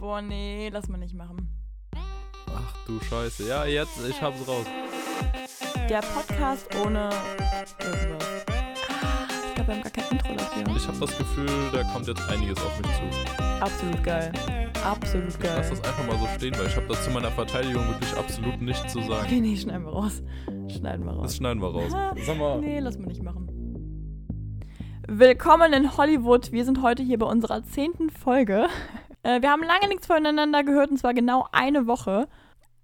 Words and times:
Boah, 0.00 0.22
nee, 0.22 0.70
lass 0.72 0.88
mal 0.88 0.96
nicht 0.98 1.14
machen. 1.14 1.48
Ach 2.46 2.74
du 2.86 2.98
Scheiße. 3.00 3.46
Ja, 3.46 3.64
jetzt, 3.66 3.98
ich 4.08 4.20
hab's 4.22 4.46
raus. 4.48 4.64
Der 5.88 6.00
Podcast 6.00 6.66
ohne 6.84 7.10
irgendwas. 7.78 8.46
Ah, 8.48 9.28
Ich 9.48 9.54
glaube, 9.54 9.68
wir 9.68 9.74
haben 9.74 9.82
gar 9.82 9.90
kein 9.92 10.04
Intro 10.18 10.34
dafür. 10.34 10.76
Ich 10.76 10.88
habe 10.88 10.98
das 10.98 11.18
Gefühl, 11.18 11.46
da 11.72 11.82
kommt 11.84 12.06
jetzt 12.06 12.28
einiges 12.30 12.58
auf 12.64 12.78
mich 12.80 12.90
zu. 12.92 13.42
Absolut 13.60 14.02
geil. 14.02 14.32
Absolut 14.84 15.28
Ich 15.28 15.38
geil. 15.38 15.52
lass 15.58 15.68
das 15.68 15.84
einfach 15.84 16.06
mal 16.06 16.18
so 16.18 16.26
stehen, 16.38 16.54
weil 16.58 16.66
ich 16.66 16.76
habe 16.76 16.86
das 16.86 17.04
zu 17.04 17.10
meiner 17.10 17.30
Verteidigung 17.30 17.86
wirklich 17.88 18.16
absolut 18.16 18.62
nichts 18.62 18.90
zu 18.92 19.00
sagen. 19.02 19.26
Okay, 19.26 19.40
nee, 19.40 19.56
schneiden 19.56 19.84
wir 19.84 19.92
raus. 19.92 20.22
Schneiden 20.68 21.04
wir 21.04 21.12
Das 21.12 21.20
raus. 21.20 21.36
schneiden 21.36 21.60
wir 21.62 21.68
raus. 21.68 21.92
Ah, 21.92 22.14
Sag 22.24 22.38
mal, 22.38 22.60
Nee, 22.60 22.78
lass 22.80 22.96
mal 22.98 23.06
nicht 23.08 23.22
machen. 23.22 23.48
Willkommen 25.06 25.72
in 25.74 25.96
Hollywood. 25.98 26.52
Wir 26.52 26.64
sind 26.64 26.80
heute 26.82 27.02
hier 27.02 27.18
bei 27.18 27.26
unserer 27.26 27.62
zehnten 27.64 28.08
Folge. 28.10 28.68
Äh, 29.22 29.42
wir 29.42 29.50
haben 29.50 29.62
lange 29.62 29.88
nichts 29.88 30.06
voneinander 30.06 30.64
gehört 30.64 30.90
und 30.90 30.98
zwar 30.98 31.14
genau 31.14 31.46
eine 31.52 31.86
Woche. 31.86 32.28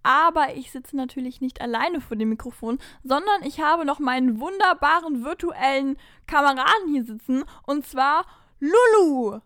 Aber 0.03 0.55
ich 0.55 0.71
sitze 0.71 0.97
natürlich 0.97 1.41
nicht 1.41 1.61
alleine 1.61 2.01
vor 2.01 2.17
dem 2.17 2.29
Mikrofon, 2.29 2.79
sondern 3.03 3.43
ich 3.45 3.61
habe 3.61 3.85
noch 3.85 3.99
meinen 3.99 4.39
wunderbaren 4.41 5.25
virtuellen 5.25 5.97
Kameraden 6.29 6.93
hier 6.93 7.05
sitzen 7.05 7.45
und 7.67 7.85
zwar 7.85 8.25
Lulu. 8.61 9.41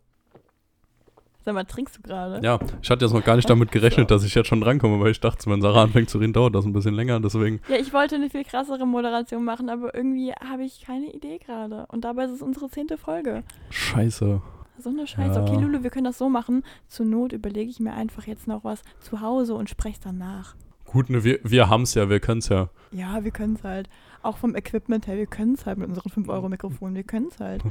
Sag 1.42 1.55
mal, 1.55 1.65
trinkst 1.65 1.96
du 1.96 2.02
gerade? 2.02 2.45
ja, 2.45 2.59
ich 2.82 2.91
hatte 2.91 3.07
jetzt 3.07 3.15
noch 3.15 3.24
gar 3.24 3.37
nicht 3.37 3.48
damit 3.48 3.73
gerechnet, 3.73 4.10
dass 4.10 4.23
ich 4.24 4.34
jetzt 4.34 4.48
schon 4.48 4.60
drankomme, 4.60 5.01
weil 5.01 5.12
ich 5.12 5.20
dachte, 5.20 5.48
wenn 5.51 5.62
Sarah 5.62 5.84
anfängt 5.84 6.10
zu 6.10 6.18
reden, 6.18 6.34
dauert 6.34 6.54
das 6.54 6.66
ein 6.66 6.74
bisschen 6.74 6.95
länger, 6.95 7.18
deswegen. 7.20 7.62
Ja, 7.68 7.77
ich 7.77 7.95
wollte 7.95 8.16
eine 8.16 8.29
viel 8.29 8.45
krassere 8.45 8.87
Moderation 8.87 9.43
machen, 9.43 9.70
aber 9.70 9.95
irgendwie 9.95 10.32
habe 10.32 10.65
ich 10.65 10.82
keine 10.84 11.10
Idee 11.10 11.38
gerade. 11.38 11.87
Und 11.88 12.04
dabei 12.04 12.24
ist 12.24 12.32
es 12.32 12.43
unsere 12.43 12.68
zehnte 12.68 12.98
Folge. 12.98 13.43
Scheiße. 13.70 14.43
So 14.80 14.91
eine 14.91 15.07
Scheiße. 15.07 15.41
Ja. 15.41 15.43
Okay, 15.43 15.61
Lulu, 15.61 15.83
wir 15.83 15.91
können 15.91 16.05
das 16.05 16.19
so 16.19 16.29
machen. 16.29 16.62
Zur 16.88 17.07
Not 17.07 17.33
überlege 17.33 17.71
ich 17.71 17.80
mir 17.80 17.93
einfach 17.93 18.27
jetzt 18.27 18.47
noch 18.47 18.65
was 18.65 18.83
zu 19.01 19.21
Hause 19.21 19.55
und 19.55 19.69
spreche 19.69 19.95
es 19.95 20.01
dann 20.01 20.19
nach. 20.19 20.55
Gut, 20.91 21.09
ne, 21.09 21.23
wir, 21.23 21.38
wir 21.45 21.68
haben's 21.68 21.95
ja, 21.95 22.10
wir 22.10 22.18
können's 22.18 22.49
ja. 22.49 22.68
Ja, 22.91 23.23
wir 23.23 23.30
können 23.30 23.54
es 23.54 23.63
halt. 23.63 23.88
Auch 24.23 24.37
vom 24.37 24.57
Equipment 24.57 25.07
her, 25.07 25.16
wir 25.16 25.27
können 25.27 25.54
es 25.54 25.65
halt 25.65 25.79
mit 25.79 25.88
unseren 25.88 26.10
5-Euro-Mikrofonen. 26.10 26.95
Wir 26.96 27.04
können 27.04 27.29
es 27.30 27.38
halt. 27.38 27.63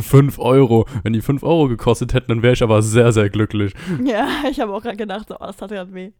5 0.00 0.38
Euro. 0.38 0.86
Wenn 1.02 1.12
die 1.12 1.20
5 1.20 1.42
Euro 1.42 1.68
gekostet 1.68 2.14
hätten, 2.14 2.28
dann 2.28 2.42
wäre 2.42 2.54
ich 2.54 2.62
aber 2.62 2.80
sehr, 2.82 3.12
sehr 3.12 3.28
glücklich. 3.28 3.74
ja, 4.02 4.26
ich 4.50 4.60
habe 4.60 4.72
auch 4.72 4.82
gerade 4.82 4.96
gedacht, 4.96 5.28
so, 5.28 5.36
oh, 5.36 5.44
das 5.46 5.58
tat 5.58 5.70
gerade 5.70 5.92
weh. 5.92 6.12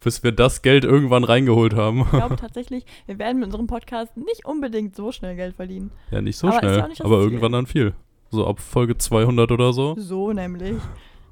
Bis 0.00 0.22
wir 0.22 0.32
das 0.32 0.62
Geld 0.62 0.84
irgendwann 0.84 1.24
reingeholt 1.24 1.74
haben. 1.74 2.00
Ich 2.00 2.10
glaube 2.10 2.36
tatsächlich, 2.40 2.84
wir 3.04 3.18
werden 3.18 3.38
mit 3.38 3.46
unserem 3.46 3.66
Podcast 3.66 4.16
nicht 4.16 4.46
unbedingt 4.46 4.96
so 4.96 5.12
schnell 5.12 5.36
Geld 5.36 5.56
verdienen. 5.56 5.90
Ja, 6.10 6.20
nicht 6.22 6.38
so 6.38 6.48
Aber 6.48 6.58
schnell, 6.58 6.88
nicht 6.88 7.04
aber 7.04 7.18
irgendwann 7.18 7.52
dann 7.52 7.66
viel. 7.66 7.94
So 8.36 8.46
ab 8.46 8.60
Folge 8.60 8.96
200 8.98 9.50
oder 9.50 9.72
so. 9.72 9.94
So 9.98 10.32
nämlich. 10.32 10.76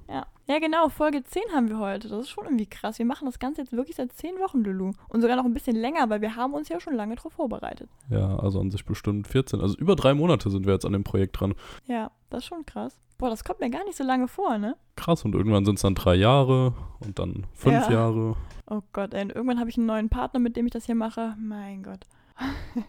Ja. 0.09 0.27
Ja, 0.47 0.59
genau, 0.59 0.89
Folge 0.91 1.23
10 1.23 1.43
haben 1.55 1.69
wir 1.69 1.79
heute. 1.79 2.09
Das 2.09 2.21
ist 2.21 2.29
schon 2.31 2.45
irgendwie 2.45 2.67
krass. 2.67 2.99
Wir 2.99 3.07
machen 3.07 3.25
das 3.27 3.39
Ganze 3.39 3.63
jetzt 3.63 3.73
wirklich 3.73 3.97
seit 3.97 4.13
10 4.13 4.39
Wochen, 4.39 4.63
Lulu. 4.63 4.93
Und 5.09 5.21
sogar 5.23 5.37
noch 5.37 5.45
ein 5.47 5.55
bisschen 5.55 5.77
länger, 5.77 6.11
weil 6.11 6.21
wir 6.21 6.37
haben 6.37 6.53
uns 6.53 6.69
ja 6.69 6.81
schon 6.81 6.95
lange 6.95 7.15
darauf 7.17 7.33
vorbereitet. 7.33 7.89
Ja, 8.11 8.37
also 8.39 8.61
an 8.61 8.71
sich 8.71 8.85
bestimmt 8.85 9.27
14. 9.27 9.61
Also 9.61 9.77
über 9.79 9.97
drei 9.97 10.13
Monate 10.13 10.51
sind 10.51 10.67
wir 10.67 10.75
jetzt 10.75 10.85
an 10.85 10.93
dem 10.93 11.05
Projekt 11.05 11.41
dran. 11.41 11.55
Ja, 11.87 12.11
das 12.29 12.41
ist 12.41 12.47
schon 12.47 12.67
krass. 12.67 12.99
Boah, 13.17 13.31
das 13.31 13.45
kommt 13.45 13.61
mir 13.61 13.71
gar 13.71 13.85
nicht 13.85 13.97
so 13.97 14.05
lange 14.05 14.29
vor, 14.29 14.59
ne? 14.59 14.77
Krass, 14.97 15.25
und 15.25 15.35
irgendwann 15.35 15.65
sind 15.65 15.77
es 15.77 15.83
dann 15.83 15.95
drei 15.95 16.15
Jahre 16.15 16.75
und 17.01 17.19
dann 17.19 17.47
fünf 17.55 17.87
Ja. 17.87 17.93
Jahre. 17.93 18.37
Oh 18.69 18.83
Gott, 18.93 19.15
ey. 19.15 19.23
Und 19.23 19.33
irgendwann 19.33 19.61
habe 19.61 19.71
ich 19.71 19.79
einen 19.79 19.87
neuen 19.87 20.09
Partner, 20.11 20.41
mit 20.41 20.57
dem 20.57 20.67
ich 20.67 20.73
das 20.73 20.85
hier 20.87 20.95
mache. 20.95 21.35
Mein 21.39 21.83
Gott. 21.83 22.01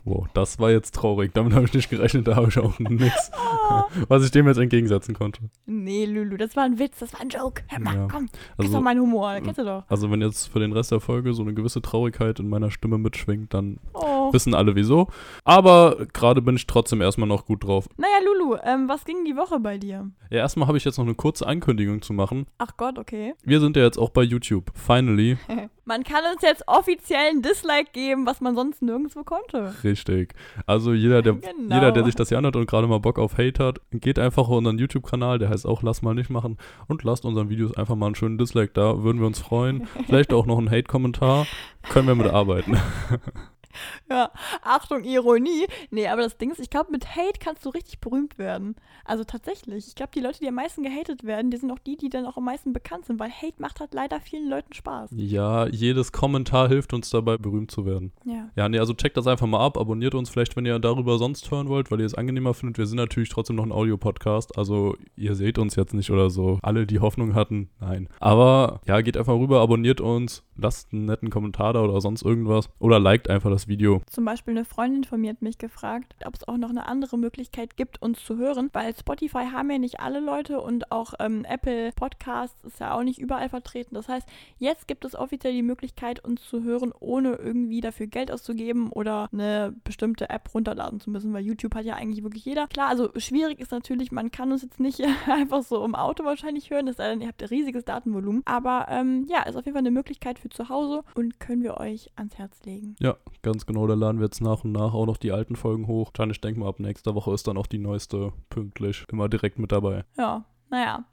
Wow, 0.04 0.26
das 0.34 0.58
war 0.58 0.72
jetzt 0.72 0.96
traurig. 0.96 1.32
Damit 1.34 1.54
habe 1.54 1.66
ich 1.66 1.74
nicht 1.74 1.90
gerechnet, 1.90 2.28
da 2.28 2.36
habe 2.36 2.48
ich 2.50 2.58
auch 2.58 2.80
nichts, 2.80 3.32
Oh. 3.70 3.84
was 4.08 4.24
ich 4.26 4.32
dem 4.32 4.48
jetzt 4.48 4.58
entgegensetzen 4.58 5.14
konnte. 5.16 5.42
Nee, 5.66 6.06
Lulu, 6.06 6.38
das 6.38 6.56
war 6.56 6.64
ein 6.64 6.80
Witz, 6.80 7.00
das 7.00 7.14
war 7.14 7.22
ein 7.22 7.30
Joke. 7.30 7.64
Hör 7.68 7.80
mal, 7.80 7.96
Ja. 7.96 8.08
komm. 8.12 8.26
Das 8.28 8.38
ist 8.38 8.58
doch 8.58 8.64
Also, 8.66 8.82
mein 8.82 9.00
Humor, 9.00 9.36
kennst 9.44 9.60
du 9.60 9.64
doch. 9.66 9.84
also 9.88 10.10
wenn 10.12 10.22
jetzt 10.22 10.48
für 10.48 10.60
den 10.60 10.72
Rest 10.74 10.92
der 10.92 11.00
Folge 11.00 11.34
so 11.34 11.44
eine 11.44 11.54
gewisse 11.54 11.82
Traurigkeit 11.82 12.40
in 12.40 12.48
meiner 12.50 12.72
Stimme 12.72 12.98
mitschwingt, 12.98 13.54
dann 13.54 13.80
Oh. 13.94 14.15
Wissen 14.34 14.54
alle 14.54 14.76
wieso. 14.76 15.08
Aber 15.44 16.06
gerade 16.14 16.42
bin 16.42 16.56
ich 16.56 16.68
trotzdem 16.68 17.02
erstmal 17.02 17.28
noch 17.28 17.46
gut 17.46 17.64
drauf. 17.64 17.88
Naja, 17.98 18.18
Lulu, 18.26 18.58
ähm, 18.64 18.88
was 18.90 19.06
ging 19.06 19.26
die 19.26 19.36
Woche 19.36 19.60
bei 19.60 19.78
dir? 19.78 20.10
Ja, 20.30 20.40
erstmal 20.40 20.68
habe 20.68 20.78
ich 20.78 20.86
jetzt 20.86 20.98
noch 20.98 21.06
eine 21.06 21.16
kurze 21.16 21.46
Ankündigung 21.48 22.02
zu 22.02 22.14
machen. 22.14 22.48
Ach 22.58 22.72
Gott, 22.78 22.98
okay. 23.00 23.34
Wir 23.44 23.60
sind 23.60 23.76
ja 23.78 23.84
jetzt 23.84 23.98
auch 23.98 24.10
bei 24.10 24.24
YouTube. 24.24 24.72
Finally. 24.76 25.38
Man 25.88 26.04
kann 26.04 26.24
uns 26.34 26.42
jetzt 26.42 26.64
offiziell 26.68 27.30
ein 27.30 27.44
Dislike 27.44 27.92
geben, 27.94 28.26
was 28.26 28.42
man 28.42 28.56
sonst 28.56 28.82
nirgendwo 28.82 29.24
konnte. 29.24 29.72
Richtig. 29.84 30.34
Also 30.66 30.94
jeder, 30.94 31.22
der, 31.22 31.34
Genau. 31.34 31.76
jeder, 31.76 31.92
der 31.92 32.04
sich 32.06 32.16
das 32.16 32.30
hier 32.30 32.40
anhört 32.40 32.56
und 32.56 32.66
gerade 32.66 32.88
mal 32.88 33.00
Bock 33.00 33.20
auf 33.20 33.38
Hate 33.38 33.64
hat, 33.64 33.82
geht 33.92 34.18
einfach 34.18 34.48
auf 34.48 34.58
unseren 34.58 34.80
YouTube-Kanal, 34.80 35.38
der 35.38 35.50
heißt 35.50 35.68
auch 35.68 35.84
Lass 35.84 36.02
mal 36.02 36.16
nicht 36.16 36.32
machen 36.32 36.58
und 36.88 37.04
lasst 37.04 37.24
unseren 37.24 37.50
Videos 37.50 37.78
einfach 37.78 37.96
mal 37.96 38.08
einen 38.08 38.16
schönen 38.16 38.40
Dislike 38.40 38.72
da, 38.74 39.04
würden 39.04 39.20
wir 39.20 39.28
uns 39.28 39.38
freuen. 39.40 39.88
Vielleicht 40.08 40.34
auch 40.34 40.48
noch 40.48 40.58
einen 40.58 40.72
Hate-Kommentar, 40.72 41.46
können 41.90 42.08
wir 42.08 42.16
mitarbeiten. 42.16 42.78
Ja, 44.10 44.32
Achtung, 44.62 45.04
Ironie. 45.04 45.66
Nee, 45.90 46.08
aber 46.08 46.22
das 46.22 46.38
Ding 46.38 46.52
ist, 46.52 46.60
ich 46.60 46.70
glaube, 46.70 46.92
mit 46.92 47.16
Hate 47.16 47.40
kannst 47.40 47.66
du 47.66 47.70
richtig 47.70 48.00
berühmt 48.00 48.38
werden. 48.38 48.76
Also 49.04 49.24
tatsächlich. 49.24 49.88
Ich 49.88 49.96
glaube, 49.96 50.12
die 50.14 50.20
Leute, 50.20 50.40
die 50.40 50.48
am 50.48 50.56
meisten 50.56 50.84
gehatet 50.84 51.24
werden, 51.24 51.52
die 51.52 51.58
sind 51.58 51.72
auch 51.72 51.80
die, 51.80 51.98
die 51.98 52.10
dann 52.10 52.26
auch 52.26 52.38
am 52.38 52.46
meisten 52.46 52.74
bekannt 52.74 53.06
sind, 53.06 53.20
weil 53.20 53.32
Hate 53.32 53.56
macht 53.60 53.80
halt 53.80 53.94
leider 53.94 54.20
vielen 54.20 54.50
Leuten 54.50 54.74
Spaß. 54.74 55.12
Ja, 55.16 55.68
jedes 55.68 56.12
Kommentar 56.12 56.68
hilft 56.68 56.94
uns 56.94 57.10
dabei, 57.10 57.38
berühmt 57.38 57.72
zu 57.72 57.86
werden. 57.86 58.12
Ja. 58.26 58.50
Ja, 58.56 58.70
nee, 58.70 58.80
also 58.80 58.94
checkt 58.94 59.18
das 59.18 59.28
einfach 59.28 59.48
mal 59.48 59.66
ab, 59.66 59.78
abonniert 59.78 60.16
uns 60.16 60.30
vielleicht, 60.30 60.56
wenn 60.56 60.66
ihr 60.66 60.80
darüber 60.80 61.18
sonst 61.18 61.50
hören 61.52 61.68
wollt, 61.68 61.92
weil 61.92 62.00
ihr 62.00 62.06
es 62.06 62.16
angenehmer 62.16 62.54
findet. 62.54 62.78
Wir 62.78 62.88
sind 62.88 62.98
natürlich 62.98 63.30
trotzdem 63.30 63.56
noch 63.56 63.66
ein 63.66 63.72
Audio-Podcast, 63.72 64.58
also 64.58 64.96
ihr 65.16 65.36
seht 65.36 65.58
uns 65.58 65.76
jetzt 65.76 65.94
nicht 65.94 66.12
oder 66.12 66.30
so. 66.30 66.60
Alle, 66.62 66.86
die 66.86 67.00
Hoffnung 67.00 67.36
hatten, 67.36 67.70
nein. 67.80 68.10
Aber 68.20 68.82
ja, 68.86 69.02
geht 69.02 69.18
einfach 69.18 69.36
rüber, 69.36 69.62
abonniert 69.62 70.02
uns, 70.02 70.44
lasst 70.56 70.94
einen 70.94 71.06
netten 71.06 71.30
Kommentar 71.30 71.74
da 71.74 71.82
oder 71.82 72.02
sonst 72.02 72.24
irgendwas. 72.24 72.70
Oder 72.80 73.00
liked 73.00 73.30
einfach 73.30 73.50
das 73.50 73.65
Video. 73.68 74.02
Zum 74.10 74.26
Beispiel 74.26 74.52
eine 74.52 74.66
Freundin 74.66 75.04
von 75.04 75.22
mir 75.22 75.32
hat 75.32 75.42
mich 75.42 75.58
gefragt, 75.58 76.16
ob 76.26 76.36
es 76.36 76.48
auch 76.48 76.58
noch 76.58 76.70
eine 76.70 76.88
andere 76.88 77.18
Möglichkeit 77.18 77.78
gibt, 77.78 78.02
uns 78.02 78.24
zu 78.24 78.38
hören, 78.38 78.70
weil 78.74 78.96
Spotify 78.96 79.46
haben 79.52 79.70
ja 79.72 79.78
nicht 79.78 80.00
alle 80.00 80.20
Leute 80.20 80.62
und 80.62 80.92
auch 80.92 81.14
ähm, 81.20 81.46
Apple 81.46 81.92
Podcasts 81.96 82.64
ist 82.64 82.80
ja 82.80 82.94
auch 82.94 83.04
nicht 83.04 83.20
überall 83.20 83.50
vertreten. 83.50 83.96
Das 83.96 84.08
heißt, 84.08 84.28
jetzt 84.58 84.88
gibt 84.88 85.06
es 85.06 85.16
offiziell 85.16 85.54
die 85.54 85.62
Möglichkeit, 85.62 86.24
uns 86.24 86.44
zu 86.44 86.64
hören, 86.64 86.92
ohne 87.00 87.36
irgendwie 87.36 87.82
dafür 87.82 88.08
Geld 88.08 88.32
auszugeben 88.32 88.92
oder 88.92 89.30
eine 89.32 89.74
bestimmte 89.84 90.30
App 90.30 90.54
runterladen 90.54 91.00
zu 91.00 91.10
müssen, 91.10 91.34
weil 91.34 91.46
YouTube 91.46 91.76
hat 91.76 91.86
ja 91.86 91.96
eigentlich 91.96 92.24
wirklich 92.24 92.46
jeder. 92.46 92.68
Klar, 92.68 92.90
also 92.90 93.10
schwierig 93.18 93.60
ist 93.60 93.72
natürlich, 93.72 94.12
man 94.12 94.32
kann 94.32 94.52
uns 94.52 94.62
jetzt 94.62 94.80
nicht 94.80 95.02
einfach 95.30 95.64
so 95.64 95.84
im 95.86 95.96
Auto 95.96 96.24
wahrscheinlich 96.24 96.70
hören, 96.70 96.88
es 96.88 96.98
sei 96.98 97.10
denn, 97.10 97.22
ihr 97.22 97.28
habt 97.28 97.42
ein 97.42 97.50
riesiges 97.50 97.86
Datenvolumen. 97.86 98.42
Aber 98.46 98.88
ähm, 98.90 99.26
ja, 99.28 99.44
ist 99.44 99.56
auf 99.56 99.66
jeden 99.66 99.76
Fall 99.76 99.82
eine 99.82 99.92
Möglichkeit 99.92 100.40
für 100.40 100.50
zu 100.50 100.70
Hause 100.70 101.04
und 101.16 101.40
können 101.40 101.64
wir 101.64 101.78
euch 101.78 102.12
ans 102.16 102.38
Herz 102.38 102.64
legen. 102.66 102.96
Ja, 103.00 103.18
ganz 103.42 103.55
genau, 103.66 103.88
da 103.88 103.94
laden 103.94 104.20
wir 104.20 104.26
jetzt 104.26 104.42
nach 104.42 104.64
und 104.64 104.72
nach 104.72 104.94
auch 104.94 105.06
noch 105.06 105.18
die 105.18 105.32
alten 105.32 105.56
Folgen 105.56 105.88
hoch. 105.88 106.12
Dann, 106.12 106.30
ich 106.32 106.42
denke 106.42 106.60
mal, 106.60 106.70
ab 106.70 106.80
nächster 106.80 107.16
Woche 107.16 107.34
ist 107.34 107.48
dann 107.48 107.58
auch 107.58 107.68
die 107.68 107.80
neueste 107.80 108.34
pünktlich 108.50 109.06
immer 109.12 109.30
direkt 109.30 109.60
mit 109.60 109.72
dabei. 109.72 110.06
Ja, 110.18 110.46
naja. 110.70 111.06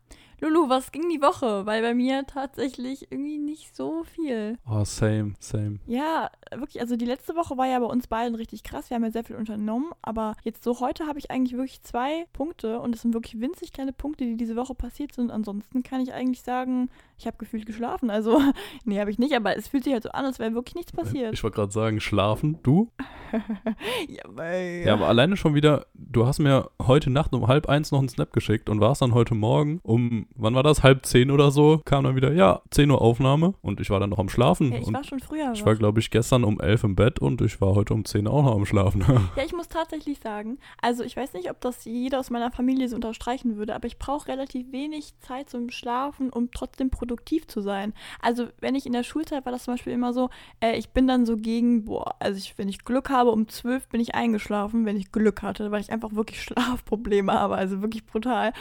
Lulu, 0.42 0.68
was 0.68 0.90
ging 0.90 1.08
die 1.08 1.22
Woche? 1.22 1.66
Weil 1.66 1.82
bei 1.82 1.94
mir 1.94 2.26
tatsächlich 2.26 3.12
irgendwie 3.12 3.38
nicht 3.38 3.76
so 3.76 4.02
viel. 4.02 4.58
Oh, 4.68 4.84
same, 4.84 5.34
same. 5.38 5.78
Ja, 5.86 6.32
wirklich, 6.50 6.80
also 6.80 6.96
die 6.96 7.04
letzte 7.04 7.36
Woche 7.36 7.56
war 7.56 7.68
ja 7.68 7.78
bei 7.78 7.86
uns 7.86 8.08
beiden 8.08 8.34
richtig 8.34 8.64
krass. 8.64 8.90
Wir 8.90 8.96
haben 8.96 9.04
ja 9.04 9.12
sehr 9.12 9.22
viel 9.22 9.36
unternommen, 9.36 9.92
aber 10.02 10.34
jetzt 10.42 10.64
so 10.64 10.80
heute 10.80 11.06
habe 11.06 11.20
ich 11.20 11.30
eigentlich 11.30 11.56
wirklich 11.56 11.82
zwei 11.82 12.26
Punkte 12.32 12.80
und 12.80 12.92
es 12.92 13.02
sind 13.02 13.14
wirklich 13.14 13.40
winzig 13.40 13.72
kleine 13.72 13.92
Punkte, 13.92 14.24
die 14.24 14.36
diese 14.36 14.56
Woche 14.56 14.74
passiert 14.74 15.14
sind. 15.14 15.30
Ansonsten 15.30 15.84
kann 15.84 16.00
ich 16.00 16.12
eigentlich 16.12 16.42
sagen, 16.42 16.90
ich 17.22 17.26
habe 17.26 17.36
gefühlt 17.38 17.66
geschlafen. 17.66 18.10
Also, 18.10 18.40
nee, 18.84 18.98
habe 18.98 19.10
ich 19.10 19.18
nicht, 19.18 19.34
aber 19.34 19.56
es 19.56 19.68
fühlt 19.68 19.84
sich 19.84 19.92
halt 19.92 20.02
so 20.02 20.10
an, 20.10 20.24
als 20.24 20.38
wäre 20.38 20.54
wirklich 20.54 20.74
nichts 20.74 20.92
passiert. 20.92 21.32
Ich 21.34 21.42
wollte 21.42 21.56
gerade 21.56 21.72
sagen, 21.72 22.00
schlafen, 22.00 22.58
du? 22.62 22.90
ja, 24.08 24.22
weil, 24.26 24.82
Ja, 24.84 24.94
aber 24.94 25.06
alleine 25.06 25.36
schon 25.36 25.54
wieder, 25.54 25.86
du 25.94 26.26
hast 26.26 26.40
mir 26.40 26.70
heute 26.82 27.10
Nacht 27.10 27.32
um 27.32 27.46
halb 27.46 27.68
eins 27.68 27.92
noch 27.92 28.00
einen 28.00 28.08
Snap 28.08 28.32
geschickt 28.32 28.68
und 28.68 28.80
warst 28.80 29.02
dann 29.02 29.14
heute 29.14 29.34
Morgen 29.34 29.80
um, 29.84 30.26
wann 30.34 30.54
war 30.54 30.64
das, 30.64 30.82
halb 30.82 31.06
zehn 31.06 31.30
oder 31.30 31.50
so, 31.50 31.80
kam 31.84 32.04
dann 32.04 32.16
wieder, 32.16 32.32
ja, 32.32 32.60
10 32.70 32.90
Uhr 32.90 33.00
Aufnahme 33.00 33.54
und 33.62 33.80
ich 33.80 33.90
war 33.90 34.00
dann 34.00 34.10
noch 34.10 34.18
am 34.18 34.28
Schlafen. 34.28 34.72
ja, 34.72 34.78
ich 34.78 34.92
war 34.92 35.04
schon 35.04 35.20
früher. 35.20 35.52
ich 35.54 35.64
war, 35.64 35.76
glaube 35.76 36.00
ich, 36.00 36.10
gestern 36.10 36.42
um 36.42 36.60
elf 36.60 36.82
im 36.82 36.96
Bett 36.96 37.20
und 37.20 37.40
ich 37.40 37.60
war 37.60 37.74
heute 37.74 37.94
um 37.94 38.04
10 38.04 38.26
auch 38.26 38.42
noch 38.42 38.56
am 38.56 38.66
Schlafen. 38.66 39.04
Ja, 39.36 39.44
ich 39.44 39.52
muss 39.52 39.68
tatsächlich 39.68 40.18
sagen, 40.18 40.58
also 40.80 41.04
ich 41.04 41.16
weiß 41.16 41.32
nicht, 41.34 41.50
ob 41.50 41.60
das 41.60 41.84
jeder 41.84 42.18
aus 42.18 42.30
meiner 42.30 42.50
Familie 42.50 42.88
so 42.88 42.96
unterstreichen 42.96 43.56
würde, 43.56 43.74
aber 43.74 43.86
ich 43.86 43.98
brauche 43.98 44.28
relativ 44.28 44.72
wenig 44.72 45.18
Zeit 45.20 45.48
zum 45.48 45.70
Schlafen, 45.70 46.30
um 46.30 46.50
trotzdem 46.50 46.90
produktiv 46.90 47.11
zu 47.50 47.60
sein. 47.60 47.94
Also 48.20 48.48
wenn 48.60 48.74
ich 48.74 48.86
in 48.86 48.92
der 48.92 49.02
Schulzeit 49.02 49.44
war 49.44 49.52
das 49.52 49.64
zum 49.64 49.74
Beispiel 49.74 49.92
immer 49.92 50.12
so, 50.12 50.30
äh, 50.60 50.76
ich 50.76 50.90
bin 50.90 51.06
dann 51.06 51.26
so 51.26 51.36
gegen, 51.36 51.84
boah, 51.84 52.14
also 52.18 52.38
ich, 52.38 52.56
wenn 52.58 52.68
ich 52.68 52.84
Glück 52.84 53.10
habe, 53.10 53.30
um 53.30 53.48
zwölf 53.48 53.88
bin 53.88 54.00
ich 54.00 54.14
eingeschlafen, 54.14 54.86
wenn 54.86 54.96
ich 54.96 55.12
Glück 55.12 55.42
hatte, 55.42 55.70
weil 55.70 55.80
ich 55.80 55.92
einfach 55.92 56.14
wirklich 56.14 56.42
Schlafprobleme 56.42 57.32
habe, 57.32 57.56
also 57.56 57.82
wirklich 57.82 58.04
brutal. 58.04 58.52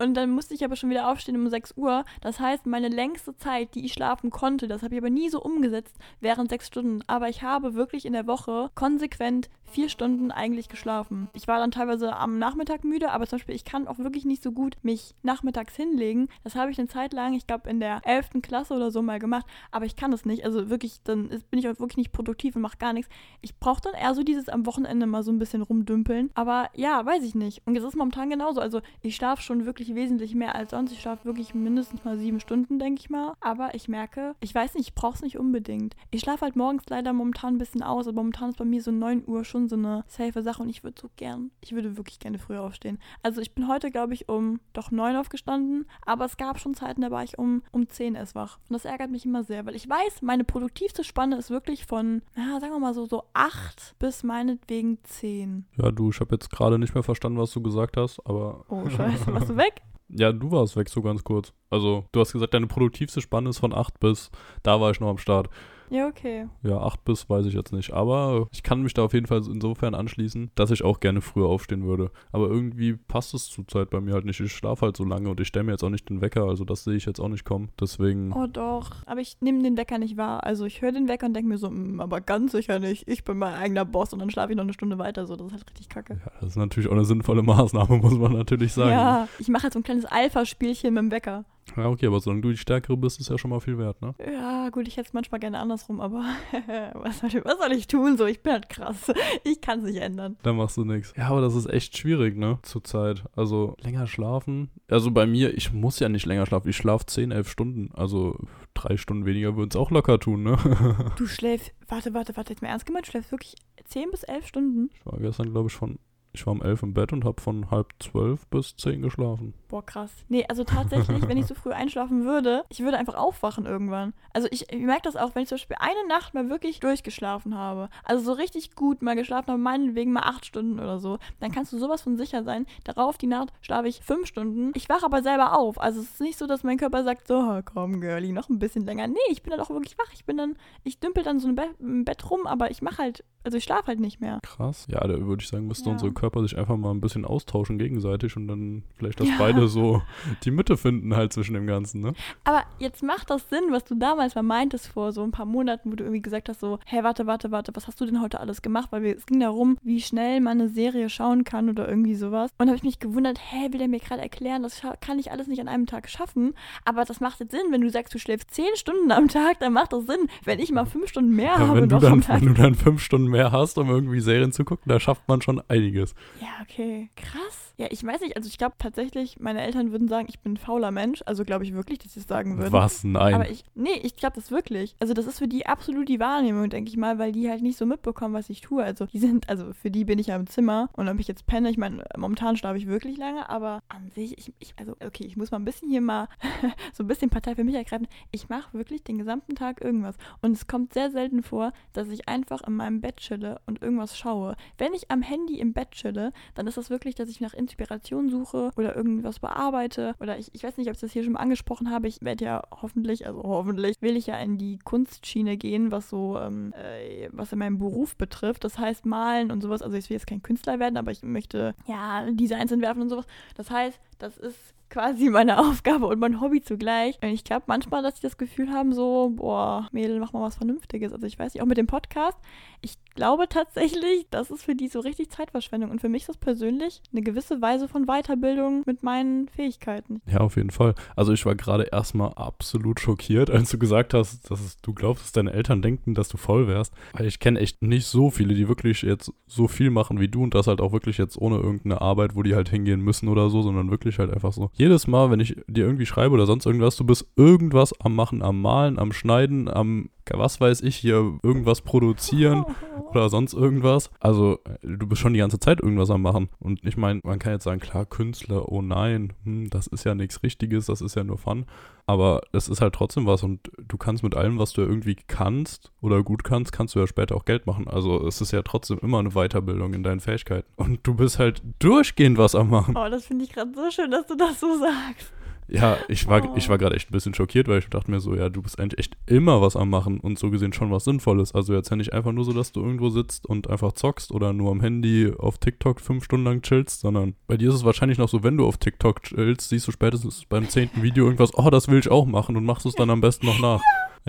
Und 0.00 0.14
dann 0.14 0.30
musste 0.30 0.54
ich 0.54 0.64
aber 0.64 0.76
schon 0.76 0.88
wieder 0.88 1.10
aufstehen 1.10 1.36
um 1.36 1.48
6 1.48 1.74
Uhr. 1.76 2.04
Das 2.22 2.40
heißt, 2.40 2.64
meine 2.64 2.88
längste 2.88 3.36
Zeit, 3.36 3.74
die 3.74 3.84
ich 3.84 3.92
schlafen 3.92 4.30
konnte, 4.30 4.66
das 4.66 4.82
habe 4.82 4.94
ich 4.94 5.00
aber 5.00 5.10
nie 5.10 5.28
so 5.28 5.42
umgesetzt, 5.42 5.94
wären 6.20 6.48
sechs 6.48 6.66
Stunden. 6.66 7.04
Aber 7.06 7.28
ich 7.28 7.42
habe 7.42 7.74
wirklich 7.74 8.06
in 8.06 8.14
der 8.14 8.26
Woche 8.26 8.70
konsequent 8.74 9.50
vier 9.70 9.88
Stunden 9.88 10.30
eigentlich 10.30 10.68
geschlafen. 10.68 11.28
Ich 11.32 11.46
war 11.48 11.58
dann 11.58 11.70
teilweise 11.70 12.16
am 12.16 12.38
Nachmittag 12.38 12.82
müde, 12.82 13.10
aber 13.10 13.26
zum 13.26 13.38
Beispiel, 13.38 13.54
ich 13.54 13.64
kann 13.64 13.86
auch 13.86 13.98
wirklich 13.98 14.24
nicht 14.24 14.42
so 14.42 14.52
gut 14.52 14.76
mich 14.82 15.14
nachmittags 15.22 15.76
hinlegen. 15.76 16.28
Das 16.44 16.56
habe 16.56 16.70
ich 16.70 16.78
eine 16.78 16.88
Zeit 16.88 17.12
lang, 17.12 17.34
ich 17.34 17.46
glaube 17.46 17.70
in 17.70 17.78
der 17.78 18.00
11. 18.04 18.42
Klasse 18.42 18.74
oder 18.74 18.90
so 18.90 19.02
mal 19.02 19.18
gemacht, 19.18 19.46
aber 19.70 19.86
ich 19.86 19.96
kann 19.96 20.10
das 20.10 20.24
nicht. 20.24 20.44
Also 20.44 20.70
wirklich, 20.70 21.02
dann 21.04 21.28
bin 21.28 21.58
ich 21.58 21.68
auch 21.68 21.78
wirklich 21.78 21.98
nicht 21.98 22.12
produktiv 22.12 22.56
und 22.56 22.62
mache 22.62 22.78
gar 22.78 22.92
nichts. 22.92 23.10
Ich 23.42 23.56
brauche 23.58 23.80
dann 23.80 23.94
eher 23.94 24.14
so 24.14 24.22
dieses 24.22 24.48
am 24.48 24.66
Wochenende 24.66 25.06
mal 25.06 25.22
so 25.22 25.30
ein 25.30 25.38
bisschen 25.38 25.62
rumdümpeln. 25.62 26.30
Aber 26.34 26.68
ja, 26.74 27.04
weiß 27.04 27.22
ich 27.22 27.34
nicht. 27.34 27.62
Und 27.66 27.76
es 27.76 27.84
ist 27.84 27.96
momentan 27.96 28.30
genauso. 28.30 28.60
Also 28.60 28.80
ich 29.02 29.14
schlafe 29.14 29.42
schon 29.42 29.66
wirklich 29.66 29.89
wesentlich 29.94 30.34
mehr 30.34 30.54
als 30.54 30.70
sonst. 30.70 30.92
Ich 30.92 31.00
schlafe 31.00 31.24
wirklich 31.24 31.54
mindestens 31.54 32.04
mal 32.04 32.18
sieben 32.18 32.40
Stunden, 32.40 32.78
denke 32.78 33.00
ich 33.00 33.10
mal. 33.10 33.34
Aber 33.40 33.74
ich 33.74 33.88
merke, 33.88 34.34
ich 34.40 34.54
weiß 34.54 34.74
nicht, 34.74 34.88
ich 34.88 34.94
brauche 34.94 35.14
es 35.14 35.22
nicht 35.22 35.38
unbedingt. 35.38 35.96
Ich 36.10 36.20
schlafe 36.20 36.44
halt 36.44 36.56
morgens 36.56 36.84
leider 36.88 37.12
momentan 37.12 37.54
ein 37.54 37.58
bisschen 37.58 37.82
aus, 37.82 38.06
aber 38.06 38.16
momentan 38.16 38.50
ist 38.50 38.58
bei 38.58 38.64
mir 38.64 38.82
so 38.82 38.90
9 38.90 39.24
Uhr 39.26 39.44
schon 39.44 39.68
so 39.68 39.76
eine 39.76 40.04
safe 40.06 40.42
Sache 40.42 40.62
und 40.62 40.68
ich 40.68 40.84
würde 40.84 41.00
so 41.00 41.10
gern, 41.16 41.50
ich 41.60 41.72
würde 41.72 41.96
wirklich 41.96 42.18
gerne 42.18 42.38
früher 42.38 42.62
aufstehen. 42.62 42.98
Also 43.22 43.40
ich 43.40 43.54
bin 43.54 43.68
heute, 43.68 43.90
glaube 43.90 44.14
ich, 44.14 44.28
um 44.28 44.60
doch 44.72 44.90
9 44.90 45.16
aufgestanden, 45.16 45.86
aber 46.04 46.24
es 46.24 46.36
gab 46.36 46.58
schon 46.58 46.74
Zeiten, 46.74 47.00
da 47.00 47.10
war 47.10 47.24
ich 47.24 47.38
um, 47.38 47.62
um 47.72 47.88
10 47.88 48.14
erst 48.14 48.34
wach. 48.34 48.58
Und 48.68 48.74
das 48.74 48.84
ärgert 48.84 49.10
mich 49.10 49.24
immer 49.24 49.44
sehr, 49.44 49.66
weil 49.66 49.74
ich 49.74 49.88
weiß, 49.88 50.22
meine 50.22 50.44
produktivste 50.44 51.04
Spanne 51.04 51.36
ist 51.36 51.50
wirklich 51.50 51.86
von, 51.86 52.22
ja, 52.36 52.60
sagen 52.60 52.72
wir 52.72 52.80
mal 52.80 52.94
so, 52.94 53.06
so 53.06 53.24
8 53.32 53.96
bis 53.98 54.22
meinetwegen 54.22 54.98
10. 55.02 55.66
Ja, 55.76 55.90
du, 55.90 56.10
ich 56.10 56.20
habe 56.20 56.34
jetzt 56.34 56.50
gerade 56.50 56.78
nicht 56.78 56.94
mehr 56.94 57.02
verstanden, 57.02 57.38
was 57.38 57.52
du 57.52 57.62
gesagt 57.62 57.96
hast, 57.96 58.20
aber. 58.26 58.64
Oh, 58.68 58.88
scheiße, 58.88 59.32
warst 59.32 59.50
du 59.50 59.56
weg? 59.56 59.79
Ja, 60.12 60.32
du 60.32 60.50
warst 60.50 60.76
weg 60.76 60.88
so 60.88 61.02
ganz 61.02 61.22
kurz. 61.24 61.52
Also, 61.70 62.04
du 62.12 62.20
hast 62.20 62.32
gesagt, 62.32 62.54
deine 62.54 62.66
produktivste 62.66 63.20
Spanne 63.20 63.50
ist 63.50 63.58
von 63.58 63.72
8 63.72 64.00
bis, 64.00 64.30
da 64.62 64.80
war 64.80 64.90
ich 64.90 65.00
noch 65.00 65.08
am 65.08 65.18
Start. 65.18 65.48
Ja, 65.90 66.06
okay. 66.06 66.46
Ja, 66.62 66.78
8 66.78 67.04
bis 67.04 67.28
weiß 67.28 67.46
ich 67.46 67.54
jetzt 67.54 67.72
nicht. 67.72 67.92
Aber 67.92 68.46
ich 68.52 68.62
kann 68.62 68.82
mich 68.82 68.94
da 68.94 69.02
auf 69.04 69.12
jeden 69.12 69.26
Fall 69.26 69.42
insofern 69.50 69.94
anschließen, 69.94 70.50
dass 70.54 70.70
ich 70.70 70.84
auch 70.84 71.00
gerne 71.00 71.20
früher 71.20 71.46
aufstehen 71.46 71.84
würde. 71.84 72.10
Aber 72.32 72.48
irgendwie 72.48 72.94
passt 72.94 73.34
es 73.34 73.46
zurzeit 73.48 73.90
bei 73.90 74.00
mir 74.00 74.14
halt 74.14 74.24
nicht. 74.24 74.40
Ich 74.40 74.52
schlafe 74.52 74.86
halt 74.86 74.96
so 74.96 75.04
lange 75.04 75.28
und 75.28 75.40
ich 75.40 75.48
stelle 75.48 75.64
mir 75.64 75.72
jetzt 75.72 75.82
auch 75.82 75.90
nicht 75.90 76.08
den 76.08 76.20
Wecker. 76.20 76.44
Also 76.44 76.64
das 76.64 76.84
sehe 76.84 76.94
ich 76.94 77.06
jetzt 77.06 77.20
auch 77.20 77.28
nicht 77.28 77.44
kommen. 77.44 77.70
Deswegen. 77.80 78.32
Oh 78.32 78.46
doch. 78.46 78.90
Aber 79.06 79.20
ich 79.20 79.36
nehme 79.40 79.62
den 79.62 79.76
Wecker 79.76 79.98
nicht 79.98 80.16
wahr. 80.16 80.44
Also 80.44 80.64
ich 80.64 80.80
höre 80.80 80.92
den 80.92 81.08
Wecker 81.08 81.26
und 81.26 81.34
denke 81.34 81.48
mir 81.48 81.58
so, 81.58 81.70
"Mm, 81.70 82.00
aber 82.00 82.20
ganz 82.20 82.52
sicher 82.52 82.78
nicht. 82.78 83.08
Ich 83.08 83.24
bin 83.24 83.36
mein 83.38 83.54
eigener 83.54 83.84
Boss 83.84 84.12
und 84.12 84.20
dann 84.20 84.30
schlafe 84.30 84.52
ich 84.52 84.56
noch 84.56 84.64
eine 84.64 84.72
Stunde 84.72 84.98
weiter. 84.98 85.26
So, 85.26 85.34
das 85.36 85.48
ist 85.48 85.52
halt 85.54 85.66
richtig 85.70 85.88
kacke. 85.88 86.20
Ja, 86.24 86.32
das 86.40 86.50
ist 86.50 86.56
natürlich 86.56 86.88
auch 86.88 86.94
eine 86.94 87.04
sinnvolle 87.04 87.42
Maßnahme, 87.42 87.98
muss 87.98 88.14
man 88.16 88.32
natürlich 88.32 88.72
sagen. 88.72 88.90
Ja, 88.92 89.28
ich 89.38 89.48
mache 89.48 89.64
halt 89.64 89.72
so 89.72 89.80
ein 89.80 89.82
kleines 89.82 90.04
Alpha-Spielchen 90.04 90.94
mit 90.94 91.02
dem 91.02 91.10
Wecker. 91.10 91.44
Ja, 91.76 91.88
okay, 91.88 92.06
aber 92.06 92.20
solange 92.20 92.42
du 92.42 92.50
die 92.50 92.56
Stärkere 92.56 92.96
bist, 92.96 93.20
ist 93.20 93.30
ja 93.30 93.38
schon 93.38 93.50
mal 93.50 93.60
viel 93.60 93.78
wert, 93.78 94.00
ne? 94.02 94.14
Ja, 94.24 94.68
gut, 94.70 94.88
ich 94.88 94.96
hätte 94.96 95.08
es 95.08 95.12
manchmal 95.12 95.40
gerne 95.40 95.58
andersrum, 95.58 96.00
aber 96.00 96.24
was, 96.94 97.20
soll 97.20 97.30
ich, 97.30 97.44
was 97.44 97.58
soll 97.58 97.72
ich 97.72 97.86
tun? 97.86 98.16
So, 98.16 98.26
ich 98.26 98.42
bin 98.42 98.52
halt 98.52 98.68
krass. 98.68 99.12
Ich 99.44 99.60
kann 99.60 99.80
es 99.80 99.84
nicht 99.86 100.00
ändern. 100.00 100.36
Dann 100.42 100.56
machst 100.56 100.76
du 100.76 100.84
nichts. 100.84 101.12
Ja, 101.16 101.28
aber 101.28 101.40
das 101.40 101.54
ist 101.54 101.66
echt 101.66 101.96
schwierig, 101.96 102.36
ne? 102.36 102.58
Zurzeit. 102.62 103.24
Also 103.34 103.76
länger 103.80 104.06
schlafen. 104.06 104.70
Also 104.88 105.10
bei 105.10 105.26
mir, 105.26 105.54
ich 105.56 105.72
muss 105.72 105.98
ja 105.98 106.08
nicht 106.08 106.26
länger 106.26 106.46
schlafen. 106.46 106.68
Ich 106.68 106.76
schlafe 106.76 107.06
10, 107.06 107.30
11 107.30 107.48
Stunden. 107.48 107.90
Also 107.94 108.36
drei 108.74 108.96
Stunden 108.96 109.26
weniger 109.26 109.56
würden 109.56 109.70
es 109.70 109.76
auch 109.76 109.90
locker 109.90 110.18
tun, 110.18 110.42
ne? 110.42 110.56
Du 111.16 111.26
schläfst, 111.26 111.72
warte, 111.88 112.14
warte, 112.14 112.36
warte, 112.36 112.52
jetzt 112.52 112.62
mal 112.62 112.68
ernst 112.68 112.86
gemeint, 112.86 113.06
du 113.06 113.10
schläfst 113.10 113.32
wirklich 113.32 113.54
10 113.84 114.10
bis 114.10 114.22
11 114.22 114.46
Stunden? 114.46 114.90
Ich 114.94 115.06
war 115.06 115.18
gestern, 115.18 115.50
glaube 115.50 115.68
ich, 115.68 115.74
von. 115.74 115.98
Ich 116.32 116.46
war 116.46 116.52
um 116.52 116.62
11 116.62 116.82
im 116.84 116.94
Bett 116.94 117.12
und 117.12 117.24
habe 117.24 117.40
von 117.40 117.70
halb 117.70 117.92
zwölf 118.00 118.46
bis 118.46 118.76
10 118.76 119.02
geschlafen. 119.02 119.52
Boah, 119.68 119.84
krass. 119.84 120.12
Nee, 120.28 120.44
also 120.48 120.62
tatsächlich, 120.64 121.26
wenn 121.28 121.36
ich 121.38 121.46
so 121.46 121.54
früh 121.54 121.70
einschlafen 121.72 122.24
würde, 122.24 122.64
ich 122.68 122.80
würde 122.80 122.98
einfach 122.98 123.14
aufwachen 123.14 123.66
irgendwann. 123.66 124.14
Also 124.32 124.46
ich, 124.50 124.72
ich 124.72 124.80
merke 124.80 125.02
das 125.02 125.16
auch, 125.16 125.34
wenn 125.34 125.42
ich 125.42 125.48
zum 125.48 125.56
Beispiel 125.56 125.76
eine 125.80 126.06
Nacht 126.08 126.34
mal 126.34 126.48
wirklich 126.48 126.78
durchgeschlafen 126.80 127.56
habe. 127.56 127.88
Also 128.04 128.22
so 128.24 128.32
richtig 128.32 128.74
gut 128.74 129.02
mal 129.02 129.16
geschlafen 129.16 129.48
habe, 129.48 129.58
meinetwegen 129.60 130.12
mal 130.12 130.22
acht 130.22 130.46
Stunden 130.46 130.78
oder 130.78 130.98
so. 130.98 131.18
Dann 131.40 131.50
kannst 131.52 131.72
du 131.72 131.78
sowas 131.78 132.02
von 132.02 132.16
sicher 132.16 132.44
sein. 132.44 132.66
Darauf 132.84 133.18
die 133.18 133.26
Nacht 133.26 133.52
schlafe 133.60 133.88
ich 133.88 134.00
fünf 134.00 134.26
Stunden. 134.26 134.70
Ich 134.74 134.88
wache 134.88 135.04
aber 135.04 135.22
selber 135.22 135.58
auf. 135.58 135.80
Also 135.80 136.00
es 136.00 136.12
ist 136.12 136.20
nicht 136.20 136.38
so, 136.38 136.46
dass 136.46 136.62
mein 136.64 136.78
Körper 136.78 137.02
sagt, 137.04 137.26
so, 137.26 137.60
komm, 137.64 138.00
Girlie, 138.00 138.32
noch 138.32 138.48
ein 138.48 138.58
bisschen 138.58 138.84
länger. 138.86 139.08
Nee, 139.08 139.16
ich 139.30 139.42
bin 139.42 139.50
dann 139.50 139.60
auch 139.60 139.70
wirklich 139.70 139.98
wach. 139.98 140.12
Ich 140.12 140.24
bin 140.24 140.36
dann, 140.36 140.56
ich 140.84 141.00
dümpel 141.00 141.22
dann 141.24 141.40
so 141.40 141.48
im 141.48 141.54
Bett, 141.56 141.70
im 141.80 142.04
Bett 142.04 142.30
rum, 142.30 142.46
aber 142.46 142.70
ich 142.70 142.82
mache 142.82 142.98
halt, 142.98 143.24
also 143.44 143.56
ich 143.56 143.64
schlafe 143.64 143.88
halt 143.88 144.00
nicht 144.00 144.20
mehr. 144.20 144.38
Krass. 144.42 144.86
Ja, 144.90 145.00
da 145.00 145.18
würde 145.26 145.42
ich 145.42 145.48
sagen, 145.48 145.66
müssten 145.66 145.88
Ja. 145.88 145.92
unsere 145.94 146.12
Körper 146.20 146.42
sich 146.42 146.56
einfach 146.58 146.76
mal 146.76 146.90
ein 146.90 147.00
bisschen 147.00 147.24
austauschen 147.24 147.78
gegenseitig 147.78 148.36
und 148.36 148.46
dann 148.46 148.82
vielleicht, 148.96 149.20
dass 149.20 149.28
Ja. 149.28 149.34
beide 149.38 149.68
so 149.68 150.02
die 150.44 150.50
Mitte 150.50 150.76
finden 150.76 151.16
halt 151.16 151.32
zwischen 151.32 151.54
dem 151.54 151.66
Ganzen, 151.66 152.00
ne? 152.02 152.12
Aber 152.44 152.62
jetzt 152.78 153.02
macht 153.02 153.30
das 153.30 153.48
Sinn, 153.48 153.64
was 153.70 153.84
du 153.84 153.94
damals 153.94 154.34
mal 154.34 154.42
meintest 154.42 154.88
vor 154.88 155.12
so 155.12 155.22
ein 155.22 155.30
paar 155.30 155.46
Monaten, 155.46 155.90
wo 155.90 155.96
du 155.96 156.04
irgendwie 156.04 156.22
gesagt 156.22 156.48
hast, 156.48 156.60
so, 156.60 156.78
hey, 156.86 157.02
warte, 157.02 157.26
warte, 157.26 157.50
warte, 157.50 157.72
was 157.74 157.86
hast 157.86 158.00
du 158.00 158.04
denn 158.06 158.20
heute 158.20 158.38
alles 158.40 158.62
gemacht? 158.62 158.88
Weil 158.90 159.02
wir, 159.02 159.16
es 159.16 159.26
ging 159.26 159.40
darum, 159.40 159.78
wie 159.82 160.00
schnell 160.00 160.40
man 160.40 160.60
eine 160.60 160.68
Serie 160.68 161.08
schauen 161.08 161.44
kann 161.44 161.68
oder 161.70 161.88
irgendwie 161.88 162.14
sowas. 162.14 162.50
Und 162.58 162.66
da 162.66 162.70
habe 162.72 162.76
ich 162.76 162.82
mich 162.82 162.98
gewundert, 162.98 163.38
hä, 163.50 163.72
will 163.72 163.78
der 163.78 163.88
mir 163.88 164.00
gerade 164.00 164.20
erklären, 164.20 164.62
das 164.62 164.82
kann 165.00 165.18
ich 165.18 165.32
alles 165.32 165.46
nicht 165.46 165.60
an 165.60 165.68
einem 165.68 165.86
Tag 165.86 166.08
schaffen. 166.08 166.52
Aber 166.84 167.04
das 167.04 167.20
macht 167.20 167.40
jetzt 167.40 167.52
Sinn, 167.52 167.62
wenn 167.70 167.80
du 167.80 167.88
sagst, 167.90 168.14
du 168.14 168.18
schläfst 168.18 168.50
zehn 168.52 168.74
Stunden 168.74 169.10
am 169.12 169.28
Tag, 169.28 169.58
dann 169.60 169.72
macht 169.72 169.92
das 169.92 170.06
Sinn, 170.06 170.28
wenn 170.44 170.58
ich 170.58 170.70
mal 170.72 170.84
fünf 170.84 171.08
Stunden 171.08 171.34
mehr 171.34 171.52
Ja, 171.54 171.58
habe 171.68 171.80
wenn, 171.82 171.88
du 171.88 171.98
dann, 171.98 172.20
Tag. 172.20 172.40
wenn 172.42 172.48
du 172.48 172.54
dann 172.60 172.74
fünf 172.74 173.00
Stunden 173.02 173.28
mehr 173.28 173.52
hast, 173.52 173.78
um 173.78 173.88
irgendwie 173.88 174.20
Serien 174.20 174.52
zu 174.52 174.64
gucken, 174.64 174.84
da 174.86 175.00
schafft 175.00 175.26
man 175.28 175.40
schon 175.40 175.62
einiges. 175.68 176.09
Ja, 176.40 176.48
okay. 176.62 177.10
Krass. 177.16 177.74
Ja, 177.76 177.86
ich 177.90 178.04
weiß 178.04 178.20
nicht, 178.20 178.36
also 178.36 178.48
ich 178.48 178.58
glaube 178.58 178.74
tatsächlich, 178.78 179.38
meine 179.40 179.62
Eltern 179.62 179.92
würden 179.92 180.08
sagen, 180.08 180.26
ich 180.28 180.40
bin 180.40 180.54
ein 180.54 180.56
fauler 180.56 180.90
Mensch. 180.90 181.22
Also 181.26 181.44
glaube 181.44 181.64
ich 181.64 181.72
wirklich, 181.72 181.98
dass 181.98 182.14
sie 182.14 182.20
es 182.20 182.28
sagen 182.28 182.58
würden. 182.58 182.72
Was? 182.72 183.04
Nein. 183.04 183.34
Aber 183.34 183.50
ich, 183.50 183.64
nee, 183.74 183.98
ich 184.02 184.16
glaube 184.16 184.36
das 184.36 184.50
wirklich. 184.50 184.96
Also 185.00 185.14
das 185.14 185.26
ist 185.26 185.38
für 185.38 185.48
die 185.48 185.66
absolut 185.66 186.08
die 186.08 186.20
Wahrnehmung, 186.20 186.68
denke 186.70 186.90
ich 186.90 186.96
mal, 186.96 187.18
weil 187.18 187.32
die 187.32 187.48
halt 187.48 187.62
nicht 187.62 187.78
so 187.78 187.86
mitbekommen, 187.86 188.34
was 188.34 188.50
ich 188.50 188.60
tue. 188.60 188.82
Also 188.82 189.06
die 189.06 189.18
sind, 189.18 189.48
also 189.48 189.72
für 189.72 189.90
die 189.90 190.04
bin 190.04 190.18
ich 190.18 190.28
ja 190.28 190.36
im 190.36 190.46
Zimmer 190.46 190.88
und 190.92 191.08
ob 191.08 191.18
ich 191.18 191.28
jetzt 191.28 191.46
penne, 191.46 191.70
ich 191.70 191.78
meine, 191.78 192.04
momentan 192.16 192.56
schlafe 192.56 192.78
ich 192.78 192.86
wirklich 192.86 193.16
lange, 193.16 193.48
aber 193.48 193.82
an 193.88 194.10
sich, 194.14 194.36
ich, 194.38 194.52
ich, 194.58 194.74
also 194.78 194.96
okay, 195.04 195.24
ich 195.24 195.36
muss 195.36 195.50
mal 195.50 195.58
ein 195.58 195.64
bisschen 195.64 195.88
hier 195.90 196.00
mal 196.00 196.28
so 196.92 197.04
ein 197.04 197.06
bisschen 197.06 197.30
Partei 197.30 197.54
für 197.54 197.64
mich 197.64 197.74
ergreifen. 197.74 198.08
Ich 198.30 198.48
mache 198.48 198.76
wirklich 198.76 199.02
den 199.04 199.18
gesamten 199.18 199.54
Tag 199.54 199.80
irgendwas. 199.80 200.16
Und 200.42 200.52
es 200.52 200.66
kommt 200.66 200.92
sehr 200.92 201.10
selten 201.10 201.42
vor, 201.42 201.72
dass 201.92 202.08
ich 202.08 202.28
einfach 202.28 202.62
in 202.66 202.74
meinem 202.74 203.00
Bett 203.00 203.16
chille 203.18 203.60
und 203.66 203.82
irgendwas 203.82 204.18
schaue. 204.18 204.56
Wenn 204.78 204.94
ich 204.94 205.10
am 205.10 205.22
Handy 205.22 205.58
im 205.58 205.72
Bett 205.72 205.92
chille, 206.00 206.32
dann 206.54 206.66
ist 206.66 206.76
das 206.76 206.90
wirklich, 206.90 207.14
dass 207.14 207.28
ich 207.28 207.40
nach 207.40 207.54
Inspiration 207.54 208.30
suche 208.30 208.70
oder 208.76 208.96
irgendwas 208.96 209.38
bearbeite. 209.38 210.14
Oder 210.20 210.38
ich, 210.38 210.50
ich 210.54 210.62
weiß 210.62 210.76
nicht, 210.76 210.88
ob 210.88 210.94
ich 210.94 211.00
das 211.00 211.12
hier 211.12 211.22
schon 211.22 211.34
mal 211.34 211.40
angesprochen 211.40 211.90
habe. 211.90 212.08
Ich 212.08 212.22
werde 212.22 212.44
ja 212.44 212.62
hoffentlich, 212.70 213.26
also 213.26 213.42
hoffentlich, 213.42 213.96
will 214.00 214.16
ich 214.16 214.26
ja 214.26 214.38
in 214.38 214.58
die 214.58 214.78
Kunstschiene 214.78 215.56
gehen, 215.56 215.90
was 215.90 216.08
so, 216.08 216.38
ähm, 216.38 216.72
äh, 216.72 217.28
was 217.32 217.52
in 217.52 217.58
meinem 217.58 217.78
Beruf 217.78 218.16
betrifft. 218.16 218.64
Das 218.64 218.78
heißt 218.78 219.06
malen 219.06 219.50
und 219.50 219.62
sowas. 219.62 219.82
Also 219.82 219.96
ich 219.96 220.10
will 220.10 220.16
jetzt 220.16 220.26
kein 220.26 220.42
Künstler 220.42 220.78
werden, 220.78 220.96
aber 220.96 221.10
ich 221.10 221.22
möchte 221.22 221.74
ja 221.86 222.30
Designs 222.30 222.72
entwerfen 222.72 223.02
und 223.02 223.08
sowas. 223.08 223.26
Das 223.56 223.70
heißt, 223.70 224.00
das 224.20 224.36
ist 224.36 224.74
quasi 224.90 225.30
meine 225.30 225.58
Aufgabe 225.70 226.06
und 226.06 226.18
mein 226.18 226.40
Hobby 226.40 226.60
zugleich. 226.60 227.18
Und 227.22 227.30
ich 227.30 227.44
glaube 227.44 227.64
manchmal, 227.66 228.02
dass 228.02 228.16
ich 228.16 228.20
das 228.20 228.36
Gefühl 228.36 228.70
haben, 228.70 228.92
so, 228.92 229.32
boah, 229.34 229.88
Mädel, 229.92 230.20
mach 230.20 230.32
mal 230.32 230.42
was 230.42 230.56
Vernünftiges. 230.56 231.12
Also 231.12 231.26
ich 231.26 231.38
weiß 231.38 231.54
nicht, 231.54 231.62
auch 231.62 231.66
mit 231.66 231.78
dem 231.78 231.86
Podcast. 231.86 232.36
Ich 232.82 232.94
glaube 233.14 233.48
tatsächlich, 233.48 234.26
das 234.30 234.50
ist 234.50 234.64
für 234.64 234.74
die 234.74 234.88
so 234.88 235.00
richtig 235.00 235.30
Zeitverschwendung. 235.30 235.90
Und 235.90 236.00
für 236.00 236.08
mich 236.08 236.22
ist 236.22 236.28
das 236.28 236.36
persönlich 236.36 237.02
eine 237.12 237.22
gewisse 237.22 237.62
Weise 237.62 237.88
von 237.88 238.06
Weiterbildung 238.06 238.82
mit 238.86 239.02
meinen 239.02 239.48
Fähigkeiten. 239.48 240.20
Ja, 240.26 240.40
auf 240.40 240.56
jeden 240.56 240.70
Fall. 240.70 240.94
Also 241.16 241.32
ich 241.32 241.46
war 241.46 241.54
gerade 241.54 241.84
erstmal 241.84 242.32
absolut 242.34 243.00
schockiert, 243.00 243.50
als 243.50 243.70
du 243.70 243.78
gesagt 243.78 244.14
hast, 244.14 244.50
dass 244.50 244.80
du 244.80 244.92
glaubst, 244.92 245.24
dass 245.24 245.32
deine 245.32 245.52
Eltern 245.52 245.82
denken, 245.82 246.14
dass 246.14 246.28
du 246.28 246.36
voll 246.36 246.66
wärst. 246.66 246.92
Weil 247.12 247.26
ich 247.26 247.38
kenne 247.38 247.60
echt 247.60 247.82
nicht 247.82 248.06
so 248.06 248.30
viele, 248.30 248.54
die 248.54 248.68
wirklich 248.68 249.02
jetzt 249.02 249.32
so 249.46 249.68
viel 249.68 249.90
machen 249.90 250.18
wie 250.18 250.28
du 250.28 250.42
und 250.42 250.54
das 250.54 250.66
halt 250.66 250.80
auch 250.80 250.92
wirklich 250.92 251.18
jetzt 251.18 251.36
ohne 251.38 251.56
irgendeine 251.56 252.00
Arbeit, 252.00 252.34
wo 252.34 252.42
die 252.42 252.54
halt 252.54 252.68
hingehen 252.68 253.00
müssen 253.00 253.28
oder 253.28 253.50
so, 253.50 253.62
sondern 253.62 253.90
wirklich 253.90 254.09
halt 254.18 254.32
einfach 254.32 254.52
so. 254.52 254.70
Jedes 254.74 255.06
Mal, 255.06 255.30
wenn 255.30 255.40
ich 255.40 255.56
dir 255.66 255.84
irgendwie 255.84 256.06
schreibe 256.06 256.34
oder 256.34 256.46
sonst 256.46 256.66
irgendwas, 256.66 256.96
du 256.96 257.04
bist 257.04 257.26
irgendwas 257.36 257.92
am 258.00 258.14
Machen, 258.14 258.42
am 258.42 258.60
Malen, 258.60 258.98
am 258.98 259.12
Schneiden, 259.12 259.68
am, 259.68 260.10
was 260.30 260.60
weiß 260.60 260.82
ich, 260.82 260.96
hier 260.96 261.38
irgendwas 261.42 261.80
produzieren 261.80 262.64
oder 263.10 263.28
sonst 263.28 263.54
irgendwas. 263.54 264.10
Also 264.20 264.58
du 264.82 265.06
bist 265.06 265.20
schon 265.20 265.32
die 265.32 265.40
ganze 265.40 265.58
Zeit 265.58 265.80
irgendwas 265.80 266.10
am 266.10 266.22
machen. 266.22 266.48
Und 266.58 266.84
ich 266.84 266.96
meine, 266.96 267.20
man 267.24 267.38
kann 267.38 267.52
jetzt 267.52 267.64
sagen, 267.64 267.80
klar, 267.80 268.06
Künstler, 268.06 268.70
oh 268.70 268.82
nein, 268.82 269.32
hm, 269.44 269.70
das 269.70 269.86
ist 269.86 270.04
ja 270.04 270.14
nichts 270.14 270.42
Richtiges, 270.42 270.86
das 270.86 271.00
ist 271.00 271.16
ja 271.16 271.24
nur 271.24 271.38
Fun. 271.38 271.66
Aber 272.06 272.40
es 272.52 272.68
ist 272.68 272.80
halt 272.80 272.94
trotzdem 272.94 273.26
was 273.26 273.44
und 273.44 273.70
du 273.78 273.96
kannst 273.96 274.24
mit 274.24 274.34
allem, 274.34 274.58
was 274.58 274.72
du 274.72 274.82
irgendwie 274.82 275.14
kannst 275.14 275.92
oder 276.00 276.24
gut 276.24 276.42
kannst, 276.42 276.72
kannst 276.72 276.94
du 276.94 276.98
ja 276.98 277.06
später 277.06 277.36
auch 277.36 277.44
Geld 277.44 277.66
machen. 277.66 277.86
Also 277.86 278.26
es 278.26 278.40
ist 278.40 278.50
ja 278.50 278.62
trotzdem 278.62 278.98
immer 278.98 279.20
eine 279.20 279.30
Weiterbildung 279.30 279.94
in 279.94 280.02
deinen 280.02 280.18
Fähigkeiten. 280.18 280.66
Und 280.74 281.00
du 281.04 281.14
bist 281.14 281.38
halt 281.38 281.62
durchgehend 281.78 282.36
was 282.36 282.56
am 282.56 282.70
machen. 282.70 282.96
Oh, 282.96 283.08
das 283.08 283.26
finde 283.26 283.44
ich 283.44 283.52
gerade 283.52 283.72
so 283.74 283.90
schön, 283.90 283.99
dass 284.08 284.26
du 284.26 284.36
das 284.36 284.60
so 284.60 284.78
sagst. 284.78 285.32
Ja, 285.72 285.96
ich 286.08 286.26
war, 286.26 286.42
Oh. 286.44 286.54
ich 286.56 286.68
war 286.68 286.78
gerade 286.78 286.96
echt 286.96 287.10
ein 287.10 287.12
bisschen 287.12 287.32
schockiert, 287.32 287.68
weil 287.68 287.78
ich 287.78 287.86
dachte 287.88 288.10
mir 288.10 288.18
so, 288.18 288.34
ja, 288.34 288.48
du 288.48 288.60
bist 288.60 288.80
eigentlich 288.80 288.98
echt 288.98 289.16
immer 289.26 289.60
was 289.62 289.76
am 289.76 289.88
Machen 289.88 290.18
und 290.18 290.36
so 290.36 290.50
gesehen 290.50 290.72
schon 290.72 290.90
was 290.90 291.04
Sinnvolles. 291.04 291.54
Also 291.54 291.74
jetzt 291.74 291.90
ja 291.90 291.96
nicht 291.96 292.12
einfach 292.12 292.32
nur 292.32 292.44
so, 292.44 292.52
dass 292.52 292.72
du 292.72 292.80
irgendwo 292.80 293.08
sitzt 293.10 293.46
und 293.46 293.70
einfach 293.70 293.92
zockst 293.92 294.32
oder 294.32 294.52
nur 294.52 294.72
am 294.72 294.80
Handy 294.80 295.32
auf 295.38 295.58
TikTok 295.58 296.00
fünf 296.00 296.24
Stunden 296.24 296.44
lang 296.46 296.62
chillst, 296.62 297.00
sondern 297.00 297.34
bei 297.46 297.56
dir 297.56 297.68
ist 297.68 297.76
es 297.76 297.84
wahrscheinlich 297.84 298.18
noch 298.18 298.28
so, 298.28 298.42
wenn 298.42 298.56
du 298.56 298.66
auf 298.66 298.78
TikTok 298.78 299.22
chillst, 299.22 299.68
siehst 299.68 299.86
du 299.86 299.92
spätestens 299.92 300.44
beim 300.48 300.68
zehnten 300.68 301.02
Video 301.02 301.24
irgendwas, 301.26 301.56
oh, 301.56 301.70
das 301.70 301.86
will 301.86 302.00
ich 302.00 302.10
auch 302.10 302.26
machen 302.26 302.56
und 302.56 302.64
machst 302.64 302.84
es 302.86 302.96
dann 302.96 303.10
am 303.10 303.20
besten 303.20 303.46
noch 303.46 303.60
nach. 303.60 303.80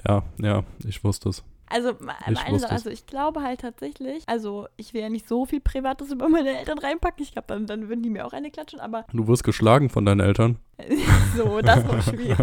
Ja, 0.07 0.21
ja, 0.39 0.63
ich 0.87 1.03
wusste 1.03 1.29
es. 1.29 1.43
Also, 1.71 1.95
Ich 2.29 2.53
es. 2.53 2.63
also 2.65 2.89
ich 2.89 3.05
glaube 3.05 3.41
halt 3.41 3.61
tatsächlich, 3.61 4.23
also 4.27 4.67
ich 4.77 4.93
will 4.93 5.01
ja 5.01 5.09
nicht 5.09 5.27
so 5.27 5.45
viel 5.45 5.59
Privates 5.59 6.11
über 6.11 6.29
meine 6.29 6.57
Eltern 6.57 6.77
reinpacken. 6.79 7.23
Ich 7.23 7.31
glaube, 7.31 7.47
dann, 7.47 7.65
dann 7.65 7.89
würden 7.89 8.01
die 8.03 8.09
mir 8.09 8.25
auch 8.25 8.33
eine 8.33 8.51
klatschen, 8.51 8.79
aber 8.79 9.05
Du 9.13 9.27
wirst 9.27 9.43
geschlagen 9.43 9.89
von 9.89 10.05
deinen 10.05 10.19
Eltern. 10.19 10.57
so, 11.35 11.61
das 11.61 11.87
war 11.87 12.01
schwierig. 12.01 12.37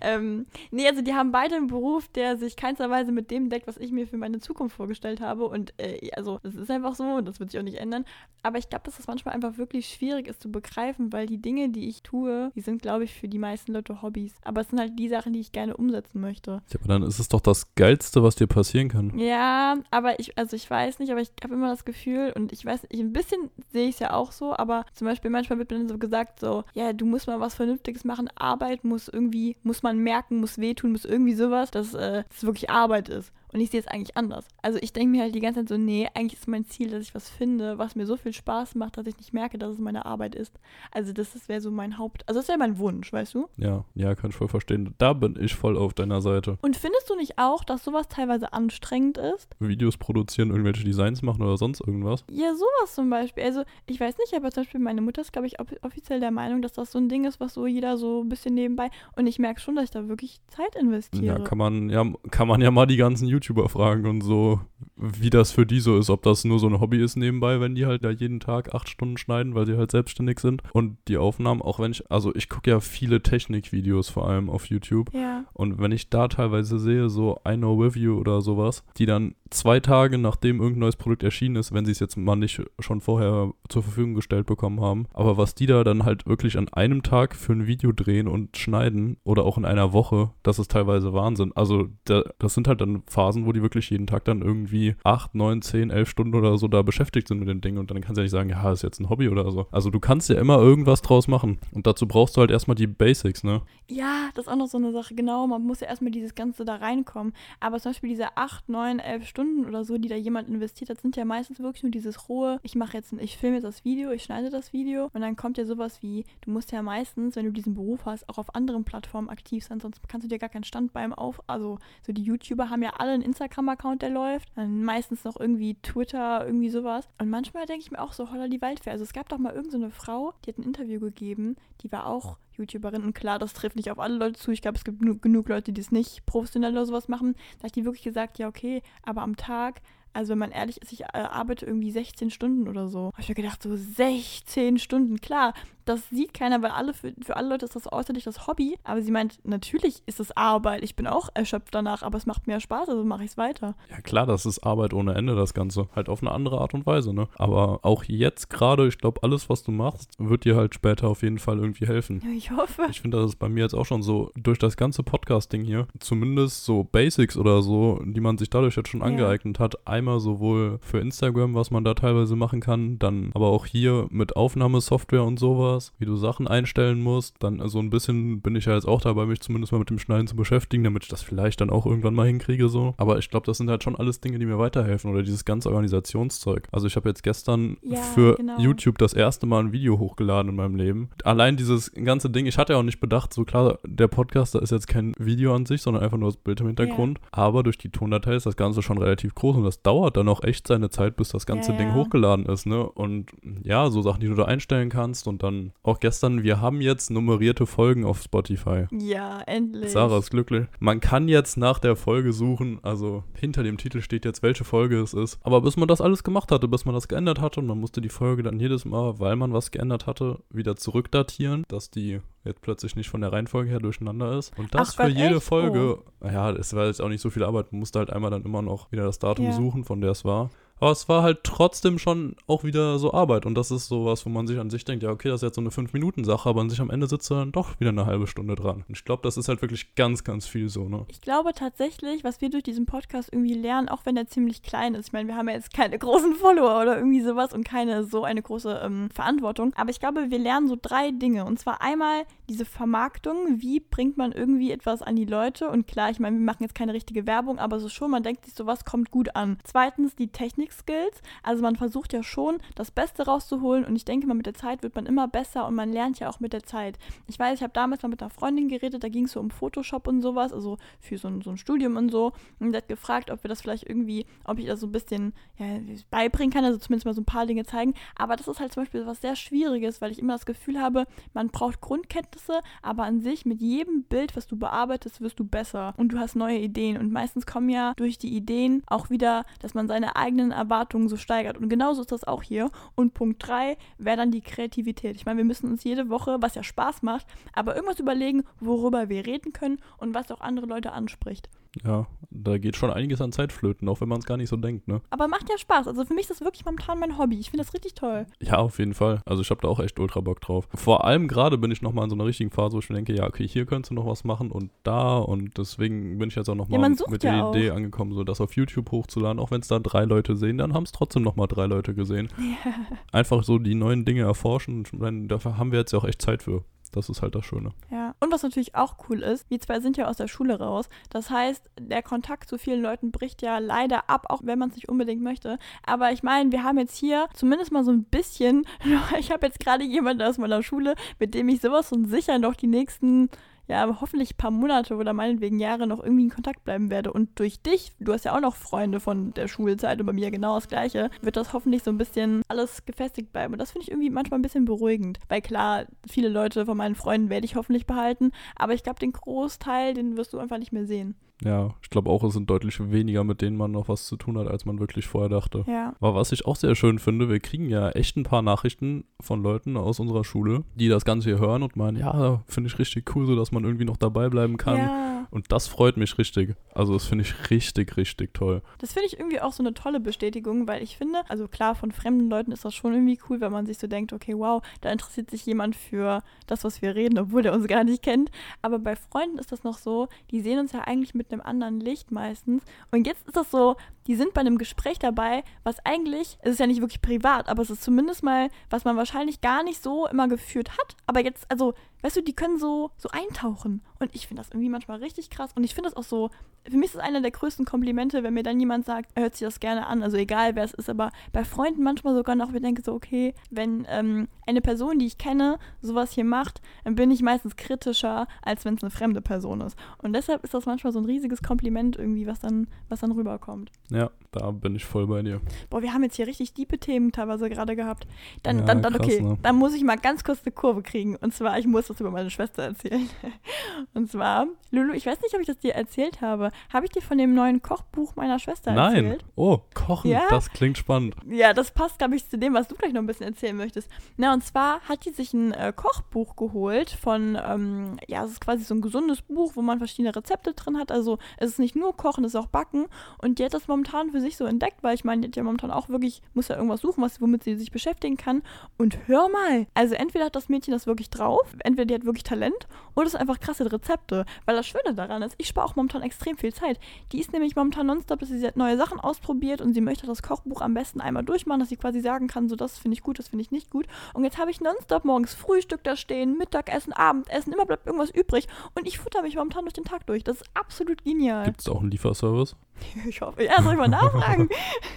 ähm, 0.00 0.46
nee, 0.70 0.86
also 0.86 1.02
die 1.02 1.14
haben 1.14 1.32
beide 1.32 1.56
einen 1.56 1.66
Beruf, 1.66 2.08
der 2.08 2.36
sich 2.36 2.56
keinsterweise 2.56 3.12
mit 3.12 3.30
dem 3.30 3.50
deckt, 3.50 3.66
was 3.66 3.76
ich 3.76 3.92
mir 3.92 4.06
für 4.06 4.16
meine 4.16 4.40
Zukunft 4.40 4.76
vorgestellt 4.76 5.20
habe. 5.20 5.46
Und 5.46 5.74
äh, 5.78 6.10
also, 6.16 6.40
das 6.42 6.54
ist 6.54 6.70
einfach 6.70 6.94
so 6.94 7.04
und 7.04 7.26
das 7.26 7.40
wird 7.40 7.50
sich 7.50 7.60
auch 7.60 7.64
nicht 7.64 7.78
ändern. 7.78 8.04
Aber 8.42 8.58
ich 8.58 8.68
glaube, 8.68 8.84
dass 8.84 8.96
das 8.96 9.06
manchmal 9.06 9.34
einfach 9.34 9.56
wirklich 9.56 9.88
schwierig 9.88 10.28
ist 10.28 10.42
zu 10.42 10.50
begreifen, 10.50 11.12
weil 11.12 11.26
die 11.26 11.40
Dinge, 11.40 11.70
die 11.70 11.88
ich 11.88 12.02
tue, 12.02 12.52
die 12.54 12.60
sind, 12.60 12.82
glaube 12.82 13.04
ich, 13.04 13.14
für 13.14 13.28
die 13.28 13.38
meisten 13.38 13.72
Leute 13.72 14.02
Hobbys. 14.02 14.34
Aber 14.44 14.60
es 14.60 14.68
sind 14.68 14.78
halt 14.78 14.98
die 14.98 15.08
Sachen, 15.08 15.32
die 15.32 15.40
ich 15.40 15.52
gerne 15.52 15.76
umsetzen 15.76 16.20
möchte. 16.20 16.62
Ja, 16.68 16.78
aber 16.80 16.88
dann 16.88 17.02
ist 17.02 17.18
es 17.18 17.28
doch 17.28 17.40
das 17.40 17.74
Geilste, 17.74 18.22
was 18.22 18.36
dir 18.36 18.46
passieren 18.46 18.88
kann. 18.88 19.18
Ja, 19.18 19.78
aber 19.90 20.20
ich, 20.20 20.36
also 20.36 20.56
ich 20.56 20.68
weiß 20.68 20.98
nicht, 20.98 21.10
aber 21.10 21.20
ich 21.20 21.30
habe 21.42 21.54
immer 21.54 21.70
das 21.70 21.84
Gefühl 21.84 22.32
und 22.36 22.52
ich 22.52 22.64
weiß, 22.64 22.86
ich, 22.90 23.00
ein 23.00 23.12
bisschen 23.12 23.50
sehe 23.72 23.88
ich 23.88 23.94
es 23.94 24.00
ja 24.00 24.12
auch 24.12 24.32
so, 24.32 24.54
aber 24.56 24.84
zum 24.94 25.06
Beispiel 25.06 25.30
manchmal 25.30 25.58
wird 25.58 25.70
mir 25.70 25.78
dann 25.78 25.88
so 25.88 25.98
gesagt, 25.98 26.40
so, 26.40 26.64
ja, 26.74 26.92
du 26.92 27.06
musst 27.06 27.26
mal 27.26 27.40
was 27.40 27.54
Vernünftiges 27.64 28.04
machen, 28.04 28.28
Arbeit 28.36 28.84
muss 28.84 29.08
irgendwie, 29.08 29.56
muss 29.62 29.82
man 29.82 29.98
merken, 29.98 30.40
muss 30.40 30.58
wehtun, 30.58 30.92
muss 30.92 31.04
irgendwie 31.04 31.34
sowas, 31.34 31.70
dass 31.70 31.94
äh, 31.94 32.24
es 32.30 32.44
wirklich 32.44 32.70
Arbeit 32.70 33.08
ist. 33.08 33.32
Und 33.54 33.60
ich 33.60 33.70
sehe 33.70 33.80
es 33.80 33.86
eigentlich 33.86 34.16
anders. 34.16 34.46
Also 34.62 34.78
ich 34.82 34.92
denke 34.92 35.12
mir 35.12 35.22
halt 35.22 35.34
die 35.34 35.40
ganze 35.40 35.60
Zeit 35.60 35.68
so, 35.70 35.76
nee, 35.78 36.08
eigentlich 36.12 36.40
ist 36.40 36.48
mein 36.48 36.64
Ziel, 36.66 36.90
dass 36.90 37.02
ich 37.02 37.14
was 37.14 37.30
finde, 37.30 37.78
was 37.78 37.94
mir 37.94 38.04
so 38.04 38.16
viel 38.16 38.32
Spaß 38.32 38.74
macht, 38.74 38.96
dass 38.98 39.06
ich 39.06 39.16
nicht 39.16 39.32
merke, 39.32 39.56
dass 39.58 39.74
es 39.74 39.78
meine 39.78 40.04
Arbeit 40.04 40.34
ist. 40.34 40.52
Also 40.90 41.12
das, 41.12 41.32
das 41.32 41.48
wäre 41.48 41.60
so 41.60 41.70
mein 41.70 41.96
Haupt, 41.96 42.28
also 42.28 42.40
das 42.40 42.48
wäre 42.48 42.58
mein 42.58 42.78
Wunsch, 42.78 43.12
weißt 43.12 43.32
du? 43.34 43.48
Ja, 43.56 43.84
ja, 43.94 44.14
kann 44.16 44.30
ich 44.30 44.36
voll 44.36 44.48
verstehen. 44.48 44.94
Da 44.98 45.12
bin 45.12 45.38
ich 45.40 45.54
voll 45.54 45.78
auf 45.78 45.94
deiner 45.94 46.20
Seite. 46.20 46.58
Und 46.62 46.76
findest 46.76 47.08
du 47.08 47.14
nicht 47.16 47.38
auch, 47.38 47.62
dass 47.64 47.84
sowas 47.84 48.08
teilweise 48.08 48.52
anstrengend 48.52 49.18
ist? 49.18 49.54
Videos 49.60 49.96
produzieren, 49.96 50.50
irgendwelche 50.50 50.82
Designs 50.84 51.22
machen 51.22 51.40
oder 51.42 51.56
sonst 51.56 51.80
irgendwas. 51.80 52.24
Ja, 52.30 52.52
sowas 52.54 52.94
zum 52.94 53.08
Beispiel. 53.08 53.44
Also, 53.44 53.62
ich 53.86 54.00
weiß 54.00 54.18
nicht, 54.18 54.34
aber 54.34 54.50
zum 54.50 54.64
Beispiel 54.64 54.80
meine 54.80 55.00
Mutter 55.00 55.20
ist, 55.20 55.32
glaube 55.32 55.46
ich, 55.46 55.60
off- 55.60 55.68
offiziell 55.82 56.18
der 56.18 56.32
Meinung, 56.32 56.60
dass 56.60 56.72
das 56.72 56.90
so 56.90 56.98
ein 56.98 57.08
Ding 57.08 57.24
ist, 57.24 57.38
was 57.38 57.54
so 57.54 57.66
jeder 57.68 57.96
so 57.98 58.22
ein 58.22 58.28
bisschen 58.28 58.54
nebenbei. 58.54 58.90
Und 59.14 59.28
ich 59.28 59.38
merke 59.38 59.60
schon, 59.60 59.76
dass 59.76 59.84
ich 59.84 59.90
da 59.92 60.08
wirklich 60.08 60.40
Zeit 60.48 60.74
investiere. 60.74 61.24
Ja, 61.24 61.38
kann 61.38 61.58
man 61.58 61.88
ja, 61.88 62.04
kann 62.32 62.48
man 62.48 62.60
ja 62.60 62.72
mal 62.72 62.86
die 62.86 62.96
ganzen 62.96 63.28
YouTuber 63.44 63.68
fragen 63.68 64.06
und 64.06 64.22
so, 64.22 64.60
wie 64.96 65.30
das 65.30 65.52
für 65.52 65.66
die 65.66 65.80
so 65.80 65.98
ist, 65.98 66.10
ob 66.10 66.22
das 66.22 66.44
nur 66.44 66.58
so 66.58 66.66
ein 66.66 66.80
Hobby 66.80 67.02
ist 67.02 67.16
nebenbei, 67.16 67.60
wenn 67.60 67.74
die 67.74 67.86
halt 67.86 68.04
da 68.04 68.10
jeden 68.10 68.40
Tag 68.40 68.74
acht 68.74 68.88
Stunden 68.88 69.16
schneiden, 69.16 69.54
weil 69.54 69.66
sie 69.66 69.76
halt 69.76 69.90
selbstständig 69.90 70.40
sind. 70.40 70.62
Und 70.72 70.96
die 71.08 71.16
Aufnahmen, 71.16 71.62
auch 71.62 71.78
wenn 71.78 71.92
ich, 71.92 72.10
also 72.10 72.34
ich 72.34 72.48
gucke 72.48 72.70
ja 72.70 72.80
viele 72.80 73.22
Technikvideos 73.22 74.08
vor 74.08 74.28
allem 74.28 74.50
auf 74.50 74.66
YouTube. 74.66 75.12
ja. 75.12 75.44
Und 75.52 75.78
wenn 75.78 75.92
ich 75.92 76.10
da 76.10 76.28
teilweise 76.28 76.78
sehe, 76.78 77.08
so 77.08 77.38
I 77.46 77.56
Know 77.56 77.78
With 77.78 77.96
You 77.96 78.18
oder 78.18 78.40
sowas, 78.40 78.82
die 78.96 79.06
dann 79.06 79.34
zwei 79.50 79.80
Tage 79.80 80.18
nachdem 80.18 80.60
irgendein 80.60 80.80
neues 80.80 80.96
Produkt 80.96 81.22
erschienen 81.22 81.56
ist, 81.56 81.72
wenn 81.72 81.84
sie 81.84 81.92
es 81.92 82.00
jetzt 82.00 82.16
mal 82.16 82.36
nicht 82.36 82.60
schon 82.78 83.00
vorher 83.00 83.52
zur 83.68 83.82
Verfügung 83.82 84.14
gestellt 84.14 84.46
bekommen 84.46 84.80
haben, 84.80 85.06
aber 85.12 85.36
was 85.36 85.54
die 85.54 85.66
da 85.66 85.84
dann 85.84 86.04
halt 86.04 86.26
wirklich 86.26 86.58
an 86.58 86.68
einem 86.68 87.02
Tag 87.02 87.34
für 87.34 87.52
ein 87.52 87.66
Video 87.66 87.92
drehen 87.92 88.28
und 88.28 88.56
schneiden 88.56 89.16
oder 89.24 89.44
auch 89.44 89.58
in 89.58 89.64
einer 89.64 89.92
Woche, 89.92 90.30
das 90.42 90.58
ist 90.58 90.70
teilweise 90.70 91.12
Wahnsinn. 91.12 91.52
Also 91.54 91.88
da, 92.04 92.22
das 92.38 92.54
sind 92.54 92.68
halt 92.68 92.80
dann 92.80 93.02
Phasen, 93.06 93.46
wo 93.46 93.52
die 93.52 93.62
wirklich 93.62 93.90
jeden 93.90 94.06
Tag 94.06 94.24
dann 94.24 94.42
irgendwie 94.42 94.94
acht, 95.04 95.34
neun, 95.34 95.62
zehn, 95.62 95.90
elf 95.90 96.08
Stunden 96.08 96.34
oder 96.34 96.58
so 96.58 96.68
da 96.68 96.82
beschäftigt 96.82 97.28
sind 97.28 97.38
mit 97.38 97.48
den 97.48 97.60
Dingen 97.60 97.78
und 97.78 97.90
dann 97.90 98.00
kannst 98.00 98.16
du 98.16 98.20
ja 98.20 98.24
nicht 98.24 98.32
sagen, 98.32 98.50
ja, 98.50 98.72
ist 98.72 98.82
jetzt 98.82 99.00
ein 99.00 99.08
Hobby 99.08 99.28
oder 99.28 99.50
so. 99.50 99.66
Also 99.70 99.90
du 99.90 100.00
kannst 100.00 100.28
ja 100.28 100.38
immer 100.38 100.58
irgendwas 100.58 101.02
draus 101.02 101.28
machen 101.28 101.58
und 101.72 101.86
dazu 101.86 102.06
brauchst 102.06 102.36
du 102.36 102.40
halt 102.40 102.50
erstmal 102.50 102.74
die 102.74 102.86
Basics, 102.86 103.44
ne? 103.44 103.62
Ja, 103.88 104.30
das 104.34 104.46
ist 104.46 104.52
auch 104.52 104.56
noch 104.56 104.68
so 104.68 104.78
eine 104.78 104.92
Sache. 104.92 105.14
Genau, 105.14 105.46
man 105.46 105.62
muss 105.62 105.80
ja 105.80 105.88
erstmal 105.88 106.10
dieses 106.10 106.34
Ganze 106.34 106.64
da 106.64 106.76
reinkommen. 106.76 107.32
Aber 107.60 107.78
zum 107.78 107.92
Beispiel 107.92 108.10
diese 108.10 108.36
8, 108.36 108.68
9, 108.68 108.98
11 108.98 109.26
Stunden 109.26 109.66
oder 109.66 109.84
so, 109.84 109.98
die 109.98 110.08
da 110.08 110.16
jemand 110.16 110.48
investiert 110.48 110.90
hat, 110.90 111.00
sind 111.00 111.16
ja 111.16 111.24
meistens 111.24 111.60
wirklich 111.60 111.82
nur 111.82 111.92
dieses 111.92 112.28
rohe, 112.28 112.60
ich 112.62 112.74
mache 112.74 112.96
jetzt, 112.96 113.12
ein, 113.12 113.18
ich 113.18 113.36
filme 113.36 113.53
jetzt 113.54 113.64
das 113.64 113.84
Video, 113.84 114.10
ich 114.10 114.22
schneide 114.22 114.50
das 114.50 114.72
Video 114.72 115.10
und 115.12 115.20
dann 115.20 115.36
kommt 115.36 115.58
ja 115.58 115.64
sowas 115.64 116.02
wie, 116.02 116.24
du 116.42 116.50
musst 116.50 116.72
ja 116.72 116.82
meistens, 116.82 117.36
wenn 117.36 117.46
du 117.46 117.52
diesen 117.52 117.74
Beruf 117.74 118.04
hast, 118.04 118.28
auch 118.28 118.38
auf 118.38 118.54
anderen 118.54 118.84
Plattformen 118.84 119.28
aktiv 119.28 119.64
sein, 119.64 119.80
sonst 119.80 120.06
kannst 120.08 120.24
du 120.24 120.28
dir 120.28 120.38
gar 120.38 120.48
keinen 120.48 120.64
Standbein 120.64 121.12
auf, 121.12 121.40
also 121.46 121.78
so 122.06 122.12
die 122.12 122.22
YouTuber 122.22 122.70
haben 122.70 122.82
ja 122.82 122.94
alle 122.98 123.12
einen 123.12 123.22
Instagram-Account, 123.22 124.02
der 124.02 124.10
läuft, 124.10 124.50
dann 124.56 124.84
meistens 124.84 125.24
noch 125.24 125.38
irgendwie 125.38 125.76
Twitter, 125.82 126.46
irgendwie 126.46 126.70
sowas. 126.70 127.08
Und 127.18 127.30
manchmal 127.30 127.66
denke 127.66 127.82
ich 127.82 127.90
mir 127.90 128.00
auch 128.00 128.12
so, 128.12 128.30
holla 128.30 128.48
die 128.48 128.62
Waldfee. 128.62 128.90
Also 128.90 129.04
es 129.04 129.12
gab 129.12 129.28
doch 129.28 129.38
mal 129.38 129.54
irgendeine 129.54 129.86
so 129.86 129.90
Frau, 129.90 130.34
die 130.44 130.50
hat 130.50 130.58
ein 130.58 130.62
Interview 130.62 131.00
gegeben, 131.00 131.56
die 131.82 131.92
war 131.92 132.06
auch 132.06 132.38
YouTuberin 132.56 133.02
und 133.02 133.14
klar, 133.14 133.38
das 133.38 133.52
trifft 133.52 133.76
nicht 133.76 133.90
auf 133.90 133.98
alle 133.98 134.16
Leute 134.16 134.38
zu. 134.38 134.50
Ich 134.50 134.62
glaube, 134.62 134.78
es 134.78 134.84
gibt 134.84 135.00
genug, 135.00 135.22
genug 135.22 135.48
Leute, 135.48 135.72
die 135.72 135.80
es 135.80 135.90
nicht 135.90 136.24
professionell 136.26 136.72
oder 136.72 136.86
sowas 136.86 137.08
machen. 137.08 137.34
Da 137.58 137.66
hat 137.66 137.76
die 137.76 137.84
wirklich 137.84 138.04
gesagt, 138.04 138.38
ja, 138.38 138.48
okay, 138.48 138.82
aber 139.02 139.22
am 139.22 139.36
Tag, 139.36 139.80
also 140.14 140.30
wenn 140.30 140.38
man 140.38 140.52
ehrlich 140.52 140.80
ist, 140.80 140.92
ich 140.92 141.02
äh, 141.02 141.06
arbeite 141.12 141.66
irgendwie 141.66 141.90
16 141.90 142.30
Stunden 142.30 142.68
oder 142.68 142.88
so. 142.88 143.10
Hab 143.12 143.18
ich 143.18 143.28
mir 143.28 143.34
gedacht, 143.34 143.62
so 143.62 143.76
16 143.76 144.78
Stunden, 144.78 145.20
klar, 145.20 145.54
das 145.84 146.08
sieht 146.10 146.34
keiner, 146.34 146.62
weil 146.62 146.70
alle 146.70 146.94
für, 146.94 147.12
für 147.24 147.36
alle 147.36 147.48
Leute 147.48 147.64
ist 147.66 147.76
das 147.76 147.92
äußerlich 147.92 148.24
das 148.24 148.46
Hobby. 148.46 148.76
Aber 148.84 149.02
sie 149.02 149.10
meint, 149.10 149.38
natürlich 149.44 150.02
ist 150.06 150.20
es 150.20 150.36
Arbeit. 150.36 150.82
Ich 150.82 150.96
bin 150.96 151.06
auch 151.06 151.28
erschöpft 151.34 151.74
danach, 151.74 152.02
aber 152.02 152.16
es 152.18 152.26
macht 152.26 152.46
mir 152.46 152.60
Spaß, 152.60 152.88
also 152.88 153.04
mache 153.04 153.24
ich 153.24 153.30
es 153.30 153.36
weiter. 153.36 153.74
Ja 153.90 154.00
klar, 154.00 154.26
das 154.26 154.46
ist 154.46 154.60
Arbeit 154.64 154.94
ohne 154.94 155.14
Ende, 155.14 155.34
das 155.34 155.54
Ganze. 155.54 155.88
Halt 155.94 156.08
auf 156.08 156.22
eine 156.22 156.30
andere 156.32 156.60
Art 156.60 156.74
und 156.74 156.86
Weise, 156.86 157.12
ne? 157.14 157.28
Aber 157.36 157.80
auch 157.82 158.04
jetzt 158.04 158.50
gerade, 158.50 158.86
ich 158.88 158.98
glaube, 158.98 159.22
alles, 159.22 159.48
was 159.48 159.62
du 159.62 159.72
machst, 159.72 160.12
wird 160.18 160.44
dir 160.44 160.56
halt 160.56 160.74
später 160.74 161.08
auf 161.08 161.22
jeden 161.22 161.38
Fall 161.38 161.58
irgendwie 161.58 161.86
helfen. 161.86 162.22
Ja, 162.24 162.30
ich 162.30 162.50
hoffe. 162.50 162.86
Ich 162.90 163.00
finde, 163.00 163.18
das 163.18 163.30
ist 163.32 163.36
bei 163.38 163.48
mir 163.48 163.62
jetzt 163.62 163.74
auch 163.74 163.86
schon 163.86 164.02
so, 164.02 164.30
durch 164.36 164.58
das 164.58 164.76
ganze 164.76 165.02
Podcast-Ding 165.02 165.62
hier, 165.64 165.86
zumindest 166.00 166.64
so 166.64 166.84
Basics 166.84 167.36
oder 167.36 167.62
so, 167.62 168.00
die 168.04 168.20
man 168.20 168.38
sich 168.38 168.50
dadurch 168.50 168.76
jetzt 168.76 168.88
schon 168.88 169.00
Ja. 169.00 169.06
angeeignet 169.06 169.58
hat. 169.58 169.86
Einmal 169.86 170.20
sowohl 170.20 170.78
für 170.80 170.98
Instagram, 170.98 171.54
was 171.54 171.70
man 171.70 171.84
da 171.84 171.94
teilweise 171.94 172.36
machen 172.36 172.60
kann, 172.60 172.98
dann 172.98 173.30
aber 173.34 173.48
auch 173.48 173.66
hier 173.66 174.06
mit 174.10 174.36
Aufnahmesoftware 174.36 175.24
und 175.24 175.38
sowas, 175.38 175.73
wie 175.98 176.04
du 176.04 176.16
Sachen 176.16 176.46
einstellen 176.48 177.00
musst. 177.02 177.36
Dann 177.40 177.66
so 177.68 177.78
ein 177.78 177.90
bisschen 177.90 178.40
bin 178.40 178.56
ich 178.56 178.64
ja 178.66 178.74
jetzt 178.74 178.86
auch 178.88 179.00
dabei, 179.00 179.26
mich 179.26 179.40
zumindest 179.40 179.72
mal 179.72 179.78
mit 179.78 179.90
dem 179.90 179.98
Schneiden 179.98 180.26
zu 180.26 180.36
beschäftigen, 180.36 180.84
damit 180.84 181.04
ich 181.04 181.08
das 181.08 181.22
vielleicht 181.22 181.60
dann 181.60 181.70
auch 181.70 181.86
irgendwann 181.86 182.14
mal 182.14 182.26
hinkriege, 182.26 182.68
so. 182.68 182.94
Aber 182.96 183.18
ich 183.18 183.30
glaube, 183.30 183.46
das 183.46 183.58
sind 183.58 183.70
halt 183.70 183.82
schon 183.82 183.96
alles 183.96 184.20
Dinge, 184.20 184.38
die 184.38 184.46
mir 184.46 184.58
weiterhelfen 184.58 185.10
oder 185.10 185.22
dieses 185.22 185.44
ganze 185.44 185.70
Organisationszeug. 185.70 186.68
Also 186.72 186.86
ich 186.86 186.96
habe 186.96 187.08
jetzt 187.08 187.22
gestern 187.22 187.76
Ja, 187.82 187.96
für 187.96 188.34
genau. 188.36 188.58
YouTube 188.58 188.98
das 188.98 189.12
erste 189.14 189.46
Mal 189.46 189.60
ein 189.60 189.72
Video 189.72 189.98
hochgeladen 189.98 190.50
in 190.50 190.56
meinem 190.56 190.76
Leben. 190.76 191.08
Allein 191.24 191.56
dieses 191.56 191.92
ganze 191.92 192.30
Ding, 192.30 192.46
ich 192.46 192.58
hatte 192.58 192.72
ja 192.74 192.78
auch 192.78 192.82
nicht 192.84 193.00
bedacht, 193.00 193.32
so 193.32 193.44
klar, 193.44 193.78
der 193.86 194.08
Podcast, 194.08 194.54
da 194.54 194.58
ist 194.60 194.70
jetzt 194.70 194.86
kein 194.88 195.12
Video 195.18 195.54
an 195.54 195.66
sich, 195.66 195.82
sondern 195.82 196.02
einfach 196.02 196.18
nur 196.18 196.28
das 196.28 196.36
Bild 196.36 196.60
im 196.60 196.66
Hintergrund. 196.68 197.20
Aber 197.32 197.62
durch 197.62 197.78
die 197.78 197.90
Tondatei 197.90 198.34
ist 198.36 198.46
das 198.46 198.56
Ganze 198.56 198.82
schon 198.82 198.98
relativ 198.98 199.34
groß 199.34 199.56
und 199.56 199.64
das 199.64 199.82
dauert 199.82 200.16
dann 200.16 200.28
auch 200.28 200.42
echt 200.44 200.66
seine 200.66 200.90
Zeit, 200.90 201.16
bis 201.16 201.28
das 201.30 201.46
ganze 201.46 201.72
Ja, 201.72 201.78
Ding 201.78 201.88
ja. 201.88 201.94
hochgeladen 201.94 202.46
ist, 202.46 202.66
ne? 202.66 202.84
Und 202.88 203.30
ja, 203.62 203.90
so 203.90 204.02
Sachen, 204.02 204.20
die 204.20 204.28
du 204.28 204.34
da 204.34 204.44
einstellen 204.44 204.88
kannst 204.88 205.26
und 205.26 205.42
dann 205.42 205.63
auch 205.82 206.00
gestern, 206.00 206.42
wir 206.42 206.60
haben 206.60 206.80
jetzt 206.80 207.10
nummerierte 207.10 207.66
Folgen 207.66 208.04
auf 208.04 208.22
Spotify. 208.22 208.86
Ja, 208.92 209.40
endlich. 209.46 209.90
Sarah 209.92 210.18
ist 210.18 210.30
glücklich. 210.30 210.66
Man 210.80 211.00
kann 211.00 211.28
jetzt 211.28 211.56
nach 211.56 211.78
der 211.78 211.96
Folge 211.96 212.32
suchen, 212.32 212.78
also 212.82 213.24
hinter 213.38 213.62
dem 213.62 213.76
Titel 213.76 214.00
steht 214.00 214.24
jetzt, 214.24 214.42
welche 214.42 214.64
Folge 214.64 215.00
es 215.00 215.14
ist. 215.14 215.38
Aber 215.42 215.60
bis 215.60 215.76
man 215.76 215.88
das 215.88 216.00
alles 216.00 216.24
gemacht 216.24 216.50
hatte, 216.52 216.68
bis 216.68 216.84
man 216.84 216.94
das 216.94 217.08
geändert 217.08 217.40
hatte 217.40 217.60
und 217.60 217.66
man 217.66 217.78
musste 217.80 218.00
die 218.00 218.08
Folge 218.08 218.42
dann 218.42 218.58
jedes 218.60 218.84
Mal, 218.84 219.18
weil 219.20 219.36
man 219.36 219.52
was 219.52 219.70
geändert 219.70 220.06
hatte, 220.06 220.40
wieder 220.50 220.76
zurückdatieren, 220.76 221.64
dass 221.68 221.90
die 221.90 222.20
jetzt 222.44 222.60
plötzlich 222.60 222.94
nicht 222.96 223.08
von 223.08 223.20
der 223.22 223.32
Reihenfolge 223.32 223.70
her 223.70 223.80
durcheinander 223.80 224.36
ist. 224.38 224.52
Und 224.58 224.74
das 224.74 224.90
Ach 224.92 224.96
Gott, 224.96 225.06
für 225.06 225.12
jede 225.12 225.36
echt? 225.36 225.44
Folge, 225.44 225.98
ja, 226.22 226.50
es 226.50 226.74
war 226.74 226.86
jetzt 226.86 227.00
auch 227.00 227.08
nicht 227.08 227.20
so 227.22 227.30
viel 227.30 227.42
Arbeit, 227.44 227.72
man 227.72 227.78
musste 227.80 227.98
halt 227.98 228.10
einmal 228.10 228.30
dann 228.30 228.42
immer 228.44 228.62
noch 228.62 228.92
wieder 228.92 229.04
das 229.04 229.18
Datum 229.18 229.46
Ja. 229.46 229.52
suchen, 229.52 229.84
von 229.84 230.00
der 230.00 230.10
es 230.10 230.24
war. 230.24 230.50
Aber 230.80 230.90
es 230.90 231.08
war 231.08 231.22
halt 231.22 231.44
trotzdem 231.44 231.98
schon 231.98 232.36
auch 232.46 232.64
wieder 232.64 232.98
so 232.98 233.14
Arbeit. 233.14 233.46
Und 233.46 233.54
das 233.54 233.70
ist 233.70 233.86
sowas, 233.86 234.26
wo 234.26 234.30
man 234.30 234.46
sich 234.46 234.58
an 234.58 234.70
sich 234.70 234.84
denkt, 234.84 235.02
ja, 235.02 235.10
okay, 235.10 235.28
das 235.28 235.36
ist 235.36 235.46
jetzt 235.46 235.54
so 235.54 235.60
eine 235.60 235.70
5-Minuten-Sache, 235.70 236.48
aber 236.48 236.60
an 236.60 236.70
sich 236.70 236.80
am 236.80 236.90
Ende 236.90 237.06
sitzt 237.06 237.30
du 237.30 237.34
dann 237.34 237.52
doch 237.52 237.78
wieder 237.80 237.90
eine 237.90 238.06
halbe 238.06 238.26
Stunde 238.26 238.54
dran. 238.54 238.84
Und 238.88 238.96
ich 238.96 239.04
glaube, 239.04 239.22
das 239.22 239.36
ist 239.36 239.48
halt 239.48 239.62
wirklich 239.62 239.94
ganz, 239.94 240.24
ganz 240.24 240.46
viel 240.46 240.68
so, 240.68 240.88
ne? 240.88 241.04
Ich 241.08 241.20
glaube 241.20 241.52
tatsächlich, 241.54 242.24
was 242.24 242.40
wir 242.40 242.50
durch 242.50 242.64
diesen 242.64 242.86
Podcast 242.86 243.32
irgendwie 243.32 243.54
lernen, 243.54 243.88
auch 243.88 244.04
wenn 244.04 244.16
er 244.16 244.26
ziemlich 244.26 244.62
klein 244.62 244.94
ist, 244.94 245.08
ich 245.08 245.12
meine, 245.12 245.28
wir 245.28 245.36
haben 245.36 245.48
ja 245.48 245.54
jetzt 245.54 245.72
keine 245.72 245.98
großen 246.04 246.34
Follower 246.34 246.82
oder 246.82 246.96
irgendwie 246.96 247.22
sowas 247.22 247.52
und 247.52 247.64
keine 247.64 248.04
so 248.04 248.24
eine 248.24 248.42
große 248.42 248.80
ähm, 248.84 249.10
Verantwortung, 249.14 249.72
aber 249.76 249.90
ich 249.90 250.00
glaube, 250.00 250.30
wir 250.30 250.38
lernen 250.38 250.68
so 250.68 250.76
drei 250.80 251.12
Dinge. 251.12 251.44
Und 251.44 251.58
zwar 251.58 251.80
einmal 251.82 252.24
diese 252.48 252.64
Vermarktung, 252.64 253.60
wie 253.60 253.80
bringt 253.80 254.16
man 254.16 254.32
irgendwie 254.32 254.72
etwas 254.72 255.02
an 255.02 255.16
die 255.16 255.24
Leute? 255.24 255.70
Und 255.70 255.86
klar, 255.86 256.10
ich 256.10 256.18
meine, 256.18 256.36
wir 256.36 256.44
machen 256.44 256.62
jetzt 256.62 256.74
keine 256.74 256.92
richtige 256.92 257.26
Werbung, 257.26 257.58
aber 257.58 257.78
so 257.80 257.88
schon, 257.88 258.10
man 258.10 258.22
denkt 258.22 258.44
sich, 258.44 258.54
sowas 258.54 258.84
kommt 258.84 259.10
gut 259.10 259.34
an. 259.36 259.58
Zweitens 259.64 260.16
die 260.16 260.28
Technik-Skills. 260.64 261.22
Also 261.42 261.62
man 261.62 261.76
versucht 261.76 262.12
ja 262.12 262.22
schon, 262.22 262.58
das 262.74 262.90
Beste 262.90 263.24
rauszuholen 263.24 263.84
und 263.84 263.96
ich 263.96 264.04
denke 264.04 264.26
mal, 264.26 264.34
mit 264.34 264.46
der 264.46 264.54
Zeit 264.54 264.82
wird 264.82 264.94
man 264.94 265.06
immer 265.06 265.28
besser 265.28 265.66
und 265.66 265.74
man 265.74 265.92
lernt 265.92 266.18
ja 266.18 266.28
auch 266.28 266.40
mit 266.40 266.52
der 266.52 266.62
Zeit. 266.62 266.98
Ich 267.26 267.38
weiß, 267.38 267.56
ich 267.56 267.62
habe 267.62 267.72
damals 267.72 268.02
mal 268.02 268.08
mit 268.08 268.22
einer 268.22 268.30
Freundin 268.30 268.68
geredet, 268.68 269.02
da 269.02 269.08
ging 269.08 269.24
es 269.24 269.32
so 269.32 269.40
um 269.40 269.50
Photoshop 269.50 270.08
und 270.08 270.22
sowas, 270.22 270.52
also 270.52 270.78
für 271.00 271.18
so 271.18 271.28
ein, 271.28 271.42
so 271.42 271.50
ein 271.50 271.56
Studium 271.56 271.96
und 271.96 272.10
so. 272.10 272.32
Und 272.58 272.72
die 272.72 272.76
hat 272.76 272.88
gefragt, 272.88 273.30
ob 273.30 273.42
wir 273.44 273.48
das 273.48 273.60
vielleicht 273.60 273.88
irgendwie, 273.88 274.26
ob 274.44 274.58
ich 274.58 274.66
das 274.66 274.80
so 274.80 274.86
ein 274.86 274.92
bisschen 274.92 275.34
ja, 275.58 275.66
beibringen 276.10 276.52
kann, 276.52 276.64
also 276.64 276.78
zumindest 276.78 277.06
mal 277.06 277.14
so 277.14 277.22
ein 277.22 277.26
paar 277.26 277.46
Dinge 277.46 277.64
zeigen. 277.64 277.94
Aber 278.16 278.36
das 278.36 278.48
ist 278.48 278.60
halt 278.60 278.72
zum 278.72 278.82
Beispiel 278.82 279.06
was 279.06 279.20
sehr 279.20 279.36
Schwieriges, 279.36 280.00
weil 280.00 280.10
ich 280.10 280.18
immer 280.18 280.34
das 280.34 280.46
Gefühl 280.46 280.80
habe, 280.80 281.06
man 281.32 281.48
braucht 281.48 281.80
Grundkenntnisse, 281.80 282.60
aber 282.82 283.04
an 283.04 283.20
sich 283.20 283.46
mit 283.46 283.60
jedem 283.60 284.04
Bild, 284.04 284.36
was 284.36 284.46
du 284.46 284.56
bearbeitest, 284.56 285.20
wirst 285.20 285.38
du 285.38 285.44
besser 285.44 285.94
und 285.96 286.10
du 286.10 286.18
hast 286.18 286.36
neue 286.36 286.58
Ideen. 286.58 286.98
Und 286.98 287.12
meistens 287.12 287.46
kommen 287.46 287.68
ja 287.68 287.92
durch 287.96 288.18
die 288.18 288.34
Ideen 288.34 288.82
auch 288.86 289.10
wieder, 289.10 289.44
dass 289.60 289.74
man 289.74 289.88
seine 289.88 290.16
eigenen 290.16 290.52
Erwartungen 290.54 291.08
so 291.08 291.16
steigert. 291.16 291.58
Und 291.58 291.68
genauso 291.68 292.00
ist 292.00 292.12
das 292.12 292.24
auch 292.24 292.42
hier. 292.42 292.70
Und 292.94 293.14
Punkt 293.14 293.46
3 293.46 293.76
wäre 293.98 294.16
dann 294.16 294.30
die 294.30 294.40
Kreativität. 294.40 295.16
Ich 295.16 295.26
meine, 295.26 295.38
wir 295.38 295.44
müssen 295.44 295.70
uns 295.70 295.84
jede 295.84 296.08
Woche, 296.08 296.38
was 296.40 296.54
ja 296.54 296.62
Spaß 296.62 297.02
macht, 297.02 297.26
aber 297.52 297.74
irgendwas 297.74 298.00
überlegen, 298.00 298.44
worüber 298.60 299.08
wir 299.08 299.26
reden 299.26 299.52
können 299.52 299.80
und 299.98 300.14
was 300.14 300.30
auch 300.30 300.40
andere 300.40 300.66
Leute 300.66 300.92
anspricht. 300.92 301.48
Ja, 301.84 302.06
da 302.30 302.58
geht 302.58 302.76
schon 302.76 302.92
einiges 302.92 303.20
an 303.20 303.32
Zeit 303.32 303.50
flöten, 303.52 303.88
auch 303.88 304.00
wenn 304.00 304.08
man 304.08 304.20
es 304.20 304.26
gar 304.26 304.36
nicht 304.36 304.48
so 304.48 304.56
denkt, 304.56 304.86
ne? 304.86 305.00
Aber 305.10 305.26
macht 305.28 305.48
ja 305.50 305.58
Spaß. 305.58 305.88
Also 305.88 306.04
für 306.04 306.14
mich 306.14 306.22
ist 306.22 306.30
das 306.30 306.40
wirklich 306.40 306.64
momentan 306.64 307.00
mein 307.00 307.18
Hobby. 307.18 307.38
Ich 307.38 307.50
finde 307.50 307.64
das 307.64 307.74
richtig 307.74 307.94
toll. 307.94 308.26
Ja, 308.40 308.58
auf 308.58 308.78
jeden 308.78 308.94
Fall. 308.94 309.20
Also 309.26 309.42
ich 309.42 309.50
habe 309.50 309.60
da 309.62 309.68
auch 309.68 309.80
echt 309.80 309.98
ultra 309.98 310.20
Bock 310.20 310.40
drauf. 310.40 310.68
Vor 310.74 311.04
allem 311.04 311.26
gerade 311.26 311.58
bin 311.58 311.70
ich 311.70 311.82
nochmal 311.82 312.04
in 312.04 312.10
so 312.10 312.16
einer 312.16 312.26
richtigen 312.26 312.50
Phase, 312.50 312.74
wo 312.76 312.78
ich 312.78 312.88
mir 312.90 312.94
denke, 312.96 313.12
ja, 313.14 313.26
okay, 313.26 313.46
hier 313.48 313.66
könntest 313.66 313.90
du 313.90 313.94
noch 313.94 314.06
was 314.06 314.22
machen 314.24 314.50
und 314.52 314.70
da 314.84 315.18
und 315.18 315.58
deswegen 315.58 316.18
bin 316.18 316.28
ich 316.28 316.36
jetzt 316.36 316.48
auch 316.48 316.54
nochmal 316.54 316.80
Ja, 316.80 316.88
mit 316.88 316.98
sucht 316.98 317.22
der 317.22 317.34
ja 317.36 317.50
Idee 317.50 317.70
auch. 317.70 317.76
angekommen, 317.76 318.12
so 318.14 318.22
das 318.24 318.40
auf 318.40 318.54
YouTube 318.54 318.90
hochzuladen. 318.92 319.40
Auch 319.40 319.50
wenn 319.50 319.60
es 319.60 319.68
da 319.68 319.78
drei 319.80 320.04
Leute 320.04 320.36
sehen, 320.36 320.58
dann 320.58 320.74
haben 320.74 320.84
es 320.84 320.92
trotzdem 320.92 321.22
nochmal 321.22 321.48
drei 321.48 321.66
Leute 321.66 321.94
gesehen. 321.94 322.28
Einfach 323.12 323.42
so 323.42 323.58
die 323.58 323.74
neuen 323.74 324.04
Dinge 324.04 324.22
erforschen. 324.22 324.84
Ich 324.86 324.92
meine, 324.92 325.26
dafür 325.26 325.58
haben 325.58 325.72
wir 325.72 325.80
jetzt 325.80 325.92
ja 325.92 325.98
auch 325.98 326.04
echt 326.04 326.22
Zeit 326.22 326.42
für. 326.42 326.64
Das 326.94 327.08
ist 327.08 327.22
halt 327.22 327.34
das 327.34 327.44
Schöne. 327.44 327.72
Ja. 327.90 328.14
Und 328.20 328.32
was 328.32 328.44
natürlich 328.44 328.76
auch 328.76 328.96
cool 329.08 329.20
ist, 329.20 329.50
wir 329.50 329.60
zwei 329.60 329.80
sind 329.80 329.96
ja 329.96 330.06
aus 330.06 330.16
der 330.16 330.28
Schule 330.28 330.60
raus. 330.60 330.88
Das 331.10 331.28
heißt, 331.28 331.68
der 331.80 332.04
Kontakt 332.04 332.48
zu 332.48 332.56
vielen 332.56 332.82
Leuten 332.82 333.10
bricht 333.10 333.42
ja 333.42 333.58
leider 333.58 334.08
ab, 334.08 334.26
auch 334.28 334.42
wenn 334.44 334.60
man 334.60 334.68
es 334.68 334.76
nicht 334.76 334.88
unbedingt 334.88 335.20
möchte. 335.20 335.58
Aber 335.84 336.12
ich 336.12 336.22
meine, 336.22 336.52
wir 336.52 336.62
haben 336.62 336.78
jetzt 336.78 336.96
hier 336.96 337.26
zumindest 337.34 337.72
mal 337.72 337.82
so 337.82 337.90
ein 337.90 338.04
bisschen, 338.04 338.64
ich 339.18 339.32
habe 339.32 339.46
jetzt 339.46 339.58
gerade 339.58 339.82
jemanden 339.82 340.22
aus 340.22 340.38
meiner 340.38 340.62
Schule, 340.62 340.94
mit 341.18 341.34
dem 341.34 341.48
ich 341.48 341.60
sowas 341.60 341.90
und 341.90 342.06
sicher 342.06 342.38
noch 342.38 342.54
die 342.54 342.68
nächsten 342.68 343.28
ja, 343.66 344.00
hoffentlich 344.00 344.32
ein 344.32 344.36
paar 344.36 344.50
Monate 344.50 344.96
oder 344.96 345.12
meinetwegen 345.12 345.58
Jahre 345.58 345.86
noch 345.86 346.02
irgendwie 346.02 346.24
in 346.24 346.30
Kontakt 346.30 346.64
bleiben 346.64 346.90
werde. 346.90 347.12
Und 347.12 347.38
durch 347.38 347.60
dich, 347.60 347.92
du 347.98 348.12
hast 348.12 348.24
ja 348.24 348.36
auch 348.36 348.40
noch 348.40 348.56
Freunde 348.56 349.00
von 349.00 349.32
der 349.34 349.48
Schulzeit 349.48 350.00
und 350.00 350.06
bei 350.06 350.12
mir 350.12 350.30
genau 350.30 350.54
das 350.56 350.68
Gleiche, 350.68 351.10
wird 351.22 351.36
das 351.36 351.52
hoffentlich 351.52 351.82
so 351.82 351.90
ein 351.90 351.98
bisschen 351.98 352.42
alles 352.48 352.84
gefestigt 352.84 353.32
bleiben. 353.32 353.54
Und 353.54 353.58
das 353.58 353.72
finde 353.72 353.84
ich 353.84 353.90
irgendwie 353.90 354.10
manchmal 354.10 354.38
ein 354.38 354.42
bisschen 354.42 354.64
beruhigend. 354.64 355.18
Weil 355.28 355.40
klar, 355.40 355.86
viele 356.08 356.28
Leute 356.28 356.66
von 356.66 356.76
meinen 356.76 356.94
Freunden 356.94 357.30
werde 357.30 357.46
ich 357.46 357.56
hoffentlich 357.56 357.86
behalten, 357.86 358.32
aber 358.56 358.74
ich 358.74 358.82
glaube, 358.82 359.00
den 359.00 359.12
Großteil, 359.12 359.94
den 359.94 360.16
wirst 360.16 360.32
du 360.32 360.38
einfach 360.38 360.58
nicht 360.58 360.72
mehr 360.72 360.86
sehen. 360.86 361.16
Ja, 361.42 361.74
ich 361.82 361.90
glaube 361.90 362.10
auch, 362.10 362.22
es 362.22 362.34
sind 362.34 362.48
deutlich 362.48 362.78
weniger, 362.92 363.24
mit 363.24 363.42
denen 363.42 363.56
man 363.56 363.72
noch 363.72 363.88
was 363.88 364.06
zu 364.06 364.16
tun 364.16 364.38
hat, 364.38 364.46
als 364.46 364.64
man 364.64 364.78
wirklich 364.78 365.06
vorher 365.06 365.28
dachte. 365.28 365.64
Ja. 365.66 365.94
Aber 366.00 366.14
was 366.14 366.32
ich 366.32 366.46
auch 366.46 366.56
sehr 366.56 366.74
schön 366.76 366.98
finde, 366.98 367.28
wir 367.28 367.40
kriegen 367.40 367.68
ja 367.68 367.90
echt 367.90 368.16
ein 368.16 368.22
paar 368.22 368.42
Nachrichten 368.42 369.04
von 369.20 369.42
Leuten 369.42 369.76
aus 369.76 369.98
unserer 369.98 370.24
Schule, 370.24 370.64
die 370.74 370.88
das 370.88 371.04
Ganze 371.04 371.30
hier 371.30 371.38
hören 371.40 371.62
und 371.62 371.76
meinen, 371.76 371.98
ja, 371.98 372.42
finde 372.46 372.68
ich 372.68 372.78
richtig 372.78 373.14
cool, 373.16 373.26
so 373.26 373.34
dass 373.34 373.50
man 373.50 373.64
irgendwie 373.64 373.84
noch 373.84 373.96
dabei 373.96 374.28
bleiben 374.28 374.56
kann. 374.56 374.78
Ja. 374.78 375.26
Und 375.30 375.50
das 375.50 375.66
freut 375.66 375.96
mich 375.96 376.16
richtig. 376.18 376.54
Also 376.74 376.92
das 376.92 377.06
finde 377.06 377.24
ich 377.24 377.50
richtig, 377.50 377.96
richtig 377.96 378.34
toll. 378.34 378.62
Das 378.78 378.92
finde 378.92 379.06
ich 379.06 379.18
irgendwie 379.18 379.40
auch 379.40 379.52
so 379.52 379.62
eine 379.62 379.74
tolle 379.74 379.98
Bestätigung, 379.98 380.68
weil 380.68 380.82
ich 380.82 380.96
finde, 380.96 381.22
also 381.28 381.48
klar, 381.48 381.74
von 381.74 381.90
fremden 381.90 382.30
Leuten 382.30 382.52
ist 382.52 382.64
das 382.64 382.74
schon 382.74 382.92
irgendwie 382.92 383.18
cool, 383.28 383.40
wenn 383.40 383.50
man 383.50 383.66
sich 383.66 383.78
so 383.78 383.86
denkt, 383.86 384.12
okay, 384.12 384.34
wow, 384.36 384.62
da 384.80 384.90
interessiert 384.90 385.30
sich 385.30 385.44
jemand 385.46 385.74
für 385.74 386.22
das, 386.46 386.62
was 386.62 386.82
wir 386.82 386.94
reden, 386.94 387.18
obwohl 387.18 387.42
der 387.42 387.52
uns 387.52 387.66
gar 387.66 387.82
nicht 387.82 388.02
kennt. 388.02 388.30
Aber 388.62 388.78
bei 388.78 388.94
Freunden 388.94 389.38
ist 389.38 389.50
das 389.50 389.64
noch 389.64 389.78
so, 389.78 390.08
die 390.30 390.40
sehen 390.40 390.58
uns 390.58 390.72
ja 390.72 390.80
eigentlich 390.80 391.14
mit 391.14 391.23
einem 391.32 391.40
anderen 391.40 391.80
Licht 391.80 392.10
meistens. 392.10 392.62
Und 392.90 393.06
jetzt 393.06 393.26
ist 393.26 393.36
das 393.36 393.50
so, 393.50 393.76
die 394.06 394.16
sind 394.16 394.34
bei 394.34 394.40
einem 394.40 394.58
Gespräch 394.58 394.98
dabei, 394.98 395.44
was 395.62 395.76
eigentlich, 395.84 396.38
es 396.42 396.52
ist 396.52 396.60
ja 396.60 396.66
nicht 396.66 396.80
wirklich 396.80 397.02
privat, 397.02 397.48
aber 397.48 397.62
es 397.62 397.70
ist 397.70 397.82
zumindest 397.82 398.22
mal, 398.22 398.48
was 398.70 398.84
man 398.84 398.96
wahrscheinlich 398.96 399.40
gar 399.40 399.62
nicht 399.62 399.82
so 399.82 400.06
immer 400.06 400.28
geführt 400.28 400.70
hat. 400.70 400.96
Aber 401.06 401.24
jetzt, 401.24 401.50
also, 401.50 401.74
weißt 402.02 402.16
du, 402.16 402.22
die 402.22 402.34
können 402.34 402.58
so, 402.58 402.90
so 402.98 403.08
eintauchen. 403.10 403.82
Und 403.98 404.14
ich 404.14 404.26
finde 404.26 404.42
das 404.42 404.50
irgendwie 404.50 404.68
manchmal 404.68 404.98
richtig 404.98 405.30
krass. 405.30 405.52
Und 405.54 405.64
ich 405.64 405.74
finde 405.74 405.88
das 405.88 405.96
auch 405.96 406.04
so, 406.04 406.30
für 406.68 406.76
mich 406.76 406.90
ist 406.90 406.96
es 406.96 407.00
einer 407.00 407.20
der 407.20 407.30
größten 407.30 407.64
Komplimente, 407.64 408.22
wenn 408.22 408.34
mir 408.34 408.42
dann 408.42 408.58
jemand 408.60 408.86
sagt, 408.86 409.10
er 409.14 409.22
hört 409.22 409.36
sich 409.36 409.46
das 409.46 409.60
gerne 409.60 409.86
an. 409.86 410.02
Also 410.02 410.16
egal, 410.16 410.54
wer 410.54 410.64
es 410.64 410.74
ist, 410.74 410.88
aber 410.88 411.10
bei 411.32 411.44
Freunden 411.44 411.82
manchmal 411.82 412.14
sogar 412.14 412.36
noch, 412.36 412.52
ich 412.52 412.62
denke 412.62 412.82
so, 412.82 412.94
okay, 412.94 413.34
wenn 413.50 413.86
ähm, 413.88 414.28
eine 414.46 414.60
Person, 414.60 414.98
die 414.98 415.06
ich 415.06 415.18
kenne, 415.18 415.58
sowas 415.82 416.12
hier 416.12 416.24
macht, 416.24 416.60
dann 416.84 416.94
bin 416.94 417.10
ich 417.10 417.22
meistens 417.22 417.56
kritischer, 417.56 418.26
als 418.42 418.64
wenn 418.64 418.74
es 418.74 418.82
eine 418.82 418.90
fremde 418.90 419.20
Person 419.20 419.60
ist. 419.60 419.78
Und 419.98 420.14
deshalb 420.14 420.42
ist 420.44 420.54
das 420.54 420.66
manchmal 420.66 420.92
so 420.92 420.98
ein 420.98 421.06
riesiges 421.06 421.42
Kompliment 421.42 421.96
irgendwie, 421.96 422.26
was 422.26 422.40
dann, 422.40 422.68
was 422.88 423.00
dann 423.00 423.12
rüberkommt. 423.12 423.70
Ja, 423.94 424.10
da 424.34 424.50
bin 424.50 424.74
ich 424.76 424.84
voll 424.84 425.06
bei 425.06 425.22
dir. 425.22 425.40
Boah, 425.70 425.82
wir 425.82 425.92
haben 425.94 426.02
jetzt 426.02 426.16
hier 426.16 426.26
richtig 426.26 426.54
diepe 426.54 426.78
Themen 426.78 427.12
teilweise 427.12 427.48
gerade 427.48 427.76
gehabt. 427.76 428.06
Dann, 428.42 428.58
Ja, 428.60 428.64
dann, 428.64 428.82
dann, 428.82 428.94
krass, 428.94 429.06
okay, 429.06 429.20
ne? 429.22 429.38
dann 429.42 429.56
muss 429.56 429.74
ich 429.74 429.84
mal 429.84 429.96
ganz 429.96 430.24
kurz 430.24 430.40
eine 430.44 430.52
Kurve 430.52 430.82
kriegen. 430.82 431.16
Und 431.16 431.32
zwar, 431.34 431.58
ich 431.58 431.66
muss 431.66 431.86
das 431.86 432.00
über 432.00 432.10
meine 432.10 432.30
Schwester 432.30 432.62
erzählen. 432.64 433.08
Und 433.94 434.10
zwar, 434.10 434.46
Lulu, 434.70 434.92
ich 434.92 435.06
weiß 435.06 435.20
nicht, 435.22 435.34
ob 435.34 435.40
ich 435.40 435.46
das 435.46 435.58
dir 435.58 435.74
erzählt 435.74 436.20
habe. 436.20 436.50
Habe 436.72 436.86
ich 436.86 436.92
dir 436.92 437.02
von 437.02 437.18
dem 437.18 437.34
neuen 437.34 437.62
Kochbuch 437.62 438.16
meiner 438.16 438.38
Schwester 438.38 438.72
Nein. 438.72 438.96
erzählt? 439.06 439.24
Oh, 439.36 439.58
kochen, 439.74 440.10
Ja? 440.10 440.22
das 440.30 440.50
klingt 440.50 440.78
spannend. 440.78 441.14
Ja, 441.28 441.52
das 441.52 441.70
passt, 441.70 441.98
glaube 441.98 442.16
ich, 442.16 442.28
zu 442.28 442.38
dem, 442.38 442.54
was 442.54 442.68
du 442.68 442.74
gleich 442.74 442.92
noch 442.92 443.02
ein 443.02 443.06
bisschen 443.06 443.26
erzählen 443.26 443.56
möchtest. 443.56 443.88
Na, 444.16 444.32
und 444.34 444.44
zwar 444.44 444.80
hat 444.88 445.04
die 445.04 445.10
sich 445.10 445.32
ein 445.32 445.52
äh, 445.52 445.72
Kochbuch 445.74 446.36
geholt 446.36 446.90
von, 446.90 447.38
ähm, 447.46 447.96
ja, 448.08 448.24
es 448.24 448.32
ist 448.32 448.40
quasi 448.40 448.64
so 448.64 448.74
ein 448.74 448.80
gesundes 448.80 449.22
Buch, 449.22 449.52
wo 449.54 449.62
man 449.62 449.78
verschiedene 449.78 450.14
Rezepte 450.14 450.52
drin 450.54 450.78
hat. 450.78 450.90
Also 450.90 451.18
es 451.38 451.50
ist 451.50 451.58
nicht 451.58 451.76
nur 451.76 451.96
Kochen, 451.96 452.24
es 452.24 452.34
ist 452.34 452.40
auch 452.40 452.46
Backen. 452.46 452.86
Und 453.18 453.38
die 453.38 453.44
hat 453.44 453.54
das 453.54 453.68
momentan 453.68 454.10
für 454.10 454.20
sich 454.24 454.36
so 454.36 454.44
entdeckt, 454.44 454.82
weil 454.82 454.94
ich 454.94 455.04
meine, 455.04 455.22
die 455.22 455.28
hat 455.28 455.36
ja 455.36 455.42
momentan 455.42 455.70
auch 455.70 455.88
wirklich, 455.88 456.22
muss 456.34 456.48
ja 456.48 456.56
irgendwas 456.56 456.80
suchen, 456.80 457.02
was, 457.02 457.20
womit 457.20 457.44
sie 457.44 457.56
sich 457.56 457.70
beschäftigen 457.70 458.16
kann. 458.16 458.42
Und 458.76 458.98
hör 459.06 459.28
mal, 459.28 459.66
also 459.74 459.94
entweder 459.94 460.26
hat 460.26 460.36
das 460.36 460.48
Mädchen 460.48 460.72
das 460.72 460.86
wirklich 460.86 461.10
drauf, 461.10 461.54
entweder 461.60 461.86
die 461.86 461.94
hat 461.94 462.04
wirklich 462.04 462.24
Talent, 462.24 462.66
oder 462.94 463.06
es 463.06 463.12
sind 463.12 463.20
einfach 463.20 463.40
krasse 463.40 463.70
Rezepte. 463.70 464.24
Weil 464.46 464.56
das 464.56 464.66
Schöne 464.66 464.94
daran 464.94 465.22
ist, 465.22 465.34
ich 465.38 465.48
spare 465.48 465.66
auch 465.66 465.76
momentan 465.76 466.02
extrem 466.02 466.36
viel 466.36 466.52
Zeit. 466.52 466.78
Die 467.12 467.20
ist 467.20 467.32
nämlich 467.32 467.56
momentan 467.56 467.86
nonstop, 467.86 468.20
dass 468.20 468.28
sie 468.28 468.48
neue 468.54 468.76
Sachen 468.76 469.00
ausprobiert 469.00 469.60
und 469.60 469.74
sie 469.74 469.80
möchte 469.80 470.06
das 470.06 470.22
Kochbuch 470.22 470.60
am 470.60 470.74
besten 470.74 471.00
einmal 471.00 471.24
durchmachen, 471.24 471.60
dass 471.60 471.68
sie 471.68 471.76
quasi 471.76 472.00
sagen 472.00 472.26
kann, 472.26 472.48
so 472.48 472.56
das 472.56 472.78
finde 472.78 472.94
ich 472.94 473.02
gut, 473.02 473.18
das 473.18 473.28
finde 473.28 473.42
ich 473.42 473.50
nicht 473.50 473.70
gut. 473.70 473.86
Und 474.12 474.24
jetzt 474.24 474.38
habe 474.38 474.50
ich 474.50 474.60
nonstop 474.60 475.04
morgens 475.04 475.34
Frühstück 475.34 475.82
da 475.84 475.96
stehen, 475.96 476.36
Mittagessen, 476.38 476.92
Abendessen, 476.92 477.52
immer 477.52 477.66
bleibt 477.66 477.86
irgendwas 477.86 478.10
übrig 478.10 478.48
und 478.74 478.86
ich 478.86 478.98
futter 478.98 479.22
mich 479.22 479.36
momentan 479.36 479.64
durch 479.64 479.74
den 479.74 479.84
Tag 479.84 480.06
durch. 480.06 480.24
Das 480.24 480.40
ist 480.40 480.46
absolut 480.54 481.04
genial. 481.04 481.44
Gibt 481.44 481.60
es 481.60 481.68
auch 481.68 481.80
einen 481.80 481.90
Lieferservice? 481.90 482.56
Ich 483.08 483.20
hoffe, 483.20 483.44
ja, 483.44 483.60
soll 483.62 483.72
ich 483.74 483.78
mal 483.78 483.88
nachfragen? 483.88 484.48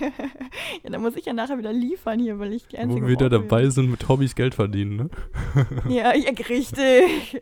ja, 0.83 0.89
dann 0.89 1.01
muss 1.01 1.15
ich 1.15 1.25
ja 1.25 1.33
nachher 1.33 1.57
wieder 1.57 1.73
liefern 1.73 2.19
hier, 2.19 2.37
weil 2.39 2.53
ich 2.53 2.67
die 2.67 2.77
einzige 2.77 3.01
Wo 3.01 3.05
wir 3.07 3.11
wieder 3.13 3.29
bin. 3.29 3.41
dabei 3.47 3.69
sind, 3.69 3.89
mit 3.89 4.07
Hobbys 4.07 4.35
Geld 4.35 4.55
verdienen, 4.55 4.95
ne? 4.95 5.09
Ja, 5.87 6.13
ja, 6.15 6.31
richtig. 6.49 7.41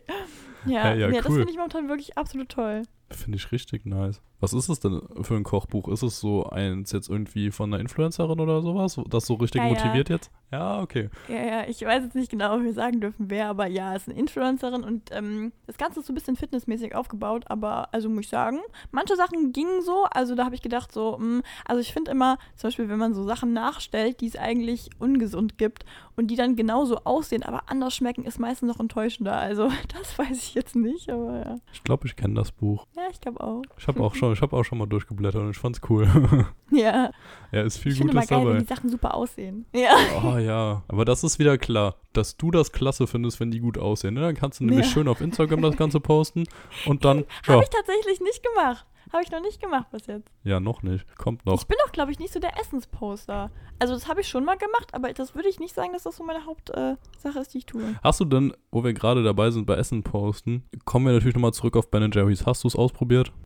Ja, 0.66 0.94
Ja, 0.94 1.08
ja, 1.08 1.08
das 1.10 1.28
cool. 1.28 1.36
finde 1.36 1.50
ich 1.50 1.56
momentan 1.56 1.88
wirklich 1.88 2.16
absolut 2.18 2.48
toll. 2.48 2.82
Finde 3.10 3.36
ich 3.38 3.52
richtig 3.52 3.86
nice. 3.86 4.20
Was 4.40 4.52
ist 4.52 4.68
es 4.68 4.80
denn 4.80 5.00
für 5.22 5.34
ein 5.36 5.44
Kochbuch? 5.44 5.86
Ist 5.88 6.02
es 6.02 6.18
so 6.18 6.44
eins 6.50 6.90
jetzt 6.90 7.08
irgendwie 7.08 7.52
von 7.52 7.72
einer 7.72 7.80
Influencerin 7.80 8.40
oder 8.40 8.60
sowas, 8.62 9.00
das 9.08 9.26
so 9.26 9.34
richtig 9.34 9.60
Ja, 9.62 9.68
ja. 9.68 9.74
motiviert 9.74 10.08
jetzt? 10.08 10.30
Ja, 10.52 10.80
okay. 10.80 11.10
Ja, 11.28 11.44
ja, 11.44 11.64
ich 11.66 11.82
weiß 11.82 12.04
jetzt 12.04 12.14
nicht 12.14 12.30
genau, 12.30 12.54
ob 12.54 12.62
wir 12.62 12.72
sagen 12.72 13.00
dürfen, 13.00 13.30
wer, 13.30 13.48
aber 13.48 13.66
ja, 13.66 13.94
ist 13.94 14.08
eine 14.08 14.18
Influencerin 14.18 14.84
und 14.84 15.10
ähm, 15.12 15.52
das 15.66 15.76
Ganze 15.76 16.00
ist 16.00 16.06
so 16.06 16.12
ein 16.12 16.14
bisschen 16.14 16.36
fitnessmäßig 16.36 16.94
aufgebaut, 16.94 17.44
aber 17.48 17.92
also 17.92 18.08
muss 18.08 18.24
ich 18.26 18.28
sagen, 18.30 18.60
manche 18.92 19.16
Sachen 19.16 19.52
gingen 19.52 19.82
so, 19.82 20.04
also 20.10 20.34
da 20.36 20.44
habe 20.44 20.54
ich 20.54 20.62
gedacht 20.62 20.92
so, 20.92 21.18
mh, 21.18 21.42
also 21.64 21.80
ich 21.80 21.92
finde 21.92 22.12
immer, 22.12 22.38
zum 22.54 22.68
Beispiel, 22.68 22.88
wenn 22.88 22.98
man 22.98 23.12
so 23.12 23.24
Sachen 23.24 23.52
nachstellt, 23.52 24.20
die 24.20 24.28
es 24.28 24.36
eigentlich 24.36 24.90
ungesund 25.00 25.58
gibt 25.58 25.84
und 26.14 26.28
die 26.28 26.36
dann 26.36 26.54
genauso 26.54 26.98
aussehen, 27.04 27.42
aber 27.42 27.64
anders 27.68 27.96
schmecken, 27.96 28.24
ist 28.24 28.38
meistens 28.38 28.68
noch 28.68 28.78
enttäuschender, 28.80 29.36
also 29.36 29.68
das 29.98 30.16
weiß 30.16 30.36
ich 30.38 30.54
jetzt 30.54 30.76
nicht, 30.76 31.10
aber 31.10 31.38
ja. 31.44 31.56
Ich 31.72 31.82
glaube, 31.82 32.06
ich 32.06 32.14
kenne 32.14 32.34
das 32.34 32.52
Buch. 32.52 32.86
Ja, 32.96 33.02
ich 33.10 33.20
glaube 33.20 33.40
auch. 33.40 33.62
Ich 33.78 33.88
habe 33.88 34.00
auch 34.00 34.14
schon, 34.14 34.32
ich 34.32 34.40
habe 34.42 34.56
auch 34.56 34.64
schon 34.64 34.78
mal 34.78 34.86
durchgeblättert 34.86 35.42
und 35.42 35.50
ich 35.50 35.58
fand's 35.58 35.80
cool. 35.88 36.06
Ja, 36.72 37.12
ja, 37.52 37.62
ist 37.62 37.78
viel 37.78 37.92
ich 37.92 37.98
finde 37.98 38.12
Gutes 38.12 38.28
mal 38.28 38.36
geil, 38.36 38.44
wenn 38.44 38.52
dabei. 38.54 38.64
die 38.64 38.74
Sachen 38.74 38.90
super 38.90 39.14
aussehen. 39.14 39.66
Ja. 39.72 39.94
Oh 40.20 40.35
ja, 40.38 40.82
aber 40.88 41.04
das 41.04 41.22
ist 41.24 41.38
wieder 41.38 41.58
klar, 41.58 41.96
dass 42.12 42.36
du 42.36 42.50
das 42.50 42.72
klasse 42.72 43.06
findest, 43.06 43.40
wenn 43.40 43.50
die 43.50 43.60
gut 43.60 43.78
aussehen. 43.78 44.14
Ne? 44.14 44.20
Dann 44.20 44.34
kannst 44.34 44.60
du 44.60 44.64
nämlich 44.64 44.86
Ja. 44.86 44.92
schön 44.92 45.08
auf 45.08 45.20
Instagram 45.20 45.62
das 45.62 45.76
Ganze 45.76 46.00
posten 46.00 46.44
und 46.86 47.04
dann, 47.04 47.18
ja, 47.46 47.54
Habe 47.54 47.62
ich 47.64 47.70
tatsächlich 47.70 48.20
nicht 48.20 48.42
gemacht. 48.42 48.86
Habe 49.12 49.22
ich 49.22 49.30
noch 49.30 49.40
nicht 49.40 49.60
gemacht 49.62 49.86
bis 49.92 50.06
jetzt. 50.08 50.28
Ja, 50.42 50.58
noch 50.58 50.82
nicht. 50.82 51.06
Kommt 51.16 51.46
noch. 51.46 51.60
Ich 51.60 51.66
bin 51.68 51.76
doch, 51.84 51.92
glaube 51.92 52.10
ich, 52.10 52.18
nicht 52.18 52.32
so 52.32 52.40
der 52.40 52.58
Essensposter. 52.60 53.52
Also 53.78 53.94
das 53.94 54.08
habe 54.08 54.20
ich 54.20 54.28
schon 54.28 54.44
mal 54.44 54.56
gemacht, 54.56 54.94
aber 54.94 55.12
das 55.12 55.36
würde 55.36 55.48
ich 55.48 55.60
nicht 55.60 55.74
sagen, 55.76 55.92
dass 55.92 56.02
das 56.02 56.16
so 56.16 56.24
meine 56.24 56.44
Hauptsache 56.44 56.98
äh, 57.22 57.40
ist, 57.40 57.54
die 57.54 57.58
ich 57.58 57.66
tue. 57.66 57.94
Hast 58.02 58.18
du 58.18 58.24
denn, 58.24 58.52
wo 58.72 58.82
wir 58.82 58.94
gerade 58.94 59.22
dabei 59.22 59.52
sind 59.52 59.64
bei 59.66 59.76
Essen 59.76 60.02
posten, 60.02 60.64
kommen 60.84 61.06
wir 61.06 61.12
natürlich 61.12 61.36
nochmal 61.36 61.52
zurück 61.52 61.76
auf 61.76 61.88
Ben 61.88 62.10
Jerry's. 62.10 62.46
Hast 62.46 62.64
du 62.64 62.68
es 62.68 62.74
ausprobiert? 62.76 63.32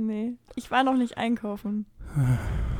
Nee. 0.00 0.32
Ich 0.56 0.72
war 0.72 0.82
noch 0.82 0.96
nicht 0.96 1.16
einkaufen. 1.16 1.86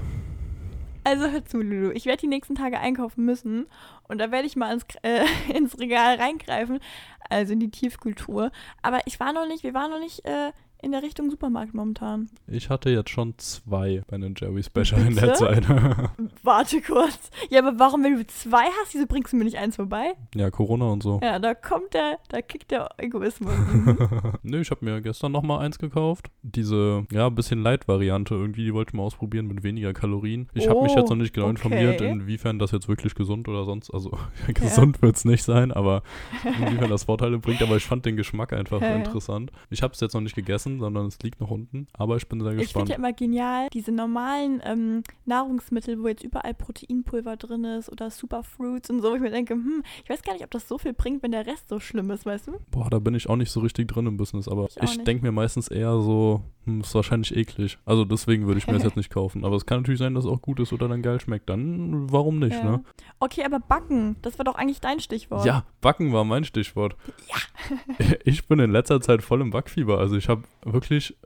Also 1.02 1.30
hör 1.30 1.44
zu, 1.44 1.58
Lulu. 1.58 1.90
Ich 1.92 2.06
werde 2.06 2.20
die 2.20 2.26
nächsten 2.26 2.54
Tage 2.54 2.78
einkaufen 2.78 3.24
müssen 3.24 3.66
und 4.08 4.18
da 4.18 4.30
werde 4.30 4.46
ich 4.46 4.56
mal 4.56 4.72
ins, 4.72 4.84
äh, 5.02 5.24
ins 5.54 5.78
Regal 5.78 6.16
reingreifen, 6.16 6.80
also 7.28 7.52
in 7.52 7.60
die 7.60 7.70
Tiefkultur. 7.70 8.50
Aber 8.82 9.00
ich 9.06 9.18
war 9.18 9.32
noch 9.32 9.46
nicht, 9.46 9.62
wir 9.62 9.74
waren 9.74 9.90
noch 9.90 10.00
nicht 10.00 10.24
äh, 10.26 10.52
in 10.82 10.92
der 10.92 11.02
Richtung 11.02 11.30
Supermarkt 11.30 11.74
momentan. 11.74 12.28
Ich 12.46 12.70
hatte 12.70 12.90
jetzt 12.90 13.10
schon 13.10 13.34
zwei 13.38 14.02
Ben 14.08 14.34
Jerry 14.38 14.62
Special 14.62 15.00
in 15.06 15.14
der 15.14 15.22
Bitte? 15.28 15.34
Zeit. 15.34 15.68
Warte 16.42 16.80
kurz. 16.82 17.30
Ja, 17.50 17.60
aber 17.60 17.78
warum, 17.78 18.02
wenn 18.04 18.16
du 18.16 18.26
zwei 18.26 18.64
hast, 18.80 18.94
wieso 18.94 19.06
bringst 19.06 19.32
du 19.32 19.36
mir 19.36 19.44
nicht 19.44 19.58
eins 19.58 19.76
vorbei? 19.76 20.12
ja, 20.34 20.50
Corona 20.50 20.86
und 20.86 21.02
so. 21.02 21.20
Ja, 21.22 21.38
da 21.38 21.54
kommt 21.54 21.94
der, 21.94 22.18
da 22.28 22.40
kickt 22.42 22.70
der 22.70 22.88
Egoismus. 22.98 23.52
Mhm. 23.56 23.98
Nö, 24.42 24.60
ich 24.60 24.70
habe 24.70 24.84
mir 24.84 25.00
gestern 25.00 25.32
nochmal 25.32 25.64
eins 25.64 25.78
gekauft. 25.78 26.30
Diese, 26.42 27.06
ja, 27.10 27.28
bisschen 27.28 27.62
Light-Variante 27.62 28.34
irgendwie, 28.34 28.64
die 28.64 28.74
wollte 28.74 28.90
ich 28.90 28.94
mal 28.94 29.02
ausprobieren 29.04 29.46
mit 29.46 29.62
weniger 29.62 29.92
Kalorien. 29.92 30.48
Ich 30.54 30.68
habe 30.68 30.82
mich 30.82 30.92
Oh, 30.92 30.98
jetzt 30.98 31.10
noch 31.10 31.16
nicht 31.16 31.32
genau 31.34 31.46
okay. 31.46 31.56
informiert, 31.56 32.00
inwiefern 32.00 32.58
das 32.58 32.70
jetzt 32.72 32.88
wirklich 32.88 33.14
gesund 33.14 33.48
oder 33.48 33.64
sonst, 33.64 33.90
also 33.90 34.10
gesund 34.54 35.00
wird 35.02 35.16
es 35.16 35.24
nicht 35.24 35.42
sein, 35.44 35.72
aber 35.72 36.02
inwiefern 36.44 36.90
das 36.90 37.04
Vorteile 37.04 37.38
bringt. 37.38 37.62
Aber 37.62 37.76
ich 37.76 37.84
fand 37.84 38.04
den 38.06 38.16
Geschmack 38.16 38.52
einfach 38.52 38.80
Ja, 38.80 38.90
ja. 38.90 38.96
interessant. 38.96 39.50
Ich 39.70 39.82
habe 39.82 39.94
es 39.94 40.00
jetzt 40.00 40.14
noch 40.14 40.20
nicht 40.20 40.34
gegessen, 40.34 40.69
sondern 40.78 41.06
es 41.06 41.18
liegt 41.22 41.40
noch 41.40 41.50
unten. 41.50 41.88
Aber 41.94 42.16
ich 42.16 42.28
bin 42.28 42.40
sehr 42.40 42.50
Ich 42.52 42.56
finde 42.58 42.64
gespannt. 42.64 42.88
ja 42.90 42.96
immer 42.96 43.12
genial, 43.12 43.68
diese 43.72 43.90
normalen 43.92 44.60
ähm, 44.64 45.02
Nahrungsmittel, 45.26 46.02
wo 46.02 46.08
jetzt 46.08 46.22
überall 46.24 46.54
Proteinpulver 46.54 47.36
drin 47.36 47.64
ist 47.64 47.90
oder 47.90 48.10
Superfruits 48.10 48.90
und 48.90 49.00
so, 49.02 49.10
wo 49.10 49.14
ich 49.14 49.20
mir 49.20 49.30
denke, 49.30 49.54
hm, 49.54 49.82
ich 50.04 50.10
weiß 50.10 50.22
gar 50.22 50.32
nicht, 50.34 50.44
ob 50.44 50.50
das 50.50 50.68
so 50.68 50.78
viel 50.78 50.92
bringt, 50.92 51.22
wenn 51.22 51.32
der 51.32 51.46
Rest 51.46 51.68
so 51.68 51.80
schlimm 51.80 52.10
ist, 52.10 52.26
weißt 52.26 52.48
du? 52.48 52.52
Boah, 52.70 52.88
da 52.90 52.98
bin 52.98 53.14
ich 53.14 53.28
auch 53.28 53.36
nicht 53.36 53.50
so 53.50 53.60
richtig 53.60 53.88
drin 53.88 54.06
im 54.06 54.16
Business, 54.16 54.46
aber 54.48 54.66
Ich 54.66 54.76
ich 54.82 55.04
denke 55.04 55.24
mir 55.24 55.32
meistens 55.32 55.68
eher 55.68 55.98
so, 56.00 56.42
hm, 56.64 56.80
ist 56.82 56.94
wahrscheinlich 56.94 57.34
eklig. 57.34 57.78
Also 57.84 58.04
deswegen 58.04 58.46
würde 58.46 58.58
ich 58.58 58.66
mir 58.66 58.74
das 58.74 58.82
jetzt 58.84 58.96
nicht 58.96 59.10
kaufen. 59.10 59.44
Aber 59.44 59.56
es 59.56 59.64
kann 59.66 59.80
natürlich 59.80 59.98
sein, 60.00 60.14
dass 60.14 60.24
es 60.24 60.30
auch 60.30 60.42
gut 60.42 60.60
ist 60.60 60.72
oder 60.72 60.88
dann 60.88 61.02
geil 61.02 61.18
schmeckt. 61.20 61.48
Dann 61.48 62.10
warum 62.12 62.38
nicht, 62.38 62.52
Ja. 62.56 62.64
ne? 62.64 62.84
Okay, 63.18 63.44
aber 63.44 63.60
backen, 63.60 64.16
das 64.22 64.38
war 64.38 64.44
doch 64.44 64.54
eigentlich 64.54 64.80
dein 64.80 65.00
Stichwort. 65.00 65.44
Ja, 65.46 65.64
Backen 65.80 66.12
war 66.12 66.24
mein 66.24 66.44
Stichwort. 66.44 66.96
Ja. 67.28 67.36
Ich 68.24 68.46
bin 68.48 68.58
in 68.58 68.70
letzter 68.70 69.00
Zeit 69.00 69.22
voll 69.22 69.40
im 69.40 69.50
Backfieber. 69.50 69.98
Also 69.98 70.16
ich 70.16 70.28
habe 70.28 70.42
wirklich 70.64 71.16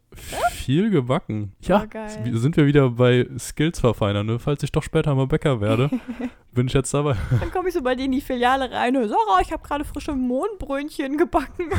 viel 0.50 0.90
gebacken. 0.90 1.52
Ja, 1.60 1.84
Oh, 1.94 2.36
sind 2.36 2.56
wir 2.56 2.66
wieder 2.66 2.90
bei 2.90 3.26
Skills 3.38 3.80
verfeinern, 3.80 4.26
ne? 4.26 4.38
Falls 4.38 4.62
ich 4.62 4.70
doch 4.72 4.82
später 4.82 5.14
mal 5.14 5.26
Bäcker 5.26 5.60
werde, 5.60 5.90
bin 6.52 6.68
ich 6.68 6.72
jetzt 6.72 6.94
dabei. 6.94 7.16
Dann 7.40 7.50
komme 7.50 7.68
ich 7.68 7.74
so 7.74 7.82
bei 7.82 7.94
dir 7.96 8.04
in 8.04 8.12
die 8.12 8.20
Filiale 8.20 8.70
rein 8.70 8.96
und 8.96 9.08
Sarah, 9.08 9.40
ich 9.42 9.52
habe 9.52 9.66
gerade 9.66 9.84
frische 9.84 10.14
Mohnbrötchen 10.14 11.16
gebacken. 11.18 11.70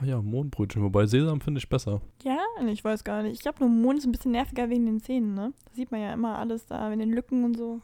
Ah 0.00 0.04
ja, 0.04 0.20
Mohnbrötchen. 0.20 0.82
Wobei 0.82 1.06
Sesam 1.06 1.40
finde 1.40 1.58
ich 1.58 1.68
besser. 1.68 2.02
ja, 2.22 2.38
ich 2.68 2.84
weiß 2.84 3.02
gar 3.04 3.22
nicht. 3.22 3.32
Ich 3.34 3.40
glaube, 3.40 3.60
nur 3.60 3.68
Mohn 3.70 3.96
ist 3.96 4.04
ein 4.04 4.12
bisschen 4.12 4.32
nerviger 4.32 4.68
wegen 4.68 4.84
den 4.86 5.00
Zähnen, 5.00 5.32
ne? 5.34 5.52
Da 5.64 5.72
sieht 5.74 5.90
man 5.90 6.00
ja 6.02 6.12
immer 6.12 6.38
alles 6.38 6.66
da, 6.66 6.92
in 6.92 6.98
den 6.98 7.12
Lücken 7.12 7.44
und 7.44 7.56
so. 7.56 7.80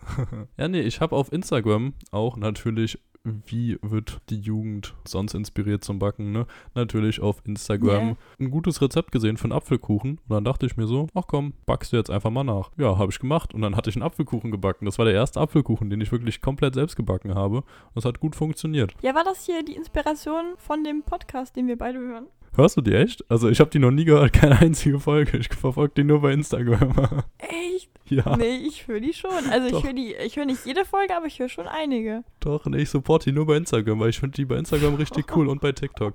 Ja, 0.58 0.68
nee, 0.68 0.80
ich 0.82 1.00
habe 1.00 1.16
auf 1.16 1.32
Instagram 1.32 1.94
auch 2.10 2.36
natürlich, 2.36 2.98
wie 3.24 3.78
wird 3.82 4.20
die 4.30 4.40
Jugend 4.40 4.94
sonst 5.06 5.34
inspiriert 5.34 5.84
zum 5.84 5.98
Backen, 5.98 6.32
ne? 6.32 6.46
Natürlich 6.74 7.20
auf 7.20 7.40
Instagram 7.44 8.08
Ja. 8.08 8.16
ein 8.40 8.50
gutes 8.50 8.82
Rezept 8.82 9.12
gesehen 9.12 9.36
für 9.36 9.44
einen 9.44 9.52
Apfelkuchen. 9.52 10.12
Und 10.12 10.30
dann 10.30 10.44
dachte 10.44 10.66
ich 10.66 10.76
mir 10.76 10.86
so, 10.86 11.06
ach 11.14 11.24
komm, 11.28 11.52
backst 11.66 11.92
du 11.92 11.96
jetzt 11.96 12.10
einfach 12.10 12.30
mal 12.30 12.42
nach. 12.44 12.70
Ja, 12.76 12.98
habe 12.98 13.12
ich 13.12 13.18
gemacht. 13.20 13.54
Und 13.54 13.62
dann 13.62 13.76
hatte 13.76 13.90
ich 13.90 13.96
einen 13.96 14.02
Apfelkuchen 14.02 14.50
gebacken. 14.50 14.86
Das 14.86 14.98
war 14.98 15.04
der 15.04 15.14
erste 15.14 15.40
Apfelkuchen, 15.40 15.88
den 15.88 16.00
ich 16.00 16.10
wirklich 16.10 16.40
komplett 16.40 16.74
selbst 16.74 16.96
gebacken 16.96 17.34
habe. 17.34 17.58
Und 17.58 17.64
das 17.94 18.04
hat 18.04 18.18
gut 18.18 18.34
funktioniert. 18.34 18.94
Ja, 19.02 19.14
war 19.14 19.24
das 19.24 19.46
hier 19.46 19.62
die 19.64 19.76
Inspiration 19.76 20.54
von 20.56 20.82
dem 20.82 21.02
Podcast, 21.02 21.54
den 21.54 21.68
wir 21.68 21.78
beide 21.78 21.98
hören? 22.00 22.26
Hörst 22.54 22.76
du 22.76 22.80
die 22.82 22.92
echt? 22.92 23.24
Also 23.30 23.48
ich 23.48 23.60
habe 23.60 23.70
die 23.70 23.78
noch 23.78 23.90
nie 23.92 24.04
gehört, 24.04 24.32
keine 24.34 24.58
einzige 24.58 24.98
Folge. 24.98 25.38
Ich 25.38 25.48
verfolge 25.48 25.94
die 25.98 26.04
nur 26.04 26.20
bei 26.20 26.32
Instagram. 26.32 26.92
Echt? 27.38 27.90
ja, 28.24 28.36
Nee, 28.36 28.56
ich 28.56 28.86
höre 28.86 29.00
die 29.00 29.12
schon. 29.12 29.30
Also 29.50 29.66
ich 29.66 29.72
Doch. 29.72 29.84
höre 29.84 29.92
die, 29.92 30.14
ich 30.14 30.36
höre 30.36 30.44
nicht 30.46 30.64
jede 30.66 30.84
Folge, 30.84 31.16
aber 31.16 31.26
ich 31.26 31.38
höre 31.38 31.48
schon 31.48 31.66
einige. 31.66 32.24
doch, 32.40 32.64
nee, 32.66 32.82
ich 32.82 32.90
support 32.90 33.24
die 33.26 33.32
nur 33.32 33.46
bei 33.46 33.56
Instagram, 33.56 34.00
weil 34.00 34.10
ich 34.10 34.18
finde 34.20 34.34
die 34.36 34.44
bei 34.44 34.56
Instagram 34.56 34.94
richtig 34.96 35.34
cool 35.36 35.48
und 35.48 35.60
bei 35.60 35.72
TikTok. 35.72 36.14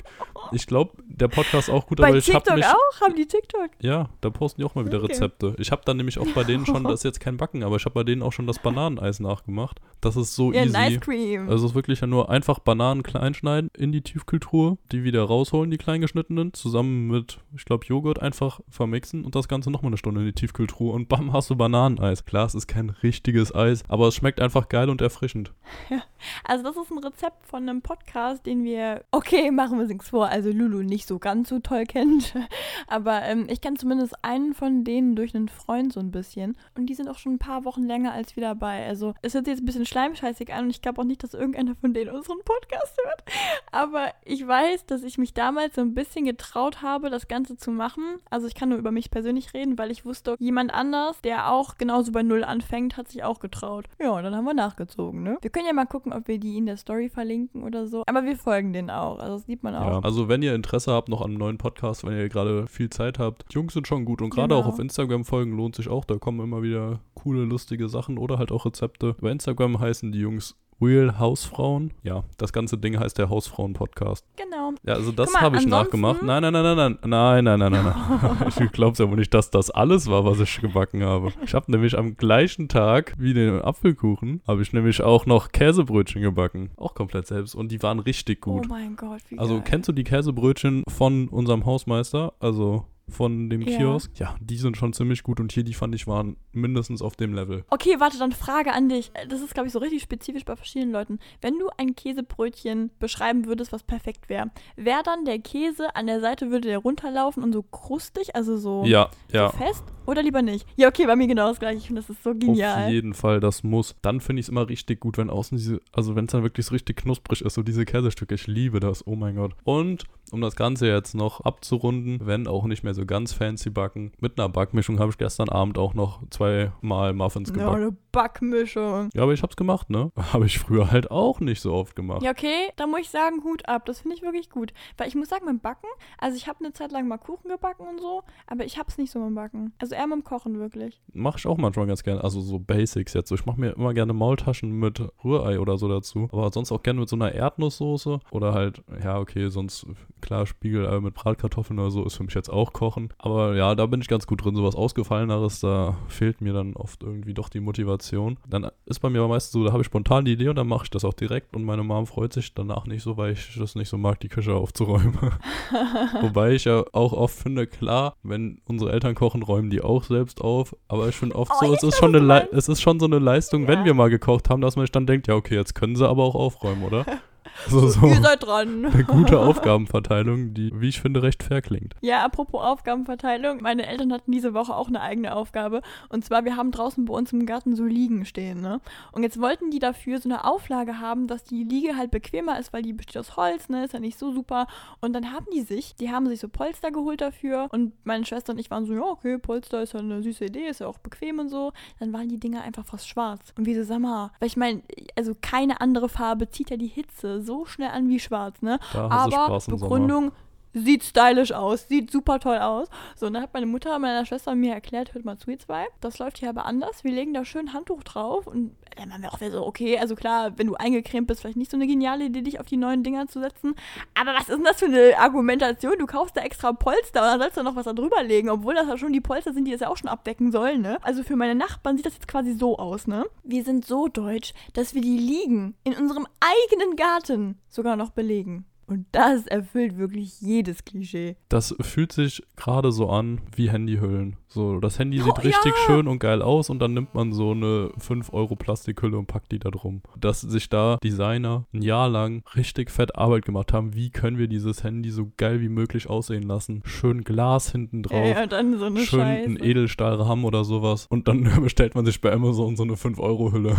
Ich 0.51 0.67
glaube, 0.67 0.91
der 1.07 1.27
Podcast 1.27 1.69
auch 1.69 1.87
gut, 1.87 1.99
Bei 1.99 2.07
aber 2.09 2.17
ich 2.17 2.27
habe 2.33 2.43
TikTok 2.43 2.55
mich 2.57 2.65
auch? 2.65 3.01
Haben 3.01 3.15
die 3.15 3.25
TikTok? 3.27 3.69
Ja, 3.81 4.09
da 4.21 4.29
posten 4.29 4.61
die 4.61 4.65
auch 4.65 4.75
mal 4.75 4.85
wieder 4.85 4.97
Okay. 4.97 5.07
Rezepte. 5.13 5.55
Ich 5.57 5.71
habe 5.71 5.81
dann 5.85 5.97
nämlich 5.97 6.17
auch 6.19 6.27
bei 6.35 6.43
denen 6.43 6.65
schon, 6.65 6.83
das 6.85 6.95
ist 6.95 7.03
jetzt 7.03 7.19
kein 7.19 7.37
Backen, 7.37 7.63
aber 7.63 7.75
ich 7.77 7.85
habe 7.85 7.93
bei 7.93 8.03
denen 8.03 8.21
auch 8.21 8.33
schon 8.33 8.47
das 8.47 8.59
Bananeneis 8.59 9.19
nachgemacht. 9.19 9.79
Das 10.01 10.15
ist 10.15 10.35
so 10.35 10.51
Ja, 10.51 10.63
easy. 10.63 10.77
Ice 10.77 10.99
Cream. 10.99 11.49
Also 11.49 11.65
es 11.65 11.71
ist 11.71 11.75
wirklich 11.75 12.01
ja 12.01 12.07
nur 12.07 12.29
einfach 12.29 12.59
Bananen 12.59 13.03
klein 13.03 13.33
schneiden 13.33 13.69
in 13.77 13.91
die 13.91 14.01
Tiefkühltruhe, 14.01 14.77
die 14.91 15.03
wieder 15.03 15.23
rausholen, 15.23 15.71
die 15.71 15.77
kleingeschnittenen, 15.77 16.53
zusammen 16.53 17.07
mit, 17.07 17.39
ich 17.55 17.65
glaube, 17.65 17.85
Joghurt 17.85 18.21
einfach 18.21 18.59
vermixen 18.69 19.23
und 19.25 19.35
das 19.35 19.47
Ganze 19.47 19.71
nochmal 19.71 19.89
eine 19.89 19.97
Stunde 19.97 20.21
in 20.21 20.27
die 20.27 20.33
Tiefkühltruhe 20.33 20.93
und 20.93 21.07
bam, 21.09 21.33
hast 21.33 21.49
du 21.49 21.55
Bananeneis. 21.87 22.25
Klar, 22.25 22.45
es 22.45 22.55
ist 22.55 22.67
kein 22.67 22.89
richtiges 22.89 23.55
Eis, 23.55 23.83
aber 23.87 24.07
es 24.07 24.15
schmeckt 24.15 24.41
einfach 24.41 24.67
geil 24.67 24.89
und 24.89 25.01
erfrischend. 25.01 25.53
Also 26.43 26.63
das 26.63 26.75
ist 26.77 26.91
ein 26.91 26.97
Rezept 26.97 27.45
von 27.45 27.63
einem 27.63 27.81
Podcast, 27.81 28.45
den 28.45 28.63
wir, 28.63 29.03
okay, 29.11 29.51
machen 29.51 29.77
wir 29.77 29.85
nichts 29.85 30.09
vor, 30.09 30.27
also 30.27 30.49
Lulu 30.49 30.83
nicht 30.83 31.07
so 31.07 31.19
ganz 31.19 31.49
so 31.49 31.59
toll 31.59 31.85
kennt, 31.85 32.33
aber 32.87 33.21
ähm, 33.23 33.47
ich 33.49 33.61
kenne 33.61 33.77
zumindest 33.77 34.15
einen 34.23 34.53
von 34.53 34.83
denen 34.83 35.15
durch 35.15 35.35
einen 35.35 35.49
Freund 35.49 35.93
so 35.93 35.99
ein 35.99 36.11
bisschen 36.11 36.57
und 36.75 36.87
die 36.87 36.95
sind 36.95 37.07
auch 37.07 37.17
schon 37.17 37.33
ein 37.33 37.39
paar 37.39 37.65
Wochen 37.65 37.83
länger 37.83 38.13
als 38.13 38.35
wir 38.35 38.41
dabei. 38.41 38.85
Also 38.87 39.13
es 39.21 39.33
hört 39.33 39.45
sich 39.45 39.53
jetzt 39.53 39.61
ein 39.61 39.65
bisschen 39.65 39.85
schleimscheißig 39.85 40.53
an 40.53 40.65
und 40.65 40.69
ich 40.71 40.81
glaube 40.81 41.01
auch 41.01 41.05
nicht, 41.05 41.23
dass 41.23 41.33
irgendeiner 41.33 41.75
von 41.75 41.93
denen 41.93 42.15
unseren 42.15 42.39
Podcast 42.43 42.97
hört, 43.05 43.23
aber 43.71 44.11
ich 44.25 44.45
weiß, 44.45 44.85
dass 44.85 45.03
ich 45.03 45.17
mich 45.17 45.33
damals 45.33 45.75
so 45.75 45.81
ein 45.81 45.93
bisschen 45.93 46.25
getraut 46.25 46.81
habe, 46.81 47.09
das 47.09 47.27
Ganze 47.27 47.57
zu 47.57 47.71
machen. 47.71 48.03
Also 48.29 48.47
ich 48.47 48.55
kann 48.55 48.69
nur 48.69 48.77
über 48.77 48.91
mich 48.91 49.11
persönlich 49.11 49.53
reden, 49.53 49.77
weil 49.77 49.91
ich 49.91 50.05
wusste, 50.05 50.35
jemand 50.39 50.73
anders, 50.73 51.21
der 51.21 51.51
auch 51.51 51.66
genauso 51.75 52.11
bei 52.11 52.23
Null 52.23 52.43
anfängt, 52.43 52.97
hat 52.97 53.07
sich 53.09 53.23
auch 53.23 53.39
getraut. 53.39 53.85
Ja, 53.99 54.11
und 54.11 54.23
dann 54.23 54.35
haben 54.35 54.45
wir 54.45 54.53
nachgezogen, 54.53 55.23
ne? 55.23 55.37
Wir 55.41 55.49
können 55.49 55.65
ja 55.65 55.73
mal 55.73 55.85
gucken, 55.85 56.13
ob 56.13 56.27
wir 56.27 56.39
die 56.39 56.57
in 56.57 56.65
der 56.65 56.77
Story 56.77 57.09
verlinken 57.09 57.63
oder 57.63 57.87
so. 57.87 58.03
Aber 58.07 58.23
wir 58.23 58.37
folgen 58.37 58.73
denen 58.73 58.89
auch. 58.89 59.19
Also 59.19 59.35
das 59.37 59.45
sieht 59.45 59.63
man 59.63 59.75
auch. 59.75 59.85
Ja, 59.87 59.99
also 59.99 60.27
wenn 60.29 60.41
ihr 60.41 60.55
Interesse 60.55 60.91
habt 60.93 61.09
noch 61.09 61.21
an 61.21 61.31
einem 61.31 61.39
neuen 61.39 61.57
Podcast, 61.57 62.05
wenn 62.05 62.13
ihr 62.17 62.29
gerade 62.29 62.67
viel 62.67 62.89
Zeit 62.89 63.19
habt, 63.19 63.45
die 63.51 63.55
Jungs 63.55 63.73
sind 63.73 63.87
schon 63.87 64.05
gut 64.05 64.21
und 64.21 64.29
gerade 64.29 64.47
Genau. 64.55 64.61
auch 64.61 64.67
auf 64.67 64.79
Instagram 64.79 65.25
folgen 65.25 65.51
lohnt 65.57 65.75
sich 65.75 65.89
auch, 65.89 66.05
da 66.05 66.15
kommen 66.17 66.39
immer 66.39 66.61
wieder 66.61 66.99
coole, 67.15 67.43
lustige 67.43 67.89
Sachen 67.89 68.17
oder 68.17 68.37
halt 68.37 68.51
auch 68.51 68.65
Rezepte. 68.65 69.15
Bei 69.19 69.31
Instagram 69.31 69.79
heißen 69.79 70.11
die 70.11 70.19
Jungs 70.19 70.55
Real 70.79 71.17
Hausfrauen. 71.17 71.91
Ja, 72.03 72.23
das 72.37 72.53
ganze 72.53 72.77
Ding 72.77 72.99
heißt 72.99 73.17
der 73.17 73.29
Hausfrauen-Podcast. 73.29 74.23
Genau. 74.35 74.73
Ja, 74.83 74.93
also 74.93 75.11
das 75.11 75.33
habe 75.39 75.57
ich 75.57 75.65
nachgemacht. 75.65 76.21
Nein, 76.21 76.41
nein, 76.43 76.53
nein, 76.53 76.63
nein, 76.63 76.75
nein, 76.77 77.09
nein, 77.09 77.43
nein, 77.43 77.59
nein, 77.59 77.71
nein, 77.71 77.83
nein. 77.83 78.47
Ich 78.59 78.71
glaub's 78.71 78.99
ja 78.99 79.09
wohl 79.09 79.17
nicht, 79.17 79.33
dass 79.33 79.49
das 79.49 79.71
alles 79.71 80.07
war, 80.07 80.23
was 80.25 80.39
ich 80.39 80.61
gebacken 80.61 81.03
habe. 81.03 81.33
Ich 81.43 81.53
habe 81.55 81.71
nämlich 81.71 81.97
am 81.97 82.15
gleichen 82.15 82.67
Tag 82.69 83.13
wie 83.17 83.33
den 83.33 83.61
Apfelkuchen, 83.61 84.41
habe 84.47 84.61
ich 84.61 84.71
nämlich 84.73 85.01
auch 85.01 85.25
noch 85.25 85.51
Käsebrötchen 85.51 86.21
gebacken. 86.21 86.69
Auch 86.77 86.93
komplett 86.93 87.27
selbst 87.27 87.55
und 87.55 87.71
die 87.71 87.81
waren 87.81 87.99
richtig 87.99 88.41
gut. 88.41 88.65
Oh 88.65 88.69
mein 88.69 88.95
Gott, 88.95 89.21
wie 89.29 89.37
Also 89.39 89.55
geil. 89.55 89.63
kennst 89.65 89.89
du 89.89 89.93
die 89.93 90.03
Käsebrötchen 90.03 90.83
von 90.87 91.27
unserem 91.29 91.65
Hausmeister? 91.65 92.33
Also 92.39 92.85
von 93.09 93.49
dem 93.49 93.61
Ja. 93.61 93.77
Kiosk? 93.77 94.11
Ja, 94.19 94.35
die 94.41 94.57
sind 94.57 94.75
schon 94.77 94.93
ziemlich 94.93 95.23
gut 95.23 95.39
und 95.39 95.51
hier, 95.51 95.63
die 95.63 95.73
fand 95.73 95.95
ich, 95.95 96.07
waren 96.07 96.37
mindestens 96.51 97.01
auf 97.01 97.15
dem 97.15 97.33
Level. 97.33 97.63
Okay, 97.69 97.95
warte, 97.99 98.17
dann 98.17 98.31
Frage 98.31 98.73
an 98.73 98.89
dich. 98.89 99.11
Das 99.29 99.41
ist, 99.41 99.53
glaube 99.53 99.67
ich, 99.67 99.73
so 99.73 99.79
richtig 99.79 100.01
spezifisch 100.01 100.45
bei 100.45 100.55
verschiedenen 100.55 100.91
Leuten. 100.91 101.19
Wenn 101.41 101.57
du 101.57 101.69
ein 101.77 101.95
Käsebrötchen 101.95 102.91
beschreiben 102.99 103.45
würdest, 103.45 103.71
was 103.71 103.83
perfekt 103.83 104.29
wäre, 104.29 104.51
wäre 104.75 105.03
dann 105.03 105.25
der 105.25 105.39
Käse 105.39 105.95
an 105.95 106.07
der 106.07 106.19
Seite, 106.19 106.51
würde 106.51 106.67
der 106.67 106.79
runterlaufen 106.79 107.43
und 107.43 107.53
so 107.53 107.63
krustig, 107.63 108.35
also 108.35 108.57
so, 108.57 108.83
Ja, 108.85 109.09
ja. 109.31 109.51
so 109.51 109.57
fest? 109.57 109.83
Oder 110.07 110.23
lieber 110.23 110.41
nicht? 110.41 110.65
Ja, 110.75 110.87
okay, 110.87 111.05
bei 111.05 111.15
mir 111.15 111.27
genau 111.27 111.49
das 111.49 111.59
gleiche. 111.59 111.77
Ich 111.77 111.87
finde, 111.87 112.01
das 112.01 112.09
ist 112.09 112.23
so 112.23 112.31
Auf 112.31 112.39
genial. 112.39 112.89
jeden 112.91 113.13
Fall, 113.13 113.39
das 113.39 113.63
muss. 113.63 113.95
Dann 114.01 114.21
finde 114.21 114.39
ich 114.39 114.45
es 114.45 114.49
immer 114.49 114.67
richtig 114.67 114.99
gut, 114.99 115.17
wenn 115.17 115.29
außen 115.29 115.57
diese, 115.57 115.81
also 115.91 116.15
wenn 116.15 116.25
es 116.25 116.31
dann 116.31 116.43
wirklich 116.43 116.65
so 116.65 116.71
richtig 116.73 116.97
knusprig 116.97 117.41
ist, 117.43 117.53
so 117.53 117.61
diese 117.61 117.85
Käsestücke. 117.85 118.33
Ich 118.35 118.47
liebe 118.47 118.79
das, 118.79 119.05
oh 119.05 119.15
mein 119.15 119.35
Gott. 119.35 119.51
Und 119.65 120.05
um 120.31 120.41
das 120.41 120.55
Ganze 120.55 120.87
jetzt 120.87 121.13
noch 121.13 121.41
abzurunden, 121.41 122.19
wenn 122.25 122.47
auch 122.47 122.65
nicht 122.65 122.83
mehr 122.83 122.93
so 122.93 123.05
ganz 123.05 123.31
fancy 123.33 123.69
backen, 123.69 124.11
mit 124.19 124.37
einer 124.39 124.49
Backmischung 124.49 124.99
habe 124.99 125.11
ich 125.11 125.17
gestern 125.17 125.47
Abend 125.49 125.77
auch 125.77 125.93
noch 125.93 126.21
zweimal 126.29 127.13
Muffins 127.13 127.49
Ja, 127.49 127.55
gebacken. 127.55 127.75
eine 127.81 127.97
Backmischung. 128.11 129.09
Ja, 129.13 129.23
aber 129.23 129.33
ich 129.33 129.41
hab's 129.43 129.55
gemacht, 129.55 129.89
ne? 129.89 130.11
Habe 130.33 130.45
ich 130.45 130.59
früher 130.59 130.91
halt 130.91 131.11
auch 131.11 131.39
nicht 131.39 131.61
so 131.61 131.73
oft 131.73 131.95
gemacht. 131.95 132.21
Ja, 132.23 132.31
okay, 132.31 132.71
da 132.75 132.87
muss 132.87 133.01
ich 133.01 133.09
sagen, 133.09 133.43
Hut 133.43 133.67
ab. 133.67 133.85
Das 133.85 134.01
finde 134.01 134.15
ich 134.17 134.21
wirklich 134.21 134.49
gut. 134.49 134.73
Weil 134.97 135.07
ich 135.07 135.15
muss 135.15 135.29
sagen, 135.29 135.45
beim 135.45 135.59
Backen, 135.59 135.87
also 136.17 136.35
ich 136.35 136.47
habe 136.47 136.59
eine 136.63 136.73
Zeit 136.73 136.91
lang 136.91 137.07
mal 137.07 137.17
Kuchen 137.17 137.49
gebacken 137.49 137.87
und 137.87 137.99
so, 138.01 138.23
aber 138.47 138.65
ich 138.65 138.77
habe 138.77 138.89
es 138.89 138.97
nicht 138.97 139.11
so 139.11 139.19
beim 139.19 139.35
Backen. 139.35 139.73
Also 139.79 139.95
eher 139.97 140.07
mit 140.07 140.17
dem 140.17 140.23
Kochen 140.23 140.59
wirklich. 140.59 141.01
Mache 141.13 141.39
ich 141.39 141.47
auch 141.47 141.57
manchmal 141.57 141.87
ganz 141.87 142.03
gerne. 142.03 142.23
Also 142.23 142.41
so 142.41 142.59
Basics 142.59 143.13
jetzt. 143.13 143.29
So, 143.29 143.35
ich 143.35 143.45
mache 143.45 143.59
mir 143.59 143.71
immer 143.71 143.93
gerne 143.93 144.13
Maultaschen 144.13 144.71
mit 144.71 145.01
Rührei 145.23 145.59
oder 145.59 145.77
so 145.77 145.87
dazu. 145.87 146.29
Aber 146.31 146.51
sonst 146.51 146.71
auch 146.71 146.83
gerne 146.83 146.99
mit 146.99 147.09
so 147.09 147.15
einer 147.15 147.31
Erdnusssoße. 147.31 148.19
Oder 148.31 148.53
halt, 148.53 148.83
ja, 149.03 149.19
okay, 149.19 149.49
sonst 149.49 149.87
klar 150.21 150.45
Spiegelei 150.45 150.99
mit 150.99 151.13
Bratkartoffeln 151.13 151.79
oder 151.79 151.91
so 151.91 152.03
ist 152.05 152.15
für 152.15 152.23
mich 152.23 152.33
jetzt 152.33 152.49
auch 152.49 152.73
Kochen. 152.73 153.09
Aber 153.17 153.55
ja, 153.55 153.75
da 153.75 153.85
bin 153.85 154.01
ich 154.01 154.07
ganz 154.07 154.27
gut 154.27 154.43
drin. 154.43 154.55
Sowas 154.55 154.75
Ausgefalleneres, 154.75 155.59
da 155.59 155.97
fehlt 156.07 156.41
mir 156.41 156.53
dann 156.53 156.75
oft 156.75 157.03
irgendwie 157.03 157.33
doch 157.33 157.49
die 157.49 157.59
Motivation. 157.59 158.37
Dann 158.47 158.69
ist 158.85 158.99
bei 158.99 159.09
mir 159.09 159.19
aber 159.19 159.29
meistens 159.29 159.51
so, 159.51 159.63
da 159.63 159.71
habe 159.71 159.81
ich 159.81 159.87
spontan 159.87 160.25
die 160.25 160.33
Idee 160.33 160.49
und 160.49 160.55
dann 160.55 160.67
mache 160.67 160.85
ich 160.85 160.89
das 160.89 161.05
auch 161.05 161.13
direkt. 161.13 161.55
Und 161.55 161.63
meine 161.63 161.83
Mom 161.83 162.05
freut 162.07 162.33
sich 162.33 162.53
danach 162.53 162.85
nicht 162.85 163.03
so, 163.03 163.17
weil 163.17 163.33
ich 163.33 163.57
das 163.57 163.75
nicht 163.75 163.89
so 163.89 163.97
mag, 163.97 164.19
die 164.19 164.29
Küche 164.29 164.53
aufzuräumen. 164.53 165.17
Wobei 166.21 166.51
ich 166.51 166.65
ja 166.65 166.83
auch 166.93 167.13
oft 167.13 167.37
finde, 167.37 167.67
klar, 167.67 168.15
wenn 168.23 168.59
unsere 168.65 168.91
Eltern 168.91 169.15
kochen, 169.15 169.43
räumen 169.43 169.69
die 169.69 169.81
auch 169.87 170.03
selbst 170.03 170.41
auf. 170.41 170.75
Aber 170.87 171.07
ich 171.07 171.15
finde 171.15 171.35
oft 171.35 171.51
Oh, 171.61 171.65
so, 171.67 171.73
es 171.73 171.83
ist, 171.83 171.97
schon 171.97 172.15
eine 172.15 172.23
Le 172.25 172.47
es 172.51 172.67
ist 172.69 172.81
schon 172.81 172.99
so 172.99 173.05
eine 173.05 173.19
Leistung, 173.19 173.63
Ja. 173.63 173.67
wenn 173.69 173.85
wir 173.85 173.93
mal 173.93 174.09
gekocht 174.09 174.49
haben, 174.49 174.61
dass 174.61 174.75
man 174.75 174.83
sich 174.85 174.91
dann 174.91 175.07
denkt, 175.07 175.27
ja, 175.27 175.35
okay, 175.35 175.55
jetzt 175.55 175.73
können 175.75 175.95
sie 175.95 176.07
aber 176.07 176.23
auch 176.23 176.35
aufräumen, 176.35 176.83
oder? 176.83 177.05
So, 177.69 177.87
so 177.87 178.07
Ihr 178.07 178.21
seid 178.21 178.43
dran. 178.43 178.85
eine 178.85 179.03
gute 179.03 179.39
Aufgabenverteilung, 179.87 180.53
die, 180.53 180.71
wie 180.79 180.89
ich 180.89 181.01
finde, 181.01 181.21
recht 181.21 181.43
fair 181.43 181.61
klingt. 181.61 181.95
Ja, 182.01 182.23
apropos 182.23 182.63
Aufgabenverteilung. 182.63 183.61
Meine 183.61 183.85
Eltern 183.87 184.13
hatten 184.13 184.31
diese 184.31 184.53
Woche 184.53 184.75
auch 184.75 184.87
eine 184.87 185.01
eigene 185.01 185.35
Aufgabe. 185.35 185.81
Und 186.09 186.23
zwar, 186.23 186.45
wir 186.45 186.55
haben 186.55 186.71
draußen 186.71 187.05
bei 187.05 187.13
uns 187.13 187.33
im 187.33 187.45
Garten 187.45 187.75
so 187.75 187.83
Liegen 187.83 188.25
stehen, 188.25 188.61
ne? 188.61 188.79
Und 189.11 189.23
jetzt 189.23 189.41
wollten 189.41 189.69
die 189.71 189.79
dafür 189.79 190.19
so 190.19 190.29
eine 190.29 190.45
Auflage 190.45 190.99
haben, 190.99 191.27
dass 191.27 191.43
die 191.43 191.63
Liege 191.63 191.97
halt 191.97 192.11
bequemer 192.11 192.59
ist, 192.59 192.71
weil 192.73 192.83
die 192.83 192.93
besteht 192.93 193.17
aus 193.17 193.35
Holz, 193.35 193.69
ne? 193.69 193.83
Ist 193.85 193.93
ja 193.93 193.99
nicht 193.99 194.17
so 194.17 194.31
super. 194.31 194.67
Und 195.01 195.13
dann 195.13 195.33
haben 195.33 195.45
die 195.53 195.61
sich, 195.61 195.95
die 195.95 196.11
haben 196.11 196.27
sich 196.27 196.39
so 196.39 196.47
Polster 196.47 196.91
geholt 196.91 197.21
dafür. 197.21 197.67
Und 197.71 197.93
meine 198.05 198.25
Schwester 198.25 198.53
und 198.53 198.59
ich 198.59 198.71
waren 198.71 198.85
so, 198.85 198.93
ja, 198.93 199.01
okay, 199.03 199.37
Polster 199.37 199.81
ist 199.81 199.93
ja 199.93 199.99
eine 199.99 200.21
süße 200.23 200.45
Idee, 200.45 200.67
ist 200.67 200.79
ja 200.79 200.87
auch 200.87 200.99
bequem 200.99 201.39
und 201.39 201.49
so. 201.49 201.73
Dann 201.99 202.13
waren 202.13 202.29
die 202.29 202.39
Dinger 202.39 202.61
einfach 202.61 202.85
fast 202.85 203.07
schwarz. 203.09 203.53
Und 203.57 203.65
wie 203.65 203.75
so, 203.75 203.83
sag 203.83 203.99
mal, 203.99 204.31
weil 204.39 204.47
ich 204.47 204.57
meine, 204.57 204.81
also 205.17 205.35
keine 205.41 205.81
andere 205.81 206.07
Farbe 206.09 206.49
zieht 206.49 206.69
ja 206.69 206.77
die 206.77 206.87
Hitze 206.87 207.41
so 207.47 207.65
schnell 207.65 207.89
an 207.89 208.07
wie 208.09 208.19
schwarz, 208.19 208.61
ne? 208.61 208.79
Da 208.93 209.09
Aber. 209.09 209.59
Begründung 209.67 210.31
sieht 210.77 211.03
stylisch 211.03 211.51
aus, 211.51 211.87
sieht 211.87 212.11
super 212.11 212.39
toll 212.39 212.57
aus. 212.57 212.87
So, 213.15 213.27
und 213.27 213.33
dann 213.33 213.43
hat 213.43 213.53
meine 213.53 213.65
Mutter 213.65 213.97
meiner 213.99 214.25
Schwester 214.25 214.55
mir 214.55 214.73
erklärt, 214.73 215.13
hört 215.13 215.25
mal 215.25 215.37
zu, 215.37 215.51
ihr 215.51 215.59
zwei, 215.59 215.85
das 216.01 216.19
läuft 216.19 216.37
hier 216.37 216.49
aber 216.49 216.65
anders. 216.65 217.03
Wir 217.03 217.11
legen 217.11 217.33
da 217.33 217.45
schön 217.45 217.73
Handtuch 217.73 218.03
drauf 218.03 218.47
und 218.47 218.75
dann 218.95 219.11
waren 219.11 219.21
wir 219.21 219.31
auch 219.31 219.39
wieder 219.39 219.51
so, 219.51 219.65
okay, 219.65 219.97
also 219.99 220.15
klar, 220.15 220.57
wenn 220.57 220.67
du 220.67 220.75
eingecremt 220.75 221.27
bist, 221.27 221.41
vielleicht 221.41 221.57
nicht 221.57 221.71
so 221.71 221.77
eine 221.77 221.87
geniale 221.87 222.25
Idee, 222.25 222.41
dich 222.41 222.59
auf 222.59 222.65
die 222.65 222.77
neuen 222.77 223.03
Dinger 223.03 223.27
zu 223.27 223.39
setzen. 223.39 223.75
Aber 224.19 224.33
was 224.33 224.49
ist 224.49 224.57
denn 224.57 224.63
das 224.63 224.79
für 224.79 224.85
eine 224.85 225.17
Argumentation? 225.17 225.97
Du 225.99 226.05
kaufst 226.05 226.35
da 226.35 226.41
extra 226.41 226.73
Polster 226.73 227.21
und 227.21 227.27
dann 227.27 227.39
sollst 227.39 227.57
du 227.57 227.63
noch 227.63 227.75
was 227.75 227.85
da 227.85 227.93
drüber 227.93 228.23
legen, 228.23 228.49
obwohl 228.49 228.75
das 228.75 228.87
ja 228.87 228.97
schon 228.97 229.13
die 229.13 229.21
Polster 229.21 229.53
sind, 229.53 229.65
die 229.65 229.73
es 229.73 229.81
ja 229.81 229.89
auch 229.89 229.97
schon 229.97 230.09
abdecken 230.09 230.51
sollen, 230.51 230.81
ne? 230.81 230.97
Also 231.01 231.23
für 231.23 231.35
meine 231.35 231.55
Nachbarn 231.55 231.97
sieht 231.97 232.05
das 232.05 232.15
jetzt 232.15 232.27
quasi 232.27 232.53
so 232.53 232.77
aus, 232.77 233.07
ne? 233.07 233.25
Wir 233.43 233.63
sind 233.63 233.85
so 233.85 234.07
deutsch, 234.07 234.53
dass 234.73 234.93
wir 234.93 235.01
die 235.01 235.17
Liegen 235.17 235.75
in 235.83 235.93
unserem 235.95 236.27
eigenen 236.39 236.95
Garten 236.95 237.59
sogar 237.69 237.95
noch 237.95 238.11
belegen. 238.11 238.65
Und 238.87 239.05
das 239.11 239.45
erfüllt 239.47 239.97
wirklich 239.97 240.39
jedes 240.39 240.85
Klischee. 240.85 241.35
Das 241.49 241.75
fühlt 241.81 242.13
sich 242.13 242.41
gerade 242.55 242.91
so 242.93 243.09
an 243.09 243.41
wie 243.55 243.69
Handyhüllen. 243.69 244.37
So, 244.47 244.79
das 244.79 244.97
Handy 244.97 245.19
sieht 245.19 245.27
Oh, 245.37 245.41
richtig 245.41 245.73
ja. 245.73 245.85
schön 245.85 246.07
und 246.07 246.19
geil 246.19 246.41
aus 246.41 246.69
und 246.69 246.79
dann 246.79 246.93
nimmt 246.93 247.13
man 247.13 247.33
so 247.33 247.51
eine 247.51 247.91
5 247.97 248.31
Euro 248.31 248.55
Plastikhülle 248.55 249.17
und 249.17 249.25
packt 249.27 249.51
die 249.51 249.59
da 249.59 249.71
drum. 249.71 250.01
Dass 250.17 250.39
sich 250.39 250.69
da 250.69 250.97
Designer 251.03 251.65
ein 251.73 251.81
Jahr 251.81 252.07
lang 252.07 252.43
richtig 252.55 252.89
fett 252.89 253.17
Arbeit 253.17 253.43
gemacht 253.43 253.73
haben, 253.73 253.93
wie 253.93 254.09
können 254.09 254.37
wir 254.37 254.47
dieses 254.47 254.85
Handy 254.85 255.09
so 255.11 255.31
geil 255.35 255.59
wie 255.59 255.67
möglich 255.69 256.09
aussehen 256.09 256.43
lassen. 256.43 256.81
Schön 256.85 257.25
Glas 257.25 257.71
hinten 257.73 258.03
drauf. 258.03 258.25
Ja, 258.25 258.47
dann 258.47 258.79
so 258.79 258.85
eine 258.85 258.99
Schön 259.01 259.19
Scheiße. 259.19 259.45
einen 259.47 259.61
Edelstahlrahmen 259.61 260.45
oder 260.45 260.63
sowas. 260.63 261.07
Und 261.09 261.27
dann 261.27 261.43
bestellt 261.61 261.93
man 261.93 262.05
sich 262.05 262.21
bei 262.21 262.31
Amazon 262.31 262.77
so 262.77 262.83
eine 262.83 262.93
5-Euro-Hülle. 262.93 263.75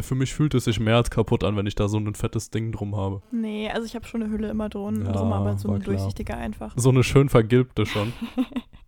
Für 0.00 0.14
mich 0.14 0.34
fühlt 0.34 0.54
es 0.54 0.64
sich 0.64 0.80
mehr 0.80 0.96
als 0.96 1.10
kaputt 1.10 1.44
an, 1.44 1.56
wenn 1.56 1.66
ich 1.66 1.74
da 1.74 1.86
so 1.88 1.98
ein 1.98 2.14
fettes 2.14 2.50
Ding 2.50 2.72
drum 2.72 2.96
habe. 2.96 3.22
nee, 3.30 3.70
also 3.70 3.86
ich 3.86 3.94
habe 3.94 4.06
schon 4.06 4.22
eine 4.22 4.32
Hülle 4.32 4.48
immer 4.48 4.68
drin, 4.68 5.04
Ja, 5.06 5.12
drum, 5.12 5.32
aber 5.32 5.56
so 5.56 5.68
eine 5.68 5.78
klar. 5.80 5.94
durchsichtige 5.96 6.36
einfach. 6.36 6.72
So 6.76 6.90
eine 6.90 7.04
schön 7.04 7.28
vergilbte 7.28 7.86
schon. 7.86 8.12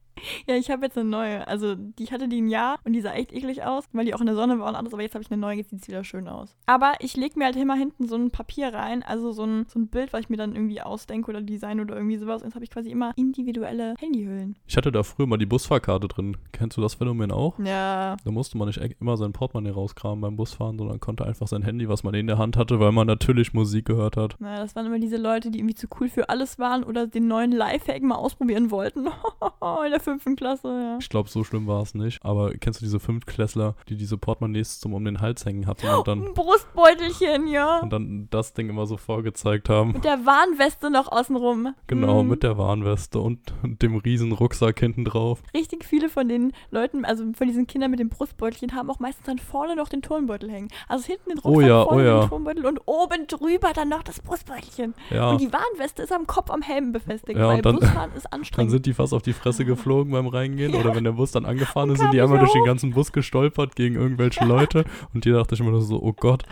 Ja, 0.47 0.55
ich 0.55 0.71
habe 0.71 0.85
jetzt 0.85 0.97
eine 0.97 1.09
neue. 1.09 1.47
Also, 1.47 1.75
die 1.75 2.05
ich 2.05 2.13
hatte 2.13 2.29
die 2.29 2.41
ein 2.41 2.49
Jahr 2.49 2.79
und 2.85 2.93
die 2.93 3.01
sah 3.01 3.13
echt 3.13 3.33
eklig 3.33 3.65
aus, 3.65 3.85
weil 3.93 4.05
die 4.05 4.15
auch 4.15 4.21
in 4.21 4.27
der 4.27 4.35
Sonne 4.37 4.59
war 4.59 4.69
und 4.69 4.77
alles, 4.77 4.93
aber 4.93 5.03
jetzt 5.03 5.15
habe 5.15 5.23
ich 5.23 5.31
eine 5.31 5.41
neue, 5.41 5.57
jetzt 5.57 5.71
sieht 5.71 5.85
sie 5.85 5.89
wieder 5.89 6.05
schön 6.05 6.29
aus. 6.29 6.57
Aber 6.67 6.95
ich 7.01 7.17
lege 7.17 7.39
mir 7.39 7.47
halt 7.47 7.57
immer 7.57 7.75
hinten 7.75 8.07
so 8.09 8.17
ein 8.17 8.31
Papier 8.31 8.73
rein, 8.73 9.03
also 9.03 9.33
so 9.33 9.45
ein, 9.45 9.67
so 9.69 9.79
ein 9.79 9.89
Bild, 9.89 10.13
was 10.13 10.21
ich 10.21 10.29
mir 10.29 10.37
dann 10.37 10.55
irgendwie 10.55 10.81
ausdenke 10.81 11.31
oder 11.31 11.43
design 11.43 11.81
oder 11.81 11.97
irgendwie 11.97 12.17
sowas. 12.17 12.43
Und 12.43 12.49
jetzt 12.49 12.55
habe 12.55 12.65
ich 12.65 12.71
quasi 12.71 12.91
immer 12.91 13.13
individuelle 13.17 13.95
Handyhüllen. 13.99 14.57
Ich 14.67 14.77
hatte 14.77 14.93
da 14.93 15.03
früher 15.03 15.27
mal 15.27 15.37
die 15.37 15.47
Busfahrkarte 15.47 16.09
drin. 16.09 16.37
Kennst 16.53 16.77
du 16.77 16.81
das 16.81 16.95
Phänomen 16.95 17.31
auch? 17.31 17.59
Ja. 17.59 18.17
Da 18.25 18.31
musste 18.31 18.57
man 18.59 18.69
nicht 18.69 18.81
e- 18.81 18.95
immer 19.01 19.17
sein 19.17 19.33
Portemonnaie 19.33 19.71
rauskramen 19.71 20.21
beim 20.21 20.37
Busfahren, 20.37 20.79
sondern 20.79 21.01
konnte 21.01 21.25
einfach 21.27 21.49
sein 21.49 21.63
Handy, 21.63 21.89
was 21.89 22.05
man 22.05 22.15
in 22.15 22.27
der 22.27 22.39
Hand 22.39 22.57
hatte, 22.57 22.81
weil 22.81 22.93
man 22.93 23.07
natürlich 23.07 23.53
Musik 23.53 23.87
gehört 23.87 24.17
hat. 24.17 24.37
Naja, 24.39 24.61
das 24.61 24.77
waren 24.77 24.87
immer 24.87 24.99
diese 24.99 25.17
Leute, 25.17 25.51
die 25.51 25.59
irgendwie 25.59 25.75
zu 25.75 25.89
cool 26.01 26.09
für 26.09 26.29
alles 26.29 26.59
waren 26.59 26.85
oder 26.85 27.07
den 27.07 27.29
neuen 27.29 27.53
Lifehack 27.53 28.03
mal 28.03 28.17
ausprobieren 28.17 28.71
wollten. 28.71 29.07
in 29.87 29.91
der 29.93 30.01
fünften 30.07 30.37
Klasse, 30.37 30.69
ja. 30.69 30.99
Ich 31.01 31.09
glaube, 31.09 31.29
so 31.29 31.45
schlimm 31.45 31.67
war 31.67 31.83
es 31.83 31.95
nicht. 31.95 32.25
Aber 32.25 32.53
kennst 32.55 32.81
du 32.81 32.85
diese 32.85 33.01
Fünftklässler, 33.01 33.75
die 33.89 33.97
diese 33.97 34.17
Portemonnaies 34.17 34.81
zum 34.81 34.95
um 34.95 35.05
den 35.05 35.21
Hals 35.21 35.45
hängen 35.45 35.67
hatten 35.67 35.87
und 35.89 36.07
dann, 36.09 36.23
Ein 36.29 36.35
Brustbeutelchen, 36.35 37.47
ja. 37.49 37.81
und 37.81 37.91
dann 37.93 38.29
das 38.31 38.53
Ding 38.55 38.69
immer 38.69 38.87
so 38.87 38.97
vorgezeigt 38.97 39.69
haben? 39.69 39.93
Mit 39.93 40.05
der 40.05 40.25
Warnweste 40.27 40.91
noch 40.91 41.11
außenrum. 41.11 41.75
Genau, 41.87 42.23
Mhm. 42.23 42.29
mit 42.31 42.43
der 42.43 42.57
Warnweste 42.59 43.19
und 43.21 43.41
dem 43.63 43.97
riesen 43.97 44.33
Rucksack 44.33 44.79
hinten 44.79 45.05
drauf. 45.05 45.43
Richtig 45.55 45.85
viele 45.85 46.09
von 46.09 46.29
den 46.29 46.53
Leuten, 46.71 47.05
also 47.05 47.25
von 47.37 47.47
diesen 47.49 47.67
Kindern 47.67 47.91
mit 47.91 48.01
dem 48.01 48.09
Brustbeutelchen, 48.09 48.75
haben 48.75 48.91
auch 48.91 48.99
meistens 49.01 49.27
dann 49.27 49.39
vorne 49.39 49.75
noch 49.77 49.89
den 49.89 50.03
Turnbeutel 50.03 50.51
hängen. 50.51 50.69
Also 50.89 51.07
hinten 51.07 51.31
den 51.31 51.39
Oh 51.43 51.49
Rucksack, 51.55 51.69
ja, 51.69 51.85
vorne 51.85 52.03
oh 52.03 52.07
ja. 52.07 52.21
den 52.21 52.29
Turnbeutel 52.29 52.67
und 52.67 52.81
oben 52.87 53.27
drüber 53.27 53.73
dann 53.75 53.89
noch 53.89 54.03
das 54.03 54.21
Brustbeutelchen. 54.21 54.95
Ja, 55.11 55.31
Und 55.31 55.41
die 55.41 55.53
Warnweste 55.53 56.03
ist 56.03 56.13
am 56.13 56.27
Kopf 56.27 56.51
am 56.51 56.63
Helm 56.63 56.93
befestigt, 56.93 57.39
Ja, 57.39 57.49
weil 57.49 57.57
und 57.57 57.67
dann- 57.67 57.77
Busfahren 57.77 58.13
ist 58.13 58.25
dann 58.31 58.41
anstrengend. 58.41 58.71
sind 58.71 58.87
die 58.87 58.95
fast 58.95 59.13
auf 59.15 59.23
die 59.23 59.33
Fresse 59.33 59.65
geflogen 59.65 59.96
beim 60.05 60.27
Reingehen. 60.27 60.73
Ja. 60.73 60.81
Oder 60.81 60.95
wenn 60.95 61.05
der 61.05 61.13
Bus 61.13 61.33
dann 61.33 61.45
angefahren 61.45 61.91
ist, 61.91 62.01
sind 62.01 62.13
die 62.13 62.21
einmal 62.21 62.39
durch 62.39 62.53
den 62.53 62.65
ganzen 62.65 62.93
Bus 62.93 63.13
gestolpert 63.13 63.77
gegen 63.77 63.95
irgendwelche 63.97 64.45
Leute. 64.45 64.85
Und 65.15 65.25
die 65.25 65.33
dachte 65.33 65.55
ich 65.55 65.61
immer 65.61 65.71
nur 65.71 65.83
so, 65.83 66.01
oh 66.03 66.13
Gott. 66.13 66.45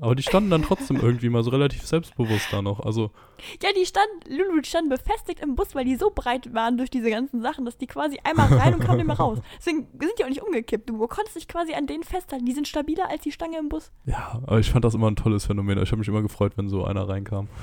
Aber 0.00 0.14
die 0.14 0.22
standen 0.22 0.48
dann 0.48 0.62
trotzdem 0.62 0.96
irgendwie 1.00 1.28
mal 1.28 1.42
so 1.44 1.50
relativ 1.50 1.86
selbstbewusst 1.86 2.50
da 2.50 2.62
noch. 2.62 2.80
Also, 2.80 3.10
ja, 3.62 3.68
die 3.78 3.84
standen, 3.84 4.34
Lulu, 4.34 4.62
die 4.62 4.68
standen 4.68 4.88
befestigt 4.88 5.40
im 5.40 5.54
Bus, 5.54 5.74
weil 5.74 5.84
die 5.84 5.96
so 5.96 6.10
breit 6.14 6.54
waren 6.54 6.78
durch 6.78 6.88
diese 6.88 7.10
ganzen 7.10 7.42
Sachen, 7.42 7.66
dass 7.66 7.76
die 7.76 7.86
quasi 7.86 8.18
einmal 8.24 8.48
rein 8.54 8.72
und 8.72 8.80
kamen 8.80 9.06
mehr 9.06 9.18
raus. 9.18 9.38
Deswegen 9.58 9.88
sind 10.00 10.12
die 10.18 10.24
auch 10.24 10.30
nicht 10.30 10.42
umgekippt. 10.42 10.88
Du 10.88 10.96
konntest 11.08 11.36
dich 11.36 11.46
quasi 11.46 11.74
an 11.74 11.86
denen 11.86 12.04
festhalten. 12.04 12.46
Die 12.46 12.52
sind 12.52 12.68
stabiler 12.68 13.10
als 13.10 13.22
die 13.22 13.32
Stange 13.32 13.58
im 13.58 13.68
Bus. 13.68 13.92
ja, 14.06 14.40
aber 14.46 14.60
ich 14.60 14.70
fand 14.70 14.84
das 14.84 14.94
immer 14.94 15.10
ein 15.10 15.16
tolles 15.16 15.44
Phänomen. 15.44 15.76
Ich 15.82 15.90
habe 15.90 15.98
mich 15.98 16.08
immer 16.08 16.22
gefreut, 16.22 16.52
wenn 16.56 16.68
so 16.68 16.84
einer 16.84 17.06
reinkam. 17.08 17.48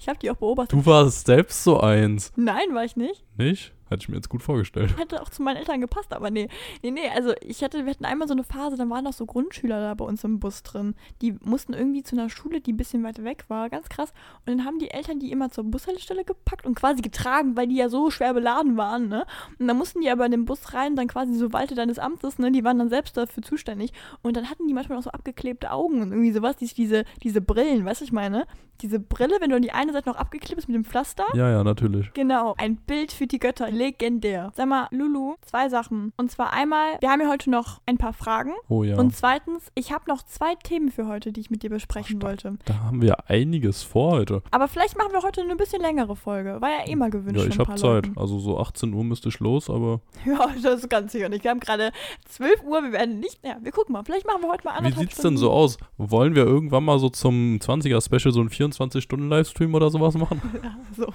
Ich 0.00 0.08
habe 0.08 0.18
die 0.18 0.28
auch 0.30 0.36
beobachtet. 0.36 0.72
Du 0.72 0.84
warst 0.84 1.26
selbst 1.26 1.62
so 1.62 1.78
eins, 1.78 2.32
Nein, 2.34 2.74
war 2.74 2.84
ich 2.84 2.96
nicht. 2.96 3.24
nicht? 3.36 3.72
Hätte 3.90 4.02
ich 4.02 4.08
mir 4.08 4.16
jetzt 4.16 4.28
gut 4.28 4.42
vorgestellt. 4.42 4.96
Hätte 4.98 5.20
auch 5.20 5.28
zu 5.28 5.42
meinen 5.42 5.56
Eltern 5.56 5.80
gepasst, 5.80 6.12
aber 6.12 6.30
nee. 6.30 6.48
Nee, 6.82 6.92
nee, 6.92 7.08
also 7.12 7.32
ich 7.40 7.62
hatte, 7.64 7.84
wir 7.84 7.90
hatten 7.90 8.04
einmal 8.04 8.28
so 8.28 8.34
eine 8.34 8.44
Phase, 8.44 8.76
dann 8.76 8.88
waren 8.88 9.04
noch 9.04 9.12
so 9.12 9.26
Grundschüler 9.26 9.80
da 9.80 9.94
bei 9.94 10.04
uns 10.04 10.22
im 10.22 10.38
Bus 10.38 10.62
drin. 10.62 10.94
Die 11.20 11.32
mussten 11.42 11.74
irgendwie 11.74 12.04
zu 12.04 12.16
einer 12.16 12.30
Schule, 12.30 12.60
die 12.60 12.72
ein 12.72 12.76
bisschen 12.76 13.02
weiter 13.02 13.24
weg 13.24 13.44
war, 13.48 13.68
ganz 13.68 13.88
krass. 13.88 14.12
Und 14.46 14.46
dann 14.46 14.64
haben 14.64 14.78
die 14.78 14.90
Eltern 14.90 15.18
die 15.18 15.32
immer 15.32 15.50
zur 15.50 15.64
Bushaltestelle 15.64 16.24
gepackt 16.24 16.64
und 16.64 16.76
quasi 16.76 17.02
getragen, 17.02 17.56
weil 17.56 17.66
die 17.66 17.76
ja 17.76 17.88
so 17.88 18.10
schwer 18.10 18.32
beladen 18.32 18.76
waren, 18.76 19.08
ne? 19.08 19.26
Und 19.58 19.66
dann 19.66 19.76
mussten 19.76 20.00
die 20.00 20.08
aber 20.08 20.24
in 20.24 20.30
den 20.30 20.44
Bus 20.44 20.72
rein, 20.72 20.94
dann 20.94 21.08
quasi 21.08 21.34
so 21.34 21.52
Walte 21.52 21.74
deines 21.74 21.98
Amtes, 21.98 22.38
ne? 22.38 22.52
Die 22.52 22.62
waren 22.62 22.78
dann 22.78 22.88
selbst 22.88 23.16
dafür 23.16 23.42
zuständig. 23.42 23.92
Und 24.22 24.36
dann 24.36 24.48
hatten 24.48 24.68
die 24.68 24.74
manchmal 24.74 24.98
auch 24.98 25.02
so 25.02 25.10
abgeklebte 25.10 25.72
Augen 25.72 26.00
und 26.00 26.12
irgendwie 26.12 26.32
sowas, 26.32 26.56
diese, 26.56 26.74
diese, 26.74 27.04
diese 27.22 27.40
Brillen, 27.40 27.84
weißt 27.84 28.02
du, 28.02 28.04
ich 28.04 28.12
meine? 28.12 28.46
Diese 28.82 28.98
Brille, 28.98 29.36
wenn 29.40 29.50
du 29.50 29.56
an 29.56 29.62
die 29.62 29.72
eine 29.72 29.92
Seite 29.92 30.08
noch 30.08 30.16
abgeklebt 30.16 30.56
bist 30.56 30.68
mit 30.68 30.74
dem 30.74 30.84
Pflaster. 30.84 31.24
Ja, 31.34 31.50
ja, 31.50 31.62
natürlich. 31.62 32.12
Genau, 32.14 32.54
ein 32.56 32.76
Bild 32.76 33.12
für 33.12 33.26
die 33.26 33.38
Götter, 33.38 33.70
legendär. 33.80 34.52
Sag 34.54 34.68
mal, 34.68 34.88
Lulu, 34.90 35.36
zwei 35.40 35.68
Sachen. 35.70 36.12
Und 36.18 36.30
zwar 36.30 36.52
einmal, 36.52 36.98
wir 37.00 37.10
haben 37.10 37.20
ja 37.22 37.28
heute 37.28 37.48
noch 37.50 37.80
ein 37.86 37.96
paar 37.96 38.12
Fragen. 38.12 38.52
Oh 38.68 38.84
ja. 38.84 38.98
Und 38.98 39.16
zweitens, 39.16 39.72
ich 39.74 39.90
habe 39.90 40.04
noch 40.06 40.22
zwei 40.22 40.54
Themen 40.54 40.90
für 40.90 41.06
heute, 41.06 41.32
die 41.32 41.40
ich 41.40 41.50
mit 41.50 41.62
dir 41.62 41.70
besprechen 41.70 42.18
Ach, 42.20 42.26
wollte. 42.26 42.58
da 42.66 42.74
haben 42.80 43.00
wir 43.00 43.30
einiges 43.30 43.82
vor 43.82 44.12
heute. 44.12 44.42
Aber 44.50 44.68
vielleicht 44.68 44.98
machen 44.98 45.12
wir 45.12 45.22
heute 45.22 45.40
eine 45.40 45.56
bisschen 45.56 45.80
längere 45.80 46.14
Folge. 46.14 46.60
War 46.60 46.68
ja 46.68 46.88
eh 46.88 46.94
mal 46.94 47.10
gewünscht 47.10 47.40
Ja, 47.40 47.46
ich 47.46 47.58
habe 47.58 47.74
Zeit. 47.76 48.06
Leuten. 48.06 48.18
Also 48.18 48.38
so 48.38 48.60
18 48.60 48.92
Uhr 48.92 49.02
müsste 49.02 49.30
ich 49.30 49.40
los, 49.40 49.70
aber 49.70 50.00
Ja, 50.26 50.50
das 50.62 50.80
ist 50.80 50.90
ganz 50.90 51.12
sicher 51.12 51.30
nicht. 51.30 51.44
Wir 51.44 51.50
haben 51.50 51.60
gerade 51.60 51.90
12 52.26 52.62
Uhr, 52.64 52.82
wir 52.82 52.92
werden 52.92 53.18
nicht. 53.18 53.40
Ja, 53.42 53.56
wir 53.62 53.72
gucken 53.72 53.94
mal. 53.94 54.04
Vielleicht 54.04 54.26
machen 54.26 54.42
wir 54.42 54.50
heute 54.50 54.64
mal 54.64 54.74
wie 54.74 54.78
anderthalb 54.78 55.08
sieht's 55.10 55.22
denn 55.22 55.38
so 55.38 55.50
aus? 55.50 55.78
Wollen 55.96 56.34
wir 56.34 56.44
irgendwann 56.44 56.84
mal 56.84 56.98
so 56.98 57.08
zum 57.08 57.58
20er 57.60 58.04
Special 58.04 58.32
so 58.32 58.40
einen 58.40 58.50
24-Stunden-Livestream 58.50 59.74
oder 59.74 59.90
sowas 59.90 60.14
machen? 60.14 60.40
Ja, 60.62 60.76
so. 60.94 61.06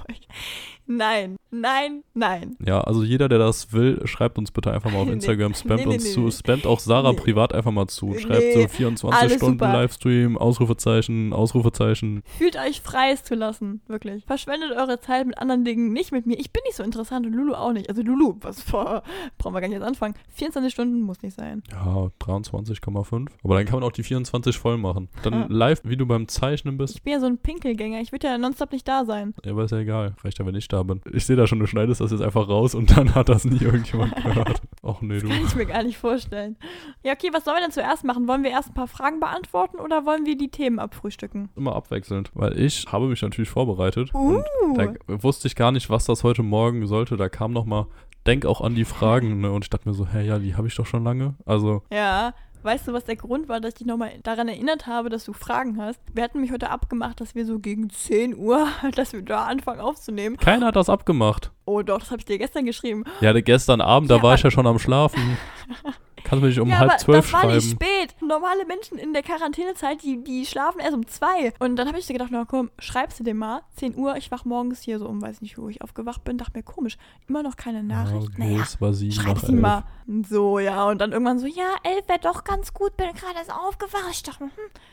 Nein, 0.87 1.35
nein, 1.51 2.03
Nein. 2.13 2.54
Ja, 2.63 2.81
also 2.81 3.03
jeder, 3.03 3.27
der 3.29 3.39
das 3.39 3.73
will, 3.73 4.01
schreibt 4.05 4.37
uns 4.37 4.51
bitte 4.51 4.71
einfach 4.71 4.91
mal 4.91 4.99
auf 4.99 5.05
Nee. 5.07 5.13
Instagram, 5.13 5.53
spamt 5.53 5.81
Nee, 5.81 5.85
nee, 5.87 5.93
uns 5.95 6.03
nee, 6.05 6.09
zu, 6.11 6.21
nee. 6.21 6.31
spamt 6.31 6.65
auch 6.65 6.79
Sarah 6.79 7.11
Nee. 7.11 7.17
privat 7.19 7.53
einfach 7.53 7.71
mal 7.71 7.87
zu. 7.87 8.13
Schreibt 8.17 8.39
Nee, 8.55 8.61
so 8.63 8.67
24 8.67 9.21
alles 9.21 9.35
Stunden 9.37 9.59
super. 9.59 9.73
Livestream, 9.73 10.37
Ausrufezeichen, 10.37 11.33
Ausrufezeichen. 11.33 12.23
Fühlt 12.37 12.55
euch 12.57 12.81
frei, 12.81 13.11
es 13.11 13.23
zu 13.23 13.35
lassen. 13.35 13.81
Wirklich. 13.87 14.23
Verschwendet 14.25 14.71
eure 14.71 14.99
Zeit 14.99 15.25
mit 15.27 15.37
anderen 15.37 15.63
Dingen, 15.65 15.91
nicht 15.93 16.11
mit 16.11 16.25
mir. 16.25 16.37
Ich 16.39 16.51
bin 16.51 16.61
nicht 16.65 16.75
so 16.75 16.83
interessant 16.83 17.25
und 17.25 17.33
Lulu 17.33 17.53
auch 17.53 17.73
nicht. 17.73 17.89
Also 17.89 18.01
Lulu, 18.01 18.35
was 18.41 18.61
vor, 18.61 19.03
brauchen 19.37 19.53
wir 19.53 19.61
gar 19.61 19.67
nicht 19.67 19.77
jetzt 19.77 19.87
anfangen. 19.87 20.15
24 20.35 20.71
Stunden 20.73 21.01
muss 21.01 21.21
nicht 21.21 21.35
sein. 21.35 21.63
Ja, 21.71 22.09
23,5. 22.21 23.27
Aber 23.43 23.55
dann 23.55 23.65
kann 23.65 23.79
man 23.79 23.83
auch 23.83 23.91
die 23.91 24.03
24 24.03 24.57
voll 24.57 24.77
machen. 24.77 25.09
Dann 25.23 25.33
Ja. 25.33 25.45
live, 25.49 25.81
wie 25.83 25.97
du 25.97 26.05
beim 26.05 26.27
Zeichnen 26.27 26.77
bist. 26.77 26.95
Ich 26.95 27.03
bin 27.03 27.13
ja 27.13 27.19
so 27.19 27.25
ein 27.25 27.37
Pinkelgänger. 27.37 28.01
Ich 28.01 28.11
würde 28.11 28.27
ja 28.27 28.37
nonstop 28.37 28.71
nicht 28.71 28.87
da 28.87 29.05
sein. 29.05 29.33
Ja, 29.43 29.51
aber 29.51 29.63
ist 29.65 29.71
ja 29.71 29.79
egal. 29.79 30.15
Reicht 30.23 30.39
ja, 30.39 30.45
wenn 30.45 30.55
ich 30.55 30.67
da 30.67 30.83
bin. 30.83 31.01
Ich 31.13 31.25
sehe 31.25 31.35
da 31.35 31.47
schon, 31.47 31.59
du 31.59 31.65
schneidest 31.67 32.01
das 32.01 32.11
jetzt 32.11 32.21
einfach 32.21 32.44
raus 32.47 32.75
und 32.75 32.95
dann 32.95 33.15
hat 33.15 33.29
das 33.29 33.45
nie 33.45 33.59
irgendjemand 33.61 34.15
gehört. 34.23 34.61
Ach 34.83 35.01
nee, 35.01 35.19
du. 35.19 35.27
Kann 35.27 35.45
ich 35.45 35.55
mir 35.55 35.65
gar 35.65 35.83
nicht 35.83 35.97
vorstellen. 35.97 36.57
Ja, 37.03 37.13
okay, 37.13 37.29
was 37.31 37.43
sollen 37.45 37.57
wir 37.57 37.61
denn 37.61 37.71
zuerst 37.71 38.03
machen? 38.03 38.27
Wollen 38.27 38.43
wir 38.43 38.51
erst 38.51 38.69
ein 38.69 38.73
paar 38.73 38.87
Fragen 38.87 39.19
beantworten 39.19 39.79
oder 39.79 40.05
wollen 40.05 40.25
wir 40.25 40.37
die 40.37 40.49
Themen 40.49 40.79
abfrühstücken? 40.79 41.49
Immer 41.55 41.75
abwechselnd. 41.75 42.31
Weil 42.33 42.57
ich 42.59 42.85
habe 42.91 43.07
mich 43.07 43.21
natürlich 43.21 43.49
vorbereitet. 43.49 44.13
Uh. 44.13 44.37
Und 44.37 44.45
da 44.77 44.93
wusste 45.23 45.47
ich 45.47 45.55
gar 45.55 45.71
nicht, 45.71 45.89
was 45.89 46.05
das 46.05 46.23
heute 46.23 46.43
Morgen 46.43 46.85
sollte. 46.87 47.17
Da 47.17 47.29
kam 47.29 47.51
noch 47.51 47.65
mal, 47.65 47.87
denk 48.25 48.45
auch 48.45 48.61
an 48.61 48.75
die 48.75 48.85
Fragen. 48.85 49.41
Ne? 49.41 49.51
Und 49.51 49.65
ich 49.65 49.69
dachte 49.69 49.87
mir 49.87 49.95
so, 49.95 50.07
hä, 50.07 50.25
ja, 50.25 50.39
die 50.39 50.55
habe 50.55 50.67
ich 50.67 50.75
doch 50.75 50.85
schon 50.85 51.03
lange. 51.03 51.35
Also, 51.45 51.83
Ja, 51.91 52.33
weißt 52.65 52.87
du, 52.87 52.93
was 52.93 53.03
der 53.05 53.15
Grund 53.15 53.47
war, 53.47 53.61
dass 53.61 53.69
ich 53.69 53.75
dich 53.79 53.87
nochmal 53.87 54.11
daran 54.23 54.47
erinnert 54.47 54.87
habe, 54.87 55.09
dass 55.09 55.23
du 55.25 55.33
Fragen 55.33 55.79
hast? 55.81 55.99
Wir 56.13 56.23
hatten 56.23 56.41
mich 56.41 56.51
heute 56.51 56.69
abgemacht, 56.71 57.21
dass 57.21 57.35
wir 57.35 57.45
so 57.45 57.59
gegen 57.59 57.89
10 57.89 58.35
Uhr, 58.37 58.67
dass 58.95 59.13
wir 59.13 59.21
da 59.21 59.45
anfangen 59.45 59.79
aufzunehmen. 59.79 60.37
keiner 60.37 60.67
hat 60.67 60.75
das 60.75 60.89
abgemacht. 60.89 61.51
Oh 61.65 61.81
doch, 61.81 61.99
das 61.99 62.11
habe 62.11 62.19
ich 62.19 62.25
dir 62.25 62.37
gestern 62.37 62.65
geschrieben. 62.65 63.03
Ja, 63.21 63.31
gestern 63.39 63.81
Abend, 63.81 64.09
da 64.11 64.15
Ja, 64.17 64.23
war 64.23 64.29
aber- 64.31 64.35
ich 64.37 64.43
ja 64.43 64.51
schon 64.51 64.67
am 64.67 64.79
Schlafen. 64.79 65.37
Kannst 66.25 66.43
du 66.43 66.47
mich 66.47 66.59
um 66.59 66.67
ja, 66.67 66.79
halb 66.79 66.91
aber 66.91 66.97
zwölf 66.97 67.25
das 67.25 67.33
war 67.33 67.41
schreiben. 67.41 67.55
nicht 67.55 67.71
spät. 67.71 68.15
Normale 68.19 68.65
Menschen 68.65 68.97
in 68.97 69.13
der 69.13 69.21
Quarantänezeit, 69.21 70.01
die, 70.01 70.23
die 70.23 70.45
schlafen 70.45 70.79
erst 70.79 70.95
um 70.95 71.05
zwei. 71.07 71.53
Und 71.59 71.75
dann 71.75 71.87
habe 71.87 71.99
ich 71.99 72.07
dir 72.07 72.13
gedacht, 72.13 72.29
na 72.31 72.45
komm, 72.45 72.71
schreibst 72.79 73.19
du 73.19 73.23
dem 73.23 73.37
mal. 73.37 73.61
10 73.75 73.95
Uhr, 73.95 74.17
ich 74.17 74.31
wach 74.31 74.43
morgens 74.43 74.81
hier 74.81 74.97
so 74.97 75.07
um, 75.07 75.21
weiß 75.21 75.41
nicht, 75.41 75.57
wo 75.59 75.69
ich 75.69 75.83
aufgewacht 75.83 76.23
bin. 76.23 76.39
Dachte 76.39 76.53
mir, 76.55 76.63
komisch, 76.63 76.97
immer 77.27 77.43
noch 77.43 77.57
keine 77.57 77.83
Nachricht. 77.83 78.29
Ja, 78.37 78.43
nee, 78.43 78.53
naja, 78.53 78.63
es 78.63 78.81
war 78.81 78.93
sieben 78.93 79.11
schreib 79.11 79.37
sie 79.37 79.53
mal. 79.53 79.83
So, 80.27 80.59
ja, 80.59 80.85
und 80.85 80.99
dann 80.99 81.11
irgendwann 81.11 81.39
so, 81.39 81.47
ja, 81.47 81.75
elf 81.83 82.07
wäre 82.07 82.19
doch 82.19 82.43
ganz 82.43 82.73
gut, 82.73 82.97
bin 82.97 83.07
gerade 83.13 83.37
erst 83.37 83.51
aufgewacht. 83.51 84.09
Ich 84.11 84.23
dachte, 84.23 84.45
hm, 84.45 84.49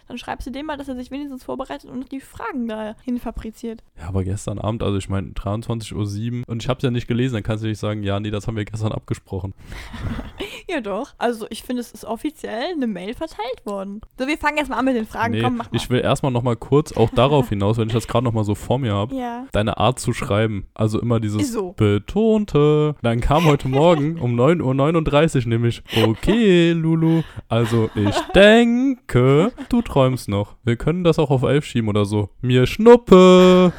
dann 0.08 0.18
schreibst 0.18 0.46
du 0.46 0.50
dem 0.50 0.66
mal, 0.66 0.76
dass 0.76 0.88
er 0.88 0.96
sich 0.96 1.10
wenigstens 1.10 1.44
vorbereitet 1.44 1.90
und 1.90 2.12
die 2.12 2.20
Fragen 2.20 2.68
dahin 2.68 3.18
fabriziert. 3.18 3.82
Ja, 3.98 4.08
aber 4.08 4.24
gestern 4.24 4.58
Abend, 4.58 4.82
also 4.82 4.98
ich 4.98 5.08
meine 5.08 5.28
23.07 5.28 6.40
Uhr 6.40 6.48
und 6.48 6.62
ich 6.62 6.68
habe 6.68 6.78
es 6.78 6.82
ja 6.82 6.90
nicht 6.90 7.08
gelesen, 7.08 7.34
dann 7.34 7.42
kannst 7.42 7.64
du 7.64 7.68
nicht 7.68 7.78
sagen, 7.78 8.02
ja, 8.02 8.20
nee, 8.20 8.30
das 8.30 8.46
haben 8.46 8.56
wir 8.56 8.64
gestern 8.64 8.92
abgesprochen. 8.92 9.54
Ja, 10.68 10.80
doch. 10.80 11.14
Also, 11.22 11.46
ich 11.50 11.62
finde, 11.62 11.80
es 11.80 11.92
ist 11.92 12.04
offiziell 12.04 12.72
eine 12.72 12.86
Mail 12.86 13.14
verteilt 13.14 13.64
worden. 13.64 14.00
So, 14.18 14.26
wir 14.26 14.36
fangen 14.36 14.58
erstmal 14.58 14.80
an 14.80 14.84
mit 14.86 14.96
den 14.96 15.06
Fragen. 15.06 15.32
nee, 15.34 15.42
Komm, 15.42 15.56
mach 15.56 15.70
mal. 15.70 15.76
ich 15.76 15.88
will 15.88 16.00
erstmal 16.00 16.32
nochmal 16.32 16.56
kurz 16.56 16.92
auch 16.92 17.10
darauf 17.14 17.48
hinaus, 17.48 17.78
wenn 17.78 17.88
ich 17.88 17.94
das 17.94 18.08
gerade 18.08 18.24
nochmal 18.24 18.44
so 18.44 18.54
vor 18.54 18.78
mir 18.78 18.92
habe. 18.94 19.14
ja. 19.14 19.46
Deine 19.52 19.78
Art 19.78 19.98
zu 20.00 20.12
schreiben, 20.12 20.66
also 20.74 21.00
immer 21.00 21.20
dieses 21.20 21.52
so. 21.52 21.72
betonte. 21.72 22.96
Dann 23.02 23.20
kam 23.20 23.44
heute 23.44 23.68
Morgen 23.72 24.18
um 24.18 24.34
9.39 24.38 25.42
Uhr 25.44 25.48
nämlich, 25.48 25.82
okay, 26.04 26.72
Lulu, 26.72 27.22
also 27.48 27.88
ich 27.94 28.16
denke, 28.34 29.52
du 29.68 29.82
träumst 29.82 30.28
noch. 30.28 30.56
Wir 30.64 30.76
können 30.76 31.04
das 31.04 31.18
auch 31.18 31.30
auf 31.30 31.42
11 31.42 31.64
schieben 31.64 31.88
oder 31.88 32.04
so. 32.04 32.30
Mir 32.40 32.66
schnuppe. 32.66 33.72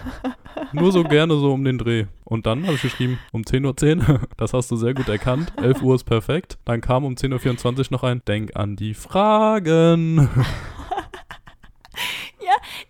Nur 0.71 0.91
so 0.91 1.03
gerne 1.03 1.35
so 1.35 1.53
um 1.53 1.63
den 1.63 1.77
Dreh. 1.77 2.05
Und 2.23 2.45
dann 2.45 2.63
habe 2.63 2.75
ich 2.75 2.81
geschrieben, 2.81 3.19
um 3.31 3.41
10.10 3.41 4.09
Uhr, 4.09 4.21
das 4.37 4.53
hast 4.53 4.71
du 4.71 4.75
sehr 4.75 4.93
gut 4.93 5.07
erkannt, 5.09 5.53
11 5.57 5.81
Uhr 5.81 5.95
ist 5.95 6.03
perfekt. 6.03 6.57
Dann 6.65 6.81
kam 6.81 7.05
um 7.05 7.13
10.24 7.15 7.79
Uhr 7.79 7.85
noch 7.91 8.03
ein, 8.03 8.21
denk 8.25 8.55
an 8.55 8.75
die 8.75 8.93
Fragen. 8.93 10.29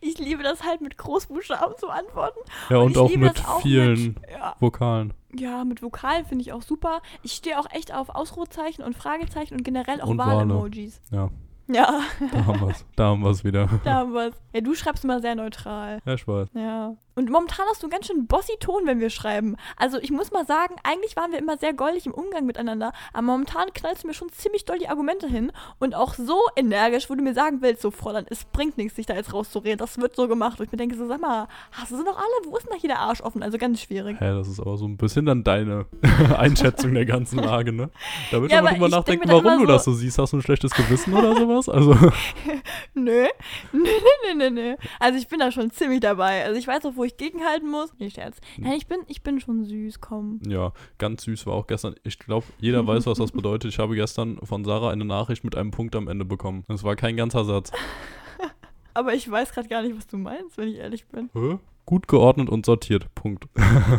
Ich 0.05 0.17
liebe 0.17 0.43
das 0.43 0.63
halt 0.63 0.81
mit 0.81 0.97
Großbuchstaben 0.97 1.75
zu 1.77 1.89
antworten. 1.89 2.39
Ja, 2.69 2.77
und, 2.77 2.91
ich 2.91 2.97
auch 2.97 3.15
mit 3.15 3.45
auch 3.45 3.61
vielen 3.61 4.13
Mit, 4.13 4.31
ja, 4.31 4.55
Vokalen. 4.59 5.13
ja, 5.33 5.63
mit 5.63 5.81
Vokalen 5.81 6.25
finde 6.25 6.43
ich 6.43 6.53
auch 6.53 6.61
super. 6.61 7.01
Ich 7.21 7.31
stehe 7.33 7.59
auch 7.59 7.67
echt 7.71 7.93
auf 7.93 8.09
Ausrufezeichen 8.09 8.83
und 8.83 8.95
Fragezeichen 8.95 9.55
und 9.55 9.63
generell 9.63 10.01
auch 10.01 10.07
Und. 10.07 10.17
Wahl-Emojis. 10.17 11.01
Ja, 11.11 11.29
Ja, 11.67 12.01
da 12.31 12.45
haben 12.45 12.61
wir 12.61 12.69
es. 12.69 12.85
Da 12.95 13.05
haben 13.05 13.23
wir 13.23 13.29
es 13.31 13.43
wieder. 13.43 13.69
da 13.85 13.93
haben 13.93 14.13
wir 14.13 14.27
es. 14.27 14.35
Ja, 14.53 14.61
du 14.61 14.75
schreibst 14.75 15.03
immer 15.03 15.21
sehr 15.21 15.35
neutral. 15.35 15.99
Ja, 16.05 16.13
ich 16.13 16.27
weiß. 16.27 16.49
Ja. 16.53 16.95
Und 17.15 17.29
momentan 17.29 17.65
hast 17.69 17.81
du 17.83 17.87
einen 17.87 17.91
ganz 17.91 18.07
schön 18.07 18.27
bossy 18.27 18.53
Ton, 18.59 18.85
wenn 18.85 18.99
wir 18.99 19.09
schreiben. 19.09 19.55
Also 19.77 19.99
ich 19.99 20.11
muss 20.11 20.31
mal 20.31 20.45
sagen, 20.45 20.75
eigentlich 20.83 21.15
waren 21.15 21.31
wir 21.31 21.39
immer 21.39 21.57
sehr 21.57 21.73
goldig 21.73 22.05
im 22.05 22.13
Umgang 22.13 22.45
miteinander. 22.45 22.91
Aber 23.13 23.21
momentan 23.23 23.67
knallst 23.73 24.03
du 24.03 24.07
mir 24.07 24.13
schon 24.13 24.31
ziemlich 24.31 24.65
doll 24.65 24.79
die 24.79 24.89
Argumente 24.89 25.27
hin. 25.27 25.51
Und 25.79 25.95
auch 25.95 26.13
so 26.15 26.39
energisch, 26.55 27.09
wo 27.09 27.15
du 27.15 27.21
mir 27.23 27.33
sagen 27.33 27.57
willst, 27.61 27.81
so 27.81 27.91
Fräulein, 27.91 28.25
es 28.29 28.45
bringt 28.45 28.77
nichts, 28.77 28.95
sich 28.95 29.05
da 29.05 29.13
jetzt 29.15 29.33
rauszureden. 29.33 29.77
Das 29.77 29.97
wird 29.99 30.15
so 30.15 30.27
gemacht. 30.27 30.59
Und 30.59 30.65
ich 30.65 30.71
mir 30.71 30.77
denke 30.77 30.95
so, 30.95 31.07
sag 31.07 31.21
mal, 31.21 31.47
hast 31.71 31.91
du 31.91 31.97
sie 31.97 32.03
noch 32.03 32.17
alle? 32.17 32.25
Wo 32.51 32.57
ist 32.57 32.63
denn 32.63 32.73
da 32.73 32.79
hier 32.79 32.89
der 32.89 32.99
Arsch 32.99 33.21
offen? 33.21 33.43
Also 33.43 33.57
ganz 33.57 33.81
schwierig. 33.81 34.17
Hä, 34.19 34.31
das 34.33 34.47
ist 34.47 34.59
aber 34.59 34.77
so 34.77 34.85
ein 34.87 34.97
bisschen 34.97 35.25
dann 35.25 35.43
deine 35.43 35.85
Einschätzung 36.37 36.93
der 36.93 37.05
ganzen 37.05 37.39
Lage, 37.39 37.71
ne? 37.73 37.89
Da 38.31 38.41
wird 38.41 38.51
Ja, 38.51 38.57
ja, 38.57 38.63
mal 38.63 38.71
drüber 38.73 38.85
ich 38.87 38.91
denk 38.91 39.25
nachdenken, 39.25 39.29
warum 39.45 39.59
du 39.61 39.65
das 39.67 39.83
so- 39.83 39.91
so 39.91 39.97
siehst. 39.97 40.17
Hast 40.17 40.33
du 40.33 40.37
ein 40.37 40.41
schlechtes 40.41 40.71
Gewissen 40.73 41.13
oder 41.13 41.35
sowas? 41.35 41.69
Also, 41.69 41.93
Nö. 42.93 43.25
Nö, 43.73 43.79
nö, 43.83 44.33
nö, 44.35 44.35
nö, 44.35 44.49
nö. 44.49 44.75
Also 44.99 45.17
ich 45.19 45.27
bin 45.27 45.39
da 45.39 45.51
schon 45.51 45.71
ziemlich 45.71 45.99
dabei. 45.99 46.43
Also 46.45 46.57
ich 46.59 46.67
weiß 46.67 46.85
auch, 46.85 46.95
wo 46.95 47.02
ich 47.03 47.17
gegenhalten 47.17 47.69
muss. 47.69 47.93
Nee, 47.99 48.09
Scherz. 48.09 48.37
Nein, 48.57 48.73
ich 48.73 48.87
bin, 48.87 48.99
ich 49.07 49.21
bin 49.21 49.39
schon 49.39 49.63
süß, 49.65 50.01
komm. 50.01 50.39
ja, 50.47 50.73
ganz 50.97 51.23
süß 51.23 51.45
war 51.45 51.53
auch 51.53 51.67
gestern. 51.67 51.95
Ich 52.03 52.19
glaube, 52.19 52.45
jeder 52.59 52.85
weiß, 52.87 53.05
was 53.05 53.17
das 53.17 53.31
bedeutet. 53.31 53.71
Ich 53.71 53.79
habe 53.79 53.95
gestern 53.95 54.37
von 54.43 54.63
Sarah 54.63 54.89
eine 54.91 55.05
Nachricht 55.05 55.43
mit 55.43 55.55
einem 55.55 55.71
Punkt 55.71 55.95
am 55.95 56.07
Ende 56.07 56.25
bekommen. 56.25 56.63
Es 56.67 56.83
war 56.83 56.95
kein 56.95 57.17
ganzer 57.17 57.45
Satz. 57.45 57.71
Aber 58.93 59.13
ich 59.13 59.29
weiß 59.29 59.51
gerade 59.53 59.67
gar 59.67 59.81
nicht, 59.81 59.97
was 59.97 60.05
du 60.07 60.17
meinst, 60.17 60.57
wenn 60.57 60.67
ich 60.67 60.75
ehrlich 60.77 61.07
bin. 61.07 61.29
Hä? 61.33 61.57
Gut 61.85 62.07
geordnet 62.07 62.49
und 62.49 62.65
sortiert. 62.65 63.13
Punkt. 63.13 63.45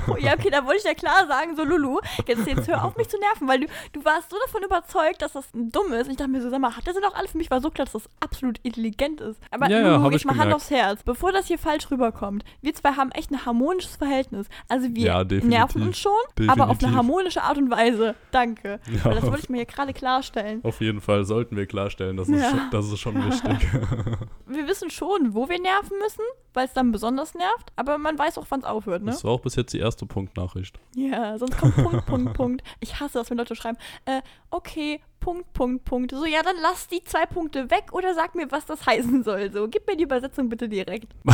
Oh, 0.08 0.16
ja, 0.18 0.32
okay, 0.32 0.48
da 0.50 0.64
wollte 0.64 0.78
ich 0.78 0.84
ja 0.84 0.94
klar 0.94 1.26
sagen, 1.28 1.54
so 1.54 1.64
Lulu, 1.64 2.00
jetzt, 2.26 2.46
jetzt 2.46 2.66
hör 2.66 2.82
auf 2.84 2.96
mich 2.96 3.08
zu 3.08 3.18
nerven, 3.18 3.46
weil 3.46 3.60
du, 3.60 3.66
du 3.92 4.04
warst 4.04 4.30
so 4.30 4.36
davon 4.46 4.62
überzeugt, 4.64 5.20
dass 5.20 5.32
das 5.34 5.48
dumm 5.52 5.92
ist. 5.92 6.06
Und 6.06 6.12
ich 6.12 6.16
dachte 6.16 6.30
mir 6.30 6.40
so, 6.40 6.48
sag 6.48 6.60
mal, 6.60 6.74
hat 6.76 6.86
der 6.86 6.94
sie 6.94 7.00
doch 7.02 7.14
alle 7.14 7.28
für 7.28 7.36
mich 7.36 7.50
war 7.50 7.60
so 7.60 7.70
klar, 7.70 7.84
dass 7.84 7.92
das 7.92 8.08
absolut 8.20 8.58
intelligent 8.62 9.20
ist. 9.20 9.38
Aber 9.50 9.68
Ja, 9.68 9.80
ja, 9.80 9.88
Lulu, 9.92 10.02
hab 10.04 10.12
jetzt 10.12 10.22
ich 10.22 10.26
mal 10.26 10.38
Hand 10.38 10.54
aufs 10.54 10.70
Herz, 10.70 11.02
bevor 11.02 11.30
das 11.32 11.46
hier 11.46 11.58
falsch 11.58 11.90
rüberkommt. 11.90 12.42
Wir 12.62 12.72
zwei 12.74 12.92
haben 12.92 13.10
echt 13.12 13.30
ein 13.30 13.44
harmonisches 13.44 13.96
Verhältnis. 13.96 14.46
Also 14.68 14.88
wir 14.94 15.02
Ja, 15.04 15.24
definitiv. 15.24 15.50
nerven 15.58 15.82
uns 15.82 15.98
schon, 15.98 16.12
aber 16.48 16.64
auf 16.64 16.70
eine 16.70 16.78
Definitiv. 16.78 16.96
harmonische 16.96 17.42
Art 17.42 17.58
und 17.58 17.70
Weise. 17.70 18.14
Danke. 18.30 18.80
Ja, 18.90 19.04
Weil 19.04 19.14
das 19.16 19.24
wollte 19.26 19.40
ich 19.40 19.48
mir 19.50 19.58
hier 19.58 19.66
gerade 19.66 19.92
klarstellen. 19.92 20.60
Auf 20.64 20.80
jeden 20.80 21.00
Fall 21.02 21.24
sollten 21.24 21.56
wir 21.56 21.66
klarstellen, 21.66 22.16
das 22.16 22.28
ist, 22.28 22.40
Ja. 22.40 22.50
schon, 22.50 22.60
das 22.70 22.86
ist 22.86 22.98
schon 23.00 23.24
wichtig. 23.26 23.68
Wir 24.46 24.68
wissen 24.68 24.88
schon, 24.90 25.34
wo 25.34 25.48
wir 25.48 25.58
nerven 25.60 25.98
müssen, 25.98 26.22
weil 26.52 26.66
es 26.66 26.72
dann 26.72 26.92
besonders 26.92 27.34
nervt, 27.34 27.72
aber 27.76 27.98
man 27.98 28.18
weiß 28.18 28.38
auch, 28.38 28.46
wann 28.48 28.60
es 28.60 28.66
aufhört, 28.66 29.02
ne? 29.02 29.10
Das 29.10 29.24
war 29.24 29.32
auch 29.32 29.40
bis 29.40 29.56
jetzt 29.56 29.72
die 29.72 29.78
erste 29.78 30.06
Punktnachricht. 30.06 30.78
Ja, 30.94 31.38
sonst 31.38 31.58
kommt 31.58 31.74
Punkt, 31.76 32.06
Punkt, 32.06 32.34
Punkt. 32.34 32.64
Ich 32.80 33.00
hasse 33.00 33.18
das, 33.18 33.30
wenn 33.30 33.38
Leute 33.38 33.56
schreiben, 33.56 33.78
äh, 34.04 34.22
okay, 34.50 35.00
Punkt, 35.24 35.54
Punkt, 35.54 35.84
Punkt. 35.86 36.10
So, 36.10 36.26
ja, 36.26 36.42
dann 36.42 36.56
lass 36.60 36.86
die 36.86 37.02
zwei 37.02 37.24
Punkte 37.24 37.70
weg 37.70 37.84
oder 37.92 38.12
sag 38.12 38.34
mir, 38.34 38.50
was 38.50 38.66
das 38.66 38.84
heißen 38.84 39.22
soll. 39.24 39.50
So, 39.50 39.68
gib 39.68 39.86
mir 39.88 39.96
die 39.96 40.04
Übersetzung 40.04 40.50
bitte 40.50 40.68
direkt. 40.68 41.14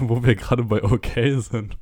Wo 0.00 0.22
wir 0.22 0.34
gerade 0.34 0.64
bei 0.64 0.82
okay 0.84 1.38
sind. 1.38 1.78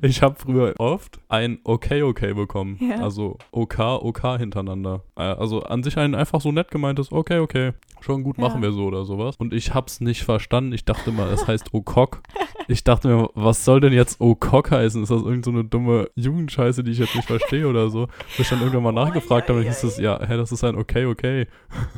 Ich 0.00 0.22
habe 0.22 0.34
früher 0.34 0.74
oft 0.78 1.20
ein 1.28 1.60
okay 1.62 2.02
okay 2.02 2.34
bekommen. 2.34 2.78
Ja. 2.80 2.96
Also 3.00 3.38
OK, 3.52 3.78
OK 3.78 4.22
hintereinander. 4.38 5.04
Äh, 5.16 5.22
Also 5.22 5.62
an 5.62 5.84
sich 5.84 5.96
ein 5.98 6.16
einfach 6.16 6.40
so 6.40 6.50
nett 6.50 6.72
gemeintes 6.72 7.12
okay 7.12 7.38
okay. 7.38 7.74
Schon 8.00 8.24
gut 8.24 8.38
Ja. 8.38 8.42
machen 8.48 8.60
wir 8.62 8.72
so 8.72 8.86
oder 8.86 9.04
sowas. 9.04 9.36
Und 9.38 9.54
ich 9.54 9.74
hab's 9.74 10.00
nicht 10.00 10.24
verstanden. 10.24 10.72
Ich 10.72 10.84
dachte 10.84 11.12
mal, 11.12 11.28
es 11.30 11.46
heißt 11.46 11.72
Okok. 11.72 12.22
Ich 12.68 12.84
dachte 12.84 13.08
mir, 13.08 13.28
was 13.34 13.64
soll 13.64 13.80
denn 13.80 13.92
jetzt 13.92 14.20
Okok 14.20 14.70
heißen? 14.70 15.02
Ist 15.02 15.10
das 15.10 15.22
irgend 15.22 15.44
so 15.44 15.50
eine 15.50 15.64
dumme 15.64 16.08
Jugendscheiße, 16.14 16.84
die 16.84 16.92
ich 16.92 16.98
jetzt 17.00 17.16
nicht 17.16 17.26
verstehe 17.26 17.66
oder 17.66 17.90
so? 17.90 18.06
Bis 18.36 18.38
ich 18.46 18.48
dann 18.50 18.60
irgendwann 18.60 18.82
mal 18.84 18.90
Oh, 19.02 19.04
nachgefragt 19.04 19.48
ja, 19.48 19.54
habe, 19.56 19.64
hieß 19.66 19.82
es, 19.82 19.98
ja, 19.98 20.20
hä, 20.24 20.36
das 20.36 20.52
ist 20.52 20.62
ein 20.62 20.71
okay 20.76 21.06
okay. 21.06 21.46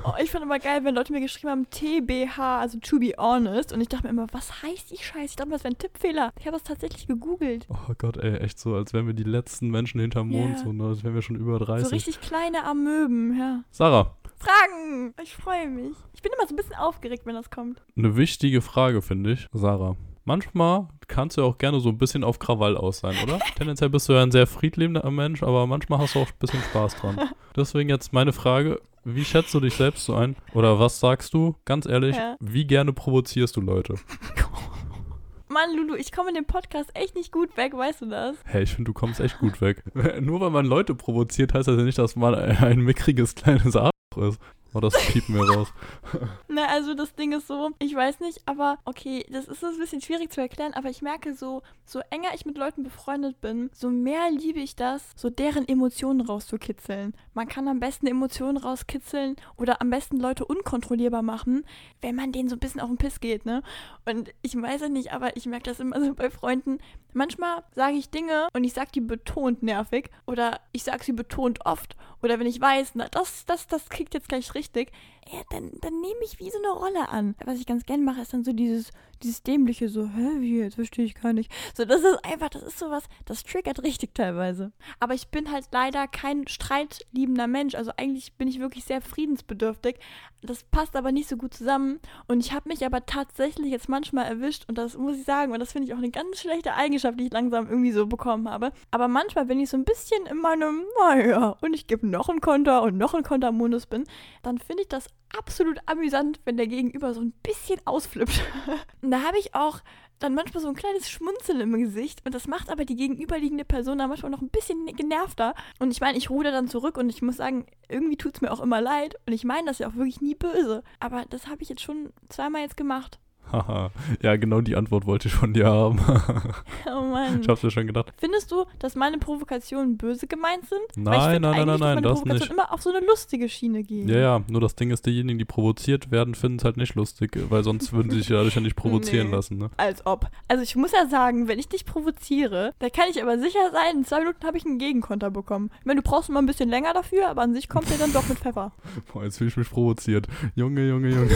Oh, 0.05 0.13
ich 0.23 0.31
fand 0.31 0.45
immer 0.45 0.59
geil, 0.59 0.85
wenn 0.85 0.95
Leute 0.95 1.13
mir 1.13 1.21
geschrieben 1.21 1.51
haben, 1.51 1.71
TBH, 1.71 2.61
also 2.61 2.79
to 2.79 2.99
be 2.99 3.15
honest. 3.17 3.73
Und 3.73 3.81
ich 3.81 3.89
dachte 3.89 4.05
mir 4.05 4.11
immer, 4.11 4.27
was 4.33 4.63
heißt 4.63 4.91
die 4.91 5.03
Scheiße? 5.03 5.25
Ich 5.25 5.37
dachte 5.37 5.49
mir, 5.49 5.57
das 5.57 5.65
wäre 5.65 5.75
ein 5.75 5.79
Tippfehler. 5.79 6.33
Ich 6.39 6.47
habe 6.47 6.57
das 6.57 6.63
tatsächlich 6.65 7.07
gegoogelt. 7.07 7.67
Oh 7.69 7.95
Gott, 7.99 8.17
ey, 8.17 8.37
echt 8.39 8.59
so, 8.59 8.75
als 8.75 8.93
wären 8.93 9.07
wir 9.07 9.15
die 9.15 9.25
letzten 9.25 9.69
Menschen 9.69 10.01
hinterm 10.01 10.29
Mond, 10.29 10.59
so, 10.59 10.73
ne? 10.73 10.85
als 10.85 11.05
wären 11.05 11.15
wir 11.15 11.23
schon 11.23 11.37
über 11.37 11.59
30. 11.59 11.89
So 11.89 11.95
richtig 11.95 12.21
kleine 12.21 12.65
Amöben, 12.65 13.39
ja. 13.39 13.65
Sarah, 13.71 14.17
Fragen! 14.37 15.15
Ich 15.23 15.35
freue 15.35 15.69
mich. 15.69 15.97
Ich 16.13 16.23
bin 16.23 16.33
immer 16.37 16.47
so 16.47 16.55
ein 16.55 16.57
bisschen 16.57 16.75
aufgeregt, 16.75 17.25
wenn 17.25 17.35
das 17.35 17.51
kommt. 17.51 17.83
eine 17.97 18.17
wichtige 18.17 18.61
Frage, 18.61 19.01
finde 19.01 19.33
ich. 19.33 19.49
Sarah, 19.53 19.97
manchmal 20.25 20.89
kannst 21.09 21.37
du 21.37 21.43
ja 21.43 21.47
auch 21.47 21.59
gerne 21.59 21.81
so 21.81 21.89
ein 21.91 21.99
bisschen 21.99 22.25
auf 22.25 22.39
Krawall 22.39 22.77
aus 22.77 22.99
sein, 23.01 23.15
oder? 23.23 23.39
Tendenziell 23.57 23.91
bist 23.91 24.09
du 24.09 24.13
ja 24.15 24.23
ein 24.23 24.31
sehr 24.33 24.47
friedliebender 24.47 25.09
Mensch, 25.11 25.43
aber 25.43 25.67
manchmal 25.67 25.99
hast 26.01 26.15
du 26.15 26.21
auch 26.21 26.29
ein 26.29 26.39
bisschen 26.39 26.61
Spaß 26.63 26.97
dran. 26.97 27.19
Deswegen 27.57 27.89
jetzt 27.89 28.13
meine 28.13 28.33
Frage, 28.33 28.81
wie 29.05 29.25
schätzt 29.25 29.53
du 29.55 29.61
dich 29.61 29.75
selbst 29.75 30.05
so 30.07 30.15
ein? 30.15 30.35
Oder 30.55 30.79
was 30.81 30.99
sagst 31.01 31.35
du, 31.35 31.55
ganz 31.65 31.87
ehrlich, 31.87 32.17
Ja. 32.17 32.37
wie 32.41 32.67
gerne 32.67 32.93
provozierst 32.93 33.57
du 33.57 33.61
Leute? 33.61 33.95
Mann, 35.49 35.77
Lulu, 35.77 35.95
ich 35.95 36.11
komme 36.11 36.31
in 36.31 36.35
dem 36.35 36.47
Podcast 36.47 36.91
echt 36.95 37.15
nicht 37.15 37.31
gut 37.31 37.57
weg, 37.57 37.75
weißt 37.77 38.01
du 38.03 38.07
das? 38.07 38.37
Hey, 38.45 38.65
ich 38.65 38.75
finde, 38.75 38.89
du 38.91 38.93
kommst 38.93 39.21
echt 39.21 39.39
gut 39.39 39.61
weg. 39.61 39.85
Nur 40.21 40.41
weil 40.41 40.51
man 40.51 40.67
Leute 40.67 40.97
provoziert, 40.97 41.55
heißt 41.55 41.69
das 41.69 41.77
ja 41.77 41.85
nicht, 41.85 41.99
dass 41.99 42.17
man 42.17 42.35
ein 42.35 42.81
mickriges 42.81 43.37
kleines 43.37 43.77
Arschloch 43.77 43.93
ist. 44.31 44.41
Oh, 44.77 44.81
das 44.81 44.95
piepen 45.07 45.37
wir 45.37 45.49
raus. 45.49 45.73
Na, 46.49 46.67
also 46.67 46.95
das 46.95 47.15
Ding 47.15 47.31
ist 47.31 47.47
so, 47.47 47.71
ich 47.79 47.95
weiß 47.95 48.19
nicht, 48.19 48.43
aber 48.45 48.79
okay, 48.85 49.25
das 49.31 49.47
ist 49.47 49.65
ein 49.65 49.79
bisschen 49.79 50.01
schwierig 50.01 50.33
zu 50.33 50.41
erklären, 50.41 50.75
aber 50.75 50.91
ich 50.91 51.01
merke 51.01 51.35
so, 51.35 51.63
so 51.85 52.01
enger 52.11 52.31
ich 52.35 52.45
mit 52.45 52.59
Leuten 52.59 52.83
befreundet 52.83 53.41
bin, 53.41 53.71
so 53.73 53.89
mehr 53.89 54.33
liebe 54.33 54.59
ich 54.59 54.75
das, 54.75 55.13
so 55.15 55.31
deren 55.31 55.69
Emotionen 55.69 56.23
rauszukitzeln. 56.23 57.15
Man 57.35 57.47
kann 57.47 57.69
am 57.69 57.79
besten 57.79 58.09
Emotionen 58.09 58.57
rauskitzeln 58.57 59.37
oder 59.57 59.81
am 59.81 59.91
besten 59.91 60.19
Leute 60.19 60.45
unkontrollierbar 60.45 61.23
machen, 61.23 61.65
wenn 62.01 62.17
man 62.17 62.33
denen 62.33 62.49
so 62.49 62.57
ein 62.57 62.61
bisschen 62.61 62.81
auf 62.81 62.89
den 62.89 62.99
Piss 62.99 63.21
geht, 63.21 63.47
ne? 63.47 63.63
Und 64.07 64.35
ich 64.43 64.61
weiß 64.61 64.81
ja 64.81 64.89
nicht, 64.89 65.13
aber 65.13 65.37
ich 65.37 65.47
merke 65.47 65.71
das 65.71 65.79
immer 65.79 66.05
so 66.05 66.15
bei 66.15 66.31
Freunden. 66.31 66.79
Manchmal 67.15 67.65
sage 67.75 67.97
ich 67.97 68.11
Dinge 68.11 68.49
und 68.53 68.65
ich 68.65 68.73
sage 68.73 68.91
die 68.95 69.01
betont 69.01 69.63
nervig 69.63 70.11
oder 70.27 70.61
ich 70.73 70.85
sage 70.85 71.05
sie 71.05 71.13
betont 71.13 71.65
oft 71.65 71.97
oder 72.25 72.41
wenn 72.41 72.47
ich 72.47 72.59
weiß, 72.59 72.93
na, 72.95 73.07
das, 73.11 73.45
das, 73.45 73.67
das 73.67 73.91
kickt 73.91 74.15
jetzt 74.15 74.31
gleich 74.31 74.55
richtig, 74.55 74.91
ja, 75.31 75.43
dann, 75.51 75.73
dann 75.83 76.01
nehme 76.01 76.21
ich 76.25 76.39
wie 76.39 76.51
so 76.51 76.57
eine 76.57 76.71
Rolle 76.71 77.11
an. 77.11 77.35
Was 77.45 77.59
ich 77.59 77.67
ganz 77.67 77.85
gern 77.85 78.03
mache, 78.03 78.23
ist 78.23 78.33
dann 78.33 78.45
so 78.45 78.55
dieses, 78.55 78.93
dieses 79.23 79.43
dämliche, 79.43 79.91
so, 79.91 80.09
hä, 80.09 80.41
wie, 80.41 80.61
jetzt 80.61 80.77
verstehe 80.77 81.05
ich 81.05 81.15
gar 81.15 81.35
nicht. 81.35 81.53
So, 81.75 81.85
das 81.85 82.03
ist 82.03 82.25
einfach, 82.25 82.49
das 82.49 82.63
ist 82.63 82.79
sowas, 82.79 83.05
das 83.27 83.43
triggert 83.43 83.83
richtig 83.83 84.15
teilweise. 84.15 84.73
Aber 85.01 85.13
ich 85.13 85.29
bin 85.29 85.53
halt 85.53 85.67
leider 85.73 86.09
kein 86.09 86.49
streitliebender 86.49 87.47
Mensch. 87.47 87.75
Also 87.75 87.93
eigentlich 87.99 88.33
bin 88.35 88.49
ich 88.49 88.59
wirklich 88.59 88.85
sehr 88.85 89.03
friedensbedürftig. 89.03 89.97
Das 90.41 90.65
passt 90.65 90.97
aber 90.97 91.13
nicht 91.13 91.29
so 91.29 91.37
gut 91.37 91.53
zusammen. 91.53 92.01
Und 92.27 92.41
ich 92.41 92.53
habe 92.53 92.71
mich 92.71 92.87
aber 92.87 93.05
tatsächlich 93.05 93.71
jetzt 93.71 93.91
manchmal 93.91 94.25
erwischt, 94.25 94.65
und 94.67 94.79
das 94.79 94.97
muss 94.97 95.19
ich 95.19 95.25
sagen, 95.25 95.53
und 95.53 95.61
das 95.61 95.73
finde 95.73 95.89
ich 95.89 95.93
auch 95.93 95.99
eine 95.99 96.11
ganz 96.11 96.41
schlechte 96.41 96.73
Eigenschaft, 96.73 97.04
die 97.13 97.27
ich 97.27 97.33
langsam 97.33 97.69
irgendwie 97.69 97.93
so 97.93 98.07
bekommen 98.07 98.49
habe. 98.49 98.73
Aber 98.91 99.09
manchmal, 99.09 99.49
wenn 99.49 99.61
ich 99.61 99.71
so 99.71 99.77
ein 99.77 99.85
bisschen 99.85 100.27
in 100.27 100.39
meinem, 100.39 100.85
naja, 101.01 101.57
und 101.61 101.75
ich 101.75 101.87
gebe 101.87 102.07
noch 102.07 102.29
einen 102.29 102.41
Konter 102.41 102.83
und 102.83 102.97
noch 102.97 103.15
einen 103.15 103.25
Konter-Modus 103.25 103.87
bin, 103.87 104.05
dann 104.43 104.59
finde 104.59 104.83
ich 104.83 104.89
das 104.89 105.07
absolut 105.37 105.79
amüsant, 105.87 106.41
wenn 106.45 106.57
der 106.57 106.67
Gegenüber 106.67 107.15
so 107.15 107.21
ein 107.21 107.33
bisschen 107.43 107.81
ausflippt. 107.85 108.41
da 109.03 109.23
habe 109.23 109.39
ich 109.39 109.55
auch 109.55 109.81
dann 110.21 110.35
manchmal 110.35 110.63
so 110.63 110.69
ein 110.69 110.75
kleines 110.75 111.11
Schmunzeln 111.11 111.61
im 111.61 111.73
Gesicht 111.79 112.23
und 112.25 112.35
das 112.35 112.47
macht 112.47 112.71
aber 112.71 112.85
die 112.85 112.97
gegenüberliegende 112.97 113.65
Person 113.65 113.99
dann 113.99 114.09
manchmal 114.09 114.31
noch 114.31 114.41
ein 114.41 114.49
bisschen 114.49 114.87
genervter. 114.87 115.55
Und 115.79 115.91
ich 115.91 116.01
meine, 116.01 116.17
ich 116.17 116.31
ruder 116.31 116.51
dann 116.51 116.69
zurück 116.69 116.97
und 116.97 117.11
ich 117.11 117.21
muss 117.21 117.37
sagen, 117.37 117.67
irgendwie 117.89 118.17
tut 118.17 118.37
es 118.37 118.41
mir 118.41 118.53
auch 118.53 118.61
immer 118.61 118.81
leid 118.81 119.17
und 119.27 119.33
ich 119.33 119.45
meine 119.45 119.67
das 119.67 119.79
ja 119.79 119.89
auch 119.89 119.95
wirklich 119.95 120.21
nie 120.21 120.35
böse. 120.35 120.83
Aber 121.01 121.25
das 121.29 121.49
habe 121.49 121.63
ich 121.63 121.69
jetzt 121.69 121.83
schon 121.83 122.13
zweimal 122.29 122.63
jetzt 122.63 122.77
gemacht. 122.77 123.19
Ja, 124.23 124.37
genau 124.37 124.61
die 124.61 124.77
Antwort 124.77 125.07
wollte 125.07 125.29
ich 125.29 125.35
von 125.35 125.53
dir 125.53 125.67
haben. 125.67 125.99
oh 126.87 127.03
Mann. 127.03 127.41
Ich 127.41 127.49
hab's 127.49 127.63
mir 127.63 127.71
schon 127.71 127.87
gedacht. 127.87 128.13
Findest 128.17 128.51
du, 128.51 128.65
dass 128.79 128.95
meine 128.95 129.19
Provokationen 129.19 129.97
böse 129.97 130.27
gemeint 130.27 130.69
sind? 130.69 130.81
Nein, 130.97 131.43
nein, 131.43 131.67
nein, 131.67 131.67
nein, 131.67 131.81
nein, 131.81 132.03
das 132.03 132.25
nicht. 132.25 132.51
immer 132.51 132.73
auf 132.73 132.83
so 132.83 132.91
eine 132.91 133.05
lustige 133.05 133.49
Schiene 133.49 133.83
gehen. 133.83 134.09
Ja, 134.09 134.19
ja, 134.19 134.43
nur 134.49 134.61
das 134.61 134.75
Ding 134.75 134.91
ist, 134.91 135.07
diejenigen, 135.07 135.39
die 135.39 135.45
provoziert 135.45 136.11
werden, 136.11 136.35
finden 136.35 136.59
es 136.59 136.65
halt 136.65 136.77
nicht 136.77 136.95
lustig, 136.95 137.39
weil 137.49 137.65
sonst 137.65 137.93
würden 137.93 138.11
sie 138.11 138.19
sich 138.19 138.29
ja 138.29 138.37
dadurch 138.37 138.55
ja 138.55 138.61
nicht 138.61 138.77
provozieren 138.77 139.29
nee, 139.29 139.37
lassen, 139.37 139.59
ne? 139.59 139.71
Als 139.77 140.05
ob. 140.07 140.29
Also 140.49 140.63
ich 140.63 140.77
muss 140.77 140.93
ja 140.93 141.07
sagen, 141.07 141.49
wenn 141.49 141.59
ich 141.59 141.69
dich 141.69 141.85
provoziere, 141.85 142.75
da 142.79 142.89
kann 142.89 143.07
ich 143.11 143.23
aber 143.23 143.39
sicher 143.39 143.71
sein, 143.73 143.99
in 143.99 144.05
zwei 144.05 144.21
Minuten 144.21 144.47
habe 144.47 144.57
ich 144.57 144.65
einen 144.65 144.79
Gegenkonter 144.79 145.31
bekommen. 145.31 145.71
Ich 145.81 145.87
meine, 145.87 146.03
du 146.03 146.09
brauchst 146.09 146.29
immer 146.29 146.41
ein 146.41 146.47
bisschen 146.47 146.69
länger 146.69 146.93
dafür, 146.95 147.29
aber 147.29 147.43
an 147.43 147.55
sich 147.55 147.69
kommt 147.69 147.91
der 147.91 147.99
dann 147.99 148.13
doch 148.13 148.29
mit 148.29 148.39
Pfeffer. 148.39 148.73
Boah, 149.13 149.25
jetzt 149.25 149.39
fühle 149.39 149.49
ich 149.49 149.57
mich 149.57 149.71
provoziert. 149.71 150.27
Junge, 150.55 150.89
Junge, 150.89 151.09
Junge. 151.11 151.31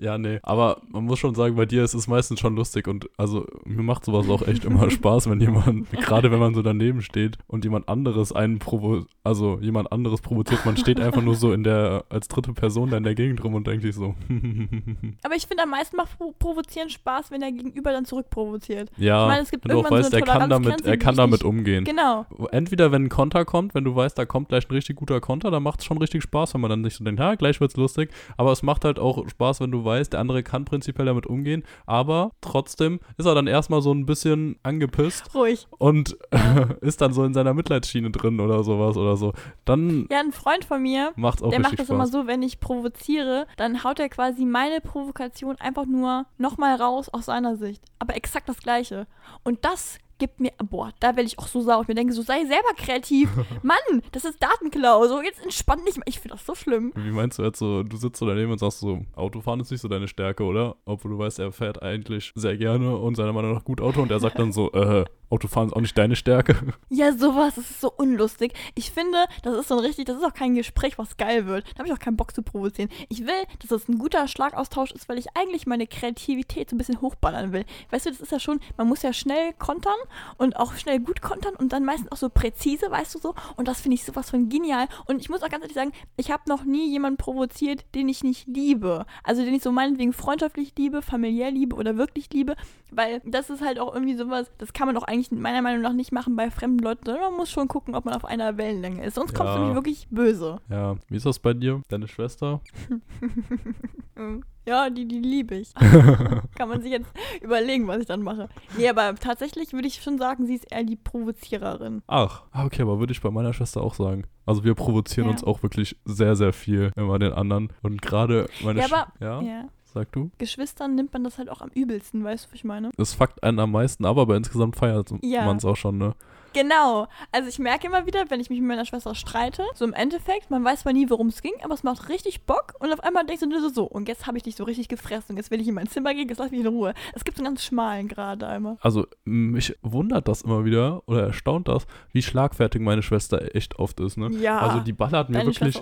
Ja, 0.00 0.18
nee. 0.18 0.38
Aber 0.42 0.80
man 0.88 1.04
muss 1.04 1.18
schon 1.18 1.34
sagen, 1.34 1.56
bei 1.56 1.66
dir 1.66 1.84
ist 1.84 1.94
es 1.94 2.06
meistens 2.06 2.40
schon 2.40 2.56
lustig 2.56 2.88
und 2.88 3.08
also 3.16 3.46
mir 3.64 3.82
macht 3.82 4.04
sowas 4.04 4.28
auch 4.28 4.46
echt 4.46 4.64
immer 4.64 4.90
Spaß, 4.96 5.28
wenn 5.30 5.40
jemand, 5.40 5.90
gerade 5.90 6.30
wenn 6.30 6.38
man 6.38 6.54
so 6.54 6.62
daneben 6.62 7.02
steht 7.02 7.38
und 7.46 7.64
jemand 7.64 7.88
anderes 7.88 8.32
einen 8.32 8.58
provo 8.58 9.04
also 9.24 9.58
jemand 9.60 9.90
anderes 9.90 10.20
provoziert, 10.20 10.64
man 10.64 10.76
steht 10.76 11.00
einfach 11.00 11.20
nur 11.22 11.34
so 11.34 11.52
in 11.52 11.64
der, 11.64 12.04
als 12.10 12.28
dritte 12.28 12.52
Person 12.52 12.90
da 12.90 12.96
in 12.96 13.02
der 13.02 13.16
Gegend 13.16 13.42
rum 13.42 13.54
und 13.54 13.66
denkt 13.66 13.82
sich 13.82 13.94
so. 13.94 14.14
Aber 15.24 15.34
ich 15.34 15.46
finde 15.46 15.64
am 15.64 15.70
meisten 15.70 15.96
macht 15.96 16.16
Provozieren 16.38 16.88
Spaß, 16.90 17.30
wenn 17.30 17.40
der 17.40 17.52
Gegenüber 17.52 17.92
dann 17.92 18.04
zurückprovoziert. 18.04 18.90
Ja, 18.96 19.24
ich 19.24 19.28
meine, 19.28 19.42
es 19.42 19.50
gibt 19.50 19.64
wenn 19.64 19.72
du 19.72 19.80
auch 19.80 19.90
weißt, 19.90 20.10
so 20.10 20.16
er 20.16 20.22
kann 20.22 20.48
damit, 20.48 20.84
er 20.84 20.96
kann 20.96 21.16
damit 21.16 21.44
umgehen. 21.44 21.84
Genau. 21.84 22.26
Entweder 22.52 22.92
wenn 22.92 23.04
ein 23.04 23.08
Konter 23.08 23.44
kommt, 23.44 23.74
wenn 23.74 23.84
du 23.84 23.94
weißt, 23.94 24.16
da 24.16 24.24
kommt 24.24 24.48
gleich 24.48 24.68
ein 24.68 24.72
richtig 24.72 24.96
guter 24.96 25.20
Konter, 25.20 25.50
dann 25.50 25.62
macht 25.62 25.80
es 25.80 25.86
schon 25.86 25.98
richtig 25.98 26.22
Spaß, 26.22 26.54
wenn 26.54 26.60
man 26.60 26.70
dann 26.70 26.80
nicht 26.82 26.96
so 26.96 27.04
denkt, 27.04 27.20
ja, 27.20 27.34
gleich 27.34 27.60
wird's 27.60 27.76
lustig. 27.76 28.10
Aber 28.36 28.52
es 28.52 28.62
macht 28.62 28.84
halt 28.84 28.98
auch 28.98 29.28
Spaß, 29.28 29.60
wenn 29.60 29.70
du 29.70 29.84
weiß, 29.86 30.10
der 30.10 30.20
andere 30.20 30.42
kann 30.42 30.66
prinzipiell 30.66 31.06
damit 31.06 31.26
umgehen, 31.26 31.62
aber 31.86 32.32
trotzdem 32.42 33.00
ist 33.16 33.24
er 33.24 33.34
dann 33.34 33.46
erstmal 33.46 33.80
so 33.80 33.92
ein 33.92 34.04
bisschen 34.04 34.58
angepisst. 34.62 35.34
Ruhig. 35.34 35.66
Und 35.78 36.18
ist 36.82 37.00
dann 37.00 37.14
so 37.14 37.24
in 37.24 37.32
seiner 37.32 37.54
Mitleidsschiene 37.54 38.10
drin 38.10 38.40
oder 38.40 38.62
sowas 38.62 38.98
oder 38.98 39.16
so. 39.16 39.32
Dann. 39.64 40.06
Ja, 40.10 40.20
ein 40.20 40.32
Freund 40.32 40.64
von 40.64 40.82
mir, 40.82 41.12
macht's 41.16 41.42
auch 41.42 41.50
der 41.50 41.60
macht 41.60 41.78
das 41.78 41.86
Spaß. 41.86 41.94
immer 41.94 42.06
so, 42.06 42.26
wenn 42.26 42.42
ich 42.42 42.60
provoziere, 42.60 43.46
dann 43.56 43.84
haut 43.84 43.98
er 43.98 44.10
quasi 44.10 44.44
meine 44.44 44.82
Provokation 44.82 45.56
einfach 45.56 45.86
nur 45.86 46.26
nochmal 46.36 46.76
raus 46.76 47.08
aus 47.08 47.26
seiner 47.26 47.56
Sicht. 47.56 47.82
Aber 47.98 48.16
exakt 48.16 48.48
das 48.48 48.58
Gleiche. 48.58 49.06
Und 49.42 49.64
das 49.64 49.98
gibt 50.18 50.40
mir, 50.40 50.52
boah, 50.70 50.92
da 51.00 51.08
werde 51.08 51.22
ich 51.22 51.38
auch 51.38 51.46
so 51.46 51.60
sauer. 51.60 51.82
Ich 51.82 51.88
mir 51.88 51.94
denke, 51.94 52.12
so 52.12 52.22
sei 52.22 52.44
selber 52.44 52.74
kreativ. 52.76 53.28
Mann, 53.62 54.02
das 54.12 54.24
ist 54.24 54.42
Datenklau. 54.42 55.06
So, 55.06 55.20
jetzt 55.22 55.42
entspann 55.42 55.84
dich 55.84 55.96
mal. 55.96 56.04
Ich 56.06 56.20
finde 56.20 56.36
das 56.36 56.46
so 56.46 56.54
schlimm. 56.54 56.92
Wie 56.94 57.10
meinst 57.10 57.38
du 57.38 57.42
jetzt 57.42 57.58
so, 57.58 57.82
du 57.82 57.96
sitzt 57.96 58.18
so 58.18 58.26
daneben 58.26 58.52
und 58.52 58.58
sagst 58.58 58.80
so, 58.80 59.00
Autofahren 59.14 59.60
ist 59.60 59.70
nicht 59.70 59.80
so 59.80 59.88
deine 59.88 60.08
Stärke, 60.08 60.44
oder? 60.44 60.76
Obwohl 60.84 61.12
du 61.12 61.18
weißt, 61.18 61.38
er 61.38 61.52
fährt 61.52 61.82
eigentlich 61.82 62.32
sehr 62.34 62.56
gerne 62.56 62.96
und 62.96 63.16
seiner 63.16 63.32
Meinung 63.32 63.54
nach 63.54 63.64
gut 63.64 63.80
Auto 63.80 64.02
und 64.02 64.10
er 64.10 64.20
sagt 64.20 64.38
dann 64.38 64.52
so, 64.52 64.72
äh, 64.74 65.04
Autofahren 65.30 65.68
ist 65.68 65.74
auch 65.74 65.80
nicht 65.80 65.98
deine 65.98 66.16
Stärke. 66.16 66.56
Ja, 66.88 67.12
sowas, 67.12 67.56
das 67.56 67.70
ist 67.70 67.80
so 67.80 67.92
unlustig. 67.92 68.52
Ich 68.74 68.90
finde, 68.90 69.26
das 69.42 69.54
ist 69.54 69.68
so 69.68 69.76
ein 69.76 69.80
richtig, 69.80 70.06
das 70.06 70.16
ist 70.16 70.24
auch 70.24 70.32
kein 70.32 70.54
Gespräch, 70.54 70.98
was 70.98 71.16
geil 71.16 71.46
wird. 71.46 71.66
Da 71.74 71.78
habe 71.78 71.88
ich 71.88 71.94
auch 71.94 71.98
keinen 71.98 72.16
Bock 72.16 72.34
zu 72.34 72.42
provozieren. 72.42 72.90
Ich 73.08 73.26
will, 73.26 73.44
dass 73.58 73.70
das 73.70 73.88
ein 73.88 73.98
guter 73.98 74.28
Schlagaustausch 74.28 74.92
ist, 74.92 75.08
weil 75.08 75.18
ich 75.18 75.26
eigentlich 75.34 75.66
meine 75.66 75.86
Kreativität 75.86 76.70
so 76.70 76.76
ein 76.76 76.78
bisschen 76.78 77.00
hochballern 77.00 77.52
will. 77.52 77.64
Weißt 77.90 78.06
du, 78.06 78.10
das 78.10 78.20
ist 78.20 78.32
ja 78.32 78.38
schon, 78.38 78.60
man 78.76 78.86
muss 78.86 79.02
ja 79.02 79.12
schnell 79.12 79.52
kontern 79.54 79.96
und 80.38 80.56
auch 80.56 80.74
schnell 80.74 81.00
gut 81.00 81.22
kontern 81.22 81.54
und 81.56 81.72
dann 81.72 81.84
meistens 81.84 82.12
auch 82.12 82.16
so 82.16 82.28
präzise, 82.28 82.90
weißt 82.90 83.16
du 83.16 83.18
so. 83.18 83.34
Und 83.56 83.68
das 83.68 83.80
finde 83.80 83.96
ich 83.96 84.04
sowas 84.04 84.30
von 84.30 84.48
genial. 84.48 84.86
Und 85.06 85.20
ich 85.20 85.28
muss 85.28 85.42
auch 85.42 85.48
ganz 85.48 85.62
ehrlich 85.62 85.74
sagen, 85.74 85.92
ich 86.16 86.30
habe 86.30 86.44
noch 86.46 86.64
nie 86.64 86.90
jemanden 86.90 87.18
provoziert, 87.18 87.84
den 87.94 88.08
ich 88.08 88.22
nicht 88.22 88.46
liebe. 88.46 89.06
Also 89.24 89.44
den 89.44 89.54
ich 89.54 89.62
so 89.62 89.72
meinetwegen 89.72 90.12
freundschaftlich 90.12 90.72
liebe, 90.78 91.02
familiär 91.02 91.50
liebe 91.50 91.74
oder 91.76 91.96
wirklich 91.96 92.32
liebe, 92.32 92.54
weil 92.90 93.20
das 93.24 93.50
ist 93.50 93.62
halt 93.62 93.78
auch 93.78 93.92
irgendwie 93.92 94.16
sowas, 94.16 94.50
das 94.58 94.72
kann 94.72 94.86
man 94.86 94.96
auch 94.96 95.02
eigentlich 95.02 95.15
meiner 95.30 95.62
Meinung 95.62 95.82
nach 95.82 95.92
nicht 95.92 96.12
machen 96.12 96.36
bei 96.36 96.50
fremden 96.50 96.82
Leuten, 96.82 97.04
sondern 97.04 97.24
man 97.24 97.34
muss 97.34 97.50
schon 97.50 97.68
gucken, 97.68 97.94
ob 97.94 98.04
man 98.04 98.14
auf 98.14 98.24
einer 98.24 98.56
Wellenlänge 98.56 99.04
ist. 99.04 99.14
Sonst 99.14 99.32
ja. 99.32 99.38
kommst 99.38 99.54
du 99.54 99.58
nämlich 99.58 99.74
wirklich 99.74 100.08
böse. 100.10 100.60
Ja, 100.68 100.96
wie 101.08 101.16
ist 101.16 101.26
das 101.26 101.38
bei 101.38 101.54
dir? 101.54 101.82
Deine 101.88 102.08
Schwester? 102.08 102.60
ja, 104.66 104.90
die, 104.90 105.06
die 105.06 105.20
liebe 105.20 105.56
ich. 105.56 105.74
kann 106.54 106.68
man 106.68 106.82
sich 106.82 106.92
jetzt 106.92 107.12
überlegen, 107.42 107.86
was 107.86 108.00
ich 108.00 108.06
dann 108.06 108.22
mache. 108.22 108.48
Nee, 108.76 108.88
aber 108.88 109.14
tatsächlich 109.14 109.72
würde 109.72 109.88
ich 109.88 110.02
schon 110.02 110.18
sagen, 110.18 110.46
sie 110.46 110.54
ist 110.54 110.70
eher 110.70 110.84
die 110.84 110.96
Provoziererin. 110.96 112.02
Ach, 112.06 112.44
ah, 112.52 112.64
okay, 112.64 112.82
aber 112.82 112.98
würde 112.98 113.12
ich 113.12 113.20
bei 113.20 113.30
meiner 113.30 113.52
Schwester 113.52 113.82
auch 113.82 113.94
sagen. 113.94 114.24
Also 114.44 114.62
wir 114.62 114.74
provozieren 114.74 115.26
ja. 115.26 115.32
uns 115.32 115.42
auch 115.42 115.62
wirklich 115.62 115.96
sehr, 116.04 116.36
sehr 116.36 116.52
viel 116.52 116.92
immer 116.96 117.18
den 117.18 117.32
anderen. 117.32 117.72
Und 117.82 118.00
gerade 118.00 118.48
meine 118.62 118.80
ja, 118.80 118.86
aber, 118.86 119.12
ja? 119.20 119.42
ja. 119.42 119.68
Sag 119.96 120.12
du? 120.12 120.30
Geschwistern 120.36 120.94
nimmt 120.94 121.14
man 121.14 121.24
das 121.24 121.38
halt 121.38 121.48
auch 121.48 121.62
am 121.62 121.70
übelsten, 121.70 122.22
weißt 122.22 122.44
du, 122.44 122.48
was 122.50 122.54
ich 122.56 122.64
meine? 122.64 122.90
Es 122.98 123.14
fuckt 123.14 123.42
einen 123.42 123.58
am 123.58 123.72
meisten, 123.72 124.04
aber, 124.04 124.20
aber 124.20 124.36
insgesamt 124.36 124.76
feiert 124.76 125.10
ja. 125.22 125.46
man 125.46 125.56
es 125.56 125.64
auch 125.64 125.76
schon, 125.76 125.96
ne? 125.96 126.14
Genau. 126.56 127.06
Also 127.32 127.50
ich 127.50 127.58
merke 127.58 127.86
immer 127.86 128.06
wieder, 128.06 128.24
wenn 128.30 128.40
ich 128.40 128.48
mich 128.48 128.60
mit 128.60 128.68
meiner 128.68 128.86
Schwester 128.86 129.14
streite, 129.14 129.62
so 129.74 129.84
im 129.84 129.92
Endeffekt, 129.92 130.50
man 130.50 130.64
weiß 130.64 130.80
zwar 130.80 130.94
nie, 130.94 131.10
worum 131.10 131.26
es 131.26 131.42
ging, 131.42 131.52
aber 131.62 131.74
es 131.74 131.82
macht 131.82 132.08
richtig 132.08 132.44
Bock 132.44 132.72
und 132.80 132.90
auf 132.94 133.00
einmal 133.00 133.26
denkst 133.26 133.42
du 133.42 133.60
so, 133.60 133.68
so, 133.68 133.84
und 133.84 134.08
jetzt 134.08 134.26
habe 134.26 134.38
ich 134.38 134.42
dich 134.42 134.56
so 134.56 134.64
richtig 134.64 134.88
gefressen 134.88 135.32
und 135.32 135.36
jetzt 135.36 135.50
will 135.50 135.60
ich 135.60 135.68
in 135.68 135.74
mein 135.74 135.86
Zimmer 135.86 136.14
gehen, 136.14 136.28
jetzt 136.28 136.38
lass 136.38 136.50
mich 136.50 136.60
in 136.60 136.66
Ruhe. 136.66 136.94
Es 137.14 137.24
gibt 137.24 137.36
so 137.36 137.42
einen 137.42 137.52
ganz 137.52 137.62
schmalen 137.62 138.08
Grad 138.08 138.42
einmal. 138.42 138.78
Also 138.80 139.06
mich 139.24 139.76
wundert 139.82 140.28
das 140.28 140.42
immer 140.42 140.64
wieder 140.64 141.02
oder 141.06 141.24
erstaunt 141.24 141.68
das, 141.68 141.86
wie 142.12 142.22
schlagfertig 142.22 142.80
meine 142.80 143.02
Schwester 143.02 143.54
echt 143.54 143.78
oft 143.78 144.00
ist, 144.00 144.16
ne? 144.16 144.30
Ja. 144.40 144.58
Also 144.60 144.80
die 144.80 144.94
ballert 144.94 145.28
mir 145.28 145.44
wirklich 145.44 145.78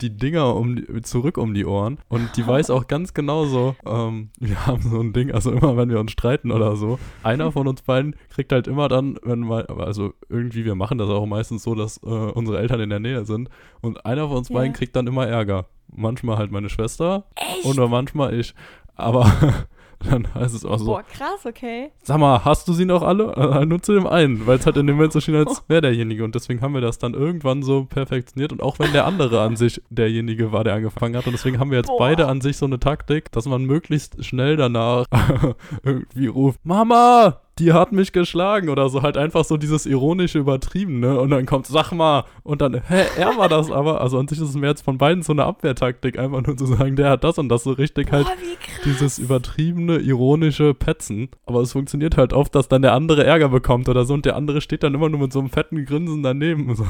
die 0.00 0.16
Dinger 0.16 0.54
um 0.56 0.76
die, 0.76 1.02
zurück 1.02 1.36
um 1.36 1.52
die 1.52 1.66
Ohren 1.66 1.98
und 2.08 2.34
die 2.38 2.46
weiß 2.46 2.70
auch 2.70 2.86
ganz 2.86 3.12
genau 3.12 3.44
so, 3.44 3.76
ähm, 3.84 4.30
wir 4.38 4.66
haben 4.66 4.80
so 4.80 5.00
ein 5.00 5.12
Ding, 5.12 5.32
also 5.32 5.52
immer 5.52 5.76
wenn 5.76 5.90
wir 5.90 6.00
uns 6.00 6.12
streiten 6.12 6.50
oder 6.50 6.76
so, 6.76 6.98
einer 7.22 7.52
von 7.52 7.68
uns 7.68 7.82
beiden 7.82 8.16
kriegt 8.30 8.52
halt 8.52 8.66
immer 8.66 8.88
dann, 8.88 9.18
wenn 9.22 9.40
mal, 9.40 9.66
also 9.66 10.13
irgendwie, 10.28 10.64
wir 10.64 10.74
machen 10.74 10.98
das 10.98 11.08
auch 11.08 11.26
meistens 11.26 11.62
so, 11.62 11.74
dass 11.74 11.98
äh, 12.02 12.08
unsere 12.08 12.58
Eltern 12.58 12.80
in 12.80 12.90
der 12.90 13.00
Nähe 13.00 13.24
sind 13.24 13.48
und 13.80 14.04
einer 14.06 14.28
von 14.28 14.38
uns 14.38 14.48
ja. 14.48 14.56
beiden 14.56 14.72
kriegt 14.72 14.96
dann 14.96 15.06
immer 15.06 15.26
Ärger. 15.26 15.66
Manchmal 15.94 16.38
halt 16.38 16.50
meine 16.50 16.68
Schwester 16.70 17.24
Echt? 17.36 17.66
oder 17.66 17.88
manchmal 17.88 18.34
ich. 18.38 18.54
Aber 18.96 19.30
Dann 20.10 20.32
heißt 20.34 20.54
es 20.54 20.64
auch 20.64 20.78
so, 20.78 20.86
Boah, 20.86 21.02
krass, 21.02 21.46
okay. 21.46 21.90
sag 22.02 22.18
mal, 22.18 22.44
hast 22.44 22.68
du 22.68 22.72
sie 22.72 22.84
noch 22.84 23.02
alle? 23.02 23.32
Äh, 23.34 23.64
nur 23.64 23.80
zu 23.82 23.92
dem 23.92 24.06
einen, 24.06 24.46
weil 24.46 24.58
es 24.58 24.66
halt 24.66 24.76
in 24.76 24.86
dem 24.86 24.96
Moment 24.96 25.12
so 25.12 25.20
schien, 25.20 25.34
als 25.34 25.62
wäre 25.68 25.82
derjenige. 25.82 26.24
Und 26.24 26.34
deswegen 26.34 26.60
haben 26.60 26.74
wir 26.74 26.80
das 26.80 26.98
dann 26.98 27.14
irgendwann 27.14 27.62
so 27.62 27.84
perfektioniert. 27.84 28.52
Und 28.52 28.62
auch 28.62 28.78
wenn 28.78 28.92
der 28.92 29.06
andere 29.06 29.40
an 29.40 29.56
sich 29.56 29.82
derjenige 29.90 30.52
war, 30.52 30.64
der 30.64 30.74
angefangen 30.74 31.16
hat. 31.16 31.26
Und 31.26 31.32
deswegen 31.32 31.58
haben 31.58 31.70
wir 31.70 31.78
jetzt 31.78 31.88
Boah. 31.88 31.98
beide 31.98 32.26
an 32.26 32.40
sich 32.40 32.56
so 32.56 32.66
eine 32.66 32.78
Taktik, 32.78 33.32
dass 33.32 33.46
man 33.46 33.64
möglichst 33.64 34.24
schnell 34.24 34.56
danach 34.56 35.06
irgendwie 35.82 36.26
ruft, 36.26 36.60
Mama, 36.64 37.40
die 37.58 37.72
hat 37.72 37.92
mich 37.92 38.12
geschlagen 38.12 38.68
oder 38.68 38.88
so. 38.88 39.02
Halt 39.02 39.16
einfach 39.16 39.44
so 39.44 39.56
dieses 39.56 39.86
ironische 39.86 40.38
Übertrieben, 40.40 40.98
ne? 41.00 41.20
Und 41.20 41.30
dann 41.30 41.46
kommt, 41.46 41.66
sag 41.66 41.92
mal. 41.92 42.24
Und 42.42 42.60
dann, 42.60 42.74
hä, 42.74 43.04
er 43.16 43.36
war 43.36 43.48
das 43.48 43.70
aber. 43.70 44.00
Also 44.00 44.18
an 44.18 44.26
sich 44.26 44.38
ist 44.40 44.48
es 44.48 44.54
mir 44.56 44.66
jetzt 44.66 44.82
von 44.82 44.98
beiden 44.98 45.22
so 45.22 45.32
eine 45.32 45.44
Abwehrtaktik, 45.44 46.18
einfach 46.18 46.42
nur 46.44 46.56
zu 46.56 46.66
sagen, 46.66 46.96
der 46.96 47.10
hat 47.10 47.22
das 47.24 47.38
und 47.38 47.48
das 47.48 47.62
so 47.64 47.70
richtig 47.72 48.10
halt 48.10 48.26
Boah, 48.26 48.32
wie 48.40 48.56
krass. 48.56 48.80
dieses 48.84 49.18
übertriebene, 49.18 49.98
ironische 49.98 50.74
Petzen. 50.74 51.28
Aber 51.46 51.60
es 51.60 51.72
funktioniert 51.72 52.16
halt 52.16 52.32
oft, 52.32 52.54
dass 52.54 52.68
dann 52.68 52.82
der 52.82 52.92
andere 52.92 53.24
Ärger 53.24 53.48
bekommt 53.48 53.88
oder 53.88 54.04
so 54.04 54.14
und 54.14 54.24
der 54.24 54.34
andere 54.36 54.60
steht 54.60 54.82
dann 54.82 54.94
immer 54.94 55.08
nur 55.08 55.20
mit 55.20 55.32
so 55.32 55.38
einem 55.38 55.50
fetten 55.50 55.84
Grinsen 55.84 56.22
daneben. 56.22 56.74
So. 56.74 56.84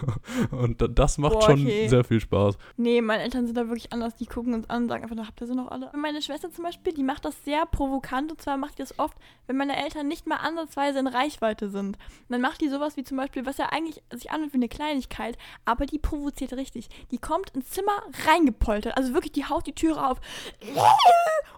Und 0.50 0.80
da- 0.82 0.88
das 0.88 1.18
macht 1.18 1.34
Boah, 1.34 1.42
schon 1.42 1.62
okay. 1.62 1.88
sehr 1.88 2.04
viel 2.04 2.20
Spaß. 2.20 2.58
Nee, 2.76 3.00
meine 3.00 3.22
Eltern 3.22 3.46
sind 3.46 3.56
da 3.56 3.66
wirklich 3.68 3.92
anders. 3.92 4.14
Die 4.16 4.26
gucken 4.26 4.54
uns 4.54 4.68
an 4.68 4.82
und 4.82 4.88
sagen 4.88 5.04
einfach, 5.04 5.16
habt 5.26 5.40
ihr 5.40 5.46
sie 5.46 5.54
noch 5.54 5.70
alle? 5.70 5.90
Und 5.92 6.00
meine 6.02 6.20
Schwester 6.22 6.50
zum 6.50 6.64
Beispiel, 6.64 6.92
die 6.92 7.02
macht 7.02 7.24
das 7.24 7.42
sehr 7.44 7.64
provokant. 7.66 8.30
Und 8.32 8.40
zwar 8.42 8.56
macht 8.56 8.74
die 8.78 8.82
das 8.82 8.98
oft, 8.98 9.16
wenn 9.46 9.56
meine 9.56 9.82
Eltern 9.82 10.08
nicht 10.10 10.26
mal 10.26 10.36
ansatzweise 10.36 10.98
in 10.98 11.06
Reichweite 11.06 11.70
sind. 11.70 11.96
Und 11.96 12.28
dann 12.28 12.42
macht 12.42 12.60
die 12.60 12.68
sowas 12.68 12.98
wie 12.98 13.04
zum 13.04 13.16
Beispiel, 13.16 13.46
was 13.46 13.56
ja 13.56 13.66
eigentlich 13.70 14.02
sich 14.12 14.30
anhört 14.30 14.52
wie 14.52 14.58
eine 14.58 14.68
Kleinigkeit, 14.68 15.38
aber 15.64 15.86
die 15.86 15.98
provoziert 15.98 16.52
richtig. 16.52 16.88
Die 17.10 17.18
kommt 17.18 17.50
ins 17.50 17.70
Zimmer 17.70 18.02
reingepoltert. 18.26 18.96
Also 18.96 19.14
wirklich, 19.14 19.32
die 19.32 19.46
haut 19.46 19.66
die 19.66 19.74
Türe 19.74 20.06
auf. 20.06 20.20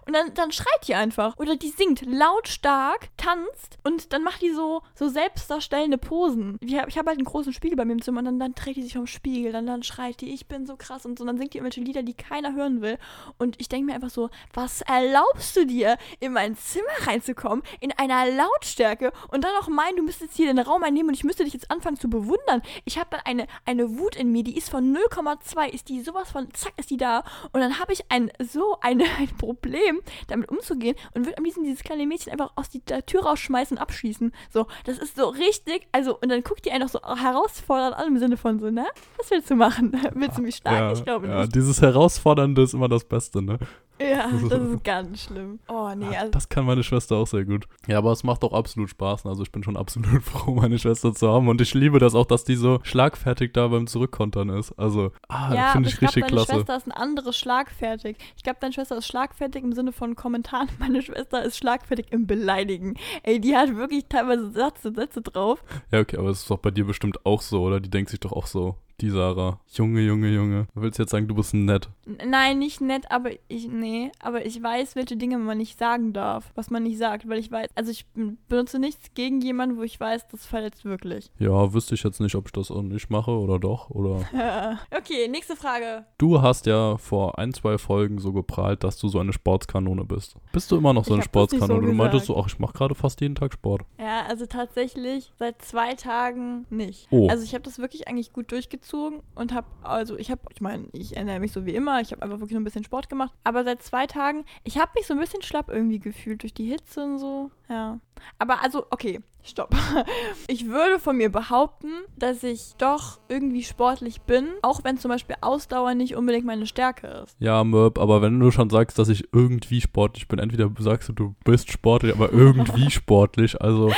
Und 0.05 0.13
dann, 0.13 0.33
dann 0.33 0.51
schreit 0.51 0.87
die 0.87 0.95
einfach. 0.95 1.37
Oder 1.37 1.55
die 1.55 1.69
singt 1.69 2.03
lautstark, 2.05 3.09
tanzt 3.17 3.77
und 3.83 4.13
dann 4.13 4.23
macht 4.23 4.41
die 4.41 4.51
so, 4.51 4.81
so 4.95 5.07
selbstdarstellende 5.07 5.97
Posen. 5.97 6.57
Ich 6.61 6.77
habe 6.77 6.91
hab 6.91 7.07
halt 7.07 7.17
einen 7.17 7.25
großen 7.25 7.53
Spiegel 7.53 7.77
bei 7.77 7.85
mir 7.85 7.93
im 7.93 8.01
Zimmer 8.01 8.19
und 8.19 8.25
dann, 8.25 8.39
dann 8.39 8.53
dreht 8.53 8.75
die 8.75 8.83
sich 8.83 8.93
vom 8.93 9.07
Spiegel. 9.07 9.51
Dann, 9.51 9.65
dann 9.65 9.83
schreit 9.83 10.21
die, 10.21 10.33
ich 10.33 10.47
bin 10.47 10.65
so 10.65 10.75
krass 10.75 11.05
und 11.05 11.17
so. 11.17 11.23
Und 11.23 11.27
dann 11.27 11.37
singt 11.37 11.53
die 11.53 11.57
irgendwelche 11.57 11.81
Lieder, 11.81 12.03
die 12.03 12.13
keiner 12.13 12.53
hören 12.53 12.81
will. 12.81 12.97
Und 13.37 13.59
ich 13.59 13.69
denke 13.69 13.87
mir 13.87 13.95
einfach 13.95 14.09
so, 14.09 14.29
was 14.53 14.81
erlaubst 14.81 15.55
du 15.55 15.65
dir, 15.65 15.97
in 16.19 16.33
mein 16.33 16.55
Zimmer 16.55 16.85
reinzukommen, 17.07 17.63
in 17.79 17.91
einer 17.93 18.15
Lautstärke 18.43 19.11
und 19.29 19.43
dann 19.43 19.51
auch 19.61 19.67
meinen, 19.67 19.97
du 19.97 20.03
müsstest 20.03 20.35
hier 20.35 20.47
den 20.47 20.59
Raum 20.59 20.83
einnehmen 20.83 21.09
und 21.09 21.13
ich 21.15 21.23
müsste 21.23 21.43
dich 21.43 21.53
jetzt 21.53 21.71
anfangen 21.71 21.97
zu 21.97 22.09
bewundern. 22.09 22.61
Ich 22.85 22.97
habe 22.97 23.09
dann 23.11 23.21
eine, 23.25 23.47
eine 23.65 23.97
Wut 23.97 24.15
in 24.15 24.31
mir, 24.31 24.43
die 24.43 24.57
ist 24.57 24.69
von 24.69 24.95
0,2, 24.95 25.69
ist 25.69 25.89
die 25.89 26.01
sowas 26.01 26.31
von, 26.31 26.47
zack, 26.53 26.73
ist 26.77 26.89
die 26.89 26.97
da. 26.97 27.23
Und 27.51 27.61
dann 27.61 27.79
habe 27.79 27.93
ich 27.93 28.03
ein, 28.09 28.31
so 28.39 28.77
eine, 28.81 29.05
ein 29.19 29.35
Problem, 29.37 30.01
damit 30.27 30.49
umzugehen 30.49 30.95
und 31.13 31.25
würde 31.25 31.37
am 31.37 31.43
liebsten 31.43 31.63
dieses 31.63 31.83
kleine 31.83 32.05
Mädchen 32.05 32.31
einfach 32.31 32.51
aus 32.55 32.69
die, 32.69 32.79
der 32.81 33.05
Tür 33.05 33.23
rausschmeißen 33.23 33.77
und 33.77 33.81
abschießen. 33.81 34.33
So, 34.51 34.67
das 34.85 34.97
ist 34.97 35.15
so 35.15 35.29
richtig, 35.29 35.87
also, 35.91 36.17
und 36.19 36.29
dann 36.29 36.43
guckt 36.43 36.65
die 36.65 36.71
einen 36.71 36.83
auch 36.83 36.89
so 36.89 36.99
herausfordernd 37.01 37.95
an 37.95 38.07
im 38.07 38.17
Sinne 38.17 38.37
von 38.37 38.59
so, 38.59 38.69
ne? 38.69 38.85
Was 39.17 39.31
willst 39.31 39.49
du 39.49 39.55
machen? 39.55 39.93
willst 40.13 40.37
du 40.37 40.41
mich 40.41 40.55
schlagen? 40.55 40.93
ich 40.93 41.03
glaube 41.03 41.27
ja, 41.27 41.41
nicht. 41.41 41.55
dieses 41.55 41.81
Herausfordernde 41.81 42.61
ist 42.63 42.73
immer 42.73 42.89
das 42.89 43.05
Beste, 43.05 43.41
ne? 43.41 43.59
Ja, 44.01 44.27
Das 44.49 44.59
ist- 44.59 44.83
ganz 44.83 45.23
schlimm. 45.23 45.59
Oh, 45.67 45.89
nee, 45.95 46.05
Ah, 46.15 46.19
also, 46.21 46.31
Das 46.31 46.49
kann 46.49 46.65
meine 46.65 46.83
Schwester 46.83 47.15
auch 47.17 47.27
sehr 47.27 47.45
gut. 47.45 47.65
Ja, 47.87 47.99
aber 47.99 48.11
es 48.11 48.23
macht 48.23 48.43
auch 48.43 48.53
absolut 48.53 48.89
Spaß. 48.89 49.25
Also 49.25 49.43
ich 49.43 49.51
bin 49.51 49.63
schon 49.63 49.77
absolut 49.77 50.07
froh, 50.23 50.55
meine 50.55 50.77
Schwester 50.79 51.13
zu 51.13 51.29
haben. 51.29 51.47
Und 51.47 51.61
ich 51.61 51.73
liebe 51.73 51.99
das 51.99 52.15
auch, 52.15 52.25
dass 52.25 52.43
die 52.43 52.55
so 52.55 52.79
schlagfertig 52.83 53.53
da 53.53 53.67
beim 53.67 53.87
Zurückkontern 53.87 54.49
ist. 54.49 54.71
Also, 54.73 55.11
ah, 55.29 55.53
ja, 55.53 55.67
finde 55.71 55.89
ich 55.89 55.93
ich 55.95 55.99
glaube, 55.99 56.07
richtig 56.15 56.23
deine 56.23 56.33
klasse. 56.35 56.53
Schwester 56.53 56.77
ist 56.77 56.87
ein 56.87 56.91
anderes 56.91 57.37
schlagfertig. 57.37 58.17
Ich 58.35 58.43
glaube, 58.43 58.57
deine 58.61 58.73
Schwester 58.73 58.97
ist 58.97 59.07
schlagfertig 59.07 59.63
im 59.63 59.73
Sinne 59.73 59.91
von 59.91 60.15
Kommentaren. 60.15 60.67
Meine 60.79 61.01
Schwester 61.01 61.43
ist 61.43 61.57
schlagfertig 61.57 62.07
im 62.11 62.25
Beleidigen. 62.27 62.95
Ey, 63.23 63.39
die 63.39 63.55
hat 63.55 63.75
wirklich 63.75 64.05
teilweise 64.09 64.51
Sätze, 64.51 64.91
Sätze 64.93 65.21
drauf. 65.21 65.63
Ja, 65.91 65.99
okay, 65.99 66.17
aber 66.17 66.29
es 66.29 66.39
ist 66.41 66.49
doch 66.49 66.57
bei 66.59 66.71
dir 66.71 66.85
bestimmt 66.85 67.25
auch 67.25 67.41
so, 67.41 67.61
oder? 67.63 67.79
Die 67.79 67.89
denkt 67.89 68.09
sich 68.09 68.19
doch 68.19 68.31
auch 68.31 68.47
so. 68.47 68.75
Die 69.03 69.09
Sarah. 69.09 69.59
Junge, 69.73 69.99
Junge, 69.99 70.29
Junge. 70.29 70.67
Du 70.73 70.81
willst 70.81 70.97
jetzt 70.97 71.11
sagen, 71.11 71.27
du 71.27 71.35
bist 71.35 71.53
nett. 71.53 71.89
Nein, 72.25 72.57
nicht 72.57 72.79
nett, 72.79 73.03
aber 73.11 73.31
ich, 73.49 73.67
nee, 73.67 74.13
aber 74.21 74.45
ich 74.45 74.63
weiß, 74.63 74.95
welche 74.95 75.17
Dinge 75.17 75.37
man 75.39 75.57
nicht 75.57 75.77
sagen 75.77 76.13
darf, 76.13 76.53
was 76.55 76.69
man 76.69 76.83
nicht 76.83 76.97
sagt, 76.97 77.27
weil 77.27 77.37
ich 77.37 77.51
weiß, 77.51 77.67
also 77.75 77.91
ich 77.91 78.05
benutze 78.47 78.79
nichts 78.79 79.13
gegen 79.13 79.41
jemanden, 79.41 79.75
wo 79.77 79.81
ich 79.81 79.99
weiß, 79.99 80.29
das 80.29 80.45
verletzt 80.45 80.85
wirklich. 80.85 81.31
Ja, 81.37 81.73
wüsste 81.73 81.95
ich 81.95 82.03
jetzt 82.03 82.21
nicht, 82.21 82.35
ob 82.35 82.45
ich 82.45 82.53
das 82.53 82.71
auch 82.71 82.81
nicht 82.81 83.09
mache 83.09 83.31
oder 83.31 83.59
doch. 83.59 83.89
Oder. 83.89 84.21
okay, 84.97 85.27
nächste 85.27 85.57
Frage. 85.57 86.05
Du 86.17 86.41
hast 86.41 86.65
ja 86.65 86.95
vor 86.95 87.37
ein, 87.37 87.53
zwei 87.53 87.77
Folgen 87.77 88.19
so 88.19 88.31
geprahlt, 88.31 88.85
dass 88.85 88.97
du 88.97 89.09
so 89.09 89.19
eine 89.19 89.33
Sportskanone 89.33 90.05
bist. 90.05 90.37
Bist 90.53 90.71
du 90.71 90.77
immer 90.77 90.93
noch 90.93 91.03
so 91.03 91.09
Ich 91.09 91.11
eine 91.15 91.17
nicht 91.17 91.25
so 91.25 91.39
Sportskanone? 91.39 91.87
du 91.87 91.93
meintest 91.93 92.27
so, 92.27 92.35
gesagt. 92.35 92.47
ach, 92.47 92.53
ich 92.53 92.59
mache 92.59 92.73
gerade 92.73 92.95
fast 92.95 93.19
jeden 93.19 93.35
Tag 93.35 93.51
Sport. 93.51 93.81
Ja, 93.99 94.27
also 94.29 94.45
tatsächlich 94.45 95.33
seit 95.37 95.61
zwei 95.61 95.93
Tagen 95.95 96.65
nicht. 96.69 97.07
Oh. 97.09 97.27
Also 97.27 97.43
ich 97.43 97.53
habe 97.53 97.65
das 97.65 97.79
wirklich 97.79 98.07
eigentlich 98.07 98.31
gut 98.31 98.49
durchgezogen 98.53 98.92
und 98.93 99.53
habe, 99.53 99.67
also 99.81 100.17
ich 100.17 100.31
habe, 100.31 100.41
ich 100.53 100.61
meine, 100.61 100.87
ich 100.93 101.17
ernähre 101.17 101.39
mich 101.39 101.51
so 101.51 101.65
wie 101.65 101.75
immer, 101.75 102.01
ich 102.01 102.11
habe 102.11 102.21
einfach 102.21 102.39
wirklich 102.39 102.53
nur 102.53 102.61
ein 102.61 102.65
bisschen 102.65 102.83
Sport 102.83 103.09
gemacht, 103.09 103.33
aber 103.43 103.63
seit 103.63 103.81
zwei 103.81 104.07
Tagen, 104.07 104.45
ich 104.63 104.77
habe 104.77 104.91
mich 104.95 105.07
so 105.07 105.13
ein 105.13 105.19
bisschen 105.19 105.41
schlapp 105.41 105.69
irgendwie 105.69 105.99
gefühlt 105.99 106.43
durch 106.43 106.53
die 106.53 106.69
Hitze 106.69 107.03
und 107.03 107.17
so, 107.19 107.51
ja. 107.69 107.99
Aber 108.39 108.63
also, 108.63 108.85
okay, 108.89 109.21
stopp. 109.43 109.75
Ich 110.47 110.67
würde 110.67 110.99
von 110.99 111.17
mir 111.17 111.31
behaupten, 111.31 111.87
dass 112.17 112.43
ich 112.43 112.73
doch 112.77 113.19
irgendwie 113.29 113.63
sportlich 113.63 114.21
bin, 114.21 114.49
auch 114.61 114.83
wenn 114.83 114.97
zum 114.97 115.09
Beispiel 115.09 115.35
Ausdauer 115.41 115.93
nicht 115.95 116.15
unbedingt 116.15 116.45
meine 116.45 116.65
Stärke 116.67 117.07
ist. 117.23 117.35
Ja, 117.39 117.63
Möb, 117.63 117.97
aber 117.97 118.21
wenn 118.21 118.39
du 118.39 118.51
schon 118.51 118.69
sagst, 118.69 118.99
dass 118.99 119.09
ich 119.09 119.33
irgendwie 119.33 119.81
sportlich 119.81 120.27
bin, 120.27 120.39
entweder 120.39 120.69
sagst 120.79 121.09
du, 121.09 121.13
du 121.13 121.35
bist 121.45 121.71
sportlich, 121.71 122.13
aber 122.13 122.31
irgendwie 122.31 122.89
sportlich, 122.91 123.61
also 123.61 123.91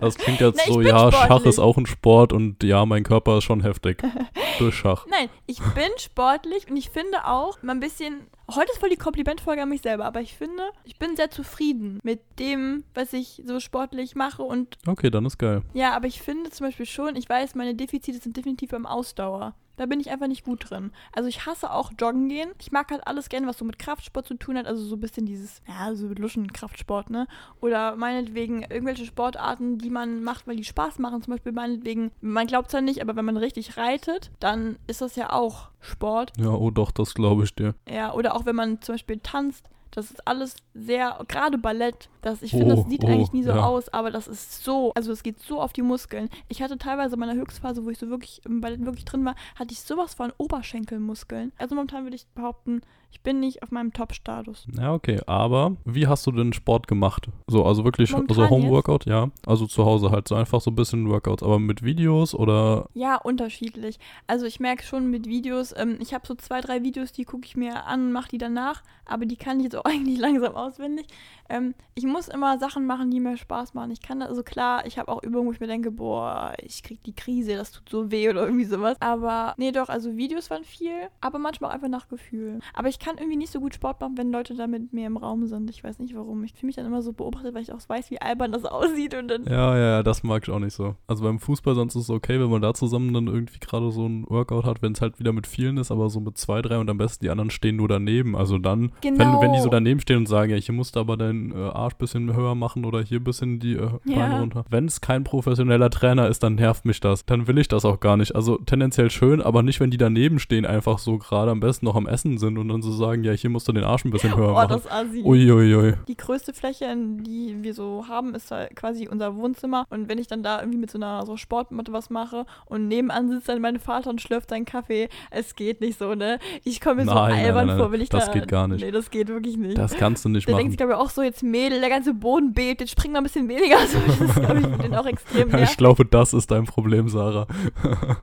das 0.00 0.16
klingt 0.16 0.40
jetzt 0.40 0.60
ich 0.66 0.72
so, 0.72 0.80
ja, 0.80 1.10
Schach 1.12 1.24
sportlich. 1.24 1.48
ist 1.50 1.58
auch 1.58 1.76
ein 1.76 1.86
Sport 1.86 2.32
und 2.32 2.62
ja, 2.62 2.86
mein 2.86 3.02
Körper 3.02 3.38
ist 3.38 3.44
schon 3.44 3.60
heftig. 3.62 4.02
Durch 4.58 4.74
Schach. 4.76 5.06
Nein, 5.08 5.28
ich 5.46 5.60
bin 5.74 5.90
sportlich 5.98 6.70
und 6.70 6.76
ich 6.76 6.90
finde 6.90 7.26
auch 7.26 7.62
mal 7.62 7.72
ein 7.72 7.80
bisschen. 7.80 8.26
Heute 8.52 8.72
ist 8.72 8.80
voll 8.80 8.90
die 8.90 8.96
Komplimentfolge 8.96 9.62
an 9.62 9.68
mich 9.68 9.80
selber, 9.82 10.04
aber 10.06 10.20
ich 10.20 10.34
finde, 10.34 10.62
ich 10.84 10.98
bin 10.98 11.14
sehr 11.14 11.30
zufrieden 11.30 12.00
mit 12.02 12.20
dem, 12.40 12.82
was 12.94 13.12
ich 13.12 13.42
so 13.46 13.60
sportlich 13.60 14.16
mache. 14.16 14.42
Und 14.42 14.76
Okay, 14.90 15.10
dann 15.10 15.24
ist 15.26 15.38
geil. 15.38 15.62
ja, 15.72 15.92
aber 15.94 16.06
ich 16.06 16.20
finde 16.20 16.50
zum 16.50 16.66
Beispiel 16.66 16.86
schon, 16.86 17.16
ich 17.16 17.28
weiß, 17.28 17.54
meine 17.54 17.74
Defizite 17.74 18.18
sind 18.18 18.36
definitiv 18.36 18.70
beim 18.70 18.86
Ausdauer. 18.86 19.54
Da 19.76 19.86
bin 19.86 19.98
ich 19.98 20.10
einfach 20.10 20.26
nicht 20.26 20.44
gut 20.44 20.68
drin. 20.68 20.92
Also 21.12 21.26
ich 21.30 21.46
hasse 21.46 21.72
auch 21.72 21.90
Joggen 21.98 22.28
gehen. 22.28 22.50
Ich 22.60 22.70
mag 22.70 22.90
halt 22.90 23.06
alles 23.06 23.30
gerne, 23.30 23.46
was 23.46 23.56
so 23.56 23.64
mit 23.64 23.78
Kraftsport 23.78 24.26
zu 24.26 24.34
tun 24.34 24.58
hat. 24.58 24.66
Also 24.66 24.82
so 24.84 24.96
ein 24.96 25.00
bisschen 25.00 25.24
dieses, 25.24 25.62
ja, 25.66 25.94
so 25.94 26.06
Luschen-Kraftsport, 26.08 27.08
ne? 27.08 27.26
Oder 27.62 27.96
meinetwegen 27.96 28.60
irgendwelche 28.62 29.06
Sportarten, 29.06 29.78
die 29.78 29.88
man 29.88 30.22
macht, 30.22 30.46
weil 30.46 30.56
die 30.56 30.64
Spaß 30.64 30.98
machen. 30.98 31.22
Zum 31.22 31.32
Beispiel 31.32 31.52
meinetwegen, 31.52 32.10
man 32.20 32.46
glaubt 32.46 32.70
zwar 32.70 32.82
nicht, 32.82 33.00
aber 33.00 33.16
wenn 33.16 33.24
man 33.24 33.38
richtig 33.38 33.78
reitet, 33.78 34.30
dann 34.38 34.76
ist 34.86 35.00
das 35.00 35.16
ja 35.16 35.32
auch 35.32 35.70
Sport. 35.80 36.32
Ja, 36.38 36.50
oh 36.50 36.70
doch, 36.70 36.90
das 36.90 37.14
glaube 37.14 37.44
ich 37.44 37.54
dir. 37.54 37.74
Ja, 37.88 38.12
oder 38.12 38.34
auch 38.34 38.44
wenn 38.44 38.56
man 38.56 38.82
zum 38.82 38.96
Beispiel 38.96 39.18
tanzt, 39.22 39.70
das 39.90 40.10
ist 40.10 40.26
alles 40.26 40.56
sehr, 40.74 41.18
gerade 41.28 41.58
Ballett, 41.58 42.08
das, 42.22 42.42
ich 42.42 42.52
finde, 42.52 42.74
Oh, 42.74 42.76
das 42.76 42.88
sieht 42.88 43.04
oh, 43.04 43.08
eigentlich 43.08 43.32
nie 43.32 43.42
so 43.42 43.50
ja. 43.50 43.64
aus, 43.64 43.88
aber 43.88 44.10
das 44.10 44.28
ist 44.28 44.62
so, 44.62 44.92
also 44.94 45.12
es 45.12 45.22
geht 45.22 45.40
so 45.40 45.60
auf 45.60 45.72
die 45.72 45.82
Muskeln. 45.82 46.28
Ich 46.48 46.62
hatte 46.62 46.78
teilweise 46.78 47.14
in 47.14 47.20
meiner 47.20 47.34
Höchstphase, 47.34 47.84
wo 47.84 47.90
ich 47.90 47.98
so 47.98 48.08
wirklich 48.08 48.42
im 48.44 48.60
Ballett 48.60 48.84
wirklich 48.84 49.04
drin 49.04 49.24
war, 49.24 49.34
hatte 49.56 49.72
ich 49.72 49.80
sowas 49.80 50.14
von 50.14 50.32
Oberschenkelmuskeln. 50.36 51.52
Also 51.58 51.74
momentan 51.74 52.04
würde 52.04 52.16
ich 52.16 52.26
behaupten, 52.28 52.82
ich 53.10 53.20
bin 53.20 53.40
nicht 53.40 53.62
auf 53.62 53.70
meinem 53.70 53.92
Top-Status. 53.92 54.66
Ja, 54.78 54.94
okay, 54.94 55.20
aber 55.26 55.76
wie 55.84 56.06
hast 56.06 56.26
du 56.26 56.32
denn 56.32 56.52
Sport 56.52 56.88
gemacht? 56.88 57.28
So, 57.46 57.64
also 57.64 57.84
wirklich, 57.84 58.12
Momentan 58.12 58.40
also? 58.40 58.50
Home-Workout, 58.50 59.06
ja. 59.06 59.30
Also 59.46 59.66
zu 59.66 59.84
Hause 59.84 60.10
halt 60.10 60.28
so 60.28 60.34
einfach 60.34 60.60
so 60.60 60.70
ein 60.70 60.76
bisschen 60.76 61.08
Workouts, 61.08 61.42
aber 61.42 61.58
mit 61.58 61.82
Videos 61.82 62.34
oder 62.34 62.88
Ja, 62.94 63.16
unterschiedlich. 63.16 63.98
Also 64.26 64.46
ich 64.46 64.60
merke 64.60 64.84
schon 64.84 65.10
mit 65.10 65.26
Videos, 65.26 65.74
ähm, 65.76 65.98
ich 66.00 66.14
habe 66.14 66.26
so 66.26 66.34
zwei, 66.34 66.60
drei 66.60 66.82
Videos, 66.82 67.12
die 67.12 67.24
gucke 67.24 67.46
ich 67.46 67.56
mir 67.56 67.86
an 67.86 68.06
und 68.06 68.12
mache 68.12 68.28
die 68.28 68.38
danach, 68.38 68.82
aber 69.04 69.26
die 69.26 69.36
kann 69.36 69.58
ich 69.58 69.64
jetzt 69.64 69.76
auch 69.76 69.84
eigentlich 69.90 70.18
langsam 70.18 70.54
auswendig. 70.54 71.06
Ähm, 71.48 71.74
ich 71.94 72.04
muss 72.04 72.28
immer 72.28 72.58
Sachen 72.58 72.86
machen, 72.86 73.10
die 73.10 73.20
mir 73.20 73.36
Spaß 73.36 73.74
machen. 73.74 73.90
Ich 73.90 74.00
kann 74.00 74.20
da, 74.20 74.26
also 74.26 74.42
klar, 74.42 74.86
ich 74.86 74.98
habe 74.98 75.10
auch 75.10 75.22
Übungen, 75.22 75.48
wo 75.48 75.52
ich 75.52 75.60
mir 75.60 75.66
denke, 75.66 75.90
boah, 75.90 76.54
ich 76.62 76.82
krieg 76.82 77.02
die 77.02 77.14
Krise, 77.14 77.56
das 77.56 77.72
tut 77.72 77.88
so 77.88 78.10
weh 78.10 78.30
oder 78.30 78.44
irgendwie 78.44 78.64
sowas. 78.64 78.96
Aber 79.00 79.54
nee, 79.58 79.72
doch, 79.72 79.88
also 79.88 80.16
Videos 80.16 80.48
waren 80.48 80.64
viel, 80.64 81.08
aber 81.20 81.38
manchmal 81.38 81.70
auch 81.70 81.74
einfach 81.74 81.88
nach 81.88 82.08
Gefühl. 82.08 82.60
Aber 82.72 82.88
ich 82.88 82.99
kann 83.00 83.16
irgendwie 83.18 83.36
nicht 83.36 83.50
so 83.50 83.60
gut 83.60 83.74
Sport 83.74 84.00
machen, 84.00 84.16
wenn 84.16 84.30
Leute 84.30 84.54
da 84.54 84.66
mit 84.66 84.92
mir 84.92 85.06
im 85.06 85.16
Raum 85.16 85.46
sind. 85.46 85.68
Ich 85.70 85.82
weiß 85.82 85.98
nicht 85.98 86.14
warum. 86.14 86.44
Ich 86.44 86.52
fühle 86.52 86.68
mich 86.68 86.76
dann 86.76 86.86
immer 86.86 87.02
so 87.02 87.12
beobachtet, 87.12 87.54
weil 87.54 87.62
ich 87.62 87.72
auch 87.72 87.80
weiß, 87.86 88.10
wie 88.10 88.20
albern 88.20 88.52
das 88.52 88.64
aussieht 88.66 89.14
und 89.14 89.28
dann 89.28 89.44
Ja, 89.46 89.76
ja, 89.76 89.82
ja, 89.96 90.02
das 90.02 90.22
mag 90.22 90.42
ich 90.46 90.50
auch 90.52 90.58
nicht 90.58 90.74
so. 90.74 90.94
Also 91.06 91.24
beim 91.24 91.38
Fußball 91.38 91.74
sonst 91.74 91.94
ist 91.96 92.04
es 92.04 92.10
okay, 92.10 92.38
wenn 92.40 92.50
man 92.50 92.62
da 92.62 92.74
zusammen 92.74 93.12
dann 93.12 93.26
irgendwie 93.26 93.58
gerade 93.58 93.90
so 93.90 94.06
ein 94.06 94.24
Workout 94.28 94.64
hat, 94.64 94.82
wenn 94.82 94.92
es 94.92 95.00
halt 95.00 95.18
wieder 95.18 95.32
mit 95.32 95.46
vielen 95.46 95.76
ist, 95.78 95.90
aber 95.90 96.08
so 96.10 96.20
mit 96.20 96.38
zwei, 96.38 96.62
drei 96.62 96.78
und 96.78 96.88
am 96.90 96.98
besten 96.98 97.24
die 97.24 97.30
anderen 97.30 97.50
stehen 97.50 97.76
nur 97.76 97.88
daneben. 97.88 98.36
Also 98.36 98.58
dann, 98.58 98.92
wenn, 99.02 99.16
Genau. 99.16 99.40
wenn 99.40 99.52
die 99.52 99.60
so 99.60 99.68
daneben 99.70 100.00
stehen 100.00 100.18
und 100.18 100.26
sagen, 100.26 100.50
ja, 100.52 100.56
hier 100.58 100.74
musst 100.74 100.96
du 100.96 101.00
aber 101.00 101.16
deinen 101.16 101.52
äh, 101.52 101.56
Arsch 101.56 101.94
bisschen 101.94 102.34
höher 102.36 102.54
machen 102.54 102.84
oder 102.84 103.02
hier 103.02 103.20
bisschen 103.20 103.58
die 103.60 103.74
äh, 103.74 103.90
Ja. 104.04 104.16
Beine 104.16 104.40
runter. 104.40 104.64
Wenn 104.70 104.84
es 104.86 105.00
kein 105.00 105.24
professioneller 105.24 105.90
Trainer 105.90 106.28
ist, 106.28 106.42
dann 106.42 106.54
nervt 106.56 106.84
mich 106.84 107.00
das. 107.00 107.24
Dann 107.24 107.46
will 107.46 107.58
ich 107.58 107.68
das 107.68 107.84
auch 107.84 108.00
gar 108.00 108.16
nicht. 108.16 108.34
Also 108.36 108.58
tendenziell 108.58 109.10
schön, 109.10 109.40
aber 109.40 109.62
nicht, 109.62 109.80
wenn 109.80 109.90
die 109.90 109.96
daneben 109.96 110.38
stehen, 110.38 110.66
einfach 110.66 110.98
so 110.98 111.18
gerade 111.18 111.50
am 111.50 111.60
besten 111.60 111.86
noch 111.86 111.96
am 111.96 112.06
Essen 112.06 112.38
sind 112.38 112.58
und 112.58 112.68
dann 112.68 112.82
so 112.82 112.89
so 112.90 112.96
sagen, 112.96 113.24
ja, 113.24 113.32
hier 113.32 113.50
musst 113.50 113.66
du 113.68 113.72
den 113.72 113.84
Arsch 113.84 114.04
ein 114.04 114.10
bisschen 114.10 114.36
höher 114.36 114.50
Oh, 114.50 114.54
machen. 114.54 114.68
das 114.70 114.90
Assi. 114.90 115.22
Uiuiui. 115.24 115.94
Die 116.08 116.16
größte 116.16 116.52
Fläche, 116.52 116.94
die 116.96 117.56
wir 117.62 117.74
so 117.74 118.04
haben, 118.08 118.34
ist 118.34 118.50
halt 118.50 118.74
quasi 118.76 119.08
unser 119.08 119.36
Wohnzimmer. 119.36 119.84
Und 119.90 120.08
wenn 120.08 120.18
ich 120.18 120.26
dann 120.26 120.42
da 120.42 120.60
irgendwie 120.60 120.78
mit 120.78 120.90
so 120.90 120.98
einer 120.98 121.24
so 121.26 121.36
Sportmatte 121.36 121.92
was 121.92 122.10
mache 122.10 122.44
und 122.66 122.88
nebenan 122.88 123.28
sitzt 123.30 123.48
dann 123.48 123.60
mein 123.60 123.78
Vater 123.78 124.10
und 124.10 124.20
schlürft 124.20 124.50
seinen 124.50 124.64
Kaffee, 124.64 125.08
es 125.30 125.54
geht 125.54 125.80
nicht 125.80 125.98
so, 125.98 126.14
ne? 126.14 126.38
Ich 126.64 126.80
komme 126.80 126.96
mir 126.96 127.04
so 127.06 127.14
Nein, 127.14 127.30
nein, 127.36 127.44
albern 127.46 127.66
nein, 127.66 127.76
nein, 127.76 127.78
vor, 127.78 127.92
wenn 127.92 128.00
ich 128.00 128.08
das 128.08 128.26
da. 128.26 128.32
geht 128.32 128.48
gar 128.48 128.68
nicht. 128.68 128.84
Nee, 128.84 128.90
das 128.90 129.10
geht 129.10 129.28
wirklich 129.28 129.56
nicht. 129.56 129.78
Das 129.78 129.94
kannst 129.96 130.24
du 130.24 130.28
nicht 130.28 130.46
denkt 130.48 130.58
machen. 130.60 130.70
sich, 130.70 130.76
glaube 130.78 130.92
ich, 130.92 130.98
auch 130.98 131.10
so, 131.10 131.22
jetzt 131.22 131.42
Mädel, 131.42 131.80
der 131.80 131.88
ganze 131.88 132.14
Boden 132.14 132.52
bebt, 132.52 132.80
jetzt 132.80 132.90
spring 132.92 133.12
mal 133.12 133.18
ein 133.18 133.24
bisschen 133.24 133.48
weniger. 133.48 133.76
So, 133.86 133.98
das 134.26 134.34
glaube 134.34 134.60
ich, 134.60 134.66
den 134.82 134.94
auch 134.94 135.06
extrem 135.06 135.50
Ja, 135.60 135.62
ich 135.62 135.76
glaube, 135.76 136.04
das 136.04 136.32
ist 136.32 136.50
dein 136.50 136.64
Problem, 136.64 137.08
Sarah. 137.08 137.46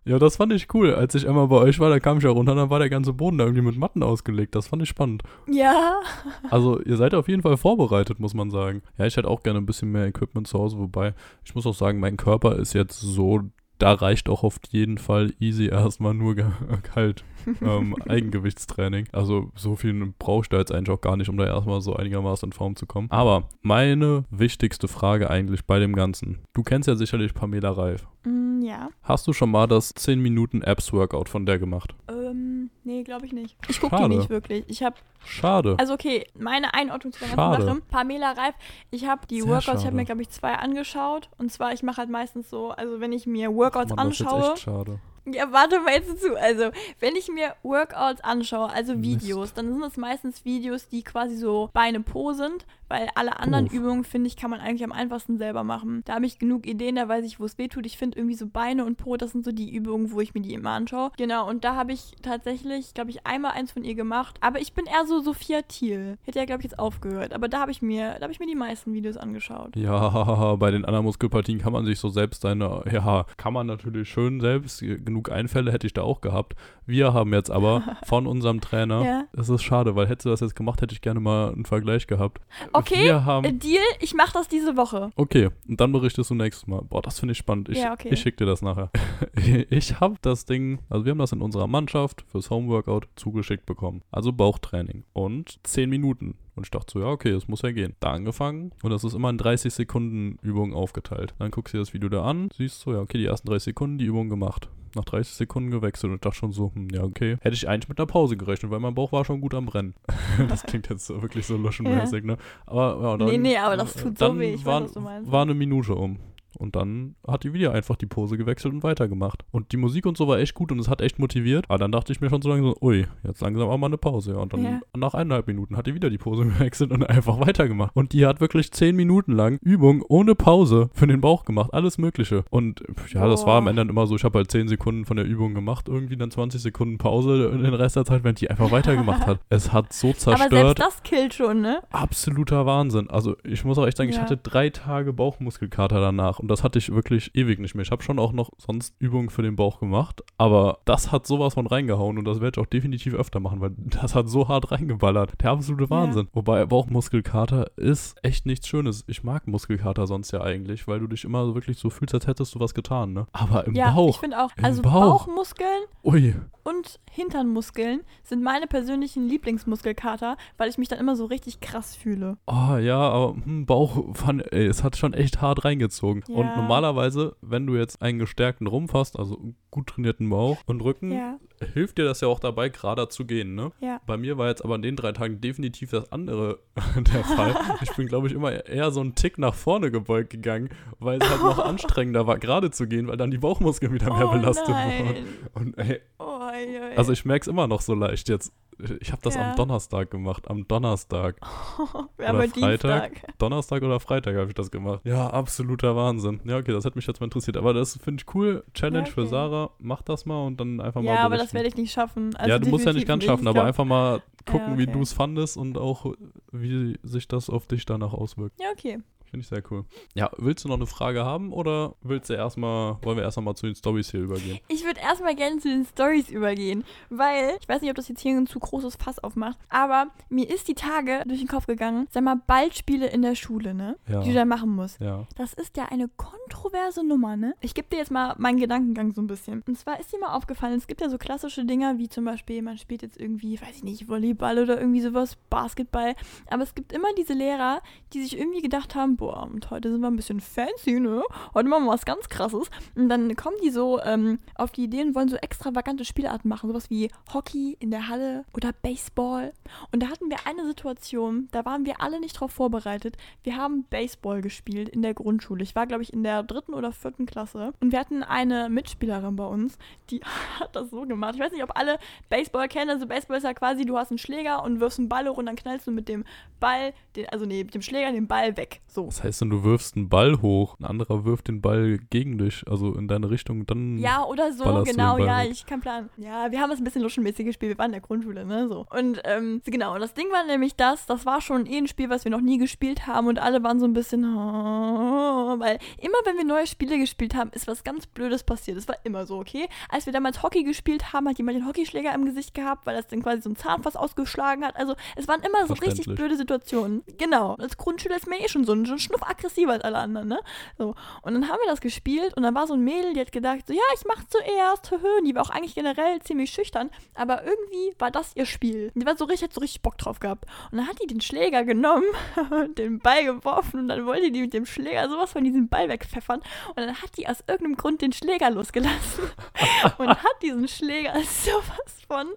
ja, 0.06 0.20
das 0.20 0.38
fand 0.38 0.54
ich 0.54 0.74
cool. 0.74 0.94
Als 0.94 1.16
ich 1.16 1.28
einmal 1.28 1.48
bei 1.48 1.58
euch 1.58 1.80
war, 1.80 1.90
da 1.90 2.00
kam 2.00 2.18
ich 2.18 2.24
ja 2.24 2.30
runter, 2.30 2.56
dann 2.56 2.70
war 2.70 2.80
der 2.80 2.90
ganze 2.90 3.14
Boden 3.14 3.38
da 3.38 3.46
irgendwie 3.46 3.64
mit 3.64 3.78
Matten 3.78 4.04
ausgelegt. 4.04 4.56
Das 4.58 4.68
fand 4.68 4.82
ich 4.82 4.90
spannend. 4.90 5.24
Ja. 5.48 6.02
Also, 6.50 6.82
ihr 6.82 6.98
seid 6.98 7.14
auf 7.14 7.28
jeden 7.28 7.42
Fall 7.42 7.58
vorbereitet, 7.58 8.20
muss 8.20 8.34
man 8.34 8.50
sagen. 8.50 8.82
Ja, 8.98 9.06
ich 9.06 9.16
hätte 9.16 9.30
auch 9.30 9.44
gerne 9.44 9.60
ein 9.60 9.66
bisschen 9.66 9.92
mehr 9.92 10.06
Equipment 10.08 10.48
zu 10.48 10.60
Hause, 10.60 10.78
wobei, 10.78 11.14
ich 11.46 11.56
muss 11.56 11.66
auch 11.66 11.76
sagen, 11.76 12.00
mein 12.00 12.18
Körper 12.18 12.56
ist 12.58 12.74
jetzt 12.74 13.00
so, 13.00 13.42
da 13.78 13.94
reicht 13.94 14.30
auch 14.30 14.44
auf 14.44 14.58
jeden 14.70 14.98
Fall 14.98 15.34
easy 15.40 15.68
erstmal 15.68 16.14
nur 16.14 16.36
kalt 16.84 17.24
ähm, 17.62 17.96
Eigengewichtstraining. 18.08 19.08
Also, 19.12 19.52
so 19.56 19.76
viel 19.76 20.14
brauchst 20.20 20.54
du 20.54 20.58
jetzt 20.58 20.72
eigentlich 20.72 20.96
auch 20.96 21.02
gar 21.02 21.18
nicht, 21.18 21.30
um 21.30 21.38
da 21.38 21.46
erstmal 21.46 21.82
so 21.82 21.96
einigermaßen 21.96 22.48
in 22.48 22.54
Form 22.54 22.76
zu 22.76 22.86
kommen. 22.86 23.08
Aber 23.10 23.50
meine 23.62 24.26
wichtigste 24.30 24.88
Frage 24.88 25.30
eigentlich 25.30 25.66
bei 25.66 25.80
dem 25.80 25.96
Ganzen. 25.96 26.40
Du 26.54 26.64
kennst 26.64 26.88
ja 26.88 26.96
sicherlich 26.96 27.34
Pamela 27.34 27.72
Reif. 27.72 28.08
Mm, 28.24 28.62
ja. 28.62 28.90
Hast 29.04 29.28
du 29.28 29.34
schon 29.34 29.52
mal 29.52 29.68
das 29.68 29.94
10 29.94 30.20
Minuten 30.20 30.64
Abs-Workout 30.64 31.30
von 31.30 31.46
der 31.46 31.60
gemacht? 31.60 31.96
Ähm, 32.10 32.70
nee, 32.84 33.04
glaube 33.04 33.26
ich 33.26 33.34
nicht. 33.34 33.58
Ich 33.68 33.80
gucke 33.80 33.96
die 33.96 34.16
nicht 34.16 34.30
wirklich. 34.30 34.66
Ich 34.68 34.84
habe 34.84 34.96
Schade. 35.26 35.76
Also 35.78 35.94
okay, 35.94 36.26
meine 36.38 36.74
Einordnung 36.74 37.12
zu 37.12 37.20
der 37.20 37.36
ganzen. 37.36 37.66
Sache. 37.66 37.82
Pamela 37.90 38.32
Reif, 38.32 38.56
ich 38.92 39.08
habe 39.08 39.28
die 39.28 39.42
Sehr 39.42 39.50
Workouts, 39.50 39.68
ich 39.68 39.74
schade. 39.74 39.86
habe 39.88 39.96
mir 39.96 40.06
glaube 40.06 40.22
ich 40.22 40.30
zwei 40.30 40.54
angeschaut. 40.54 41.30
Und 41.38 41.52
zwar, 41.52 41.74
ich 41.74 41.84
mache 41.84 41.98
halt 41.98 42.10
meistens 42.10 42.50
so, 42.50 42.72
also 42.72 43.00
wenn 43.00 43.12
ich 43.12 43.28
mir 43.28 43.54
Workouts 43.54 43.96
Mann, 43.96 44.08
das 44.08 44.20
ist 44.20 44.20
jetzt 44.20 44.32
anschaue. 44.32 45.00
Ja, 45.34 45.52
warte 45.52 45.80
mal 45.82 45.94
jetzt 45.94 46.22
zu. 46.22 46.36
Also, 46.38 46.72
wenn 47.00 47.16
ich 47.16 47.28
mir 47.28 47.56
Workouts 47.64 48.22
anschaue, 48.22 48.70
also 48.70 48.94
Mist. 48.96 49.04
Videos, 49.04 49.54
dann 49.54 49.74
sind 49.74 49.84
es 49.84 49.98
meistens 49.98 50.46
Videos, 50.46 50.88
die 50.88 51.04
quasi 51.04 51.36
so 51.36 51.70
Beine 51.74 52.00
Po 52.00 52.32
sind, 52.32 52.66
weil 52.90 53.10
alle 53.16 53.40
anderen 53.40 53.68
Uff. 53.68 53.74
Übungen, 53.74 54.04
finde 54.04 54.28
ich, 54.28 54.36
kann 54.38 54.50
man 54.50 54.60
eigentlich 54.60 54.84
am 54.84 54.92
einfachsten 54.92 55.38
selber 55.38 55.64
machen. 55.64 56.02
Da 56.06 56.16
habe 56.16 56.26
ich 56.26 56.40
genug 56.40 56.66
Ideen, 56.68 56.96
da 56.96 57.08
weiß 57.08 57.26
ich, 57.26 57.40
wo 57.40 57.46
es 57.46 57.58
weh 57.58 57.68
tut. 57.68 57.86
Ich 57.86 57.98
finde 57.98 58.18
irgendwie 58.18 58.36
so 58.36 58.48
Beine 58.48 58.86
und 58.86 58.98
Po, 58.98 59.18
das 59.18 59.32
sind 59.32 59.44
so 59.46 59.52
die 59.52 59.74
Übungen, 59.74 60.12
wo 60.12 60.22
ich 60.22 60.34
mir 60.34 60.42
die 60.42 60.54
immer 60.54 60.72
anschaue. 60.72 61.12
Genau, 61.18 61.48
und 61.50 61.64
da 61.64 61.76
habe 61.76 61.94
ich 61.94 62.14
tatsächlich, 62.22 62.94
glaube 62.94 63.10
ich, 63.10 63.26
einmal 63.26 63.52
eins 63.52 63.72
von 63.72 63.84
ihr 63.84 63.96
gemacht. 63.96 64.38
Aber 64.42 64.60
ich 64.60 64.74
bin 64.74 64.86
eher 64.86 65.06
so 65.06 65.20
Sophia 65.22 65.62
Thiel. 65.64 66.18
Hätte 66.24 66.40
ja, 66.40 66.46
glaube 66.46 66.62
ich, 66.62 66.66
jetzt 66.72 66.80
aufgehört. 66.80 67.34
Aber 67.34 67.48
da 67.48 67.60
habe 67.60 67.72
ich 67.72 67.82
mir, 67.82 68.16
da 68.16 68.22
habe 68.24 68.32
ich 68.34 68.40
mir 68.40 68.48
die 68.48 68.56
meisten 68.56 68.94
Videos 68.94 69.18
angeschaut. 69.18 69.76
Ja, 69.76 70.56
bei 70.60 70.72
den 70.72 70.86
anderen 70.86 71.06
Muskelpartien 71.06 71.60
kann 71.60 71.74
man 71.74 71.86
sich 71.86 72.00
so 72.00 72.10
selbst 72.10 72.42
seine, 72.42 72.84
ja, 72.92 73.26
kann 73.38 73.54
man 73.54 73.68
natürlich 73.68 74.10
schön 74.10 74.40
selbst. 74.40 74.80
Genug 74.80 75.32
Einfälle 75.32 75.72
hätte 75.72 75.88
ich 75.88 75.94
da 75.94 76.02
auch 76.04 76.22
gehabt. 76.22 76.56
Wir 76.86 77.14
haben 77.14 77.34
jetzt 77.34 77.52
aber 77.52 77.84
von 78.06 78.28
unserem 78.28 78.62
Trainer, 78.62 79.04
Ja. 79.04 79.24
es 79.34 79.50
ist 79.50 79.64
schade, 79.64 79.96
weil 79.96 80.08
hättest 80.08 80.26
du 80.26 80.30
das 80.30 80.40
jetzt 80.40 80.56
gemacht, 80.56 80.82
hätte 80.82 80.94
ich 80.94 81.02
gerne 81.02 81.20
mal 81.20 81.52
einen 81.52 81.66
Vergleich 81.66 82.08
gehabt. 82.08 82.42
Okay, 82.78 83.08
Äh, 83.10 83.54
Deal, 83.54 83.84
ich 84.00 84.14
mache 84.14 84.34
das 84.34 84.48
diese 84.48 84.78
Woche. 84.78 85.10
okay, 85.16 85.50
und 85.68 85.80
dann 85.80 85.92
berichtest 85.92 86.30
du 86.30 86.36
nächstes 86.36 86.68
Mal. 86.68 86.82
Boah, 86.82 87.02
das 87.02 87.20
finde 87.20 87.34
ich 87.34 87.38
spannend. 87.38 87.70
Ich, 87.70 87.78
Ja, 87.80 87.94
okay. 87.94 88.10
ich 88.12 88.20
schicke 88.20 88.38
dir 88.38 88.46
das 88.46 88.62
nachher. 88.62 88.90
ich 89.70 90.00
habe 90.00 90.16
das 90.22 90.46
Ding, 90.46 90.80
also 90.90 91.06
wir 91.06 91.12
haben 91.12 91.20
das 91.20 91.32
in 91.32 91.42
unserer 91.42 91.68
Mannschaft 91.68 92.24
fürs 92.30 92.50
Homeworkout 92.50 93.08
zugeschickt 93.16 93.66
bekommen. 93.66 94.02
Also 94.12 94.32
Bauchtraining. 94.34 95.04
Und 95.14 95.60
10 95.64 95.90
Minuten. 95.90 96.36
Und 96.56 96.66
ich 96.66 96.72
dachte 96.72 96.92
so, 96.94 97.00
ja, 97.00 97.08
okay, 97.08 97.32
das 97.32 97.48
muss 97.48 97.62
ja 97.62 97.72
gehen. 97.72 97.96
Da 98.00 98.12
angefangen 98.14 98.72
und 98.82 98.90
das 98.90 99.04
ist 99.04 99.14
immer 99.14 99.30
in 99.30 99.38
30 99.38 99.72
Sekunden 99.74 100.40
Übungen 100.42 100.74
aufgeteilt. 100.74 101.36
Dann 101.38 101.52
guckst 101.52 101.74
du 101.74 101.78
dir 101.78 101.82
das 101.82 101.94
Video 101.94 102.10
da 102.10 102.24
an, 102.24 102.50
siehst 102.56 102.80
so, 102.82 102.94
ja, 102.94 103.00
okay, 103.00 103.20
die 103.20 103.26
ersten 103.26 103.48
30 103.48 103.64
Sekunden 103.66 103.98
die 104.00 104.06
Übung 104.06 104.28
gemacht. 104.30 104.70
Nach 104.98 105.06
30 105.06 105.36
Sekunden 105.36 105.70
gewechselt 105.70 106.12
und 106.12 106.26
dachte 106.26 106.38
schon 106.38 106.52
so, 106.52 106.72
hm, 106.74 106.90
ja, 106.90 107.04
okay. 107.04 107.38
Hätte 107.42 107.56
ich 107.56 107.70
eigentlich 107.70 107.88
mit 107.88 108.00
einer 108.00 108.08
Pause 108.08 108.36
gerechnet, 108.36 108.72
weil 108.72 108.80
mein 108.80 108.96
Bauch 108.96 109.12
war 109.12 109.24
schon 109.24 109.42
gut 109.42 109.54
am 109.54 109.68
Brennen. 109.68 109.94
das 110.50 110.64
klingt 110.64 110.90
jetzt 110.90 111.10
wirklich 111.10 111.46
so 111.46 111.56
luschenmäßig, 111.56 112.24
ne? 112.24 112.38
Aber 112.66 113.00
ja, 113.02 113.18
dann, 113.18 113.28
Nee, 113.28 113.38
nee, 113.38 113.58
aber 113.58 113.78
das 113.78 113.94
tut 113.94 114.18
so 114.18 114.40
weh. 114.40 114.56
Ich 114.56 114.66
weiß, 114.66 114.86
was 114.86 114.94
du 114.94 115.02
meinst. 115.02 115.32
war 115.32 115.44
eine 115.44 115.54
Minute 115.54 115.94
um. 115.94 116.18
Und 116.58 116.76
dann 116.76 117.16
hat 117.28 117.44
die 117.44 117.54
wieder 117.54 117.72
einfach 117.74 117.96
die 117.96 118.06
Pose 118.06 118.38
gewechselt 118.38 118.74
und 118.74 118.84
weitergemacht. 118.84 119.46
Und 119.52 119.72
die 119.72 119.78
Musik 119.78 120.06
und 120.06 120.18
so 120.18 120.28
war 120.28 120.40
echt 120.40 120.54
gut 120.56 120.72
und 120.72 120.80
es 120.80 120.90
hat 120.90 121.02
echt 121.02 121.20
motiviert. 121.20 121.66
Aber 121.70 121.78
dann 121.78 121.92
dachte 121.92 122.12
ich 122.12 122.20
mir 122.22 122.30
schon 122.30 122.42
so 122.42 122.50
langsam, 122.50 122.74
ui, 122.82 123.06
jetzt 123.24 123.42
langsam 123.42 123.68
auch 123.70 123.78
mal 123.78 123.88
eine 123.88 123.98
Pause. 123.98 124.32
Ja. 124.34 124.38
Und 124.40 124.54
dann 124.54 124.64
Ja. 124.64 124.80
nach 124.96 125.14
eineinhalb 125.14 125.48
Minuten 125.48 125.78
hat 125.78 125.88
die 125.88 125.94
wieder 125.96 126.10
die 126.10 126.18
Pose 126.18 126.44
gewechselt 126.46 126.92
und 126.92 127.04
einfach 127.10 127.40
weitergemacht. 127.40 127.92
Und 127.96 128.14
die 128.14 128.26
hat 128.26 128.42
wirklich 128.42 128.72
zehn 128.72 128.96
Minuten 128.96 129.32
lang 129.34 129.60
Übung 129.62 130.02
ohne 130.08 130.36
Pause 130.36 130.90
für 130.94 131.08
den 131.08 131.22
Bauch 131.22 131.46
gemacht. 131.46 131.74
Alles 131.74 131.98
Mögliche. 131.98 132.44
Und 132.50 132.84
ja, 133.14 133.28
das 133.28 133.46
war 133.46 133.58
am. 133.58 133.68
Ende 133.68 133.82
dann 133.82 133.90
immer 133.90 134.08
so, 134.08 134.16
ich 134.16 134.24
habe 134.24 134.40
halt 134.40 134.50
zehn 134.50 134.68
Sekunden 134.68 135.06
von 135.06 135.18
der 135.18 135.26
Übung 135.26 135.54
gemacht, 135.54 135.88
irgendwie 135.88 136.18
dann 136.18 136.32
20 136.32 136.62
Sekunden 136.62 136.98
Pause 136.98 137.52
den 137.52 137.74
Rest 137.74 137.96
der 137.96 138.06
Zeit, 138.06 138.24
während 138.24 138.42
die 138.42 138.50
einfach 138.50 138.72
weitergemacht 138.72 139.28
hat. 139.28 139.40
Es 139.50 139.72
hat 139.74 139.94
so 139.94 140.08
Aber 140.10 140.18
zerstört 140.18 140.52
selbst 140.52 140.80
das 140.80 141.04
killt 141.04 141.34
schon, 141.34 141.62
ne? 141.62 141.82
absoluter 141.92 142.66
Wahnsinn. 142.66 143.10
Also 143.10 143.36
ich 143.44 143.64
muss 143.66 143.78
auch 143.78 143.86
echt 143.86 143.98
sagen, 143.98 144.10
ich 144.10 144.16
Ja. 144.16 144.22
hatte 144.24 144.38
drei 144.38 144.70
Tage 144.70 145.14
Bauchmuskelkater 145.14 146.00
danach 146.02 146.40
und 146.40 146.47
das 146.48 146.64
hatte 146.64 146.80
ich 146.80 146.94
wirklich 146.94 147.32
ewig 147.36 147.60
nicht 147.60 147.76
mehr. 147.76 147.84
Ich 147.84 147.92
habe 147.92 148.04
schon 148.04 148.20
auch 148.20 148.32
noch 148.32 148.50
sonst 148.58 148.96
Übungen 149.00 149.30
für 149.30 149.42
den 149.42 149.56
Bauch 149.56 149.80
gemacht, 149.80 150.24
aber 150.38 150.80
das 150.86 151.12
hat 151.12 151.28
sowas 151.28 151.56
von 151.56 151.68
reingehauen 151.68 152.18
und 152.18 152.26
das 152.26 152.42
werde 152.42 152.60
ich 152.60 152.66
auch 152.66 152.70
definitiv 152.70 153.14
öfter 153.14 153.40
machen, 153.40 153.62
weil 153.62 153.72
das 153.78 154.16
hat 154.16 154.30
so 154.30 154.48
hart 154.48 154.72
reingeballert. 154.72 155.34
Der 155.42 155.52
absolute 155.52 155.90
Wahnsinn. 155.90 156.28
Wobei 156.34 156.66
Bauchmuskelkater 156.66 157.72
ist 157.78 158.18
echt 158.24 158.46
nichts 158.46 158.68
Schönes. 158.68 159.04
Ich 159.08 159.24
mag 159.24 159.48
Muskelkater 159.48 160.08
sonst 160.08 160.32
ja 160.32 160.42
eigentlich, 160.42 160.88
weil 160.88 161.00
du 161.00 161.08
dich 161.08 161.24
immer 161.24 161.46
so 161.46 161.56
wirklich 161.56 161.78
so 161.78 161.90
fühlst, 161.90 162.14
als 162.14 162.28
hättest 162.28 162.56
du 162.56 162.60
was 162.60 162.74
getan, 162.74 163.14
ne? 163.14 163.28
Aber 163.32 163.66
im 163.66 163.76
ja, 163.76 163.90
ich 163.90 163.96
Bauch, 163.96 164.20
finde 164.20 164.44
auch, 164.44 164.52
also 164.62 164.82
Bauch. 164.82 165.26
Bauchmuskeln 165.26 165.84
ui, 166.04 166.36
und 166.68 167.00
Hinternmuskeln 167.12 168.02
sind 168.24 168.44
meine 168.44 168.68
persönlichen 168.68 169.26
Lieblingsmuskelkater, 169.28 170.36
weil 170.58 170.70
ich 170.70 170.78
mich 170.78 170.90
dann 170.90 171.00
immer 171.00 171.16
so 171.16 171.26
richtig 171.26 171.62
krass 171.62 171.96
fühle. 171.96 172.38
Oh 172.46 172.76
ja, 172.76 172.98
aber 173.00 173.36
hm, 173.36 173.66
Bauch, 173.66 174.14
fand, 174.16 174.52
ey, 174.52 174.66
es 174.66 174.84
hat 174.84 174.98
schon 174.98 175.14
echt 175.14 175.40
hart 175.42 175.64
reingezogen. 175.64 176.24
Und 176.28 176.46
Ja. 176.48 176.56
normalerweise, 176.58 177.36
wenn 177.42 177.66
du 177.68 177.76
jetzt 177.76 178.02
einen 178.02 178.20
gestärkten 178.20 178.68
Rumpf 178.68 178.94
hast, 178.94 179.18
also 179.18 179.38
einen 179.38 179.56
gut 179.72 179.88
trainierten 179.88 180.30
Bauch 180.30 180.58
und 180.66 180.82
Rücken, 180.82 181.12
Ja, 181.12 181.38
hilft 181.74 181.98
dir 182.00 182.04
das 182.06 182.20
ja 182.22 182.28
auch 182.28 182.40
dabei, 182.40 182.68
gerader 182.70 183.10
zu 183.10 183.26
gehen, 183.26 183.56
ne? 183.56 183.72
ja. 183.80 184.02
Bei 184.06 184.18
mir 184.18 184.38
war 184.38 184.50
jetzt 184.50 184.64
aber 184.64 184.76
an 184.76 184.82
den 184.82 184.96
drei 184.98 185.14
Tagen 185.14 185.40
definitiv 185.40 185.92
das 185.92 186.12
andere 186.12 186.60
der 186.98 187.24
Fall. 187.24 187.56
Ich 187.82 187.96
bin, 187.96 188.08
glaube 188.08 188.28
ich, 188.28 188.34
immer 188.34 188.66
eher 188.68 188.92
so 188.92 189.00
einen 189.00 189.16
Tick 189.16 189.38
nach 189.38 189.54
vorne 189.54 189.90
gebeugt 189.90 190.32
gegangen, 190.32 190.70
weil 191.00 191.22
es 191.22 191.30
halt 191.30 191.42
noch 191.44 191.60
anstrengender 191.66 192.28
war, 192.28 192.38
gerade 192.40 192.72
zu 192.72 192.88
gehen, 192.88 193.08
weil 193.08 193.16
dann 193.18 193.32
die 193.32 193.38
Bauchmuskeln 193.38 193.94
wieder 193.94 194.14
mehr 194.14 194.28
oh 194.28 194.34
belastet 194.34 194.68
nein. 194.70 195.06
wurden. 195.06 195.26
Und 195.54 195.78
ey, 195.78 196.02
Oh, 196.20 196.37
ey, 196.54 196.76
ey. 196.76 196.96
also 196.98 197.12
ich 197.12 197.26
merke 197.26 197.44
es 197.44 197.48
immer 197.48 197.68
noch 197.68 197.82
so 197.82 197.94
leicht 197.94 198.30
jetzt. 198.30 198.54
Ich 199.00 199.12
habe 199.12 199.22
das 199.24 199.34
Ja. 199.34 199.50
am 199.50 199.56
Donnerstag 199.56 200.12
gemacht, 200.12 200.48
am 200.48 200.68
Donnerstag. 200.68 201.38
Haben 201.42 202.10
oder 202.18 202.48
Freitag. 202.48 203.14
Dienstag. 203.14 203.38
Donnerstag 203.40 203.82
oder 203.82 204.00
Freitag 204.00 204.36
habe 204.36 204.50
ich 204.50 204.54
das 204.54 204.70
gemacht. 204.70 205.02
Ja, 205.04 205.30
absoluter 205.32 205.96
Wahnsinn. 205.96 206.42
Ja, 206.44 206.58
okay, 206.58 206.72
das 206.74 206.86
hätte 206.86 206.96
mich 206.96 207.08
jetzt 207.08 207.20
mal 207.20 207.26
interessiert. 207.26 207.58
Aber 207.58 207.74
das 207.74 207.98
finde 207.98 208.22
ich 208.22 208.36
cool. 208.36 208.64
Challenge 208.76 209.08
Ja, 209.08 209.14
für 209.14 209.22
okay. 209.22 209.30
Sarah. 209.32 209.72
Mach 209.80 210.04
das 210.04 210.28
mal 210.28 210.46
und 210.46 210.60
dann 210.60 210.80
einfach 210.80 211.02
mal 211.02 211.16
Ja, 211.16 211.26
aber 211.26 211.38
das 211.38 211.56
werde 211.56 211.68
ich 211.70 211.76
nicht 211.76 211.92
schaffen. 211.92 212.36
Also 212.36 212.50
ja, 212.52 212.60
du 212.60 212.70
musst 212.70 212.86
ja 212.86 212.94
nicht 212.94 213.08
ganz 213.08 213.24
schaffen, 213.24 213.48
aber 213.48 213.64
einfach 213.64 213.86
mal 213.86 214.22
gucken, 214.46 214.78
wie 214.78 214.84
okay. 214.84 214.94
du 214.94 215.02
es 215.02 215.12
fandest 215.12 215.58
und 215.58 215.78
auch, 215.78 216.14
wie 216.52 217.00
sich 217.02 217.28
das 217.28 217.50
auf 217.50 217.66
dich 217.66 217.86
danach 217.86 218.14
auswirkt. 218.14 218.60
Ja, 218.60 218.68
okay. 218.72 219.00
Finde 219.38 219.44
ich 219.44 219.50
sehr 219.50 219.72
cool. 219.72 219.86
Ja, 220.16 220.32
willst 220.38 220.64
du 220.64 220.68
noch 220.68 220.78
eine 220.78 220.88
Frage 220.88 221.24
haben 221.24 221.54
oder 221.54 221.94
willst 222.02 222.30
du 222.30 222.34
erstmal, 222.34 222.98
wollen 223.04 223.18
wir 223.18 223.24
erstmal 223.24 223.46
mal 223.46 223.56
zu 223.56 223.68
den 223.68 223.76
Stories 223.76 224.10
hier 224.10 224.22
übergehen? 224.22 224.60
Ich 224.68 224.84
würde 224.84 225.00
erstmal 225.00 225.36
gerne 225.36 225.58
zu 225.60 225.70
den 225.70 225.86
Stories 225.86 226.30
übergehen, 226.30 226.84
weil 227.10 227.58
ich 227.62 227.70
weiß 227.70 227.82
nicht, 227.82 227.92
ob 227.92 227.96
das 227.96 228.08
jetzt 228.08 228.22
hier 228.22 228.36
ein 228.36 228.48
zu 228.48 228.60
großes 228.60 228.96
Fass 228.96 229.20
aufmacht, 229.20 229.58
aber 229.70 230.08
mir 230.30 230.50
ist 230.50 230.68
die 230.68 230.74
Tage 230.74 231.24
durch 231.28 231.40
den 231.40 231.48
Kopf 231.48 231.68
gegangen, 231.68 232.08
sag 232.10 232.24
mal, 232.24 232.42
Ballspiele 232.48 233.08
in 233.08 233.22
der 233.22 233.36
Schule, 233.36 233.76
ne? 233.76 233.98
Ja. 234.08 234.22
Die 234.22 234.30
du 234.30 234.36
da 234.36 234.46
machen 234.46 234.72
musst. 234.72 235.00
Ja. 235.00 235.28
Das 235.36 235.54
ist 235.54 235.78
ja 235.78 235.86
eine 235.86 236.10
kontroverse 236.18 237.06
Nummer, 237.06 237.38
ne? 237.38 237.54
Ich 237.62 237.76
gebe 237.76 237.90
dir 237.90 237.98
jetzt 237.98 238.12
mal 238.12 238.34
meinen 238.40 238.60
Gedankengang 238.60 239.14
so 239.14 239.22
ein 239.22 239.28
bisschen. 239.28 239.64
Und 239.68 239.78
zwar 239.78 240.00
ist 240.00 240.12
dir 240.12 240.20
mal 240.20 240.34
aufgefallen, 240.34 240.78
es 240.78 240.88
gibt 240.88 241.02
ja 241.02 241.10
so 241.10 241.18
klassische 241.18 241.66
Dinger, 241.66 242.00
wie 242.00 242.10
zum 242.10 242.26
Beispiel, 242.26 242.62
man 242.62 242.78
spielt 242.78 243.04
jetzt 243.04 243.20
irgendwie, 243.20 243.62
weiß 243.62 243.78
ich 243.78 243.84
nicht, 243.84 244.08
Volleyball 244.08 244.58
oder 244.58 244.80
irgendwie 244.80 245.02
sowas, 245.02 245.38
Basketball. 245.50 246.16
Aber 246.50 246.64
es 246.64 246.74
gibt 246.74 246.92
immer 246.92 247.10
diese 247.18 247.34
Lehrer, 247.34 247.82
die 248.14 248.24
sich 248.24 248.38
irgendwie 248.38 248.62
gedacht 248.62 248.96
haben, 248.96 249.16
boah, 249.18 249.27
Abend. 249.36 249.70
Heute 249.70 249.92
sind 249.92 250.02
wir 250.02 250.08
ein 250.08 250.16
bisschen 250.16 250.40
fancy, 250.40 251.00
ne? 251.00 251.24
Heute 251.54 251.70
machen 251.70 251.86
wir 251.86 251.92
was 251.92 252.06
ganz 252.06 252.30
krasses. 252.30 252.70
Und 252.96 253.10
dann 253.10 253.36
kommen 253.36 253.58
die 253.64 253.70
so 253.70 254.00
ähm, 254.02 254.40
auf 254.56 254.72
die 254.72 254.84
Ideen, 254.84 255.16
wollen 255.16 255.30
so 255.30 255.36
extravagante 255.36 256.06
Spielarten 256.06 256.50
machen. 256.50 256.70
Sowas 256.70 256.90
wie 256.90 257.10
Hockey 257.34 257.78
in 257.80 257.92
der 257.92 258.08
Halle 258.08 258.46
oder 258.54 258.74
Baseball. 258.74 259.54
Und 259.92 260.04
da 260.04 260.08
hatten 260.08 260.30
wir 260.30 260.38
eine 260.46 260.66
Situation, 260.66 261.48
da 261.52 261.66
waren 261.66 261.86
wir 261.86 262.02
alle 262.02 262.20
nicht 262.20 262.40
drauf 262.40 262.52
vorbereitet. 262.52 263.18
Wir 263.44 263.58
haben 263.58 263.86
Baseball 263.90 264.42
gespielt 264.42 264.90
in 264.90 265.02
der 265.02 265.14
Grundschule. 265.14 265.64
Ich 265.64 265.76
war, 265.76 265.88
glaube 265.88 266.04
ich, 266.04 266.14
in 266.14 266.24
der 266.24 266.44
dritten 266.44 266.74
oder 266.74 266.92
vierten 266.92 267.26
Klasse. 267.26 267.74
Und 267.80 267.92
wir 267.92 268.00
hatten 268.00 268.24
eine 268.24 268.70
Mitspielerin 268.70 269.36
bei 269.36 269.46
uns, 269.46 269.78
die 270.10 270.22
hat 270.60 270.76
das 270.76 270.90
so 270.90 271.02
gemacht. 271.02 271.36
Ich 271.36 271.42
weiß 271.42 271.52
nicht, 271.52 271.64
ob 271.64 271.78
alle 271.78 272.00
Baseball 272.30 272.68
kennen. 272.68 272.90
Also 272.90 273.08
Baseball 273.08 273.38
ist 273.38 273.44
ja 273.44 273.54
quasi, 273.54 273.86
du 273.86 273.98
hast 273.98 274.12
einen 274.12 274.18
Schläger 274.18 274.64
und 274.64 274.80
wirfst 274.80 275.00
einen 275.00 275.10
Ball 275.10 275.28
hoch 275.28 275.38
und 275.38 275.46
dann 275.46 275.56
knallst 275.56 275.88
du 275.88 275.92
mit 275.92 276.08
dem 276.08 276.24
Ball, 276.60 276.94
den, 277.16 277.28
also 277.30 277.46
nee, 277.46 277.64
mit 277.64 277.74
dem 277.74 277.82
Schläger 277.82 278.12
den 278.12 278.28
Ball 278.28 278.58
weg. 278.58 278.82
So. 278.88 279.07
Das 279.08 279.24
heißt 279.24 279.42
dann, 279.42 279.50
du 279.50 279.64
wirfst 279.64 279.96
einen 279.96 280.10
Ball 280.10 280.42
hoch, 280.42 280.78
ein 280.80 280.86
anderer 280.86 281.26
wirft 281.26 281.48
den 281.48 281.62
Ball 281.62 281.98
gegen 282.10 282.38
dich, 282.38 282.64
also 282.70 282.94
in 282.94 283.08
deine 283.08 283.30
Richtung, 283.30 283.66
dann. 283.66 283.98
Ja, 283.98 284.24
oder 284.24 284.52
so, 284.52 284.84
genau, 284.84 285.18
ja, 285.18 285.40
weg. 285.40 285.52
ich 285.52 285.66
kann 285.66 285.82
planen. 285.82 286.10
Ja, 286.18 286.52
wir 286.52 286.60
haben 286.60 286.72
es 286.72 286.80
ein 286.80 286.84
bisschen 286.84 287.04
luschenmäßig 287.04 287.46
gespielt, 287.46 287.72
wir 287.72 287.78
waren 287.78 287.88
in 287.88 287.94
der 287.94 288.02
Grundschule, 288.02 288.46
ne, 288.46 288.68
so. 288.68 288.86
Und, 288.90 289.22
ähm, 289.24 289.62
genau, 289.66 289.98
das 289.98 290.14
Ding 290.14 290.28
war 290.32 290.46
nämlich 290.46 290.76
das, 290.76 291.06
das 291.06 291.26
war 291.26 291.42
schon 291.42 291.66
eh 291.66 291.78
ein 291.78 291.88
Spiel, 291.88 292.10
was 292.10 292.26
wir 292.26 292.32
noch 292.32 292.42
nie 292.42 292.58
gespielt 292.58 293.08
haben 293.08 293.28
und 293.28 293.40
alle 293.40 293.64
waren 293.64 293.80
so 293.80 293.86
ein 293.86 293.94
bisschen, 293.94 294.26
oh, 294.26 295.60
weil 295.60 295.80
immer 296.00 296.18
wenn 296.26 296.38
wir 296.38 296.46
neue 296.46 296.68
Spiele 296.68 296.98
gespielt 296.98 297.36
haben, 297.36 297.50
ist 297.52 297.68
was 297.68 297.84
ganz 297.84 298.08
Blödes 298.08 298.44
passiert. 298.44 298.78
Das 298.78 298.88
war 298.88 298.98
immer 299.04 299.26
so, 299.26 299.38
okay? 299.38 299.68
Als 299.90 300.06
wir 300.06 300.14
damals 300.14 300.44
Hockey 300.44 300.64
gespielt 300.64 301.14
haben, 301.14 301.28
hat 301.28 301.38
jemand 301.38 301.58
den 301.58 301.68
Hockeyschläger 301.68 302.14
im 302.14 302.26
Gesicht 302.26 302.54
gehabt, 302.54 302.86
weil 302.86 302.96
das 302.96 303.08
dann 303.08 303.24
quasi 303.24 303.42
so 303.42 303.50
ein 303.50 303.56
Zahnfass 303.56 303.96
ausgeschlagen 303.96 304.66
hat. 304.66 304.76
Also, 304.76 304.96
es 305.16 305.28
waren 305.28 305.42
immer 305.42 305.66
so 305.68 305.74
richtig 305.74 306.06
blöde 306.06 306.36
Situationen. 306.36 307.04
Genau. 307.18 307.56
Als 307.56 307.78
Grundschüler 307.78 308.18
ist 308.18 308.28
man 308.28 308.40
eh 308.40 308.48
schon 308.48 308.66
so 308.66 308.74
ein, 308.74 308.86
ein 308.98 309.00
Schnuff 309.00 309.24
aggressiver 309.24 309.74
als 309.74 309.84
alle 309.84 309.98
anderen, 309.98 310.28
ne? 310.28 310.40
So. 310.78 310.96
Und 311.22 311.34
dann 311.34 311.48
haben 311.48 311.60
wir 311.60 311.70
das 311.70 311.82
gespielt 311.82 312.36
und 312.36 312.44
dann 312.44 312.56
war 312.56 312.68
so 312.68 312.74
ein 312.74 312.84
Mädel, 312.84 313.14
die 313.14 313.22
hat 313.22 313.32
gedacht, 313.32 313.68
so, 313.68 313.74
ja, 313.74 313.82
ich 313.96 314.04
mach 314.06 314.24
zuerst, 314.28 314.92
höhö. 314.92 315.22
Die 315.26 315.36
war 315.36 315.44
auch 315.44 315.50
eigentlich 315.50 315.76
generell 315.76 316.22
ziemlich 316.22 316.52
schüchtern, 316.52 316.90
aber 317.16 317.44
irgendwie 317.44 317.94
war 318.00 318.12
das 318.12 318.36
ihr 318.36 318.46
Spiel. 318.46 318.92
Und 318.94 319.02
die 319.02 319.06
war 319.06 319.18
so 319.18 319.26
richtig, 319.26 319.50
hat 319.50 319.54
so 319.54 319.62
richtig 319.62 319.82
Bock 319.82 319.98
drauf 319.98 320.20
gehabt. 320.20 320.46
Und 320.72 320.80
dann 320.80 320.88
hat 320.88 321.02
die 321.02 321.08
den 321.08 321.22
Schläger 321.22 321.64
genommen 321.64 322.06
und 322.52 322.78
den 322.78 323.00
Ball 323.00 323.24
geworfen 323.24 323.82
und 323.82 323.88
dann 323.88 324.06
wollte 324.06 324.32
die 324.32 324.42
mit 324.42 324.54
dem 324.54 324.66
Schläger 324.66 325.10
sowas 325.10 325.32
von 325.32 325.44
diesem 325.44 325.68
Ball 325.68 325.90
wegpfeffern. 325.90 326.42
Und 326.70 326.78
dann 326.78 327.02
hat 327.02 327.18
die 327.18 327.28
aus 327.28 327.40
irgendeinem 327.48 327.78
Grund 327.78 328.02
den 328.02 328.14
Schläger 328.14 328.50
losgelassen 328.50 329.24
und 329.98 330.10
hat 330.10 330.42
diesen 330.42 330.68
Schläger 330.68 331.14
sowas 331.44 331.98
von, 332.08 332.28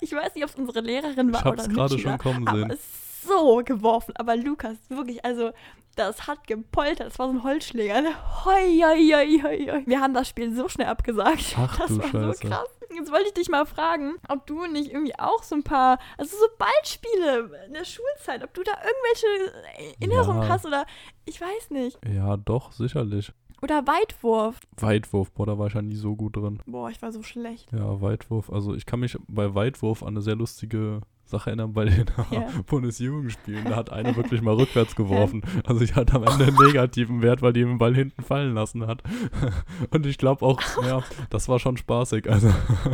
ich 0.00 0.12
weiß 0.12 0.34
nicht, 0.34 0.44
ob 0.44 0.50
es 0.50 0.56
unsere 0.56 0.80
Lehrerin 0.80 1.32
war 1.32 1.40
Ich 1.40 1.46
hab's 1.46 1.64
oder 1.64 1.74
gerade 1.74 1.98
schon 1.98 2.18
kommen 2.18 2.46
sehen. 2.46 2.78
So 3.22 3.62
geworfen. 3.64 4.14
Aber 4.16 4.36
Lukas, 4.36 4.76
wirklich, 4.88 5.24
also 5.24 5.50
das 5.96 6.26
hat 6.26 6.46
gepoltert. 6.46 7.08
Das 7.08 7.18
war 7.18 7.26
so 7.28 7.34
ein 7.34 7.42
Holzschläger. 7.42 8.00
Ne? 8.00 8.10
Hoi, 8.44 8.80
hoi, 8.82 9.10
hoi, 9.12 9.40
hoi, 9.42 9.66
hoi. 9.70 9.82
Wir 9.86 10.00
haben 10.00 10.14
das 10.14 10.28
Spiel 10.28 10.54
so 10.54 10.68
schnell 10.68 10.86
abgesagt. 10.88 11.54
Ach 11.58 11.78
das 11.78 11.98
war 11.98 12.08
Scheiße. 12.08 12.32
so 12.42 12.48
krass. 12.48 12.68
Jetzt 12.94 13.10
wollte 13.10 13.26
ich 13.28 13.34
dich 13.34 13.48
mal 13.48 13.64
fragen, 13.64 14.16
ob 14.28 14.46
du 14.46 14.66
nicht 14.66 14.90
irgendwie 14.92 15.18
auch 15.18 15.42
so 15.42 15.54
ein 15.54 15.62
paar, 15.62 15.98
also 16.18 16.36
so 16.36 16.44
Ballspiele 16.58 17.64
in 17.66 17.72
der 17.72 17.84
Schulzeit, 17.86 18.44
ob 18.44 18.52
du 18.52 18.62
da 18.62 18.72
irgendwelche 18.72 19.96
Erinnerungen 20.00 20.42
Ja. 20.42 20.48
hast 20.50 20.66
oder 20.66 20.84
ich 21.24 21.40
weiß 21.40 21.70
nicht. 21.70 21.98
Ja, 22.06 22.36
doch, 22.36 22.72
sicherlich. 22.72 23.32
Oder 23.62 23.86
Weitwurf. 23.86 24.58
Weitwurf, 24.76 25.30
boah, 25.32 25.46
da 25.46 25.56
war 25.58 25.68
ich 25.68 25.74
ja 25.74 25.80
nie 25.82 25.94
so 25.94 26.16
gut 26.16 26.36
drin. 26.36 26.60
Boah, 26.66 26.90
ich 26.90 27.00
war 27.00 27.12
so 27.12 27.22
schlecht. 27.22 27.70
Ja, 27.72 28.00
Weitwurf. 28.02 28.50
Also 28.52 28.74
ich 28.74 28.84
kann 28.86 29.00
mich 29.00 29.16
bei 29.28 29.54
Weitwurf 29.54 30.02
an 30.02 30.08
eine 30.08 30.20
sehr 30.22 30.34
lustige 30.36 31.00
Sache 31.32 31.50
erinnern 31.50 31.72
bei 31.72 31.86
den 31.86 32.04
Ja. 32.30 32.46
Bundesjugendspielen. 32.66 33.64
Da 33.64 33.76
hat 33.76 33.90
einer 33.90 34.14
wirklich 34.16 34.42
mal 34.42 34.54
rückwärts 34.54 34.94
geworfen. 34.94 35.42
Also 35.66 35.80
ich 35.82 35.94
hatte 35.96 36.14
am 36.14 36.24
Ende 36.24 36.46
einen 36.46 36.56
negativen 36.66 37.22
Wert, 37.22 37.42
weil 37.42 37.52
die 37.52 37.60
den 37.64 37.78
Ball 37.78 37.94
hinten 37.94 38.22
fallen 38.22 38.54
lassen 38.54 38.86
hat. 38.86 39.02
Und 39.90 40.06
ich 40.06 40.18
glaube 40.18 40.44
auch, 40.44 40.60
ja, 40.86 41.02
das 41.30 41.48
war 41.48 41.58
schon 41.58 41.76
spaßig. 41.76 42.28
Also 42.30 42.50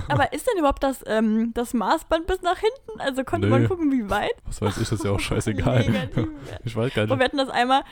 Aber 0.09 0.33
ist 0.33 0.47
denn 0.49 0.59
überhaupt 0.59 0.83
das, 0.83 1.03
ähm, 1.07 1.53
das 1.55 1.75
Maßband 1.75 2.27
bis 2.27 2.43
nach 2.43 2.59
hinten? 2.59 3.01
Also 3.01 3.25
konnte 3.25 3.47
Nee. 3.49 3.53
man 3.59 3.69
gucken, 3.69 3.91
wie 3.93 4.09
weit? 4.11 4.33
was 4.47 4.61
weiß 4.63 4.79
ich, 4.79 4.91
ist 4.93 5.05
ja 5.05 5.11
auch 5.11 5.21
scheißegal. 5.21 5.85
Ich 6.65 6.77
weiß 6.77 6.95
gar 6.95 7.03
Und 7.05 7.11
wir 7.11 7.17
nicht. 7.17 7.25
hatten 7.25 7.37
das 7.39 7.49
einmal, 7.51 7.83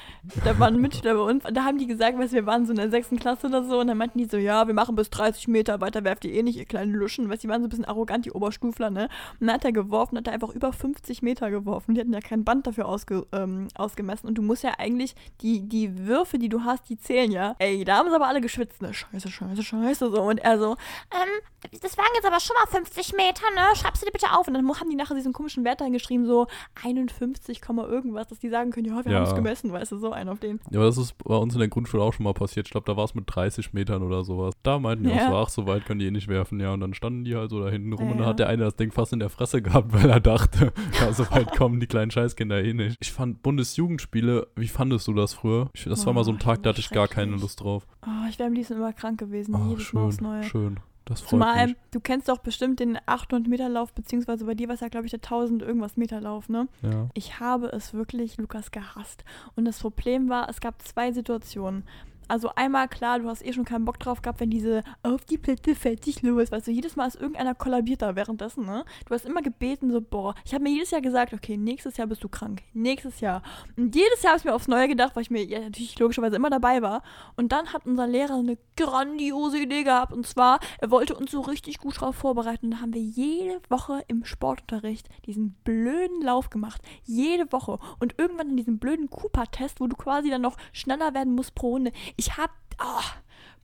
da 0.44 0.58
waren 0.58 0.80
Mitschüler 0.80 1.14
bei 1.14 1.20
uns, 1.20 1.44
da 1.52 1.64
haben 1.64 1.78
die 1.78 1.86
gesagt, 1.86 2.18
weißt, 2.18 2.32
wir 2.32 2.46
waren 2.46 2.66
so 2.66 2.72
in 2.72 2.76
der 2.78 2.90
sechsten 2.90 3.18
Klasse 3.18 3.46
oder 3.48 3.64
so, 3.64 3.80
und 3.80 3.86
dann 3.88 3.98
meinten 3.98 4.18
die 4.18 4.24
so, 4.26 4.36
ja, 4.36 4.66
wir 4.66 4.74
machen 4.74 4.94
bis 4.96 5.10
30 5.10 5.48
Meter, 5.48 5.80
weiter 5.80 6.04
werft 6.04 6.24
ihr 6.24 6.32
eh 6.32 6.42
nicht, 6.42 6.56
ihr 6.56 6.64
kleinen 6.64 6.92
Luschen. 6.94 7.28
Weißt, 7.28 7.42
die 7.42 7.48
waren 7.48 7.60
so 7.62 7.66
ein 7.66 7.70
bisschen 7.70 7.84
arrogant, 7.84 8.24
die 8.26 8.30
Oberstufler, 8.32 8.90
ne? 8.90 9.08
Und 9.40 9.46
dann 9.46 9.54
hat 9.56 9.64
er 9.64 9.72
geworfen, 9.72 10.16
hat 10.18 10.26
er 10.28 10.34
einfach 10.36 10.54
über 10.54 10.72
50 10.72 11.22
Meter 11.22 11.50
geworfen. 11.50 11.94
Die 11.94 12.00
hatten 12.00 12.12
ja 12.12 12.20
kein 12.20 12.44
Band 12.44 12.66
dafür 12.66 12.86
ausge, 12.86 13.26
ähm, 13.32 13.68
ausgemessen. 13.74 14.28
Und 14.28 14.36
du 14.36 14.42
musst 14.42 14.62
ja 14.62 14.74
eigentlich, 14.78 15.14
die, 15.40 15.68
die 15.68 16.06
Würfe, 16.06 16.38
die 16.38 16.48
du 16.48 16.62
hast, 16.64 16.88
die 16.88 16.98
zählen 16.98 17.30
ja. 17.32 17.56
Ey, 17.58 17.84
da 17.84 17.96
haben 17.96 18.08
sie 18.08 18.14
aber 18.14 18.28
alle 18.28 18.40
geschwitzt, 18.40 18.82
ne? 18.82 18.92
Scheiße, 18.94 19.30
scheiße, 19.30 19.62
scheiße, 19.62 20.10
so. 20.10 20.22
Und 20.22 20.38
er 20.38 20.58
so, 20.58 20.72
ähm, 21.12 21.78
das 21.82 21.96
waren 21.98 22.06
jetzt 22.14 22.26
aber 22.26 22.38
schon 22.40 22.54
mal 22.62 22.70
50 22.70 23.14
Meter, 23.14 23.42
ne? 23.54 23.74
Schreibst 23.74 24.02
du 24.02 24.06
dir 24.06 24.12
bitte 24.12 24.32
auf. 24.32 24.46
Und 24.46 24.54
dann 24.54 24.66
haben 24.68 24.90
die 24.90 24.96
nachher 24.96 25.14
diesen 25.14 25.32
komischen 25.32 25.64
Wert 25.64 25.80
reingeschrieben, 25.80 26.26
so 26.26 26.46
51, 26.84 27.60
Komma 27.62 27.86
irgendwas, 27.86 28.28
dass 28.28 28.38
die 28.38 28.48
sagen 28.48 28.70
können, 28.70 28.86
ja, 28.86 29.04
wir 29.04 29.10
Ja. 29.12 29.18
haben 29.18 29.24
es 29.26 29.34
gemessen, 29.34 29.72
weißt 29.72 29.92
du, 29.92 29.98
so 29.98 30.12
einer 30.12 30.32
auf 30.32 30.38
den. 30.40 30.60
Ja, 30.70 30.78
aber 30.80 30.86
das 30.86 30.98
ist 30.98 31.16
bei 31.18 31.34
uns 31.36 31.54
in 31.54 31.60
der 31.60 31.68
Grundschule 31.68 32.02
auch 32.02 32.12
schon 32.12 32.24
mal 32.24 32.34
passiert. 32.34 32.66
Ich 32.66 32.72
glaube, 32.72 32.84
da 32.86 32.96
war 32.96 33.04
es 33.04 33.14
mit 33.14 33.24
30 33.26 33.72
Metern 33.72 34.02
oder 34.02 34.24
sowas. 34.24 34.54
Da 34.62 34.78
meinten 34.78 35.04
die 35.04 35.10
Ja. 35.10 35.16
auch 35.26 35.28
so, 35.30 35.36
ach, 35.36 35.48
so 35.48 35.66
weit 35.66 35.86
können 35.86 36.00
die 36.00 36.06
eh 36.06 36.10
nicht 36.10 36.28
werfen. 36.28 36.60
Ja, 36.60 36.72
und 36.72 36.80
dann 36.80 36.94
standen 36.94 37.24
die 37.24 37.34
halt 37.34 37.50
so 37.50 37.60
da 37.62 37.70
hinten 37.70 37.92
rum 37.92 38.06
Ja, 38.06 38.12
und 38.12 38.18
dann 38.18 38.26
hat 38.26 38.38
der 38.38 38.48
eine 38.48 38.64
das 38.64 38.76
Ding 38.76 38.92
fast 38.92 39.12
in 39.12 39.18
der 39.20 39.30
Fresse 39.30 39.62
gehabt, 39.62 39.92
weil 39.92 40.08
er 40.10 40.20
dachte, 40.26 40.72
ja, 41.00 41.12
so 41.12 41.30
weit 41.30 41.56
kommen 41.56 41.80
die 41.80 41.86
kleinen 41.86 42.10
Scheißkinder 42.10 42.62
eh 42.62 42.72
nicht. 42.74 42.96
Ich 43.00 43.12
fand 43.12 43.42
Bundesjugendspiele, 43.42 44.48
wie 44.56 44.68
fandest 44.68 45.06
du 45.06 45.12
das 45.14 45.34
früher? 45.34 45.70
Ich, 45.74 45.84
das 45.84 46.04
war 46.06 46.12
mal 46.12 46.24
so 46.24 46.30
ein 46.32 46.36
Oh, 46.36 46.42
Tag, 46.44 46.62
da 46.62 46.70
hatte 46.70 46.80
ich 46.80 46.90
gar 46.90 47.08
keine. 47.08 47.36
Lust 47.36 47.60
drauf. 47.62 47.86
Oh, 48.06 48.28
ich 48.28 48.38
wäre 48.38 48.48
am 48.48 48.54
liebsten 48.54 48.74
immer 48.74 48.92
krank 48.92 49.18
gewesen, 49.18 49.54
Oh, 49.54 49.68
jedes 49.70 49.92
Mal 49.92 50.00
schön, 50.00 50.08
aufs 50.08 50.20
Neue. 50.20 50.42
schön. 50.44 50.80
Das 51.04 51.20
freut 51.20 51.30
Zumal, 51.30 51.66
mich. 51.68 51.76
du 51.92 52.00
kennst 52.00 52.28
doch 52.28 52.38
bestimmt 52.38 52.80
den 52.80 52.98
800 53.06 53.48
Meter 53.48 53.68
Lauf, 53.68 53.92
beziehungsweise 53.92 54.44
bei 54.44 54.54
dir 54.54 54.66
war 54.66 54.74
es 54.74 54.80
ja, 54.80 54.88
glaube 54.88 55.06
ich, 55.06 55.12
der 55.12 55.18
1000 55.20 55.62
irgendwas 55.62 55.96
Meter 55.96 56.20
Lauf, 56.20 56.48
ne? 56.48 56.66
Ja. 56.82 57.08
Ich 57.14 57.38
habe 57.38 57.68
es 57.68 57.94
wirklich, 57.94 58.38
Lukas, 58.38 58.72
gehasst. 58.72 59.24
Und 59.54 59.66
das 59.66 59.78
Problem 59.78 60.28
war, 60.28 60.48
es 60.48 60.60
gab 60.60 60.82
zwei 60.82 61.12
Situationen. 61.12 61.84
Also 62.28 62.50
einmal, 62.56 62.88
klar, 62.88 63.18
du 63.18 63.28
hast 63.28 63.44
eh 63.44 63.52
schon 63.52 63.64
keinen 63.64 63.84
Bock 63.84 63.98
drauf 63.98 64.22
gehabt, 64.22 64.40
wenn 64.40 64.50
diese 64.50 64.82
auf 65.02 65.24
die 65.24 65.38
Plätze 65.38 65.74
fertig 65.74 66.22
los, 66.22 66.50
weißt 66.50 66.66
du, 66.66 66.70
jedes 66.72 66.96
Mal 66.96 67.06
ist 67.06 67.16
irgendeiner 67.16 67.54
kollabiert 67.54 68.02
da 68.02 68.16
währenddessen, 68.16 68.66
ne? 68.66 68.84
Du 69.06 69.14
hast 69.14 69.24
immer 69.24 69.42
gebeten, 69.42 69.90
so, 69.90 70.00
boah, 70.00 70.34
ich 70.44 70.52
habe 70.54 70.64
mir 70.64 70.70
jedes 70.70 70.90
Jahr 70.90 71.00
gesagt, 71.00 71.32
okay, 71.32 71.56
nächstes 71.56 71.96
Jahr 71.96 72.06
bist 72.06 72.24
du 72.24 72.28
krank, 72.28 72.62
nächstes 72.72 73.20
Jahr. 73.20 73.42
Und 73.76 73.94
jedes 73.94 74.22
Jahr 74.22 74.32
habe 74.32 74.38
ich 74.38 74.44
mir 74.44 74.54
aufs 74.54 74.68
Neue 74.68 74.88
gedacht, 74.88 75.14
weil 75.14 75.22
ich 75.22 75.30
mir 75.30 75.44
ja, 75.44 75.60
natürlich 75.60 75.98
logischerweise 75.98 76.36
immer 76.36 76.50
dabei 76.50 76.82
war. 76.82 77.02
Und 77.36 77.52
dann 77.52 77.72
hat 77.72 77.86
unser 77.86 78.06
Lehrer 78.06 78.38
eine 78.38 78.58
grandiose 78.76 79.60
Idee 79.60 79.84
gehabt, 79.84 80.12
und 80.12 80.26
zwar, 80.26 80.60
er 80.78 80.90
wollte 80.90 81.14
uns 81.14 81.30
so 81.30 81.40
richtig 81.40 81.78
gut 81.78 82.00
drauf 82.00 82.16
vorbereiten. 82.16 82.66
Und 82.66 82.70
da 82.72 82.80
haben 82.80 82.94
wir 82.94 83.00
jede 83.00 83.60
Woche 83.68 84.04
im 84.08 84.24
Sportunterricht 84.24 85.08
diesen 85.26 85.52
blöden 85.64 86.22
Lauf 86.22 86.50
gemacht. 86.50 86.82
Jede 87.04 87.50
Woche. 87.52 87.78
Und 88.00 88.14
irgendwann 88.18 88.50
in 88.50 88.56
diesem 88.56 88.78
blöden 88.78 89.10
Cooper-Test, 89.10 89.80
wo 89.80 89.86
du 89.86 89.96
quasi 89.96 90.30
dann 90.30 90.42
noch 90.42 90.56
schneller 90.72 91.14
werden 91.14 91.34
musst 91.34 91.54
pro 91.54 91.70
Runde. 91.70 91.92
Ich 92.16 92.36
hab, 92.36 92.50
oh, 92.80 93.02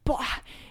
boah, 0.05 0.20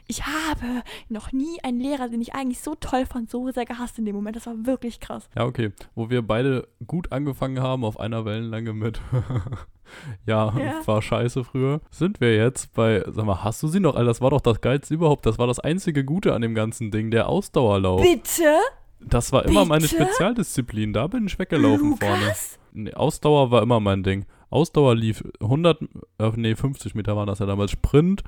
ich 0.08 0.26
habe 0.26 0.84
noch 1.10 1.32
nie 1.32 1.60
einen 1.64 1.80
Lehrer, 1.80 2.10
den 2.10 2.22
ich 2.22 2.34
eigentlich 2.36 2.60
so 2.60 2.76
toll 2.76 3.06
fand, 3.06 3.30
so 3.30 3.50
sehr 3.52 3.66
gehasst 3.66 3.98
in 3.98 4.06
dem 4.06 4.16
Moment. 4.16 4.36
Das 4.36 4.46
war 4.46 4.54
wirklich 4.66 5.00
krass. 5.00 5.30
Ja, 5.36 5.46
okay. 5.46 5.72
Wo 5.96 6.10
wir 6.10 6.22
beide 6.22 6.68
gut 6.86 7.12
angefangen 7.12 7.62
haben 7.62 7.86
auf 7.86 8.00
einer 8.00 8.26
Wellenlänge 8.26 8.74
mit. 8.74 9.00
ja, 10.26 10.54
Ja. 10.58 10.86
war 10.86 11.02
scheiße 11.02 11.44
früher. 11.44 11.82
Sind 11.90 12.20
wir 12.22 12.36
jetzt 12.36 12.74
bei, 12.74 13.04
sag 13.08 13.26
mal, 13.26 13.44
hast 13.44 13.64
du 13.64 13.68
sie 13.68 13.80
noch? 13.80 13.96
Alter, 13.96 14.06
das 14.08 14.22
war 14.22 14.32
doch 14.32 14.42
das 14.42 14.62
Geilste 14.62 14.94
überhaupt. 14.94 15.26
Das 15.26 15.38
war 15.38 15.48
das 15.48 15.60
einzige 15.60 16.04
Gute 16.04 16.34
an 16.34 16.42
dem 16.42 16.56
ganzen 16.56 16.92
Ding, 16.92 17.10
der 17.12 17.30
Ausdauerlauf. 17.30 18.02
Bitte? 18.02 18.58
Das 19.00 19.32
war 19.32 19.46
immer 19.46 19.66
meine 19.66 19.88
Bitte? 19.88 19.96
Spezialdisziplin. 20.04 20.94
Da 20.94 21.08
bin 21.08 21.26
ich 21.26 21.40
weggelaufen 21.40 21.98
vorne. 21.98 22.20
Lukas? 22.22 22.60
Nee, 22.74 22.94
Ausdauer 22.94 23.50
war 23.52 23.62
immer 23.64 23.80
mein 23.80 24.04
Ding. 24.04 24.26
Ausdauer 24.52 24.96
lief 24.96 25.24
100, 25.42 25.82
äh, 26.20 26.32
nee, 26.36 26.56
50 26.56 26.94
Meter 26.94 27.16
waren 27.16 27.28
das 27.28 27.40
ja 27.40 27.46
damals. 27.46 27.72
Sprint 27.72 28.24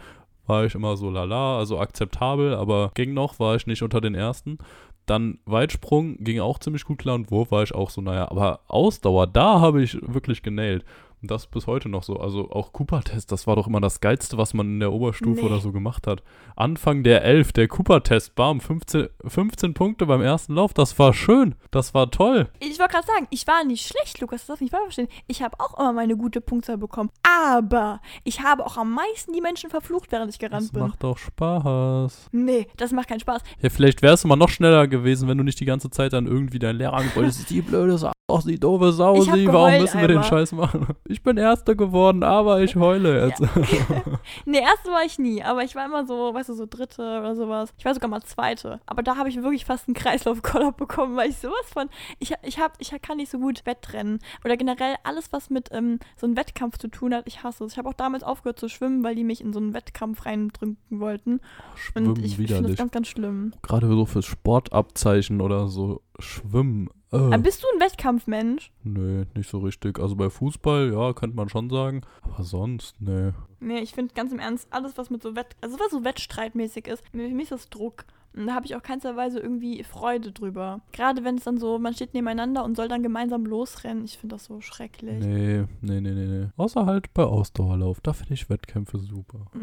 war 0.47 0.65
ich 0.65 0.75
immer 0.75 0.97
so 0.97 1.09
lala, 1.09 1.57
also 1.57 1.79
akzeptabel, 1.79 2.55
aber 2.55 2.91
ging 2.95 3.13
noch, 3.13 3.39
war 3.39 3.55
ich 3.55 3.67
nicht 3.67 3.83
unter 3.83 4.01
den 4.01 4.15
ersten. 4.15 4.57
Dann 5.05 5.39
Weitsprung 5.45 6.17
ging 6.23 6.39
auch 6.39 6.59
ziemlich 6.59 6.85
gut 6.85 6.99
klar 6.99 7.15
und 7.15 7.29
Wurf 7.29 7.51
war 7.51 7.63
ich 7.63 7.75
auch 7.75 7.89
so, 7.89 8.01
naja, 8.01 8.31
aber 8.31 8.61
Ausdauer, 8.67 9.27
da 9.27 9.59
habe 9.59 9.83
ich 9.83 9.97
wirklich 10.01 10.41
genailt. 10.43 10.85
Und 11.23 11.31
das 11.31 11.47
bis 11.47 11.67
heute 11.67 11.87
noch 11.87 12.03
so. 12.03 12.17
Also 12.19 12.51
auch 12.51 12.73
Cooper-Test, 12.73 13.31
das 13.31 13.47
war 13.47 13.55
doch 13.55 13.65
immer 13.65 13.79
das 13.79 14.01
Geilste, 14.01 14.37
was 14.37 14.53
man 14.53 14.67
in 14.67 14.79
der 14.81 14.91
Oberstufe 14.91 15.39
Nee. 15.39 15.45
oder 15.47 15.61
so 15.61 15.71
gemacht 15.71 16.05
hat. 16.05 16.21
Anfang 16.57 17.01
der 17.03 17.23
11, 17.23 17.53
der 17.53 17.69
Cooper-Test, 17.69 18.35
bam, 18.35 18.59
15, 18.59 19.07
15 19.25 19.73
Punkte 19.73 20.05
beim 20.05 20.21
ersten 20.21 20.53
Lauf, 20.53 20.73
das 20.73 20.99
war 20.99 21.13
schön, 21.13 21.55
das 21.71 21.93
war 21.93 22.11
toll. 22.11 22.49
Ich 22.59 22.77
wollte 22.77 22.91
gerade 22.95 23.07
sagen, 23.07 23.27
ich 23.29 23.47
war 23.47 23.63
nicht 23.63 23.87
schlecht, 23.87 24.19
Lukas, 24.19 24.41
das 24.41 24.47
darfst 24.47 24.59
du 24.59 24.65
nicht 24.65 24.71
falsch 24.71 24.83
verstehen. 24.83 25.07
Ich 25.27 25.41
habe 25.41 25.57
auch 25.61 25.79
immer 25.79 25.93
meine 25.93 26.17
gute 26.17 26.41
Punktzahl 26.41 26.77
bekommen. 26.77 27.09
Aber 27.25 28.01
ich 28.25 28.41
habe 28.41 28.65
auch 28.65 28.75
am 28.75 28.93
meisten 28.93 29.31
die 29.31 29.39
Menschen 29.39 29.69
verflucht, 29.69 30.11
während 30.11 30.29
ich 30.29 30.39
gerannt 30.39 30.63
Das 30.65 30.71
bin. 30.73 30.81
macht 30.83 31.01
doch 31.03 31.17
Spaß. 31.17 32.27
Nee, 32.33 32.67
das 32.75 32.91
macht 32.91 33.07
keinen 33.07 33.21
Spaß. 33.21 33.41
Ja, 33.61 33.69
vielleicht 33.69 34.01
wärst 34.01 34.25
du 34.25 34.27
mal 34.27 34.35
noch 34.35 34.49
schneller 34.49 34.87
gewesen, 34.89 35.29
wenn 35.29 35.37
du 35.37 35.45
nicht 35.45 35.61
die 35.61 35.65
ganze 35.65 35.89
Zeit 35.89 36.11
dann 36.11 36.27
irgendwie 36.27 36.59
deinen 36.59 36.79
Lehrer 36.79 36.95
angebrüllt 36.95 37.27
hättest. 37.27 37.49
Die 37.49 37.61
blöde 37.61 37.97
Sau, 37.97 38.11
die 38.45 38.59
doofe 38.59 38.91
Sau, 38.91 39.21
Ich 39.21 39.27
warum 39.47 39.79
müssen 39.79 39.99
wir 40.01 40.07
den 40.07 40.17
einmal. 40.17 40.29
Scheiß 40.29 40.51
machen? 40.53 40.87
Ich 41.13 41.21
bin 41.21 41.37
Erster 41.37 41.75
geworden, 41.75 42.23
aber 42.23 42.61
ich 42.61 42.75
heule 42.75 43.27
jetzt. 43.27 43.39
Ja. 43.39 43.49
nee, 44.45 44.59
erste 44.59 44.89
war 44.89 45.05
ich 45.05 45.19
nie, 45.19 45.43
aber 45.43 45.63
ich 45.63 45.75
war 45.75 45.85
immer 45.85 46.07
so, 46.07 46.33
weißt 46.33 46.49
du, 46.49 46.53
so 46.55 46.65
dritte 46.65 47.01
oder 47.01 47.35
sowas. 47.35 47.71
Ich 47.77 47.85
war 47.85 47.93
sogar 47.93 48.09
mal 48.09 48.23
zweite. 48.23 48.81
Aber 48.87 49.03
da 49.03 49.15
habe 49.15 49.29
ich 49.29 49.41
wirklich 49.41 49.65
fast 49.65 49.87
einen 49.87 49.93
Kreislaufkoller 49.93 50.71
bekommen, 50.77 51.15
weil 51.15 51.29
ich 51.29 51.37
sowas 51.37 51.69
von. 51.71 51.87
Ich, 52.17 52.33
ich, 52.41 52.59
hab, 52.59 52.73
ich 52.79 52.91
kann 53.03 53.17
nicht 53.17 53.29
so 53.29 53.37
gut 53.37 53.63
Wettrennen. 53.65 54.19
Oder 54.43 54.57
generell 54.57 54.95
alles, 55.03 55.31
was 55.31 55.51
mit 55.51 55.69
ähm, 55.71 55.99
so 56.17 56.25
einem 56.25 56.35
Wettkampf 56.35 56.79
zu 56.79 56.87
tun 56.87 57.13
hat, 57.13 57.27
ich 57.27 57.43
hasse 57.43 57.63
es. 57.63 57.73
Ich 57.73 57.77
habe 57.77 57.89
auch 57.89 57.93
damals 57.93 58.23
aufgehört 58.23 58.59
zu 58.59 58.69
schwimmen, 58.69 59.03
weil 59.03 59.13
die 59.13 59.23
mich 59.23 59.39
in 59.39 59.53
so 59.53 59.59
einen 59.59 59.75
Wettkampf 59.75 60.25
reindrücken 60.25 60.77
wollten. 60.89 61.41
Schwimmen 61.75 62.09
Und 62.09 62.25
ich 62.25 62.37
finde 62.37 62.63
das 62.63 62.75
ganz, 62.75 62.91
ganz 62.91 63.07
schlimm. 63.07 63.53
Gerade 63.61 63.87
so 63.87 64.05
fürs 64.07 64.25
Sportabzeichen 64.25 65.41
oder 65.41 65.67
so 65.67 66.01
Schwimmen. 66.19 66.89
Äh. 67.11 67.17
Aber 67.17 67.37
bist 67.39 67.63
du 67.63 67.67
ein 67.73 67.79
Wettkampfmensch? 67.79 68.71
Nee, 68.83 69.25
nicht 69.35 69.49
so 69.49 69.59
richtig. 69.59 69.99
Also 69.99 70.15
bei 70.15 70.29
Fußball, 70.29 70.93
ja, 70.93 71.13
könnte 71.13 71.35
man 71.35 71.49
schon 71.49 71.69
sagen. 71.69 72.01
Aber 72.21 72.43
sonst, 72.43 72.95
nee. 72.99 73.31
Nee, 73.59 73.79
ich 73.79 73.93
finde 73.93 74.13
ganz 74.13 74.31
im 74.31 74.39
Ernst, 74.39 74.67
alles, 74.71 74.97
was 74.97 75.09
mit 75.09 75.23
so 75.23 75.35
Wett, 75.35 75.55
also 75.61 75.79
was 75.79 75.91
so 75.91 76.03
Wettstreitmäßig 76.03 76.87
ist, 76.87 77.03
für 77.09 77.17
mich 77.17 77.43
ist 77.43 77.51
das 77.51 77.69
Druck. 77.69 78.05
Und 78.35 78.47
da 78.47 78.55
habe 78.55 78.65
ich 78.65 78.75
auch 78.75 78.81
keinster 78.81 79.15
Weise 79.15 79.39
irgendwie 79.39 79.83
Freude 79.83 80.31
drüber. 80.31 80.81
Gerade 80.91 81.23
wenn 81.23 81.37
es 81.37 81.43
dann 81.43 81.59
so, 81.59 81.77
man 81.77 81.93
steht 81.93 82.15
nebeneinander 82.15 82.63
und 82.63 82.75
soll 82.75 82.87
dann 82.87 83.03
gemeinsam 83.03 83.45
losrennen. 83.45 84.05
Ich 84.05 84.17
finde 84.17 84.35
das 84.35 84.45
so 84.45 84.59
schrecklich. 84.59 85.23
Nee, 85.23 85.65
nee, 85.81 86.01
nee, 86.01 86.11
nee, 86.11 86.25
nee. 86.25 86.47
Außer 86.57 86.87
halt 86.87 87.13
bei 87.13 87.23
Ausdauerlauf. 87.23 88.01
Da 88.01 88.13
finde 88.13 88.33
ich 88.33 88.49
Wettkämpfe 88.49 88.97
super. 88.97 89.45
Oh 89.53 89.59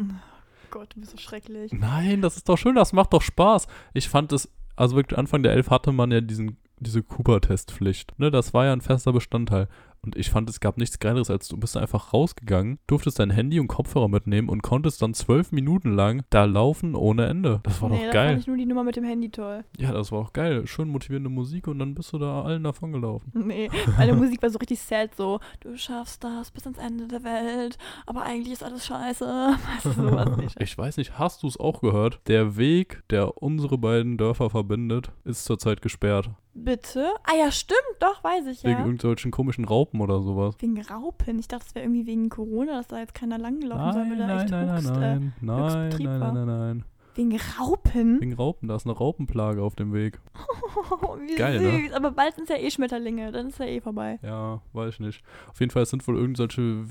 Gott, 0.69 0.95
du 0.95 1.01
bist 1.01 1.11
so 1.11 1.17
schrecklich. 1.17 1.73
Nein, 1.73 2.21
das 2.21 2.37
ist 2.37 2.47
doch 2.47 2.57
schön, 2.57 2.75
das 2.75 2.93
macht 2.93 3.11
doch 3.11 3.21
Spaß. 3.21 3.67
Ich 3.93 4.07
fand 4.07 4.31
es, 4.31 4.49
also 4.81 4.95
wirklich 4.95 5.17
Anfang 5.17 5.43
der 5.43 5.53
Elf 5.53 5.69
hatte 5.69 5.91
man 5.91 6.11
ja 6.11 6.21
diesen, 6.21 6.57
diese 6.79 7.03
Cooper-Testpflicht. 7.03 8.17
Ne, 8.19 8.31
das 8.31 8.53
war 8.53 8.65
ja 8.65 8.73
ein 8.73 8.81
fester 8.81 9.13
Bestandteil. 9.13 9.67
Und 10.03 10.15
ich 10.15 10.31
fand, 10.31 10.49
es 10.49 10.59
gab 10.59 10.77
nichts 10.77 10.97
Geileres, 10.97 11.29
als 11.29 11.47
du 11.47 11.57
bist 11.57 11.77
einfach 11.77 12.11
rausgegangen, 12.11 12.79
durftest 12.87 13.19
dein 13.19 13.29
Handy 13.29 13.59
und 13.59 13.67
Kopfhörer 13.67 14.07
mitnehmen 14.07 14.49
und 14.49 14.63
konntest 14.63 14.99
dann 15.03 15.13
zwölf 15.13 15.51
Minuten 15.51 15.93
lang 15.93 16.23
da 16.31 16.45
laufen 16.45 16.95
ohne 16.95 17.27
Ende. 17.27 17.59
Das 17.63 17.81
war 17.83 17.89
nee, 17.89 17.97
doch 17.97 18.05
da 18.05 18.11
geil. 18.11 18.27
fand 18.29 18.39
ich 18.39 18.47
nur 18.47 18.57
die 18.57 18.65
Nummer 18.65 18.83
mit 18.83 18.95
dem 18.95 19.03
Handy 19.03 19.29
toll. 19.29 19.63
Ja, 19.77 19.91
das 19.91 20.11
war 20.11 20.19
auch 20.19 20.33
geil. 20.33 20.65
Schön 20.65 20.89
motivierende 20.89 21.29
Musik 21.29 21.67
und 21.67 21.77
dann 21.77 21.93
bist 21.93 22.11
du 22.13 22.17
da 22.17 22.41
allen 22.41 22.63
davon 22.63 22.91
gelaufen. 22.91 23.31
Nee, 23.35 23.69
meine 23.95 24.13
Musik 24.15 24.41
war 24.41 24.49
so 24.49 24.57
richtig 24.57 24.79
sad, 24.79 25.13
so, 25.15 25.39
du 25.59 25.77
schaffst 25.77 26.23
das 26.23 26.49
bis 26.49 26.65
ans 26.65 26.79
Ende 26.79 27.07
der 27.07 27.23
Welt, 27.23 27.77
aber 28.07 28.23
eigentlich 28.23 28.53
ist 28.53 28.63
alles 28.63 28.87
scheiße. 28.87 29.25
Weißt 29.75 29.85
du, 29.85 29.91
sowas 29.91 30.37
nicht. 30.37 30.59
Ich 30.59 30.75
weiß 30.75 30.97
nicht, 30.97 31.19
hast 31.19 31.43
du 31.43 31.47
es 31.47 31.59
auch 31.59 31.81
gehört? 31.81 32.21
Der 32.25 32.57
Weg, 32.57 33.03
der 33.11 33.37
unsere 33.43 33.77
beiden 33.77 34.17
Dörfer 34.17 34.49
verbindet, 34.49 35.11
ist 35.25 35.45
zurzeit 35.45 35.83
gesperrt. 35.83 36.31
Bitte? 36.53 37.07
Ah 37.23 37.35
ja, 37.39 37.49
stimmt, 37.51 37.79
doch, 37.99 38.23
weiß 38.23 38.45
ich 38.47 38.63
Wegen 38.63 38.79
ja. 38.79 38.85
irgendwelchen 38.85 39.31
komischen 39.31 39.63
Raupen 39.65 40.01
oder 40.01 40.21
sowas. 40.21 40.55
Wegen 40.59 40.81
Raupen. 40.81 41.39
Ich 41.39 41.47
dachte, 41.47 41.65
es 41.69 41.75
wäre 41.75 41.85
irgendwie 41.85 42.05
wegen 42.05 42.29
Corona, 42.29 42.73
dass 42.77 42.87
da 42.87 42.99
jetzt 42.99 43.13
keiner 43.13 43.37
langgelaufen 43.37 43.93
soll, 43.93 44.01
Nein, 44.05 44.11
weil 44.11 44.17
da 44.17 44.27
nein, 44.27 44.39
echt 44.39 44.51
nein, 44.51 44.65
nein, 44.67 44.75
Höchst, 44.75 44.91
nein, 44.91 45.01
Äh, 45.01 45.45
nein, 45.45 45.89
nein, 45.89 46.19
war. 46.21 46.31
nein, 46.33 46.45
nein, 46.47 46.59
nein. 46.59 46.83
Wegen 47.15 47.37
Raupen? 47.59 48.21
Wegen 48.21 48.33
Raupen, 48.33 48.67
da 48.67 48.75
ist 48.75 48.85
eine 48.85 48.95
Raupenplage 48.95 49.61
auf 49.61 49.75
dem 49.75 49.93
Weg. 49.93 50.19
Wie 51.27 51.35
Geil, 51.35 51.59
süß. 51.59 51.89
ne? 51.91 51.95
Aber 51.95 52.11
bald 52.11 52.35
sind 52.35 52.49
es 52.49 52.49
ja 52.49 52.55
eh 52.63 52.71
Schmetterlinge, 52.71 53.31
dann 53.31 53.47
ist 53.47 53.59
ja 53.59 53.65
eh 53.65 53.81
vorbei. 53.81 54.19
Ja, 54.21 54.61
weiß 54.73 54.95
ich 54.95 54.99
nicht. 54.99 55.23
Auf 55.49 55.59
jeden 55.59 55.71
Fall 55.71 55.83
es 55.83 55.89
sind 55.89 56.07
wohl 56.07 56.17
irgendwelche, 56.17 56.85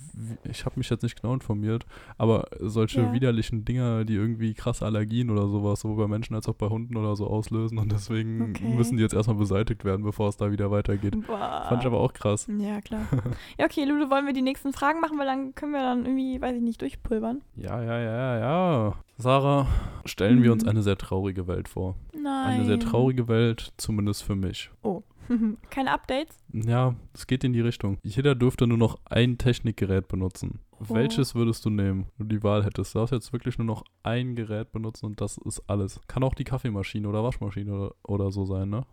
ich 0.45 0.65
habe 0.67 0.79
mich 0.79 0.91
jetzt 0.91 1.03
nicht 1.03 1.21
genau 1.21 1.35
informiert, 1.35 1.87
aber 2.19 2.47
solche 2.61 3.03
Ja. 3.03 3.13
widerlichen 3.13 3.65
Dinger, 3.65 4.05
die 4.05 4.15
irgendwie 4.15 4.55
krasse 4.55 4.85
Allergien 4.85 5.31
oder 5.31 5.49
sowas, 5.49 5.81
sowohl 5.81 5.97
bei 5.97 6.09
Menschen 6.09 6.35
als 6.35 6.49
auch 6.49 6.55
bei 6.55 6.69
Hunden 6.69 6.97
oder 6.97 7.17
so 7.17 7.27
auslösen 7.27 7.79
und 7.79 7.91
deswegen 7.93 8.51
Okay. 8.51 8.75
müssen 8.75 8.97
die 8.97 9.03
jetzt 9.03 9.15
erstmal 9.15 9.37
beseitigt 9.37 9.85
werden, 9.85 10.05
bevor 10.05 10.29
es 10.29 10.37
da 10.37 10.51
wieder 10.51 10.71
weitergeht. 10.71 11.15
Boah. 11.27 11.65
Fand 11.69 11.83
ich 11.83 11.87
aber 11.87 12.01
auch 12.01 12.13
krass. 12.13 12.47
Ja, 12.59 12.81
klar. 12.81 13.07
ja, 13.59 13.65
okay, 13.65 13.85
Lulu, 13.85 14.11
wollen 14.11 14.27
wir 14.27 14.33
die 14.33 14.43
nächsten 14.43 14.73
Fragen 14.73 15.01
machen, 15.01 15.19
weil 15.19 15.27
dann 15.27 15.55
können 15.55 15.73
wir 15.73 15.81
dann 15.83 16.05
irgendwie, 16.05 16.41
weiß 16.41 16.57
ich 16.57 16.63
nicht, 16.63 16.81
durchpulvern. 16.83 17.41
Ja, 17.57 17.83
ja, 17.83 17.99
ja, 17.99 18.39
ja. 18.39 18.95
Sarah, 19.21 19.67
stellen 20.07 20.43
wir 20.43 20.51
uns 20.53 20.63
Mhm. 20.65 20.71
eine 20.71 20.83
sehr 20.83 20.97
traurige 20.97 21.47
Welt 21.47 21.69
vor. 21.69 21.97
Nein. 22.15 22.55
Eine 22.55 22.65
sehr 22.65 22.81
traurige 22.81 23.29
Welt, 23.29 23.73
zumindest 23.77 24.23
für 24.23 24.35
mich. 24.35 24.71
Keine 25.71 25.93
Updates? 25.93 26.37
Ja, 26.53 26.95
es 27.13 27.27
geht 27.27 27.45
in 27.45 27.53
die 27.53 27.61
Richtung. 27.61 27.99
Jeder 28.03 28.35
dürfte 28.35 28.67
nur 28.67 28.79
noch 28.79 28.99
ein 29.05 29.39
Technikgerät 29.39 30.09
benutzen. 30.09 30.59
Oh. 30.81 30.95
Welches 30.95 31.35
würdest 31.37 31.65
du 31.65 31.71
nehmen, 31.71 32.07
wenn 32.17 32.29
du 32.29 32.37
die 32.37 32.43
Wahl 32.43 32.65
hättest? 32.65 32.95
Du 32.95 32.99
darfst 32.99 33.13
jetzt 33.13 33.33
wirklich 33.33 33.57
nur 33.59 33.67
noch 33.67 33.85
ein 34.03 34.35
Gerät 34.35 34.73
benutzen 34.73 35.07
und 35.07 35.21
das 35.21 35.39
ist 35.39 35.63
alles. 35.69 36.01
Kann 36.09 36.25
auch 36.25 36.35
die 36.35 36.43
Kaffeemaschine 36.45 37.07
oder 37.09 37.23
Waschmaschine 37.23 37.73
oder, 37.73 37.95
oder 38.09 38.31
so 38.33 38.45
sein, 38.45 38.71
ne? 38.71 38.85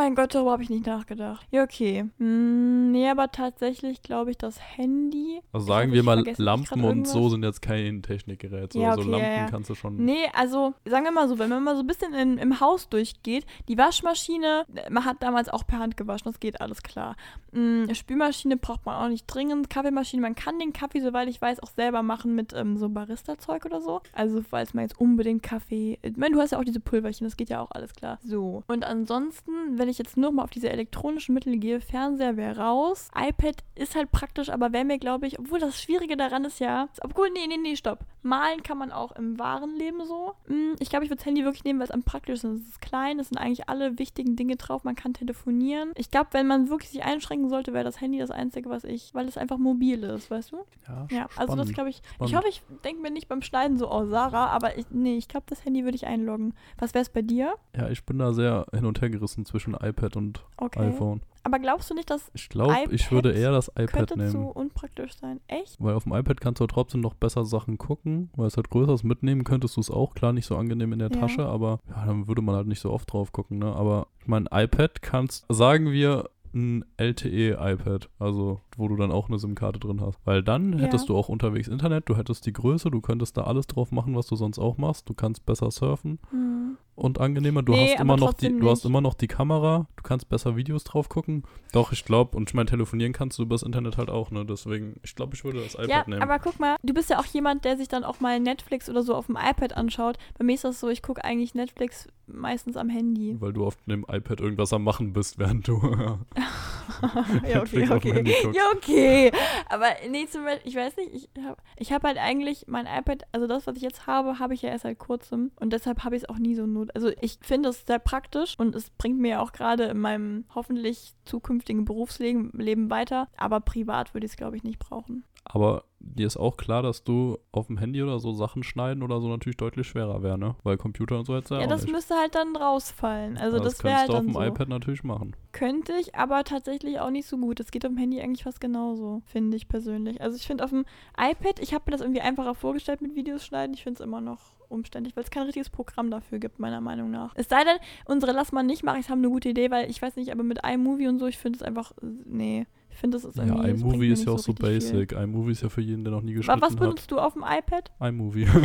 Mein 0.00 0.14
Gott, 0.14 0.34
darüber 0.34 0.52
habe 0.52 0.62
ich 0.62 0.70
nicht 0.70 0.86
nachgedacht. 0.86 1.46
Ja, 1.50 1.62
okay. 1.62 2.06
Hm, 2.16 2.90
nee, 2.90 3.06
aber 3.06 3.30
tatsächlich 3.30 4.00
glaube 4.00 4.30
ich 4.30 4.38
das 4.38 4.58
Handy. 4.58 5.42
Also 5.52 5.66
sagen 5.66 5.92
wir 5.92 6.02
mal, 6.02 6.24
Lampen 6.38 6.84
und 6.84 7.06
so 7.06 7.28
sind 7.28 7.44
jetzt 7.44 7.60
kein 7.60 8.02
Technikgerät. 8.02 8.72
So, 8.72 8.80
Ja, 8.80 8.94
so 8.94 9.02
okay, 9.02 9.10
Lampen 9.10 9.26
ja, 9.26 9.36
ja. 9.42 9.46
kannst 9.50 9.68
du 9.68 9.74
schon. 9.74 10.02
Nee, 10.02 10.24
also 10.32 10.72
sagen 10.86 11.04
wir 11.04 11.12
mal 11.12 11.28
so, 11.28 11.38
wenn 11.38 11.50
man 11.50 11.62
mal 11.62 11.76
so 11.76 11.82
ein 11.82 11.86
bisschen 11.86 12.14
in, 12.14 12.38
im 12.38 12.60
Haus 12.60 12.88
durchgeht, 12.88 13.44
die 13.68 13.76
Waschmaschine, 13.76 14.64
äh, 14.74 14.88
man 14.88 15.04
hat 15.04 15.22
damals 15.22 15.50
auch 15.50 15.66
per 15.66 15.80
Hand 15.80 15.98
gewaschen, 15.98 16.32
das 16.32 16.40
geht 16.40 16.62
alles 16.62 16.82
klar. 16.82 17.14
Mm, 17.52 17.92
Spülmaschine 17.92 18.56
braucht 18.56 18.86
man 18.86 19.04
auch 19.04 19.08
nicht 19.10 19.26
dringend. 19.26 19.68
Kaffeemaschine, 19.68 20.22
man 20.22 20.34
kann 20.34 20.58
den 20.58 20.72
Kaffee, 20.72 21.00
soweit 21.00 21.28
ich 21.28 21.42
weiß, 21.42 21.62
auch 21.62 21.70
selber 21.76 22.02
machen 22.02 22.34
mit 22.34 22.54
ähm, 22.54 22.78
so 22.78 22.88
Barista-Zeug 22.88 23.66
oder 23.66 23.82
so. 23.82 24.00
Also 24.14 24.40
falls 24.40 24.72
man 24.72 24.84
jetzt 24.84 24.98
unbedingt 24.98 25.42
Kaffee. 25.42 25.98
Ich 26.00 26.16
meine, 26.16 26.34
du 26.34 26.40
hast 26.40 26.52
ja 26.52 26.58
auch 26.58 26.64
diese 26.64 26.80
Pulverchen, 26.80 27.26
das 27.26 27.36
geht 27.36 27.50
ja 27.50 27.60
auch 27.60 27.70
alles 27.72 27.94
klar. 27.94 28.18
So. 28.22 28.62
Und 28.66 28.84
ansonsten, 28.84 29.50
wenn 29.76 29.89
ich 29.90 29.98
jetzt 29.98 30.16
nur 30.16 30.32
mal 30.32 30.42
auf 30.44 30.50
diese 30.50 30.70
elektronischen 30.70 31.34
Mittel 31.34 31.56
gehe, 31.58 31.80
Fernseher 31.80 32.36
wäre 32.36 32.58
raus. 32.58 33.08
iPad 33.16 33.56
ist 33.74 33.94
halt 33.96 34.10
praktisch, 34.12 34.48
aber 34.50 34.72
wäre 34.72 34.84
mir, 34.84 34.98
glaube 34.98 35.26
ich, 35.26 35.38
obwohl 35.38 35.58
das 35.58 35.80
Schwierige 35.82 36.16
daran 36.16 36.44
ist 36.44 36.60
ja. 36.60 36.88
Obwohl, 37.02 37.30
nee, 37.30 37.46
nee, 37.48 37.56
nee, 37.56 37.76
stopp. 37.76 38.00
Malen 38.22 38.62
kann 38.62 38.76
man 38.78 38.92
auch 38.92 39.12
im 39.12 39.38
wahren 39.38 39.74
Leben 39.76 40.04
so. 40.06 40.34
Mm, 40.48 40.74
Ich 40.78 40.90
glaube, 40.90 41.04
ich 41.04 41.10
würde 41.10 41.18
das 41.18 41.26
Handy 41.26 41.44
wirklich 41.44 41.64
nehmen, 41.64 41.78
weil 41.78 41.86
es 41.86 41.90
am 41.90 42.02
praktischsten 42.02 42.56
ist. 42.56 42.62
Es 42.62 42.68
ist 42.70 42.80
klein, 42.82 43.18
es 43.18 43.28
sind 43.28 43.38
eigentlich 43.38 43.68
alle 43.68 43.98
wichtigen 43.98 44.36
Dinge 44.36 44.56
drauf. 44.56 44.84
Man 44.84 44.94
kann 44.94 45.14
telefonieren. 45.14 45.92
Ich 45.96 46.10
glaube, 46.10 46.28
wenn 46.32 46.46
man 46.46 46.68
wirklich 46.68 46.90
sich 46.90 47.02
einschränken 47.04 47.48
sollte, 47.48 47.72
wäre 47.72 47.84
das 47.84 48.00
Handy 48.00 48.18
das 48.18 48.30
Einzige, 48.30 48.68
was 48.68 48.84
ich, 48.84 49.14
weil 49.14 49.26
es 49.28 49.38
einfach 49.38 49.56
mobil 49.58 50.02
ist, 50.04 50.30
weißt 50.30 50.52
du? 50.52 50.58
Ja, 50.86 51.06
Ja, 51.10 51.26
also 51.36 51.56
das 51.56 51.72
glaube 51.72 51.90
ich. 51.90 51.98
Ich 52.02 52.14
Spannend. 52.16 52.36
hoffe, 52.36 52.48
ich 52.48 52.62
denke 52.84 53.00
mir 53.02 53.10
nicht 53.10 53.28
beim 53.28 53.42
Schneiden 53.42 53.78
so, 53.78 53.90
oh 53.90 54.04
Sarah, 54.06 54.48
aber 54.48 54.76
ich, 54.76 54.86
nee, 54.90 55.16
ich 55.16 55.28
glaube, 55.28 55.46
das 55.48 55.64
Handy 55.64 55.84
würde 55.84 55.96
ich 55.96 56.06
einloggen. 56.06 56.54
Was 56.78 56.94
wäre 56.94 57.02
es 57.02 57.08
bei 57.08 57.22
dir? 57.22 57.54
Ja, 57.76 57.88
ich 57.88 58.04
bin 58.04 58.18
da 58.18 58.32
sehr 58.32 58.66
hin 58.74 58.84
und 58.84 59.00
her 59.00 59.08
gerissen 59.10 59.44
zwischen 59.46 59.69
iPad 59.74 60.16
und 60.16 60.44
Okay. 60.56 60.88
iPhone. 60.88 61.22
Aber 61.42 61.58
glaubst 61.58 61.88
du 61.88 61.94
nicht, 61.94 62.10
das 62.10 62.30
Ich 62.34 62.50
glaube, 62.50 62.74
ich 62.90 63.10
würde 63.10 63.32
eher 63.32 63.50
das 63.50 63.68
iPad 63.68 63.90
könnte 63.90 64.18
nehmen. 64.18 64.30
zu 64.30 64.48
unpraktisch 64.50 65.16
sein? 65.16 65.40
Echt? 65.48 65.76
Weil 65.78 65.94
auf 65.94 66.04
dem 66.04 66.12
iPad 66.12 66.38
kannst 66.38 66.60
du 66.60 66.66
trotzdem 66.66 67.00
noch 67.00 67.14
besser 67.14 67.46
Sachen 67.46 67.78
gucken, 67.78 68.28
weil 68.36 68.46
es 68.46 68.56
halt 68.58 68.68
größer 68.68 68.92
ist. 68.92 69.04
Mitnehmen 69.04 69.42
könntest 69.44 69.76
du 69.76 69.80
es 69.80 69.90
auch, 69.90 70.12
klar, 70.14 70.34
nicht 70.34 70.44
so 70.44 70.56
angenehm 70.56 70.92
in 70.92 70.98
der 70.98 71.10
Ja. 71.10 71.16
Tasche, 71.18 71.46
aber 71.46 71.80
ja, 71.88 72.04
dann 72.04 72.28
würde 72.28 72.42
man 72.42 72.56
halt 72.56 72.66
nicht 72.66 72.80
so 72.80 72.90
oft 72.92 73.10
drauf 73.10 73.32
gucken, 73.32 73.58
ne? 73.58 73.74
Aber 73.74 74.08
ich 74.20 74.26
meine, 74.28 74.46
iPad 74.52 75.00
kannst, 75.00 75.46
sagen 75.48 75.90
wir, 75.92 76.28
ein 76.52 76.84
LTE-iPad, 76.98 78.08
also 78.18 78.60
wo 78.76 78.88
du 78.88 78.96
dann 78.96 79.12
auch 79.12 79.28
eine 79.28 79.38
SIM-Karte 79.38 79.78
drin 79.78 80.00
hast. 80.00 80.18
Weil 80.24 80.42
dann 80.42 80.72
Ja. 80.74 80.80
hättest 80.80 81.08
du 81.08 81.16
auch 81.16 81.28
unterwegs 81.28 81.68
Internet, 81.68 82.08
du 82.08 82.16
hättest 82.16 82.44
die 82.44 82.52
Größe, 82.52 82.90
du 82.90 83.00
könntest 83.00 83.36
da 83.36 83.44
alles 83.44 83.66
drauf 83.66 83.92
machen, 83.92 84.16
was 84.16 84.26
du 84.26 84.36
sonst 84.36 84.58
auch 84.58 84.76
machst. 84.76 85.08
Du 85.08 85.14
kannst 85.14 85.46
besser 85.46 85.70
surfen 85.70 86.18
Hm. 86.30 86.76
Und 87.00 87.20
angenehmer. 87.20 87.62
Du 87.62 87.72
Nee, 87.72 87.92
hast 87.94 88.00
immer 88.00 88.16
noch 88.16 88.34
die, 88.34 88.58
du 88.58 88.70
hast 88.70 88.84
immer 88.84 89.00
noch 89.00 89.14
die 89.14 89.26
Kamera, 89.28 89.86
du 89.96 90.02
kannst 90.02 90.28
besser 90.28 90.56
Videos 90.56 90.84
drauf 90.84 91.08
gucken. 91.08 91.44
Doch, 91.72 91.92
ich 91.92 92.04
glaube, 92.04 92.36
und 92.36 92.50
ich 92.50 92.54
meine, 92.54 92.66
telefonieren 92.66 93.12
kannst 93.12 93.38
du 93.38 93.42
übers 93.42 93.62
Internet 93.62 93.96
halt 93.96 94.10
auch, 94.10 94.30
ne? 94.30 94.44
Deswegen, 94.44 95.00
ich 95.02 95.14
glaube, 95.14 95.34
ich 95.34 95.44
würde 95.44 95.62
das 95.62 95.74
iPad 95.74 95.88
Ja, 95.88 96.04
nehmen. 96.06 96.22
aber 96.22 96.38
guck 96.38 96.58
mal, 96.60 96.76
du 96.82 96.92
bist 96.94 97.10
ja 97.10 97.18
auch 97.18 97.24
jemand, 97.26 97.64
der 97.64 97.76
sich 97.76 97.88
dann 97.88 98.04
auch 98.04 98.20
mal 98.20 98.38
Netflix 98.40 98.88
oder 98.88 99.02
so 99.02 99.14
auf 99.14 99.26
dem 99.26 99.36
iPad 99.36 99.76
anschaut. 99.76 100.18
Bei 100.38 100.44
mir 100.44 100.54
ist 100.54 100.64
das 100.64 100.80
so, 100.80 100.88
ich 100.88 101.02
gucke 101.02 101.24
eigentlich 101.24 101.54
Netflix 101.54 102.08
meistens 102.26 102.76
am 102.76 102.88
Handy. 102.88 103.36
Weil 103.40 103.52
du 103.52 103.66
auf 103.66 103.76
dem 103.86 104.04
iPad 104.08 104.40
irgendwas 104.40 104.72
am 104.72 104.84
Machen 104.84 105.12
bist, 105.12 105.38
während 105.38 105.66
du 105.66 105.80
ja, 107.48 107.60
okay, 107.62 107.88
okay. 107.90 108.34
Ja, 108.52 108.62
okay. 108.76 109.32
Aber 109.68 109.86
nee, 110.08 110.26
zum 110.26 110.44
Beispiel, 110.44 110.68
ich 110.68 110.76
weiß 110.76 110.96
nicht, 110.96 111.10
ich 111.14 111.28
habe 111.44 111.56
ich 111.76 111.92
hab 111.92 112.02
halt 112.04 112.18
eigentlich 112.18 112.66
mein 112.68 112.86
iPad, 112.86 113.24
also 113.32 113.46
das, 113.46 113.66
was 113.66 113.76
ich 113.76 113.82
jetzt 113.82 114.06
habe, 114.06 114.38
habe 114.38 114.54
ich 114.54 114.62
ja 114.62 114.70
erst 114.70 114.82
seit 114.82 114.98
kurzem. 114.98 115.50
Und 115.60 115.72
deshalb 115.72 116.04
habe 116.04 116.16
ich 116.16 116.22
es 116.22 116.28
auch 116.28 116.38
nie 116.38 116.54
so 116.54 116.66
not. 116.66 116.89
Also 116.94 117.10
ich 117.20 117.38
finde 117.40 117.70
es 117.70 117.84
sehr 117.86 117.98
praktisch 117.98 118.58
und 118.58 118.74
es 118.74 118.90
bringt 118.90 119.18
mir 119.18 119.40
auch 119.42 119.52
gerade 119.52 119.84
in 119.84 119.98
meinem 119.98 120.44
hoffentlich 120.54 121.14
zukünftigen 121.24 121.84
Berufsleben 121.84 122.50
Leben 122.54 122.90
weiter. 122.90 123.28
Aber 123.36 123.60
privat 123.60 124.14
würde 124.14 124.26
ich 124.26 124.32
es, 124.32 124.36
glaube 124.36 124.56
ich, 124.56 124.62
nicht 124.64 124.78
brauchen. 124.78 125.24
Aber 125.44 125.84
dir 126.00 126.26
ist 126.26 126.36
auch 126.36 126.56
klar, 126.58 126.82
dass 126.82 127.02
du 127.02 127.38
auf 127.50 127.66
dem 127.68 127.78
Handy 127.78 128.02
oder 128.02 128.18
so 128.20 128.32
Sachen 128.32 128.62
schneiden 128.62 129.02
oder 129.02 129.20
so 129.20 129.28
natürlich 129.28 129.56
deutlich 129.56 129.86
schwerer 129.86 130.22
wäre, 130.22 130.38
ne? 130.38 130.54
Weil 130.62 130.76
Computer 130.76 131.18
und 131.18 131.24
so 131.26 131.34
jetzt 131.34 131.50
ja, 131.50 131.58
Ja, 131.58 131.64
auch 131.64 131.68
das 131.70 131.82
nicht. 131.82 131.92
müsste 131.92 132.14
halt 132.14 132.34
dann 132.34 132.54
rausfallen. 132.54 133.38
Also 133.38 133.56
Aber 133.56 133.64
das 133.64 133.82
wäre 133.82 133.94
könntest 133.94 134.00
halt 134.00 134.08
du 134.10 134.14
auf 134.14 134.24
dem 134.24 134.32
so. 134.34 134.42
iPad 134.42 134.68
natürlich 134.68 135.02
machen. 135.02 135.34
Könnte 135.52 135.94
ich, 135.98 136.14
aber 136.14 136.44
tatsächlich 136.44 137.00
auch 137.00 137.10
nicht 137.10 137.26
so 137.26 137.38
gut. 137.38 137.58
Das 137.58 137.70
geht 137.70 137.84
auf 137.86 137.90
dem 137.90 137.96
Handy 137.98 138.20
eigentlich 138.20 138.44
fast 138.44 138.60
genauso, 138.60 139.22
finde 139.24 139.56
ich 139.56 139.66
persönlich. 139.66 140.20
Also 140.20 140.36
ich 140.36 140.46
finde 140.46 140.62
auf 140.62 140.70
dem 140.70 140.84
iPad, 141.18 141.58
ich 141.60 141.72
habe 141.74 141.84
mir 141.86 141.92
das 141.92 142.02
irgendwie 142.02 142.20
einfacher 142.20 142.54
vorgestellt 142.54 143.00
mit 143.00 143.14
Videos 143.14 143.44
schneiden. 143.44 143.74
Ich 143.74 143.82
finde 143.82 144.00
es 144.02 144.06
immer 144.06 144.20
noch 144.20 144.40
umständlich, 144.70 145.16
weil 145.16 145.24
es 145.24 145.30
kein 145.30 145.44
richtiges 145.44 145.70
Programm 145.70 146.10
dafür 146.10 146.38
gibt, 146.38 146.58
meiner 146.58 146.80
Meinung 146.80 147.10
nach. 147.10 147.32
Es 147.34 147.48
sei 147.48 147.64
denn, 147.64 147.76
unsere 148.06 148.32
Lass 148.32 148.52
mal 148.52 148.62
nicht 148.62 148.82
machen, 148.82 149.00
ich 149.00 149.10
haben 149.10 149.18
eine 149.18 149.28
gute 149.28 149.48
Idee, 149.50 149.70
weil 149.70 149.90
ich 149.90 150.00
weiß 150.00 150.16
nicht, 150.16 150.30
aber 150.30 150.42
mit 150.42 150.60
iMovie 150.64 151.08
und 151.08 151.18
so, 151.18 151.26
ich 151.26 151.38
finde 151.38 151.58
es 151.58 151.62
einfach, 151.62 151.92
äh, 152.02 152.06
nee, 152.24 152.66
Ich 152.92 152.96
finde, 152.98 153.16
das 153.16 153.24
ist 153.24 153.36
Ja, 153.36 153.44
irgendwie. 153.44 153.70
bringt 153.72 153.80
iMovie 153.94 154.08
ist 154.10 154.24
ja 154.26 154.32
auch 154.32 154.38
so 154.38 154.52
richtig 154.52 154.66
viel. 154.66 155.06
basic. 155.06 155.12
iMovie 155.12 155.52
ist 155.52 155.62
ja 155.62 155.68
für 155.68 155.80
jeden, 155.80 156.04
der 156.04 156.12
noch 156.12 156.22
nie 156.22 156.34
Wa- 156.34 156.38
geschnitten 156.38 156.60
Was 156.60 156.72
hat. 156.72 156.78
benutzt 156.80 157.10
du 157.10 157.18
auf 157.18 157.32
dem 157.34 157.42
iPad? 157.44 157.90
iMovie. 158.00 158.46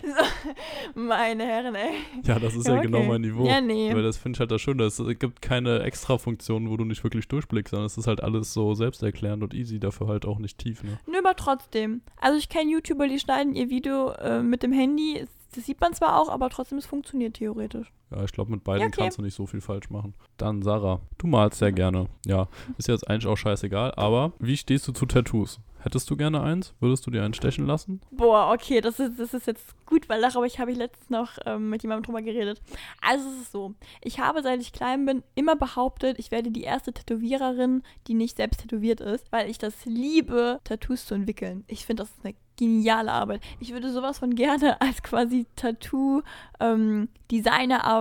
So, 0.00 1.00
meine 1.00 1.44
Herren, 1.44 1.74
ey. 1.74 1.90
ja, 2.24 2.38
das 2.38 2.54
ist 2.54 2.66
ja, 2.66 2.76
Ja, 2.76 2.80
genau 2.82 2.98
okay. 2.98 3.08
mein 3.08 3.20
Niveau. 3.20 3.44
Ja, 3.46 3.60
nee. 3.60 3.92
Weil 3.94 4.02
das 4.02 4.16
finde 4.16 4.36
ich 4.36 4.40
halt 4.40 4.50
das 4.50 4.60
Schöne. 4.62 4.84
Es 4.84 5.02
gibt 5.18 5.42
keine 5.42 5.80
Extra-Funktionen, 5.82 6.70
wo 6.70 6.76
du 6.76 6.84
nicht 6.84 7.02
wirklich 7.04 7.28
durchblickst, 7.28 7.72
sondern 7.72 7.86
es 7.86 7.98
ist 7.98 8.06
halt 8.06 8.22
alles 8.22 8.52
so 8.54 8.74
selbsterklärend 8.74 9.42
und 9.42 9.54
easy, 9.54 9.78
dafür 9.80 10.06
halt 10.06 10.24
auch 10.24 10.38
nicht 10.38 10.58
tief, 10.58 10.82
ne? 10.84 10.98
Nö, 11.06 11.18
aber 11.18 11.34
trotzdem. 11.36 12.00
Also 12.20 12.38
ich 12.38 12.48
kenne 12.48 12.70
YouTuber, 12.70 13.08
die 13.08 13.18
schneiden 13.18 13.54
ihr 13.54 13.68
Video 13.70 14.12
äh, 14.12 14.42
mit 14.42 14.62
dem 14.62 14.72
Handy. 14.72 15.26
Das 15.54 15.66
sieht 15.66 15.80
man 15.80 15.92
zwar 15.94 16.18
auch, 16.20 16.28
aber 16.28 16.48
trotzdem, 16.48 16.78
es 16.78 16.86
funktioniert 16.86 17.34
theoretisch. 17.34 17.92
Ja, 18.10 18.24
ich 18.24 18.32
glaube, 18.32 18.50
mit 18.50 18.64
beiden 18.64 18.80
Ja, 18.82 18.86
okay. 18.88 19.02
kannst 19.02 19.18
du 19.18 19.22
nicht 19.22 19.34
so 19.34 19.46
viel 19.46 19.60
falsch 19.60 19.90
machen. 19.90 20.14
Dann, 20.38 20.62
Sarah, 20.62 21.00
du 21.18 21.26
malst 21.26 21.58
sehr 21.58 21.72
gerne. 21.72 22.06
Ja, 22.26 22.48
ist 22.78 22.88
jetzt 22.88 23.06
eigentlich 23.08 23.26
auch 23.26 23.36
scheißegal, 23.36 23.92
aber 23.96 24.32
wie 24.38 24.56
stehst 24.56 24.88
du 24.88 24.92
zu 24.92 25.04
Tattoos? 25.06 25.60
Hättest 25.80 26.10
du 26.10 26.16
gerne 26.16 26.42
eins? 26.42 26.74
Würdest 26.80 27.06
du 27.06 27.10
dir 27.12 27.22
eins 27.22 27.36
stechen 27.36 27.64
lassen? 27.64 28.00
Boah, 28.10 28.50
okay, 28.52 28.80
das 28.80 28.98
ist, 28.98 29.20
das 29.20 29.32
ist 29.32 29.46
jetzt 29.46 29.76
gut, 29.86 30.08
weil 30.08 30.20
darüber 30.20 30.44
ich- 30.44 30.58
habe 30.58 30.72
ich 30.72 30.76
letztens 30.78 31.08
noch 31.08 31.38
ähm, 31.46 31.70
mit 31.70 31.84
jemandem 31.84 32.02
drüber 32.04 32.20
geredet. 32.20 32.60
Also 33.00 33.28
es 33.28 33.42
ist 33.42 33.52
so, 33.52 33.74
ich 34.02 34.18
habe, 34.18 34.42
seit 34.42 34.60
ich 34.60 34.72
klein 34.72 35.06
bin, 35.06 35.22
immer 35.36 35.54
behauptet, 35.54 36.18
ich 36.18 36.32
werde 36.32 36.50
die 36.50 36.62
erste 36.64 36.92
Tätowiererin, 36.92 37.84
die 38.08 38.14
nicht 38.14 38.38
selbst 38.38 38.62
tätowiert 38.62 39.00
ist, 39.00 39.30
weil 39.30 39.48
ich 39.48 39.58
das 39.58 39.84
liebe, 39.84 40.58
Tattoos 40.64 41.06
zu 41.06 41.14
entwickeln. 41.14 41.62
Ich 41.68 41.86
finde, 41.86 42.02
das 42.02 42.10
ist 42.10 42.24
eine 42.24 42.34
geniale 42.56 43.12
Arbeit. 43.12 43.40
Ich 43.60 43.72
würde 43.72 43.92
sowas 43.92 44.18
von 44.18 44.34
gerne 44.34 44.80
als 44.80 45.00
quasi 45.04 45.46
Tattoo-Designer 45.54 47.84
arbeiten, 47.84 47.97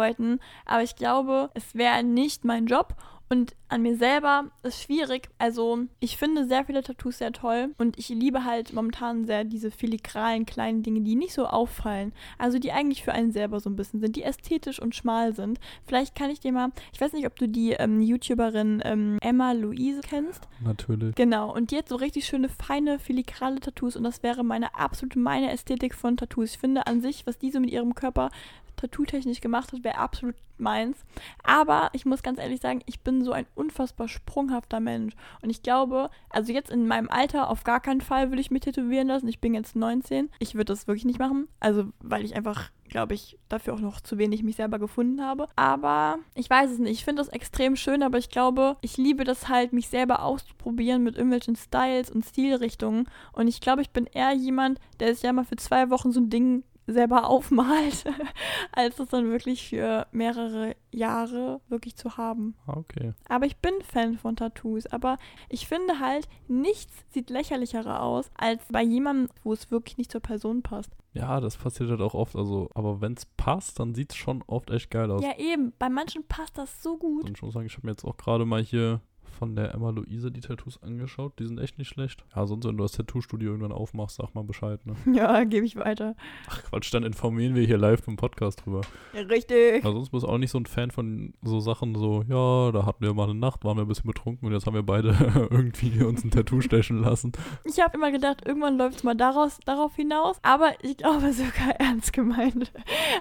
aber 0.65 0.83
ich 0.83 0.95
glaube, 0.95 1.49
es 1.53 1.75
wäre 1.75 2.03
nicht 2.03 2.45
mein 2.45 2.65
Job 2.65 2.95
und 3.29 3.55
an 3.67 3.81
mir 3.81 3.97
selber 3.97 4.45
ist 4.63 4.81
schwierig. 4.81 5.29
Also, 5.37 5.79
ich 5.99 6.15
finde 6.15 6.47
sehr 6.47 6.63
viele 6.63 6.81
Tattoos 6.81 7.17
sehr 7.17 7.33
toll 7.33 7.73
und 7.77 7.99
ich 7.99 8.07
liebe 8.07 8.45
halt 8.45 8.71
momentan 8.71 9.25
sehr 9.25 9.43
diese 9.43 9.69
filigranen 9.69 10.45
kleinen 10.45 10.81
Dinge, 10.81 11.01
die 11.01 11.15
nicht 11.15 11.33
so 11.33 11.45
auffallen. 11.45 12.13
Also, 12.37 12.57
die 12.57 12.71
eigentlich 12.71 13.03
für 13.03 13.11
einen 13.11 13.33
selber 13.33 13.59
so 13.59 13.69
ein 13.69 13.75
bisschen 13.75 13.99
sind, 13.99 14.15
die 14.15 14.23
ästhetisch 14.23 14.81
und 14.81 14.95
schmal 14.95 15.35
sind. 15.35 15.59
Vielleicht 15.85 16.15
kann 16.15 16.29
ich 16.29 16.39
dir 16.39 16.53
mal, 16.53 16.69
ich 16.93 17.01
weiß 17.01 17.11
nicht, 17.11 17.25
ob 17.25 17.35
du 17.35 17.49
die 17.49 17.71
ähm, 17.71 18.01
YouTuberin 18.01 18.81
ähm, 18.85 19.17
Emma 19.19 19.51
Louise 19.51 19.99
kennst. 20.01 20.47
Natürlich. 20.63 21.15
Genau, 21.15 21.53
und 21.53 21.71
die 21.71 21.77
hat 21.77 21.89
so 21.89 21.97
richtig 21.97 22.25
schöne, 22.25 22.47
feine, 22.47 22.97
filigrane 22.97 23.59
Tattoos 23.59 23.97
und 23.97 24.03
das 24.03 24.23
wäre 24.23 24.45
meine 24.45 24.73
absolute, 24.75 25.19
meine 25.19 25.51
Ästhetik 25.51 25.95
von 25.95 26.15
Tattoos. 26.15 26.53
Ich 26.53 26.59
finde 26.59 26.87
an 26.87 27.01
sich, 27.01 27.27
was 27.27 27.37
die 27.37 27.51
so 27.51 27.59
mit 27.59 27.71
ihrem 27.71 27.93
Körper 27.93 28.29
tattoo-technisch 28.77 29.41
gemacht 29.41 29.73
hat, 29.73 29.83
wäre 29.83 29.97
absolut 29.97 30.35
meins. 30.59 31.05
Aber 31.43 31.89
ich 31.93 32.05
muss 32.05 32.23
ganz 32.23 32.39
ehrlich 32.39 32.61
sagen, 32.61 32.81
ich 32.85 33.01
bin 33.01 33.23
so 33.23 33.31
ein 33.31 33.45
unfassbar 33.55 34.07
sprunghafter 34.07 34.79
Mensch. 34.79 35.13
Und 35.41 35.49
ich 35.49 35.63
glaube, 35.63 36.09
also 36.29 36.51
jetzt 36.51 36.71
in 36.71 36.87
meinem 36.87 37.09
Alter 37.09 37.49
auf 37.49 37.63
gar 37.63 37.79
keinen 37.79 38.01
Fall 38.01 38.29
würde 38.29 38.41
ich 38.41 38.51
mich 38.51 38.61
tätowieren 38.61 39.07
lassen. 39.07 39.27
Ich 39.27 39.39
bin 39.39 39.53
jetzt 39.53 39.75
19. 39.75 40.29
Ich 40.39 40.55
würde 40.55 40.65
das 40.65 40.87
wirklich 40.87 41.05
nicht 41.05 41.19
machen. 41.19 41.47
Also, 41.59 41.85
weil 41.99 42.25
ich 42.25 42.35
einfach, 42.35 42.71
glaube 42.87 43.13
ich, 43.13 43.37
dafür 43.49 43.73
auch 43.73 43.79
noch 43.79 44.01
zu 44.01 44.17
wenig 44.17 44.43
mich 44.43 44.55
selber 44.55 44.79
gefunden 44.79 45.21
habe. 45.21 45.47
Aber 45.55 46.19
ich 46.35 46.49
weiß 46.49 46.71
es 46.71 46.79
nicht. 46.79 46.93
Ich 46.93 47.05
finde 47.05 47.21
das 47.21 47.29
extrem 47.29 47.75
schön, 47.75 48.03
aber 48.03 48.17
ich 48.17 48.29
glaube, 48.29 48.77
ich 48.81 48.97
liebe 48.97 49.23
das 49.23 49.49
halt, 49.49 49.73
mich 49.73 49.89
selber 49.89 50.23
auszuprobieren 50.23 51.03
mit 51.03 51.15
irgendwelchen 51.15 51.55
Styles 51.55 52.09
und 52.09 52.25
Stilrichtungen. 52.25 53.07
Und 53.33 53.47
ich 53.47 53.61
glaube, 53.61 53.81
ich 53.81 53.91
bin 53.91 54.05
eher 54.05 54.33
jemand, 54.33 54.79
der 54.99 55.13
sich 55.13 55.23
ja 55.23 55.33
mal 55.33 55.45
für 55.45 55.57
zwei 55.57 55.89
Wochen 55.89 56.11
so 56.11 56.19
ein 56.19 56.29
Ding 56.29 56.63
selber 56.87 57.27
aufmalt, 57.29 58.05
als 58.71 58.95
das 58.95 59.09
dann 59.09 59.29
wirklich 59.29 59.69
für 59.69 60.07
mehrere 60.11 60.75
Jahre 60.91 61.61
wirklich 61.67 61.95
zu 61.95 62.17
haben. 62.17 62.55
Ah, 62.65 62.77
Okay. 62.77 63.13
Aber 63.27 63.45
ich 63.45 63.57
bin 63.57 63.73
Fan 63.81 64.17
von 64.17 64.35
Tattoos. 64.35 64.85
Aber 64.87 65.17
ich 65.49 65.67
finde 65.67 65.99
halt, 65.99 66.27
nichts 66.47 66.93
sieht 67.09 67.29
lächerlicherer 67.29 68.01
aus, 68.01 68.29
als 68.35 68.61
bei 68.71 68.81
jemandem, 68.83 69.29
wo 69.43 69.53
es 69.53 69.69
wirklich 69.71 69.97
nicht 69.97 70.11
zur 70.11 70.21
Person 70.21 70.61
passt. 70.61 70.91
Ja, 71.13 71.39
das 71.41 71.57
passiert 71.57 71.89
halt 71.89 72.01
auch 72.01 72.13
oft. 72.13 72.35
Also, 72.35 72.69
aber 72.75 73.01
wenn 73.01 73.13
es 73.13 73.25
passt, 73.25 73.79
dann 73.79 73.95
sieht 73.95 74.11
es 74.11 74.17
schon 74.17 74.43
oft 74.47 74.69
echt 74.69 74.91
geil 74.91 75.09
aus. 75.11 75.23
Ja, 75.23 75.37
eben. 75.37 75.73
Bei 75.79 75.89
manchen 75.89 76.23
passt 76.27 76.57
das 76.57 76.81
so 76.83 76.97
gut. 76.97 77.25
Und 77.25 77.35
ich 77.37 77.41
muss 77.41 77.53
sagen, 77.53 77.65
ich 77.65 77.75
habe 77.75 77.87
mir 77.87 77.91
jetzt 77.91 78.05
auch 78.05 78.17
gerade 78.17 78.45
mal 78.45 78.61
hier 78.61 79.01
von 79.37 79.55
der 79.55 79.73
Emma 79.73 79.91
Luise 79.91 80.31
die 80.31 80.41
Tattoos 80.41 80.81
angeschaut. 80.81 81.39
Die 81.39 81.45
sind 81.45 81.59
echt 81.59 81.77
nicht 81.77 81.87
schlecht. 81.87 82.25
Ja, 82.35 82.45
sonst, 82.45 82.65
wenn 82.65 82.77
du 82.77 82.83
das 82.83 82.91
Tattoo-Studio 82.93 83.51
irgendwann 83.51 83.71
aufmachst, 83.71 84.17
sag 84.17 84.33
mal 84.33 84.43
Bescheid, 84.43 84.79
ne? 84.85 84.95
Ja, 85.17 85.43
gebe 85.43 85.65
ich 85.65 85.75
weiter. 85.75 86.15
Ach 86.49 86.63
Quatsch, 86.63 86.93
dann 86.93 87.03
informieren 87.03 87.55
wir 87.55 87.65
hier 87.65 87.77
live 87.77 88.07
im 88.07 88.17
Podcast 88.17 88.65
drüber. 88.65 88.81
Ja, 89.13 89.21
richtig. 89.21 89.83
Aber 89.83 89.93
sonst 89.93 90.09
bist 90.09 90.23
du 90.23 90.27
auch 90.27 90.37
nicht 90.37 90.51
so 90.51 90.57
ein 90.57 90.65
Fan 90.65 90.91
von 90.91 91.33
so 91.41 91.59
Sachen, 91.59 91.95
so, 91.95 92.23
ja, 92.27 92.71
da 92.71 92.85
hatten 92.85 93.03
wir 93.03 93.13
mal 93.13 93.29
eine 93.29 93.35
Nacht, 93.39 93.63
waren 93.63 93.77
wir 93.77 93.83
ein 93.83 93.87
bisschen 93.87 94.07
betrunken 94.07 94.47
und 94.47 94.53
jetzt 94.53 94.65
haben 94.65 94.73
wir 94.73 94.83
beide 94.83 95.09
irgendwie 95.51 96.03
uns 96.03 96.23
ein 96.23 96.31
Tattoo 96.31 96.61
stechen 96.61 97.01
lassen. 97.01 97.31
Ich 97.63 97.79
habe 97.79 97.97
immer 97.97 98.11
gedacht, 98.11 98.45
irgendwann 98.45 98.77
läuft 98.77 98.97
es 98.97 99.03
mal 99.03 99.15
daraus, 99.15 99.59
darauf 99.65 99.95
hinaus. 99.95 100.37
Aber 100.41 100.73
ich 100.81 100.97
glaube 100.97 101.31
sogar 101.33 101.79
ernst 101.79 102.13
gemeint. 102.13 102.71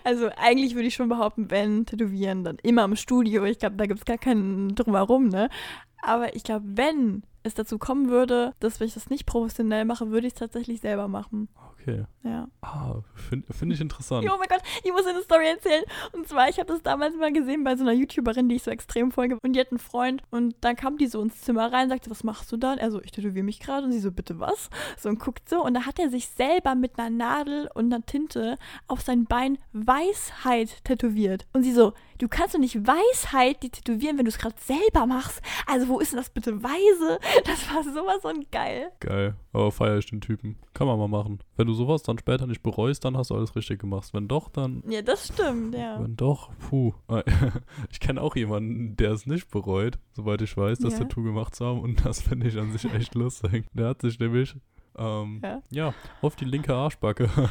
Also 0.05 0.29
eigentlich 0.37 0.75
würde 0.75 0.89
ich 0.89 0.95
schon 0.95 1.09
behaupten, 1.09 1.51
wenn 1.51 1.87
tätowieren, 1.87 2.45
dann 2.45 2.57
immer 2.63 2.85
im 2.85 2.97
Studio. 2.97 3.45
Ich 3.45 3.59
glaube, 3.59 3.77
da 3.77 3.87
gibt 3.87 4.01
es 4.01 4.05
gar 4.05 4.19
keinen 4.19 4.75
drumherum, 4.75 5.29
ne? 5.29 5.49
Aber 6.07 6.37
ich 6.37 6.45
glaube, 6.45 6.65
wenn 6.77 7.25
es 7.47 7.55
dazu 7.55 7.79
kommen 7.79 8.09
würde, 8.09 8.53
dass 8.61 8.81
ich 8.81 8.95
das 8.95 9.11
nicht 9.11 9.27
professionell 9.27 9.85
mache, 9.85 10.11
würde 10.11 10.27
ich 10.27 10.35
es 10.35 10.39
tatsächlich 10.39 10.81
selber 10.81 11.09
machen. 11.09 11.49
Okay. 11.87 12.05
Ja. 12.25 12.49
Ah, 12.63 12.97
finde 13.15 13.53
find 13.53 13.73
ich 13.73 13.81
interessant. 13.81 14.29
Oh 14.29 14.37
mein 14.39 14.49
Gott, 14.49 14.63
ich 14.83 14.91
muss 14.91 15.07
eine 15.07 15.23
Story 15.23 15.47
erzählen. 15.47 15.85
Und 16.13 16.27
zwar, 16.27 16.49
ich 16.49 16.59
habe 16.59 16.73
das 16.73 16.83
damals 16.83 17.15
mal 17.17 17.33
gesehen 17.33 17.63
bei 17.63 17.77
so 17.77 17.85
einer 17.85 17.93
YouTuberin, 17.93 18.49
die 18.49 18.57
ich 18.57 18.65
so 18.65 18.73
extrem 18.73 19.13
folge. 19.13 19.39
Und 19.43 19.53
die 19.53 19.61
hat 19.61 19.71
einen 19.71 19.79
Freund. 19.79 20.23
Und 20.31 20.57
dann 20.63 20.75
kam 20.75 20.99
die 20.99 21.07
so 21.07 21.23
ins 21.23 21.41
Zimmer 21.43 21.73
rein, 21.73 21.89
sagte, 21.89 22.11
was 22.11 22.25
machst 22.25 22.51
du 22.51 22.57
da? 22.57 22.73
Und 22.73 22.79
er 22.79 22.91
so, 22.91 23.01
ich 23.01 23.13
tätowiere 23.13 23.45
mich 23.45 23.61
gerade. 23.61 23.87
Und 23.87 23.93
sie 23.93 24.01
so, 24.01 24.11
bitte 24.11 24.41
was? 24.41 24.69
So 24.99 25.09
und 25.09 25.21
guckt 25.21 25.49
so. 25.49 25.65
Und 25.65 25.75
da 25.75 25.87
hat 25.87 26.01
er 26.01 26.11
sich 26.11 26.29
selber 26.29 26.75
mit 26.75 26.99
einer 26.99 27.11
Nadel 27.11 27.71
und 27.75 27.93
einer 27.93 28.05
Tinte 28.05 28.59
auf 28.89 29.01
sein 29.03 29.25
Bein 29.27 29.59
Weisheit 29.73 30.85
tätowiert. 30.85 31.47
Und 31.53 31.63
sie 31.63 31.73
so, 31.73 31.93
du 32.19 32.27
kannst 32.29 32.55
doch 32.55 32.59
nicht 32.59 32.85
Weisheit 32.87 33.63
die 33.63 33.71
tätowieren, 33.71 34.19
wenn 34.19 34.25
du 34.25 34.31
es 34.31 34.39
gerade 34.39 34.57
selber 34.59 35.07
machst. 35.07 35.41
Also 35.67 35.87
wo 35.87 36.01
ist 36.01 36.13
denn 36.13 36.19
das 36.19 36.31
bitte 36.31 36.65
weise? 36.65 37.21
Das 37.45 37.69
war 37.73 37.83
sowas 37.85 38.23
von 38.23 38.45
geil. 38.51 38.91
Geil. 39.01 39.35
Aber 39.53 39.71
feier 39.73 39.99
ich 39.99 40.07
den 40.07 40.21
Typen. 40.21 40.57
Kann 40.75 40.87
man 40.87 40.99
mal 40.99 41.09
machen. 41.09 41.39
Wenn 41.57 41.67
du 41.67 41.75
sowas 41.75 42.03
dann 42.03 42.19
später 42.19 42.47
nicht 42.47 42.63
bereust, 42.63 43.05
dann 43.05 43.17
hast 43.17 43.31
du 43.31 43.35
alles 43.35 43.55
richtig 43.57 43.81
gemacht. 43.81 44.09
Wenn 44.13 44.29
doch, 44.29 44.49
dann. 44.49 44.83
Ja, 44.89 45.03
das 45.03 45.29
stimmt, 45.29 45.75
ja. 45.75 46.01
Wenn 46.03 46.17
doch, 46.17 46.51
puh. 46.69 46.93
Ich 47.91 48.01
kenne 48.01 48.21
auch 48.21 48.37
jemanden, 48.37 48.97
der 48.97 49.13
es 49.13 49.27
nicht 49.27 49.51
bereut, 49.51 49.99
soweit 50.13 50.43
ich 50.43 50.57
weiß, 50.57 50.79
das 50.81 50.95
Ja. 50.95 51.01
Tattoo 51.01 51.23
gemacht 51.23 51.55
zu 51.55 51.65
haben. 51.67 51.81
Und 51.81 52.05
das 52.05 52.23
finde 52.23 52.49
ich 52.49 52.59
an 52.59 52.73
sich 52.73 52.93
echt 52.93 53.15
lustig. 53.15 53.67
Der 53.73 53.89
hat 53.89 54.03
sich 54.03 54.19
nämlich, 54.19 54.55
ähm, 54.99 55.41
Ja. 55.43 55.63
ja, 55.71 55.95
auf 56.23 56.37
die 56.37 56.45
linke 56.47 56.75
Arschbacke. 56.75 57.29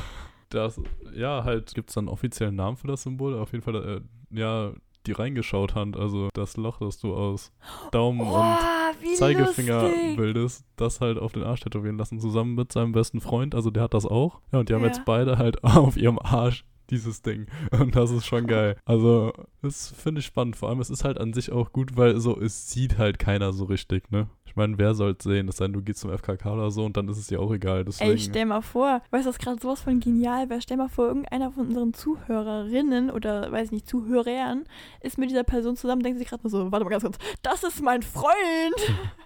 Das, 0.50 0.80
ja, 1.14 1.44
halt, 1.44 1.74
gibt 1.74 1.90
es 1.90 1.96
dann 1.96 2.04
einen 2.06 2.14
offiziellen 2.14 2.56
Namen 2.56 2.78
für 2.78 2.86
das 2.88 3.02
Symbol? 3.02 3.34
Auf 3.38 3.52
jeden 3.52 3.64
Fall, 3.64 3.76
äh, 3.76 4.38
ja, 4.40 4.72
die 5.08 5.12
reingeschaut 5.14 5.76
hat. 5.76 5.96
Also 5.98 6.30
das 6.34 6.58
Loch, 6.58 6.80
das 6.80 7.00
du 7.00 7.14
aus 7.16 7.52
Daumen 7.92 8.22
und 8.22 8.28
Oh, 8.30 9.02
wie 9.02 9.14
Zeigefinger 9.16 9.84
lustig. 9.84 10.16
bildest, 10.18 10.66
das 10.76 11.02
halt 11.02 11.18
auf 11.18 11.32
den 11.34 11.44
Arsch 11.44 11.62
tätowieren 11.62 11.98
lassen, 11.98 12.20
zusammen 12.20 12.56
mit 12.56 12.72
seinem 12.72 12.92
besten 12.92 13.22
Freund. 13.22 13.56
Also 13.56 13.72
der 13.72 13.84
hat 13.84 13.94
das 13.94 14.06
auch. 14.06 14.42
Ja, 14.52 14.60
und 14.60 14.70
die 14.70 14.74
haben 14.74 14.82
Ja. 14.82 14.88
jetzt 14.88 15.06
beide 15.06 15.38
halt 15.38 15.64
auf 15.64 15.98
ihrem 15.98 16.20
Arsch 16.20 16.66
dieses 16.92 17.24
Ding. 17.24 17.48
Und 17.72 17.96
das 17.96 18.12
ist 18.12 18.28
schon 18.28 18.46
geil. 18.46 18.78
Also, 18.86 19.34
das 19.64 19.90
finde 19.90 20.20
ich 20.20 20.26
spannend. 20.28 20.56
Vor 20.56 20.70
allem, 20.70 20.80
es 20.80 20.92
ist 20.92 21.04
halt 21.04 21.18
an 21.20 21.34
sich 21.34 21.52
auch 21.52 21.72
gut, 21.72 21.98
weil 21.98 22.20
so, 22.20 22.40
es 22.40 22.70
sieht 22.70 23.00
halt 23.00 23.18
keiner 23.18 23.54
so 23.54 23.66
richtig, 23.66 24.12
ne? 24.12 24.28
Ich 24.56 24.58
meine, 24.58 24.78
wer 24.78 24.96
soll 24.96 25.18
es 25.20 25.24
sehen? 25.26 25.50
Es 25.50 25.58
sei 25.58 25.66
denn, 25.66 25.74
du 25.74 25.82
gehst 25.82 26.00
zum 26.00 26.18
FKK 26.18 26.54
oder 26.54 26.72
so 26.72 26.86
und 26.86 26.96
dann 26.96 27.10
ist 27.10 27.18
es 27.18 27.28
dir 27.28 27.42
auch 27.42 27.52
egal. 27.52 27.84
Deswegen, 27.84 28.12
Ey, 28.12 28.18
stell 28.18 28.46
mal 28.46 28.62
vor, 28.62 29.02
weißt 29.12 29.26
du, 29.26 29.30
was 29.30 29.38
gerade 29.38 29.60
sowas 29.62 29.82
von 29.82 30.00
genial 30.00 30.50
wäre? 30.50 30.62
Stell 30.62 30.78
mal 30.78 30.88
vor, 30.88 31.08
irgendeiner 31.08 31.52
von 31.52 31.68
unseren 31.68 31.94
Zuhörerinnen 31.94 33.12
oder, 33.12 33.52
weiß 33.52 33.72
nicht, 33.72 33.86
Zuhörern 33.86 34.64
ist 35.02 35.18
mit 35.18 35.30
dieser 35.30 35.44
Person 35.44 35.76
zusammen, 35.76 36.04
denkt 36.04 36.20
sich 36.20 36.30
gerade 36.30 36.44
nur 36.44 36.52
so, 36.52 36.72
warte 36.72 36.86
mal 36.86 36.90
ganz 36.90 37.04
kurz, 37.04 37.18
das 37.42 37.64
ist 37.66 37.84
mein 37.84 38.02
Freund! 38.02 38.34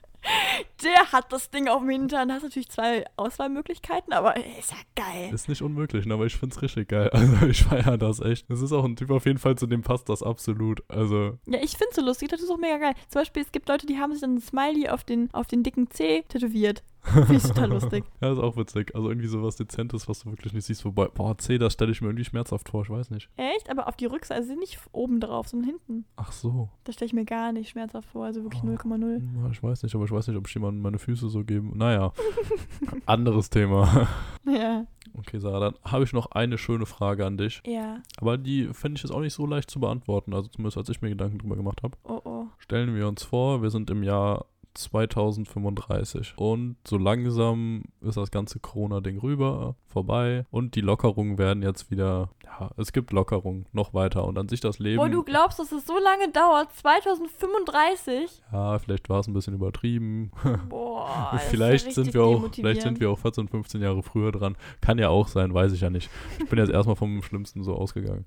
Der 0.84 1.12
hat 1.12 1.32
das 1.32 1.50
Ding 1.50 1.68
auf 1.68 1.82
dem 1.82 1.90
Hintern. 1.90 2.30
Da 2.30 2.36
hast 2.36 2.44
natürlich 2.44 2.70
zwei 2.70 3.06
Auswahlmöglichkeiten, 3.18 4.14
aber 4.14 4.36
ist 4.38 4.72
ja 4.72 4.78
geil. 4.96 5.34
ist 5.34 5.50
nicht 5.50 5.62
unmöglich, 5.62 6.06
ne? 6.06 6.14
aber 6.14 6.26
ich 6.26 6.36
finde 6.36 6.56
es 6.56 6.62
richtig 6.62 6.90
geil. 6.90 7.10
Also, 7.20 7.48
ich 7.48 7.64
feiere 7.64 7.98
das 7.98 8.20
echt. 8.22 8.50
Es 8.50 8.62
ist 8.62 8.72
auch 8.72 8.86
ein 8.86 8.96
Typ 8.96 9.12
auf 9.12 9.26
jeden 9.26 9.40
Fall, 9.40 9.56
zu 9.56 9.68
dem 9.68 9.82
passt 9.82 10.08
das 10.10 10.24
absolut. 10.24 10.84
Also, 10.90 11.38
Ja, 11.46 11.60
ich 11.62 11.78
find's 11.78 11.96
so 11.96 12.02
lustig, 12.02 12.30
das 12.30 12.42
ist 12.42 12.50
auch 12.50 12.58
mega 12.58 12.78
geil. 12.78 12.94
Zum 13.10 13.22
Beispiel, 13.22 13.44
es 13.44 13.52
gibt 13.52 13.68
Leute, 13.68 13.86
die 13.86 13.98
haben 13.98 14.12
sich 14.14 14.22
dann 14.22 14.36
ein 14.36 14.42
Smiley 14.42 14.90
auf 14.90 15.04
den, 15.04 15.30
auf 15.34 15.48
den 15.48 15.64
dicken 15.64 15.90
C 15.90 16.24
tätowiert. 16.30 16.84
Finde 17.04 17.36
ich 17.36 17.44
total 17.44 17.70
lustig. 17.70 18.04
ja, 18.22 18.32
ist 18.34 18.40
auch 18.40 18.58
witzig. 18.58 18.94
Also, 18.96 19.10
irgendwie 19.10 19.28
sowas 19.28 19.56
Dezentes, 19.56 20.08
was 20.10 20.20
du 20.22 20.32
wirklich 20.32 20.54
nicht 20.54 20.66
siehst. 20.66 20.84
Wobei, 20.86 21.08
boah, 21.08 21.38
C, 21.38 21.58
das 21.58 21.74
stelle 21.74 21.92
ich 21.92 22.02
mir 22.02 22.08
irgendwie 22.08 22.26
schmerzhaft 22.26 22.70
vor, 22.70 22.84
ich 22.84 22.90
weiß 22.90 23.10
nicht. 23.12 23.30
Echt? 23.38 23.70
Aber 23.70 23.88
auf 23.88 23.96
die 23.96 24.06
Rückseite, 24.06 24.42
also 24.42 24.56
nicht 24.56 24.80
oben 24.92 25.20
drauf, 25.20 25.48
sondern 25.48 25.70
hinten. 25.70 26.06
Ach 26.18 26.32
so. 26.32 26.70
Das 26.84 26.96
stelle 26.96 27.08
ich 27.08 27.14
mir 27.14 27.26
gar 27.26 27.52
nicht 27.52 27.70
schmerzhaft 27.70 28.10
vor, 28.10 28.26
also 28.26 28.44
wirklich 28.44 28.64
Oh. 28.64 28.68
0,0. 28.68 29.16
Hm, 29.18 29.50
Ich 29.52 29.64
weiß 29.64 29.84
nicht, 29.84 29.96
aber 29.96 30.06
ich 30.06 30.12
weiß 30.12 30.28
nicht, 30.28 30.38
ob 30.38 30.48
ich 30.48 30.54
jemandem 30.54 30.82
meine 30.84 31.00
Füße 31.00 31.30
so 31.30 31.44
geben. 31.44 31.72
Naja, 31.76 32.12
anderes 33.06 33.50
Thema. 33.50 34.08
Ja. 34.46 34.86
Okay, 35.18 35.40
Sarah, 35.40 35.60
dann 35.60 35.76
habe 35.84 36.04
ich 36.04 36.14
noch 36.14 36.28
eine 36.32 36.58
schöne 36.58 36.86
Frage 36.86 37.26
an 37.26 37.38
dich. 37.38 37.62
Ja. 37.66 38.02
Aber 38.20 38.38
die 38.38 38.68
fände 38.74 38.98
ich 38.98 39.04
jetzt 39.04 39.12
auch 39.12 39.22
nicht 39.22 39.34
so 39.34 39.46
leicht 39.46 39.70
zu 39.72 39.80
beantworten. 39.80 40.34
Also 40.34 40.50
zumindest 40.50 40.78
als 40.78 40.90
ich 40.90 41.02
mir 41.02 41.10
Gedanken 41.10 41.40
drüber 41.40 41.56
gemacht 41.56 41.82
habe. 41.84 41.98
Oh 42.04 42.22
oh. 42.24 42.46
Stellen 42.60 42.96
wir 42.96 43.08
uns 43.08 43.24
vor, 43.24 43.62
wir 43.62 43.70
sind 43.70 43.90
im 43.90 44.04
Jahr 44.04 44.46
2035. 44.80 46.34
Und 46.38 46.78
so 46.88 46.98
langsam 46.98 47.84
ist 48.02 48.18
das 48.18 48.32
ganze 48.32 48.60
Corona-Ding 48.60 49.20
rüber, 49.20 49.76
vorbei. 49.88 50.46
Und 50.52 50.76
die 50.76 50.82
Lockerungen 50.82 51.38
werden 51.38 51.64
jetzt 51.64 51.92
wieder, 51.92 52.30
ja, 52.44 52.72
es 52.78 52.92
gibt 52.92 53.12
Lockerungen 53.12 53.66
noch 53.72 53.94
weiter. 53.94 54.26
Und 54.26 54.38
an 54.38 54.48
sich 54.48 54.62
das 54.62 54.80
Leben. 54.80 54.98
Boah, 54.98 55.10
du 55.10 55.24
glaubst, 55.24 55.60
dass 55.60 55.72
es 55.72 55.86
so 55.86 55.98
lange 56.00 56.32
dauert? 56.32 56.74
2035? 56.74 58.42
Ja, 58.52 58.80
vielleicht 58.80 59.10
war 59.10 59.20
es 59.20 59.28
ein 59.28 59.34
bisschen 59.34 59.54
übertrieben. 59.54 60.32
Boah. 60.70 61.40
vielleicht 61.50 61.92
sind 61.94 62.14
wir 62.14 62.24
auch, 62.24 62.50
vielleicht 62.54 62.82
sind 62.82 63.00
wir 63.00 63.10
auch 63.10 63.20
14, 63.20 63.48
15 63.48 63.82
Jahre 63.82 64.04
früher 64.04 64.32
dran. 64.32 64.56
Kann 64.82 64.98
ja 64.98 65.10
auch 65.10 65.28
sein, 65.28 65.54
weiß 65.54 65.74
ich 65.74 65.82
ja 65.82 65.90
nicht. 65.90 66.10
Ich 66.40 66.50
bin 66.50 66.60
jetzt 66.60 66.72
erstmal 66.72 66.96
vom 66.96 67.22
Schlimmsten 67.22 67.64
so 67.64 67.76
ausgegangen. 67.76 68.26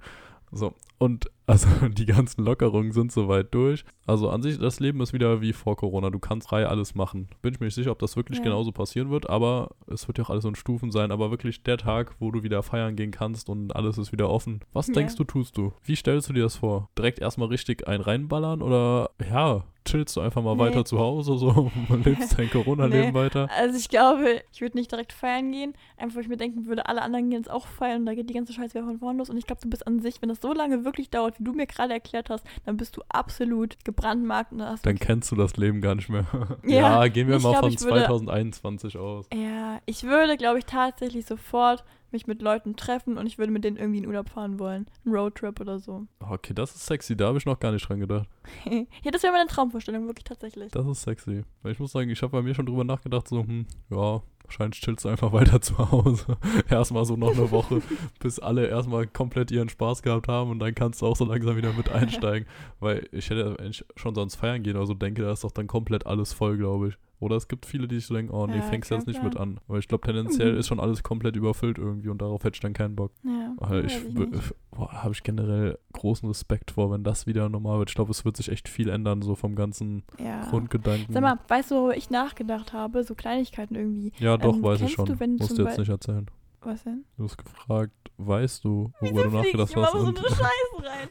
So, 0.54 0.74
und 1.02 1.30
also 1.46 1.66
die 1.88 2.06
ganzen 2.06 2.44
Lockerungen 2.44 2.92
sind 2.92 3.10
soweit 3.10 3.52
durch. 3.52 3.84
Also 4.06 4.30
an 4.30 4.42
sich, 4.42 4.58
das 4.58 4.78
Leben 4.80 5.00
ist 5.00 5.12
wieder 5.12 5.40
wie 5.40 5.52
vor 5.52 5.76
Corona. 5.76 6.10
Du 6.10 6.18
kannst 6.20 6.48
frei 6.48 6.66
alles 6.66 6.94
machen. 6.94 7.28
Bin 7.42 7.52
ich 7.54 7.60
mir 7.60 7.66
nicht 7.66 7.74
sicher, 7.74 7.90
ob 7.90 7.98
das 7.98 8.16
wirklich 8.16 8.38
Ja. 8.38 8.44
genauso 8.44 8.70
passieren 8.72 9.10
wird, 9.10 9.28
aber 9.28 9.70
es 9.88 10.06
wird 10.08 10.18
ja 10.18 10.24
auch 10.24 10.30
alles 10.30 10.44
in 10.44 10.54
Stufen 10.54 10.90
sein. 10.92 11.10
Aber 11.10 11.30
wirklich 11.32 11.62
der 11.64 11.78
Tag, 11.78 12.14
wo 12.20 12.30
du 12.30 12.42
wieder 12.44 12.62
feiern 12.62 12.94
gehen 12.96 13.10
kannst 13.10 13.48
und 13.48 13.74
alles 13.74 13.98
ist 13.98 14.12
wieder 14.12 14.30
offen. 14.30 14.60
Was 14.72 14.86
Ja. 14.88 14.94
denkst 14.94 15.16
du, 15.16 15.24
tust 15.24 15.56
du? 15.56 15.72
Wie 15.84 15.96
stellst 15.96 16.28
du 16.28 16.32
dir 16.32 16.44
das 16.44 16.56
vor? 16.56 16.88
Direkt 16.96 17.18
erstmal 17.18 17.48
richtig 17.48 17.86
ein 17.88 18.00
reinballern 18.00 18.62
oder 18.62 19.10
ja, 19.28 19.64
chillst 19.84 20.16
du 20.16 20.20
einfach 20.20 20.42
mal 20.42 20.54
Nee. 20.54 20.60
weiter 20.62 20.84
zu 20.84 20.98
Hause 21.00 21.36
so 21.38 21.70
und 21.88 22.06
lebst 22.06 22.38
dein 22.38 22.48
Corona-Leben 22.50 23.08
Nee. 23.08 23.14
weiter? 23.14 23.48
Also 23.56 23.76
ich 23.76 23.88
glaube, 23.88 24.40
ich 24.52 24.60
würde 24.60 24.76
nicht 24.78 24.90
direkt 24.92 25.12
feiern 25.12 25.50
gehen, 25.50 25.74
einfach 25.96 26.16
weil 26.16 26.22
ich 26.22 26.28
mir 26.28 26.36
denken 26.36 26.66
würde, 26.66 26.86
alle 26.86 27.02
anderen 27.02 27.30
gehen 27.30 27.40
jetzt 27.40 27.50
auch 27.50 27.66
feiern 27.66 28.00
und 28.00 28.06
da 28.06 28.14
geht 28.14 28.30
die 28.30 28.34
ganze 28.34 28.52
Scheiße 28.52 28.74
wieder 28.74 28.84
von 28.84 28.98
vorne 29.00 29.18
los. 29.18 29.28
Und 29.30 29.36
ich 29.38 29.46
glaube, 29.46 29.60
du 29.60 29.68
bist 29.68 29.86
an 29.86 30.00
sich, 30.00 30.22
wenn 30.22 30.28
das 30.28 30.40
so 30.40 30.52
lange 30.52 30.84
wirklich 30.84 30.91
dauert, 31.10 31.38
wie 31.38 31.44
du 31.44 31.52
mir 31.52 31.66
gerade 31.66 31.92
erklärt 31.92 32.30
hast, 32.30 32.44
dann 32.64 32.76
bist 32.76 32.96
du 32.96 33.02
absolut 33.08 33.76
gebrandmarkt 33.84 34.52
und 34.52 34.58
dann 34.58 34.68
hast 34.68 34.84
Dann 34.86 34.94
wirklich- 34.94 35.06
kennst 35.06 35.30
du 35.32 35.36
das 35.36 35.56
Leben 35.56 35.80
gar 35.80 35.94
nicht 35.94 36.08
mehr. 36.08 36.24
Ja, 36.64 37.02
ja, 37.04 37.08
gehen 37.08 37.28
wir 37.28 37.36
mal 37.40 37.50
glaub, 37.52 37.56
von 37.60 37.70
würde- 37.70 38.04
2021 38.06 38.96
aus. 38.98 39.26
Ja, 39.34 39.80
ich 39.86 40.04
würde, 40.04 40.36
glaube 40.36 40.58
ich, 40.58 40.64
tatsächlich 40.66 41.26
sofort 41.26 41.84
mich 42.12 42.26
mit 42.26 42.42
Leuten 42.42 42.76
treffen 42.76 43.18
und 43.18 43.26
ich 43.26 43.38
würde 43.38 43.52
mit 43.52 43.64
denen 43.64 43.76
irgendwie 43.76 43.98
in 43.98 44.06
Urlaub 44.06 44.28
fahren 44.28 44.58
wollen. 44.58 44.86
Ein 45.04 45.12
Roadtrip 45.12 45.60
oder 45.60 45.78
so. 45.78 46.06
Okay, 46.20 46.54
das 46.54 46.74
ist 46.74 46.86
sexy, 46.86 47.16
da 47.16 47.28
habe 47.28 47.38
ich 47.38 47.46
noch 47.46 47.58
gar 47.58 47.72
nicht 47.72 47.88
dran 47.88 48.00
gedacht. 48.00 48.28
ja, 48.70 49.10
das 49.10 49.22
wäre 49.22 49.32
meine 49.32 49.48
Traumvorstellung, 49.48 50.06
wirklich 50.06 50.24
tatsächlich. 50.24 50.72
Das 50.72 50.86
ist 50.86 51.02
sexy. 51.02 51.44
Weil 51.62 51.72
ich 51.72 51.78
muss 51.78 51.92
sagen, 51.92 52.10
ich 52.10 52.22
habe 52.22 52.32
bei 52.32 52.42
mir 52.42 52.54
schon 52.54 52.66
drüber 52.66 52.84
nachgedacht, 52.84 53.28
so, 53.28 53.40
hm, 53.40 53.66
ja, 53.90 54.22
wahrscheinlich 54.44 54.80
chillst 54.80 55.04
du 55.04 55.08
einfach 55.08 55.32
weiter 55.32 55.60
zu 55.60 55.78
Hause. 55.78 56.36
erstmal 56.68 57.04
so 57.04 57.16
noch 57.16 57.32
eine 57.32 57.50
Woche, 57.50 57.82
bis 58.20 58.38
alle 58.38 58.66
erstmal 58.66 59.06
komplett 59.06 59.50
ihren 59.50 59.68
Spaß 59.68 60.02
gehabt 60.02 60.28
haben 60.28 60.50
und 60.50 60.58
dann 60.58 60.74
kannst 60.74 61.02
du 61.02 61.06
auch 61.06 61.16
so 61.16 61.24
langsam 61.24 61.56
wieder 61.56 61.72
mit 61.72 61.90
einsteigen. 61.90 62.48
Weil 62.80 63.08
ich 63.12 63.30
hätte, 63.30 63.56
wenn 63.58 63.70
ich 63.70 63.84
schon 63.96 64.14
sonst 64.14 64.36
feiern 64.36 64.62
gehen 64.62 64.76
oder 64.76 64.86
so 64.86 64.94
denke, 64.94 65.22
da 65.22 65.32
ist 65.32 65.44
doch 65.44 65.52
dann 65.52 65.66
komplett 65.66 66.06
alles 66.06 66.32
voll, 66.32 66.56
glaube 66.56 66.88
ich. 66.88 66.98
Oder 67.22 67.36
es 67.36 67.46
gibt 67.46 67.66
viele, 67.66 67.86
die 67.86 67.94
sich 67.94 68.06
so 68.06 68.14
denken, 68.14 68.32
oh 68.34 68.48
nee, 68.48 68.56
Ja, 68.56 68.62
fängst 68.62 68.90
jetzt 68.90 69.06
nicht 69.06 69.22
mit 69.22 69.36
an. 69.36 69.60
Weil 69.68 69.78
ich 69.78 69.86
glaube, 69.86 70.04
tendenziell 70.04 70.54
Mhm. 70.54 70.58
ist 70.58 70.66
schon 70.66 70.80
alles 70.80 71.04
komplett 71.04 71.36
überfüllt 71.36 71.78
irgendwie 71.78 72.08
und 72.08 72.20
darauf 72.20 72.42
hätte 72.42 72.56
ich 72.56 72.60
dann 72.60 72.72
keinen 72.72 72.96
Bock. 72.96 73.12
Ja, 73.22 73.54
Weil 73.58 73.84
weiß 73.84 73.92
ich, 73.92 74.16
ich 74.16 74.78
habe 74.80 75.14
ich 75.14 75.22
generell 75.22 75.78
großen 75.92 76.26
Respekt 76.28 76.72
vor, 76.72 76.90
wenn 76.90 77.04
das 77.04 77.28
wieder 77.28 77.48
normal 77.48 77.78
wird. 77.78 77.90
Ich 77.90 77.94
glaube, 77.94 78.10
es 78.10 78.24
wird 78.24 78.36
sich 78.36 78.48
echt 78.48 78.68
viel 78.68 78.88
ändern, 78.88 79.22
so 79.22 79.36
vom 79.36 79.54
ganzen 79.54 80.02
ja. 80.18 80.40
Grundgedanken. 80.50 81.12
Sag 81.14 81.22
mal, 81.22 81.38
weißt 81.46 81.70
du, 81.70 81.74
wo 81.76 81.90
ich 81.90 82.10
nachgedacht 82.10 82.72
habe? 82.72 83.04
So 83.04 83.14
Kleinigkeiten 83.14 83.76
irgendwie. 83.76 84.12
ja, 84.18 84.36
doch, 84.36 84.56
ähm, 84.56 84.62
weiß 84.64 84.80
ich 84.80 84.90
schon. 84.90 85.06
du, 85.06 85.14
Musst 85.38 85.56
du 85.56 85.62
jetzt 85.62 85.78
nicht 85.78 85.90
erzählen. 85.90 86.26
Was 86.64 86.84
denn? 86.84 87.04
Du 87.16 87.24
hast 87.24 87.36
gefragt, 87.38 87.92
weißt 88.18 88.62
du, 88.64 88.92
worüber 89.00 89.18
Wieso 89.24 89.30
du 89.30 89.36
nachgedacht 89.36 89.76
hast? 89.76 89.92
so 89.92 89.98
eine 89.98 90.16
Scheiße 90.28 90.38
rein? 90.78 91.08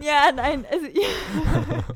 Ja, 0.00 0.30
nein, 0.34 0.64
also 0.70 0.86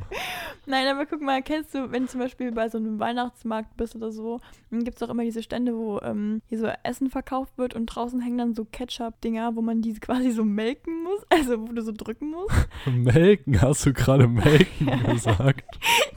Nein, 0.67 0.87
aber 0.89 1.07
guck 1.07 1.21
mal, 1.21 1.43
kennst 1.43 1.75
du, 1.75 1.91
wenn 1.91 2.03
du 2.05 2.09
zum 2.09 2.21
Beispiel 2.21 2.53
bei 2.53 2.69
so 2.69 2.79
einem 2.79 3.01
Weihnachtsmarkt 3.01 3.77
bist 3.77 3.97
oder 3.97 4.13
so, 4.13 4.41
dann 4.71 4.85
gibt 4.85 4.97
es 4.99 5.03
auch 5.03 5.11
immer 5.13 5.25
diese 5.25 5.43
Stände, 5.43 5.75
wo 5.75 5.99
ähm, 6.01 6.43
hier 6.47 6.59
so 6.59 6.69
Essen 6.85 7.11
verkauft 7.11 7.57
wird 7.57 7.75
und 7.75 7.87
draußen 7.87 8.21
hängen 8.21 8.39
dann 8.39 8.55
so 8.55 8.65
Ketchup-Dinger, 8.65 9.57
wo 9.57 9.63
man 9.63 9.81
die 9.83 9.95
quasi 9.95 10.31
so 10.31 10.45
melken 10.45 11.03
muss, 11.03 11.21
also 11.31 11.61
wo 11.67 11.73
du 11.73 11.83
so 11.83 11.93
drücken 11.97 12.31
musst, 12.31 12.55
melken, 12.87 13.61
hast 13.61 13.87
du 13.87 13.93
gerade 13.93 14.29
melken 14.29 14.87
gesagt? 15.07 15.65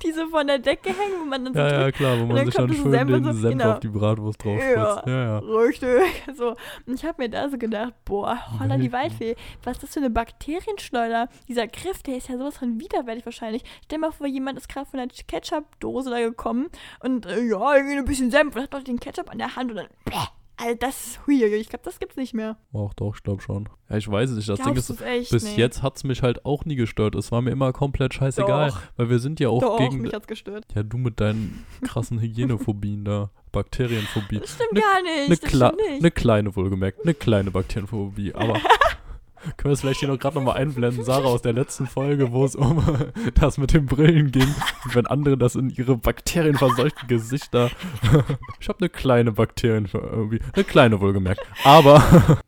die 0.04 0.12
so 0.12 0.28
von 0.28 0.46
der 0.48 0.60
Decke 0.60 0.90
hängen, 0.90 1.22
wo 1.22 1.26
man 1.26 1.46
dann 1.46 1.54
so 1.54 1.60
Ja, 1.60 1.72
ja, 1.72 1.84
drückt. 1.84 1.98
klar, 1.98 2.20
wo 2.20 2.26
man 2.26 2.46
sich 2.46 2.54
dann 2.56 2.74
schön 2.74 2.92
Senf 2.92 3.12
den 3.12 3.24
so, 3.24 3.32
Senf 3.34 3.58
genau. 3.58 3.72
auf 3.72 3.80
die 3.80 3.88
Bratwurst 3.88 4.44
drauf 4.44 4.60
Ja. 4.60 4.92
spritzt. 4.92 5.08
Ja, 5.08 5.24
ja. 5.24 5.38
Richtig. 5.40 6.24
So. 6.36 6.56
Und 6.86 6.96
ich 6.96 7.06
habe 7.06 7.22
mir 7.22 7.30
da 7.30 7.50
so 7.50 7.58
gedacht, 7.58 7.94
boah, 8.06 8.38
holla 8.60 8.78
die. 8.78 8.92
Waldfee, 8.94 9.36
was 9.64 9.78
ist 9.78 9.84
das 9.84 9.94
für 9.94 10.00
eine 10.00 10.10
Bakterienschleuder? 10.10 11.30
Dieser 11.48 11.68
Griff, 11.68 12.04
der 12.04 12.18
ist 12.18 12.30
ja 12.30 12.38
sowas 12.38 12.58
von 12.58 12.80
widerwärtig 12.80 13.26
wahrscheinlich. 13.26 13.64
Stell 13.86 13.98
dir 13.98 14.08
mal 14.08 14.12
vor, 14.12 14.28
jemand 14.28 14.58
ist 14.58 14.70
gerade 14.70 14.90
von 14.90 15.00
der 15.00 15.08
Ketchup-Dose 15.08 16.10
da 16.10 16.20
gekommen 16.20 16.68
und 17.02 17.26
äh, 17.26 17.42
ja, 17.44 17.76
irgendwie 17.76 17.98
ein 17.98 18.06
bisschen 18.06 18.32
Senf 18.32 18.56
und 18.56 18.62
hat 18.62 18.74
doch 18.74 18.84
den 18.84 19.00
Ketchup 19.00 19.32
an 19.32 19.38
der 19.40 19.56
Hand 19.56 19.72
und 19.72 19.78
dann, 19.78 19.88
bäh, 20.06 20.14
Alter, 20.56 20.76
das 20.88 21.08
ist 21.08 21.26
hui, 21.26 21.44
ich 21.44 21.70
glaube, 21.70 21.84
das 21.84 22.00
gibt's 22.00 22.16
nicht 22.16 22.34
mehr. 22.34 22.58
Auch 22.72 22.94
doch, 22.94 23.16
ich 23.16 23.24
glaube 23.24 23.42
schon. 23.42 23.68
Ja, 23.90 23.98
ich 23.98 24.08
weiß 24.08 24.30
es 24.30 24.36
nicht. 24.36 24.50
Das 24.50 24.60
Ding 24.60 24.76
ist, 24.76 25.02
echt? 25.02 25.32
bis 25.32 25.44
Nee. 25.44 25.56
jetzt 25.56 25.82
hat 25.82 25.96
es 25.98 26.04
mich 26.04 26.22
halt 26.22 26.46
auch 26.46 26.64
nie 26.66 26.76
gestört. 26.76 27.16
Es 27.16 27.32
war 27.32 27.42
mir 27.42 27.50
immer 27.50 27.74
komplett 27.74 28.14
scheißegal. 28.14 28.70
Doch. 28.70 28.82
Weil 28.96 29.10
wir 29.10 29.20
sind 29.20 29.40
ja 29.40 29.50
auch 29.50 29.62
Doch, 29.62 29.78
gegen. 29.80 30.02
mich 30.02 30.14
hat's 30.14 30.28
gestört. 30.28 30.66
Ja, 30.76 30.84
du 30.84 30.98
mit 30.98 31.20
deinen 31.20 31.66
krassen 31.82 32.20
Hygienephobien 32.20 33.04
da. 33.04 33.32
Bakterienphobie. 33.54 34.40
Das 34.40 34.52
stimmt 34.56 34.74
Ne- 34.74 34.82
gar 34.82 35.02
nicht. 35.02 35.26
Eine 35.28 35.38
kle 35.38 35.74
ne 36.02 36.12
kleine, 36.12 36.56
wohlgemerkt. 36.58 37.04
Eine 37.04 37.14
kleine 37.14 37.52
Bakterienphobie. 37.52 38.34
Aber 38.36 38.56
können 39.58 39.66
wir 39.66 39.72
es 39.72 39.82
vielleicht 39.82 40.02
hier 40.02 40.10
noch 40.10 40.20
gerade 40.20 40.36
nochmal 40.36 40.58
einblenden? 40.58 41.06
Sarah 41.06 41.28
aus 41.28 41.42
der 41.42 41.54
letzten 41.54 41.88
Folge, 41.88 42.32
wo 42.34 42.44
es 42.44 42.56
um 42.56 42.84
das 43.36 43.58
mit 43.58 43.74
den 43.74 43.86
Brillen 43.86 44.32
ging. 44.32 44.54
Und 44.84 44.96
wenn 44.96 45.08
andere 45.08 45.38
das 45.38 45.56
in 45.56 45.70
ihre 45.70 45.96
bakterienverseuchten 45.96 47.08
Gesichter. 47.08 47.70
ich 48.60 48.68
habe 48.68 48.80
eine 48.80 48.90
kleine 48.90 49.32
Bakterienphobie. 49.32 50.40
Eine 50.52 50.64
kleine, 50.66 51.00
wohlgemerkt. 51.00 51.42
Aber. 51.64 52.04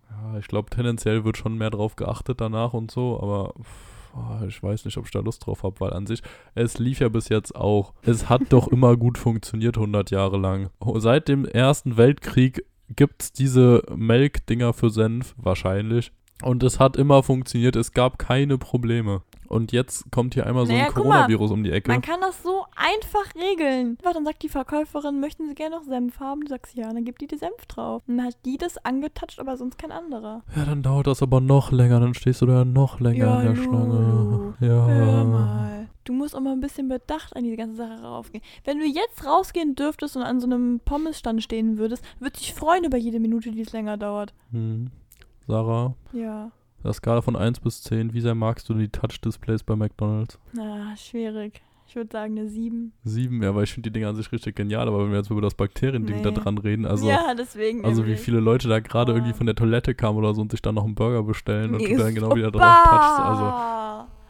ja, 0.09 0.39
ich 0.39 0.47
glaube, 0.47 0.69
tendenziell 0.69 1.23
wird 1.23 1.37
schon 1.37 1.57
mehr 1.57 1.69
drauf 1.69 1.95
geachtet 1.95 2.41
danach 2.41 2.73
und 2.73 2.91
so. 2.91 3.19
Aber. 3.21 3.53
Pff, 4.15 4.47
Ich 4.47 4.63
weiß 4.63 4.85
nicht, 4.85 4.97
ob 4.97 5.05
ich 5.05 5.11
da 5.11 5.19
Lust 5.19 5.45
drauf 5.45 5.63
habe, 5.63 5.79
weil 5.79 5.93
an 5.93 6.07
sich, 6.07 6.21
es 6.53 6.79
lief 6.79 6.99
ja 6.99 7.09
bis 7.09 7.29
jetzt 7.29 7.55
auch. 7.55 7.93
Es 8.03 8.29
hat 8.29 8.41
doch 8.49 8.67
immer 8.67 8.97
gut 8.97 9.17
funktioniert, 9.17 9.77
100 9.77 10.11
Jahre 10.11 10.37
lang. 10.37 10.69
Seit 10.95 11.27
dem 11.27 11.45
Ersten 11.45 11.97
Weltkrieg 11.97 12.63
gibt's 12.89 13.31
diese 13.31 13.83
Melkdinger 13.95 14.73
für 14.73 14.89
Senf, 14.89 15.35
wahrscheinlich. 15.37 16.11
Und 16.43 16.63
es 16.63 16.79
hat 16.79 16.97
immer 16.97 17.23
funktioniert, 17.23 17.75
es 17.75 17.93
gab 17.93 18.19
keine 18.19 18.57
Probleme. 18.57 19.21
Und 19.47 19.71
jetzt 19.71 20.11
kommt 20.11 20.33
hier 20.33 20.45
einmal 20.45 20.65
so 20.65 20.71
Naja, 20.71 20.85
ein 20.85 20.91
guck 20.93 21.05
mal, 21.05 21.11
Coronavirus 21.21 21.51
um 21.51 21.63
die 21.63 21.71
Ecke. 21.71 21.91
Man 21.91 22.01
kann 22.01 22.21
das 22.21 22.41
so 22.43 22.65
einfach 22.75 23.33
regeln. 23.35 23.97
Dann 24.03 24.25
sagt 24.25 24.43
die 24.43 24.49
Verkäuferin, 24.49 25.19
möchten 25.19 25.47
Sie 25.47 25.55
gerne 25.55 25.75
noch 25.77 25.83
Senf 25.83 26.19
haben? 26.19 26.41
Du 26.41 26.47
sagst 26.47 26.75
ja, 26.75 26.91
dann 26.91 27.03
gibt 27.05 27.21
die 27.21 27.27
die 27.27 27.37
Senf 27.37 27.65
drauf. 27.67 28.01
Und 28.07 28.17
dann 28.17 28.27
hat 28.27 28.37
die 28.45 28.57
das 28.57 28.77
angetatscht, 28.85 29.39
aber 29.39 29.57
sonst 29.57 29.77
kein 29.77 29.91
anderer. 29.91 30.43
Ja, 30.55 30.65
dann 30.65 30.81
dauert 30.83 31.07
das 31.07 31.21
aber 31.21 31.41
noch 31.41 31.71
länger, 31.71 31.99
dann 31.99 32.13
stehst 32.13 32.41
du 32.41 32.45
da 32.45 32.65
noch 32.65 32.99
länger 32.99 33.41
in 33.41 33.47
der 33.47 33.55
Schlange. 33.55 34.53
Hör 34.59 34.89
Ja. 34.89 35.23
mal. 35.23 35.87
Du 36.03 36.13
musst 36.13 36.35
auch 36.35 36.39
mal 36.39 36.51
ein 36.53 36.59
bisschen 36.61 36.87
bedacht 36.87 37.35
an 37.35 37.43
diese 37.43 37.57
ganze 37.57 37.77
Sache 37.77 37.99
raufgehen. 38.03 38.43
Wenn 38.63 38.77
du 38.79 38.85
jetzt 38.85 39.25
rausgehen 39.25 39.73
dürftest 39.73 40.15
und 40.15 40.21
an 40.21 40.39
so 40.39 40.45
einem 40.45 40.79
Pommesstand 40.85 41.41
stehen 41.41 41.79
würdest, 41.79 42.03
würde 42.19 42.37
ich 42.39 42.53
freuen 42.53 42.83
über 42.83 42.97
jede 42.97 43.19
Minute, 43.19 43.49
die 43.51 43.61
es 43.61 43.73
länger 43.73 43.97
dauert. 43.97 44.31
Hm. 44.51 44.91
Sarah, 45.47 45.93
Ja. 46.13 46.51
Der 46.85 46.93
Skala 46.93 47.21
von 47.21 47.35
1 47.35 47.59
bis 47.59 47.81
10, 47.83 48.13
wie 48.13 48.21
sehr 48.21 48.35
magst 48.35 48.69
du 48.69 48.73
die 48.73 48.89
Touch-Displays 48.89 49.63
bei 49.63 49.75
McDonalds? 49.75 50.39
Na, 50.53 50.95
schwierig. 50.95 51.61
Ich 51.87 51.95
würde 51.95 52.09
sagen 52.11 52.37
eine 52.37 52.49
7. 52.49 52.93
7, 53.03 53.43
ja, 53.43 53.53
weil 53.53 53.63
ich 53.65 53.73
finde 53.73 53.89
die 53.89 53.93
Dinger 53.93 54.09
an 54.09 54.15
sich 54.15 54.31
richtig 54.31 54.55
genial, 54.55 54.87
aber 54.87 55.03
wenn 55.03 55.11
wir 55.11 55.17
jetzt 55.19 55.29
über 55.29 55.41
das 55.41 55.53
Bakteriending 55.53 56.23
da 56.23 56.31
Nee. 56.31 56.35
dran 56.37 56.57
reden, 56.57 56.85
also, 56.85 57.07
ja, 57.07 57.35
deswegen. 57.37 57.85
also 57.85 58.07
wie 58.07 58.15
viele 58.15 58.39
Leute 58.39 58.67
da 58.67 58.79
gerade 58.79 59.11
Boah. 59.11 59.17
irgendwie 59.19 59.33
von 59.37 59.45
der 59.45 59.55
Toilette 59.55 59.93
kamen 59.93 60.17
oder 60.17 60.33
so 60.33 60.41
und 60.41 60.49
sich 60.51 60.61
dann 60.63 60.75
noch 60.75 60.83
einen 60.83 60.95
Burger 60.95 61.21
bestellen 61.23 61.75
und 61.75 61.87
du 61.87 61.95
dann 61.97 62.15
genau 62.15 62.35
wieder 62.35 62.49
drauf 62.51 62.83
touchst, 62.85 63.19
also, 63.19 63.43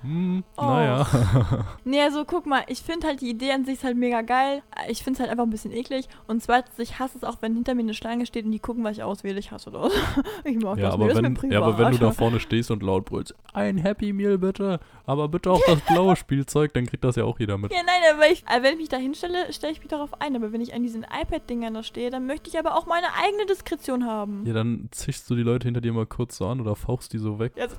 hm, 0.05 0.43
Oh. 0.57 0.61
naja. 0.63 1.05
Nee, 1.83 2.01
also 2.01 2.25
guck 2.25 2.45
mal, 2.45 2.63
ich 2.67 2.81
finde 2.81 3.07
halt 3.07 3.21
die 3.21 3.29
Idee 3.29 3.51
an 3.51 3.65
sich 3.65 3.75
ist 3.75 3.83
halt 3.83 3.97
mega 3.97 4.21
geil. 4.21 4.63
Ich 4.87 5.03
finde 5.03 5.17
es 5.17 5.19
halt 5.19 5.29
einfach 5.29 5.43
ein 5.43 5.49
bisschen 5.49 5.71
eklig. 5.71 6.07
Und 6.27 6.41
zweitens, 6.41 6.77
ich 6.79 6.99
hasse 6.99 7.17
es 7.17 7.23
auch, 7.23 7.37
wenn 7.41 7.53
hinter 7.53 7.75
mir 7.75 7.81
eine 7.81 7.93
Schlange 7.93 8.25
steht 8.25 8.45
und 8.45 8.51
die 8.51 8.59
gucken, 8.59 8.83
was 8.83 8.97
ich 8.97 9.03
auswähle. 9.03 9.39
Ich 9.39 9.51
hasse 9.51 9.71
das. 9.71 9.91
Ich 10.43 10.57
mag 10.57 10.77
Ja 10.77 10.85
das 10.85 10.93
aber, 10.93 11.13
wenn, 11.15 11.51
ja, 11.51 11.61
aber 11.61 11.77
wenn 11.77 11.91
du 11.91 11.97
da 11.97 12.11
vorne 12.11 12.39
stehst 12.39 12.69
und 12.71 12.83
laut 12.83 13.05
brüllst, 13.05 13.33
ein 13.53 13.77
Happy 13.77 14.13
Meal 14.13 14.37
bitte, 14.37 14.79
aber 15.05 15.27
bitte 15.27 15.51
auch 15.51 15.61
das 15.67 15.81
blaue 15.81 16.15
Spielzeug, 16.15 16.73
dann 16.73 16.85
kriegt 16.85 17.03
das 17.03 17.15
ja 17.15 17.23
auch 17.23 17.39
jeder 17.39 17.57
mit. 17.57 17.71
Ja, 17.71 17.79
nein, 17.85 18.01
aber 18.13 18.29
ich, 18.31 18.43
äh, 18.43 18.61
wenn 18.61 18.73
ich 18.73 18.79
mich 18.79 18.89
da 18.89 18.97
hinstelle, 18.97 19.51
stelle 19.53 19.73
ich 19.73 19.79
mich 19.79 19.87
darauf 19.89 20.21
ein. 20.21 20.35
Aber 20.35 20.51
wenn 20.51 20.61
ich 20.61 20.73
an 20.73 20.83
diesen 20.83 21.03
iPad-Dingern 21.03 21.73
da 21.73 21.83
stehe, 21.83 22.09
dann 22.09 22.25
möchte 22.27 22.49
ich 22.49 22.59
aber 22.59 22.75
auch 22.77 22.85
meine 22.85 23.07
eigene 23.23 23.45
Diskretion 23.45 24.05
haben. 24.05 24.45
Ja, 24.45 24.53
dann 24.53 24.87
zischst 24.91 25.29
du 25.29 25.35
die 25.35 25.43
Leute 25.43 25.67
hinter 25.67 25.81
dir 25.81 25.93
mal 25.93 26.05
kurz 26.05 26.37
so 26.37 26.47
an 26.47 26.61
oder 26.61 26.75
fauchst 26.75 27.13
die 27.13 27.17
so 27.17 27.39
weg. 27.39 27.53
Ja, 27.55 27.67
so, 27.69 27.75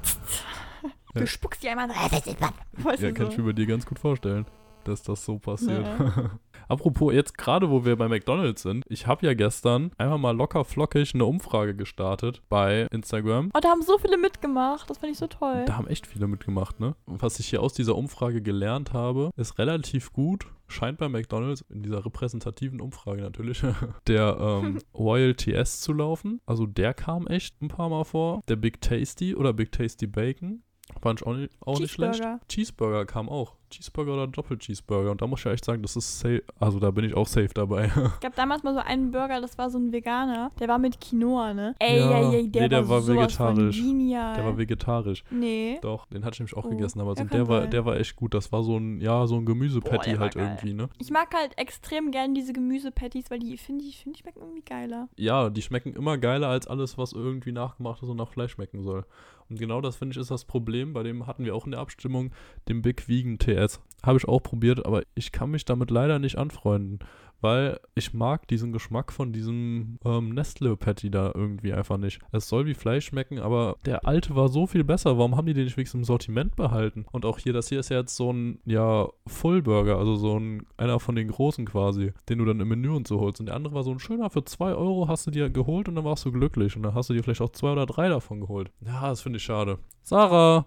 Ja. 1.17 1.21
Du 1.23 1.27
spuckst 1.27 1.63
die 1.63 1.69
einmal. 1.69 1.89
Weißt 1.89 3.03
Ja, 3.03 3.09
du, 3.09 3.15
kann 3.15 3.29
ich 3.29 3.35
so. 3.35 3.41
mir 3.43 3.49
bei 3.49 3.53
dir 3.53 3.67
ganz 3.67 3.85
gut 3.87 3.99
vorstellen. 3.99 4.47
dass 4.85 5.03
das 5.03 5.25
so 5.25 5.39
passiert. 5.41 5.85
Apropos, 6.69 7.13
jetzt 7.13 7.37
gerade, 7.37 7.71
wo 7.71 7.85
wir 7.85 7.97
bei 7.97 8.07
McDonalds 8.09 8.63
sind, 8.63 8.85
ich 8.89 9.07
habe 9.09 9.27
ja 9.27 9.35
gestern 9.35 9.91
einfach 9.99 10.19
mal 10.19 10.31
locker 10.37 10.65
flockig 10.65 11.13
eine 11.15 11.25
Umfrage 11.25 11.75
gestartet 11.75 12.41
bei 12.49 12.87
Instagram. 12.93 13.51
Oh, 13.53 13.59
da 13.61 13.69
haben 13.71 13.83
so 13.83 13.99
viele 13.99 14.17
mitgemacht. 14.17 14.89
Das 14.89 14.99
fand 14.99 15.11
ich 15.13 15.19
so 15.19 15.27
toll. 15.27 15.65
Da 15.67 15.77
haben 15.77 15.89
echt 15.89 16.07
viele 16.07 16.29
mitgemacht, 16.29 16.79
ne? 16.79 16.95
Und 17.07 17.21
was 17.21 17.41
ich 17.41 17.49
hier 17.49 17.63
aus 17.63 17.73
dieser 17.73 17.97
Umfrage 17.97 18.43
gelernt 18.43 18.93
habe, 18.93 19.31
ist 19.37 19.59
relativ 19.59 20.13
gut. 20.13 20.47
Scheint 20.69 20.99
bei 20.99 21.09
McDonalds 21.09 21.65
in 21.69 21.83
dieser 21.83 22.05
repräsentativen 22.05 22.81
Umfrage 22.81 23.23
natürlich 23.23 23.63
der 24.07 24.37
ähm, 24.41 24.79
Royal 24.95 25.35
TS 25.35 25.81
zu 25.81 25.93
laufen. 25.93 26.41
Also 26.47 26.67
der 26.67 26.95
kam 26.95 27.27
echt 27.27 27.61
ein 27.61 27.69
paar 27.69 27.89
Mal 27.89 28.05
vor. 28.05 28.43
Der 28.49 28.57
Big 28.57 28.81
Tasty 28.81 29.35
oder 29.35 29.53
Big 29.53 29.73
Tasty 29.73 30.07
Bacon. 30.07 30.63
Fand 31.03 31.21
ich 31.21 31.27
auch 31.27 31.35
nicht, 31.35 31.51
auch 31.65 31.79
nicht 31.79 31.91
schlecht. 31.93 32.23
Cheeseburger. 32.49 33.05
Kam 33.07 33.29
auch. 33.29 33.55
Cheeseburger 33.71 34.15
oder 34.15 34.27
Doppel-Cheeseburger. 34.29 35.11
Und 35.11 35.21
da 35.21 35.27
muss 35.27 35.41
ich 35.41 35.45
ja 35.45 35.51
echt 35.53 35.65
sagen, 35.65 35.83
das 35.83 35.97
ist 35.97 36.21
safe. 36.21 36.45
Also 36.61 36.79
da 36.79 36.93
bin 36.93 37.05
ich 37.05 37.15
auch 37.15 37.27
safe 37.27 37.51
dabei. 37.53 37.91
Es 38.15 38.21
gab 38.21 38.35
damals 38.37 38.63
mal 38.63 38.73
so 38.73 38.79
einen 38.81 39.11
Burger, 39.11 39.41
das 39.41 39.59
war 39.59 39.69
so 39.71 39.79
ein 39.79 39.93
Veganer. 39.93 40.53
Der 40.61 40.69
war 40.69 40.79
mit 40.79 41.01
Quinoa, 41.01 41.53
ne? 41.53 41.75
Ey, 41.81 41.99
Ja. 41.99 42.11
ey, 42.31 42.35
ey, 42.37 42.49
der, 42.49 42.63
Nee, 42.63 42.69
der 42.69 42.89
war, 42.89 43.05
war 43.05 43.15
vegetarisch. 43.17 43.83
Der 43.83 44.45
war 44.45 44.57
vegetarisch. 44.57 45.25
Nee. 45.31 45.79
Doch, 45.83 46.07
den 46.07 46.25
hatte 46.25 46.35
ich 46.35 46.41
nämlich 46.41 46.57
auch 46.57 46.65
Oh, 46.65 46.71
gegessen, 46.71 47.01
aber 47.01 47.17
so, 47.17 47.25
der 47.25 47.49
war, 47.49 47.63
sein. 47.63 47.71
der 47.73 47.85
war 47.85 47.97
echt 47.99 48.15
gut. 48.15 48.33
Das 48.33 48.53
war 48.53 48.63
so 48.63 48.77
ein, 48.79 49.01
ja, 49.01 49.27
so 49.27 49.37
ein 49.37 49.45
Gemüsepatty 49.45 50.13
war 50.13 50.21
halt 50.21 50.37
irgendwie, 50.37 50.73
ne? 50.73 50.89
Ich 50.99 51.11
mag 51.11 51.35
halt 51.35 51.59
extrem 51.59 52.13
gern 52.13 52.35
diese 52.35 52.53
Gemüsepatties, 52.53 53.31
weil 53.31 53.41
die 53.41 53.57
finde 53.59 53.85
ich, 53.85 53.99
finde 53.99 54.15
ich 54.15 54.21
schmecken 54.21 54.41
irgendwie 54.41 54.63
geiler. 54.63 55.09
Ja, 55.17 55.51
die 55.51 55.63
schmecken 55.63 55.93
immer 55.95 56.17
geiler 56.19 56.49
als 56.49 56.69
alles, 56.69 56.97
was 56.97 57.13
irgendwie 57.13 57.53
nachgemacht 57.53 58.01
ist 58.03 58.09
und 58.09 58.17
nach 58.17 58.29
Fleisch 58.29 58.53
schmecken 58.53 58.83
soll. 58.83 59.05
Und 59.49 59.59
genau 59.59 59.81
das 59.81 59.97
finde 59.97 60.15
ich 60.15 60.21
ist 60.21 60.31
das 60.31 60.45
Problem. 60.45 60.93
Bei 60.93 61.03
dem 61.03 61.27
hatten 61.27 61.45
wir 61.45 61.55
auch 61.55 61.65
in 61.65 61.73
der 61.73 61.81
Abstimmung 61.81 62.33
den 62.69 62.83
Big 62.83 63.09
Vegan 63.09 63.39
TS. 63.39 63.81
Habe 64.03 64.19
ich 64.19 64.29
auch 64.29 64.43
probiert, 64.43 64.85
aber 64.85 65.03
ich 65.15 65.33
kann 65.33 65.51
mich 65.51 65.65
damit 65.65 65.91
leider 65.91 66.19
nicht 66.19 66.39
anfreunden. 66.39 66.99
Weil 67.41 67.81
ich 67.95 68.15
mag 68.15 68.49
diesen 68.49 68.73
Geschmack 68.73 69.13
von 69.13 69.33
diesem 69.33 69.99
ähm, 70.05 70.31
Nestle-Patty 70.31 71.11
da 71.11 71.33
irgendwie 71.35 71.73
einfach 71.73 71.97
nicht. 71.99 72.21
Es 72.33 72.49
soll 72.49 72.67
wie 72.67 72.75
Fleisch 72.75 73.07
schmecken, 73.07 73.39
aber 73.39 73.77
der 73.85 74.07
alte 74.07 74.35
war 74.35 74.49
so 74.49 74.67
viel 74.67 74.85
besser. 74.85 75.19
Warum 75.19 75.37
haben 75.37 75.47
die 75.47 75.55
den 75.55 75.65
nicht 75.65 75.77
wenigstens 75.77 76.01
im 76.01 76.05
Sortiment 76.05 76.57
behalten? 76.57 77.05
Und 77.13 77.25
auch 77.25 77.39
hier, 77.39 77.53
das 77.53 77.69
hier 77.69 77.81
ist 77.81 77.91
ja 77.91 77.99
jetzt 77.99 78.17
so 78.17 78.33
ein, 78.33 78.59
ja, 78.65 79.09
Full-Burger, 79.27 79.99
also 79.99 80.17
so 80.17 80.39
ein, 80.39 80.67
einer 80.77 81.01
von 81.01 81.15
den 81.15 81.29
großen 81.29 81.67
quasi, 81.67 82.13
den 82.29 82.39
du 82.39 82.45
dann 82.45 82.61
im 82.61 82.69
Menü 82.69 82.91
und 82.91 83.07
so 83.07 83.21
holst. 83.21 83.41
Und 83.41 83.47
der 83.47 83.55
andere 83.55 83.75
war 83.75 83.83
so 83.83 83.91
ein 83.91 83.99
schöner, 83.99 84.31
für 84.31 84.45
2 84.45 84.75
Euro 84.75 85.09
hast 85.09 85.27
du 85.27 85.31
dir 85.31 85.51
geholt 85.51 85.89
und 85.89 85.97
dann 85.97 86.05
warst 86.05 86.25
du 86.25 86.33
glücklich. 86.33 86.77
Und 86.77 86.83
dann 86.83 86.95
hast 86.95 87.11
du 87.11 87.15
dir 87.15 87.23
vielleicht 87.23 87.41
auch 87.41 87.51
zwei 87.51 87.73
oder 87.73 87.87
drei 87.87 88.09
davon 88.09 88.41
geholt. 88.41 88.71
Ja, 88.85 89.09
das 89.09 89.21
finde 89.21 89.39
ich 89.39 89.43
schade. 89.43 89.79
Sarah! 90.03 90.67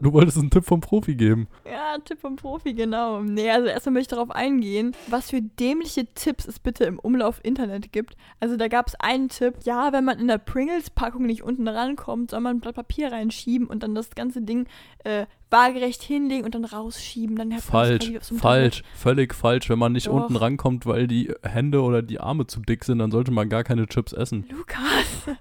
du 0.00 0.12
wolltest 0.12 0.38
einen 0.38 0.50
Tipp 0.50 0.64
vom 0.64 0.80
Profi 0.80 1.14
geben. 1.14 1.48
Ja, 1.64 1.98
Tipp 2.04 2.20
vom 2.20 2.36
Profi, 2.36 2.74
genau. 2.74 3.20
Nee, 3.20 3.50
also 3.50 3.66
erstmal 3.66 3.94
möchte 3.94 4.14
ich 4.14 4.18
darauf 4.18 4.30
eingehen, 4.30 4.94
was 5.12 5.30
für 5.30 5.40
dämliche 5.42 6.06
Tipps 6.14 6.46
es 6.46 6.58
bitte 6.58 6.84
im 6.84 6.98
Umlauf 6.98 7.40
Internet 7.44 7.92
gibt. 7.92 8.16
Also 8.40 8.56
da 8.56 8.68
gab 8.68 8.88
es 8.88 8.94
einen 8.96 9.28
Tipp, 9.28 9.54
ja, 9.64 9.92
wenn 9.92 10.04
man 10.04 10.18
in 10.18 10.28
der 10.28 10.38
Pringles-Packung 10.38 11.24
nicht 11.24 11.42
unten 11.42 11.68
rankommt, 11.68 12.30
soll 12.30 12.40
man 12.40 12.56
ein 12.56 12.60
Blatt 12.60 12.74
Papier 12.74 13.12
reinschieben 13.12 13.66
und 13.68 13.82
dann 13.82 13.94
das 13.94 14.10
ganze 14.10 14.42
Ding 14.42 14.66
äh, 15.04 15.26
waagerecht 15.50 16.02
hinlegen 16.02 16.44
und 16.44 16.54
dann 16.54 16.64
rausschieben. 16.64 17.36
Dann 17.36 17.52
Falsch, 17.52 18.10
so 18.22 18.36
falsch, 18.36 18.82
völlig 18.94 19.34
falsch. 19.34 19.68
Wenn 19.68 19.78
man 19.78 19.92
nicht 19.92 20.08
Doch. 20.08 20.14
unten 20.14 20.36
rankommt, 20.36 20.86
weil 20.86 21.06
die 21.06 21.32
Hände 21.42 21.82
oder 21.82 22.02
die 22.02 22.18
Arme 22.18 22.46
zu 22.46 22.60
dick 22.60 22.84
sind, 22.84 22.98
dann 22.98 23.10
sollte 23.10 23.30
man 23.30 23.48
gar 23.48 23.62
keine 23.62 23.86
Chips 23.86 24.12
essen. 24.12 24.46
Lukas. 24.50 25.36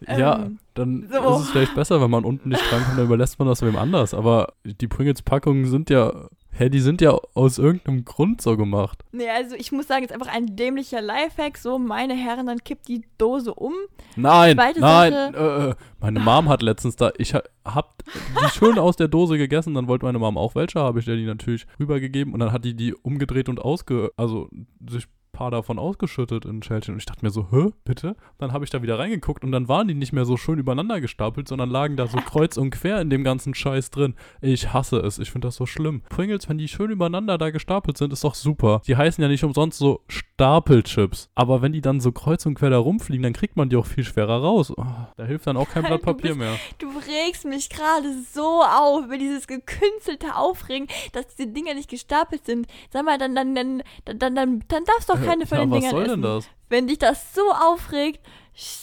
ja, 0.06 0.44
Ähm, 0.44 0.58
dann 0.74 1.08
so. 1.10 1.34
ist 1.34 1.40
es 1.42 1.50
vielleicht 1.50 1.74
besser, 1.74 2.00
wenn 2.00 2.10
man 2.10 2.24
unten 2.24 2.48
nicht 2.48 2.72
rankommt, 2.72 2.98
dann 2.98 3.06
überlässt 3.06 3.38
man 3.38 3.48
das 3.48 3.62
wem 3.62 3.76
anders. 3.76 4.14
Aber 4.14 4.54
die 4.64 4.88
Pringles-Packungen 4.88 5.66
sind 5.66 5.90
ja, 5.90 6.28
hä, 6.60 6.68
die 6.68 6.80
sind 6.80 7.00
ja 7.00 7.10
aus 7.34 7.58
irgendeinem 7.58 8.04
Grund 8.04 8.40
so 8.40 8.56
gemacht. 8.56 9.02
Nee, 9.12 9.28
also 9.28 9.56
ich 9.56 9.72
muss 9.72 9.88
sagen, 9.88 10.04
es 10.04 10.10
ist 10.10 10.14
einfach 10.14 10.32
ein 10.32 10.54
dämlicher 10.56 11.00
Lifehack. 11.00 11.56
So, 11.58 11.78
meine 11.78 12.14
Herren, 12.14 12.46
dann 12.46 12.58
kippt 12.62 12.86
die 12.88 13.02
Dose 13.18 13.54
um. 13.54 13.72
Nein, 14.16 14.56
Zweite 14.56 14.80
nein, 14.80 15.12
Sache- 15.12 15.76
äh, 15.78 15.84
meine 16.00 16.20
Mom 16.20 16.48
hat 16.48 16.62
letztens 16.62 16.96
da, 16.96 17.10
ich 17.18 17.34
ha- 17.34 17.42
hab 17.64 18.02
die 18.04 18.48
schön 18.50 18.78
aus 18.78 18.96
der 18.96 19.08
Dose 19.08 19.38
gegessen, 19.38 19.74
dann 19.74 19.88
wollte 19.88 20.04
meine 20.04 20.18
Mom 20.18 20.36
auch 20.38 20.54
welche, 20.54 20.80
habe 20.80 20.98
ich 21.00 21.04
der 21.06 21.16
die 21.16 21.24
natürlich 21.26 21.66
rübergegeben 21.78 22.32
und 22.34 22.40
dann 22.40 22.52
hat 22.52 22.64
die 22.64 22.74
die 22.74 22.94
umgedreht 22.94 23.48
und 23.48 23.60
ausge, 23.60 24.12
also 24.16 24.48
sich 24.88 25.06
paar 25.40 25.50
davon 25.50 25.78
ausgeschüttet 25.78 26.44
in 26.44 26.62
Schälchen 26.62 26.92
und 26.92 26.98
ich 26.98 27.06
dachte 27.06 27.24
mir 27.24 27.30
so, 27.30 27.46
hä, 27.50 27.70
bitte? 27.86 28.14
Dann 28.36 28.52
habe 28.52 28.62
ich 28.62 28.70
da 28.70 28.82
wieder 28.82 28.98
reingeguckt 28.98 29.42
und 29.42 29.52
dann 29.52 29.68
waren 29.68 29.88
die 29.88 29.94
nicht 29.94 30.12
mehr 30.12 30.26
so 30.26 30.36
schön 30.36 30.58
übereinander 30.58 31.00
gestapelt, 31.00 31.48
sondern 31.48 31.70
lagen 31.70 31.96
da 31.96 32.06
so 32.06 32.18
kreuz 32.26 32.58
und 32.58 32.68
quer 32.68 33.00
in 33.00 33.08
dem 33.08 33.24
ganzen 33.24 33.54
Scheiß 33.54 33.90
drin. 33.90 34.16
Ich 34.42 34.74
hasse 34.74 34.98
es, 34.98 35.18
ich 35.18 35.30
finde 35.30 35.48
das 35.48 35.56
so 35.56 35.64
schlimm. 35.64 36.02
Pringles, 36.10 36.46
wenn 36.50 36.58
die 36.58 36.68
schön 36.68 36.90
übereinander 36.90 37.38
da 37.38 37.48
gestapelt 37.48 37.96
sind, 37.96 38.12
ist 38.12 38.22
doch 38.22 38.34
super. 38.34 38.82
Die 38.86 38.96
heißen 38.96 39.22
ja 39.22 39.28
nicht 39.28 39.42
umsonst 39.42 39.78
so 39.78 40.02
Stapelchips, 40.40 41.28
aber 41.34 41.60
wenn 41.60 41.74
die 41.74 41.82
dann 41.82 42.00
so 42.00 42.12
kreuz 42.12 42.46
und 42.46 42.54
quer 42.54 42.70
da 42.70 42.78
rumfliegen, 42.78 43.22
dann 43.22 43.34
kriegt 43.34 43.58
man 43.58 43.68
die 43.68 43.76
auch 43.76 43.84
viel 43.84 44.04
schwerer 44.04 44.40
raus. 44.40 44.72
Oh, 44.74 44.84
da 45.18 45.24
hilft 45.24 45.46
dann 45.46 45.58
auch 45.58 45.68
kein 45.68 45.82
Blatt 45.82 46.00
Du 46.00 46.04
Papier 46.06 46.30
bist- 46.30 46.38
mehr. 46.38 46.56
Du 46.78 46.88
regst 46.88 47.44
mich 47.44 47.68
gerade 47.68 48.08
so 48.32 48.62
auf 48.62 49.04
über 49.04 49.18
dieses 49.18 49.46
gekünstelte 49.46 50.34
Aufregen, 50.36 50.88
dass 51.12 51.26
diese 51.36 51.48
Dinger 51.50 51.74
nicht 51.74 51.90
gestapelt 51.90 52.46
sind. 52.46 52.68
Sag 52.90 53.04
mal, 53.04 53.18
dann, 53.18 53.34
dann, 53.34 53.54
dann, 53.54 53.82
dann, 54.06 54.18
dann, 54.34 54.64
dann, 54.66 54.84
darfst 54.86 55.10
du 55.10 55.12
doch 55.12 55.22
keine 55.22 55.44
von 55.44 55.58
ja, 55.58 55.64
den 55.66 55.70
was 55.72 55.78
Dingern 55.80 55.90
soll 55.90 56.02
essen. 56.04 56.12
denn 56.12 56.22
das? 56.22 56.48
Wenn 56.70 56.86
dich 56.86 56.98
das 56.98 57.34
so 57.34 57.42
aufregt, 57.52 58.20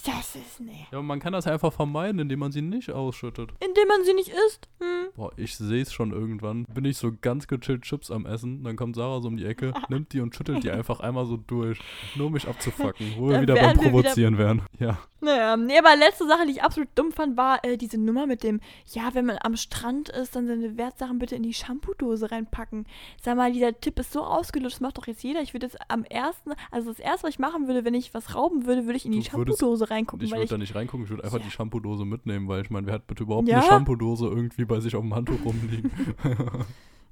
das 0.06 0.36
ist 0.36 0.60
nee. 0.60 0.88
Ja, 0.92 1.02
man 1.02 1.20
kann 1.20 1.34
das 1.34 1.46
einfach 1.48 1.72
vermeiden, 1.72 2.20
indem 2.20 2.40
man 2.40 2.52
sie 2.52 2.62
nicht 2.62 2.92
ausschüttet. 2.92 3.52
Indem 3.60 3.88
man 3.88 4.04
sie 4.04 4.14
nicht 4.14 4.30
isst. 4.48 4.68
Hm. 4.80 5.10
Boah, 5.16 5.32
ich 5.38 5.56
sehe 5.56 5.82
es 5.82 5.94
schon 5.94 6.12
irgendwann. 6.12 6.66
Bin 6.66 6.86
ich 6.86 6.98
so 6.98 7.12
ganz 7.22 7.48
gechillt 7.48 7.84
Chips 7.84 8.10
am 8.12 8.26
Essen, 8.26 8.64
dann 8.64 8.76
kommt 8.76 8.96
Sarah 8.96 9.22
so 9.22 9.28
um 9.28 9.38
die 9.38 9.46
Ecke, 9.46 9.74
nimmt 9.90 10.14
die 10.14 10.22
und 10.22 10.36
schüttelt 10.36 10.64
die 10.64 10.72
einfach 10.72 11.00
einmal 11.00 11.26
so 11.26 11.38
durch. 11.38 11.80
Nur 12.16 12.28
um 12.28 12.34
mich 12.34 12.48
abzufacken, 12.48 13.14
wo 13.18 13.30
wir 13.30 13.42
wieder 13.42 13.56
beim 13.56 13.66
wir 13.66 13.72
wieder- 13.82 13.92
Provozieren 13.92 14.38
wären. 14.38 14.62
Ja. 14.80 14.98
Naja, 15.20 15.58
nee, 15.58 15.78
aber 15.80 15.96
letzte 15.96 16.28
Sache, 16.28 16.46
die 16.46 16.52
ich 16.52 16.64
absolut 16.64 16.90
dumm 16.94 17.12
fand, 17.12 17.38
war 17.38 17.64
äh, 17.66 17.76
diese 17.76 17.98
Nummer 17.98 18.28
mit 18.28 18.44
dem, 18.44 18.60
ja, 18.94 19.10
wenn 19.14 19.26
man 19.26 19.38
am 19.42 19.56
Strand 19.58 20.10
ist, 20.10 20.36
dann 20.36 20.46
seine 20.46 20.78
Wertsachen 20.78 21.18
bitte 21.18 21.36
in 21.36 21.42
die 21.42 21.56
Shampoo-Dose 21.56 22.30
reinpacken. 22.32 22.86
Sag 23.22 23.36
mal, 23.36 23.52
dieser 23.52 23.80
Tipp 23.80 23.98
ist 24.00 24.14
so 24.14 24.24
ausgelutscht, 24.24 24.76
das 24.76 24.82
macht 24.82 25.00
doch 25.00 25.08
jetzt 25.08 25.24
jeder. 25.24 25.42
Ich 25.42 25.54
würde 25.56 25.66
jetzt 25.66 25.78
am 25.90 26.04
ersten, 26.04 26.52
also 26.70 26.92
das 26.92 27.00
erste, 27.00 27.24
was 27.24 27.32
ich 27.32 27.40
machen 27.40 27.66
würde, 27.68 27.84
wenn 27.84 27.96
ich 27.96 28.14
was 28.14 28.36
rauben 28.36 28.68
würde, 28.68 28.86
würde 28.86 28.98
ich 28.98 29.06
in 29.08 29.12
die 29.12 29.24
Shampoo-Dose 29.24 29.90
reingucken, 29.90 30.24
Ich 30.26 30.32
würde 30.32 30.46
da 30.46 30.58
nicht 30.60 30.76
reingucken, 30.76 31.06
ich 31.06 31.10
würde 31.10 31.24
einfach 31.24 31.40
Ja. 31.40 31.44
die 31.46 31.52
Shampoo-Dose 31.52 32.06
mitnehmen, 32.06 32.48
weil 32.48 32.62
ich 32.62 32.70
meine, 32.70 32.86
wer 32.86 32.94
hat 32.94 33.08
bitte 33.08 33.24
überhaupt 33.24 33.48
Ja? 33.48 33.58
eine 33.58 33.66
Shampoo-Dose 33.68 34.28
irgendwie 34.28 34.66
bei 34.66 34.80
sich 34.80 34.96
auf 34.96 35.02
dem 35.02 35.16
Handtuch 35.16 35.44
rumliegen? 35.44 35.92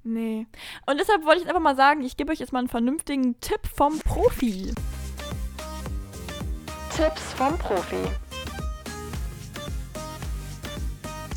Nee. 0.08 0.46
Und 0.86 1.00
deshalb 1.00 1.24
wollte 1.26 1.38
ich 1.38 1.46
jetzt 1.46 1.50
einfach 1.50 1.64
mal 1.64 1.76
sagen, 1.76 2.04
ich 2.04 2.16
gebe 2.16 2.32
euch 2.32 2.38
jetzt 2.38 2.54
mal 2.54 2.60
einen 2.60 2.68
vernünftigen 2.68 3.40
Tipp 3.40 3.62
vom 3.66 3.98
Profi. 3.98 4.72
Tipps 6.96 7.34
vom 7.36 7.58
Profi. 7.58 8.25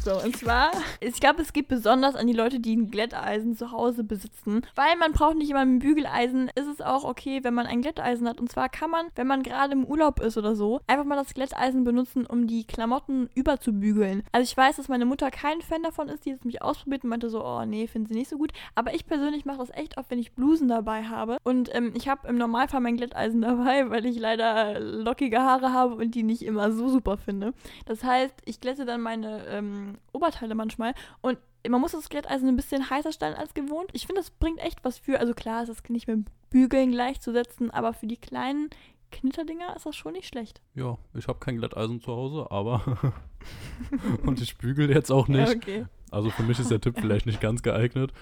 So, 0.09 0.23
und 0.23 0.39
zwar, 0.39 0.71
ich 1.01 1.21
glaube, 1.21 1.43
es 1.43 1.53
geht 1.53 1.69
besonders 1.69 2.15
an 2.15 2.27
die 2.27 2.33
Leute, 2.33 2.61
die 2.61 2.75
ein 2.75 2.91
Glätteisen 2.91 3.55
zu 3.55 3.73
Hause 3.73 4.05
besitzen. 4.05 4.63
Weil 4.75 4.97
man 4.97 5.13
braucht 5.13 5.37
nicht 5.37 5.51
immer 5.51 5.61
ein 5.61 5.81
Bügeleisen, 5.81 6.51
ist 6.55 6.67
es 6.67 6.81
auch 6.81 7.05
okay, 7.05 7.45
wenn 7.45 7.53
man 7.53 7.67
ein 7.67 7.83
Glätteisen 7.83 8.27
hat. 8.27 8.41
Und 8.41 8.51
zwar 8.51 8.71
kann 8.71 8.91
man, 8.91 9.09
wenn 9.17 9.27
man 9.27 9.43
gerade 9.43 9.75
im 9.75 9.85
Urlaub 9.85 10.21
ist 10.21 10.39
oder 10.39 10.57
so, 10.57 10.81
einfach 10.87 11.05
mal 11.05 11.17
das 11.17 11.35
Glätteisen 11.35 11.85
benutzen, 11.85 12.25
um 12.25 12.47
die 12.47 12.65
Klamotten 12.65 13.29
überzubügeln. 13.35 14.23
Also 14.33 14.51
ich 14.51 14.57
weiß, 14.57 14.77
dass 14.77 14.89
meine 14.89 15.05
Mutter 15.05 15.31
kein 15.31 15.61
Fan 15.61 15.83
davon 15.83 16.09
ist, 16.09 16.25
die 16.25 16.33
hat 16.33 16.39
es 16.39 16.45
mich 16.47 16.63
ausprobiert 16.63 17.05
und 17.05 17.11
meinte 17.11 17.29
so, 17.29 17.45
oh 17.45 17.67
nee, 17.67 17.87
finden 17.87 18.09
sie 18.09 18.15
nicht 18.15 18.31
so 18.31 18.39
gut. 18.39 18.53
Aber 18.75 18.95
ich 18.95 19.05
persönlich 19.05 19.45
mache 19.45 19.59
das 19.59 19.77
echt 19.77 19.99
oft, 19.99 20.11
wenn 20.11 20.19
ich 20.19 20.33
Blusen 20.33 20.69
dabei 20.69 21.05
habe. 21.05 21.37
Und 21.45 21.69
ähm, 21.75 21.93
ich 21.95 22.09
habe 22.09 22.27
im 22.29 22.39
Normalfall 22.39 22.81
mein 22.81 22.97
Glätteisen 22.97 23.43
dabei, 23.43 23.91
weil 23.91 24.07
ich 24.07 24.19
leider 24.19 24.81
lockige 24.81 25.43
Haare 25.43 25.75
habe 25.75 25.97
und 25.97 26.15
die 26.15 26.23
nicht 26.23 26.41
immer 26.41 26.73
so 26.73 26.89
super 26.89 27.19
finde. 27.19 27.53
Das 27.85 28.03
heißt, 28.03 28.37
ich 28.47 28.63
glätte 28.63 28.87
dann 28.87 29.03
meine 29.03 29.47
ähm, 29.49 29.98
Oberteile 30.13 30.55
manchmal 30.55 30.95
und 31.21 31.39
man 31.69 31.81
muss 31.81 31.93
das 31.93 32.09
Glätteisen 32.09 32.49
ein 32.49 32.57
bisschen 32.57 32.89
heißer 32.89 33.13
stellen 33.13 33.35
als 33.35 33.55
gewohnt. 33.55 33.91
Ich 33.93 34.07
finde, 34.07 34.21
das 34.21 34.31
bringt 34.31 34.61
echt 34.61 34.85
was 34.85 34.99
für. 34.99 35.19
Also 35.19 35.35
klar, 35.35 35.63
es 35.63 35.69
ist 35.69 35.89
nicht 35.91 36.07
mit 36.07 36.27
Bügeln 36.51 36.93
gleichzusetzen, 36.93 37.71
aber 37.71 37.93
für 37.95 38.07
die 38.07 38.17
kleinen 38.17 38.71
Knitterdinger 39.11 39.75
ist 39.75 39.87
das 39.87 39.97
schon 39.97 40.13
nicht 40.13 40.29
schlecht. 40.29 40.61
ja, 40.75 40.99
ich 41.15 41.29
habe 41.29 41.39
kein 41.39 41.57
Glätteisen 41.57 42.01
zu 42.01 42.13
Hause, 42.13 42.47
aber. 42.51 43.15
und 44.27 44.41
ich 44.41 44.59
bügel 44.59 44.91
jetzt 44.91 45.11
auch 45.11 45.29
nicht. 45.29 45.49
Ja, 45.49 45.57
okay. 45.57 45.87
Also 46.11 46.31
für 46.31 46.43
mich 46.43 46.59
ist 46.59 46.71
der 46.71 46.81
Tipp 46.81 46.97
vielleicht 46.99 47.27
nicht 47.27 47.41
ganz 47.41 47.63
geeignet. 47.63 48.13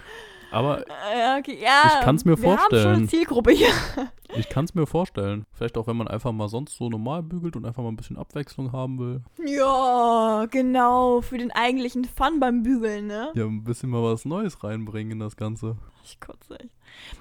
Aber 0.50 0.80
Äh, 0.80 1.18
ja, 1.18 1.36
okay. 1.38 1.58
Ja, 1.62 1.82
Ich 1.98 2.04
kann's 2.04 2.24
mir 2.24 2.40
wir 2.40 2.50
Haben 2.50 2.58
schon 2.58 2.58
vorstellen. 2.70 2.94
eine 2.96 3.06
Zielgruppe 3.08 3.50
hier. 3.52 3.68
Ich 4.36 4.48
kann 4.48 4.64
es 4.64 4.74
mir 4.74 4.86
vorstellen. 4.86 5.46
Vielleicht 5.52 5.76
auch, 5.78 5.86
wenn 5.86 5.96
man 5.96 6.08
einfach 6.08 6.32
mal 6.32 6.48
sonst 6.48 6.76
so 6.76 6.88
normal 6.88 7.22
bügelt 7.22 7.56
und 7.56 7.64
einfach 7.64 7.82
mal 7.82 7.88
ein 7.90 7.96
bisschen 7.96 8.16
Abwechslung 8.16 8.72
haben 8.72 8.98
will. 8.98 9.20
Ja, 9.44 10.46
genau. 10.50 11.20
Für 11.20 11.38
den 11.38 11.50
eigentlichen 11.52 12.04
Fun 12.04 12.40
beim 12.40 12.62
Bügeln, 12.62 13.06
ne? 13.06 13.30
Ja, 13.34 13.44
ein 13.44 13.64
bisschen 13.64 13.90
mal 13.90 14.02
was 14.02 14.24
Neues 14.24 14.62
reinbringen 14.62 15.12
in 15.12 15.18
das 15.20 15.36
Ganze. 15.36 15.76
Ich 16.08 16.20
kotze 16.20 16.58
echt. 16.60 16.70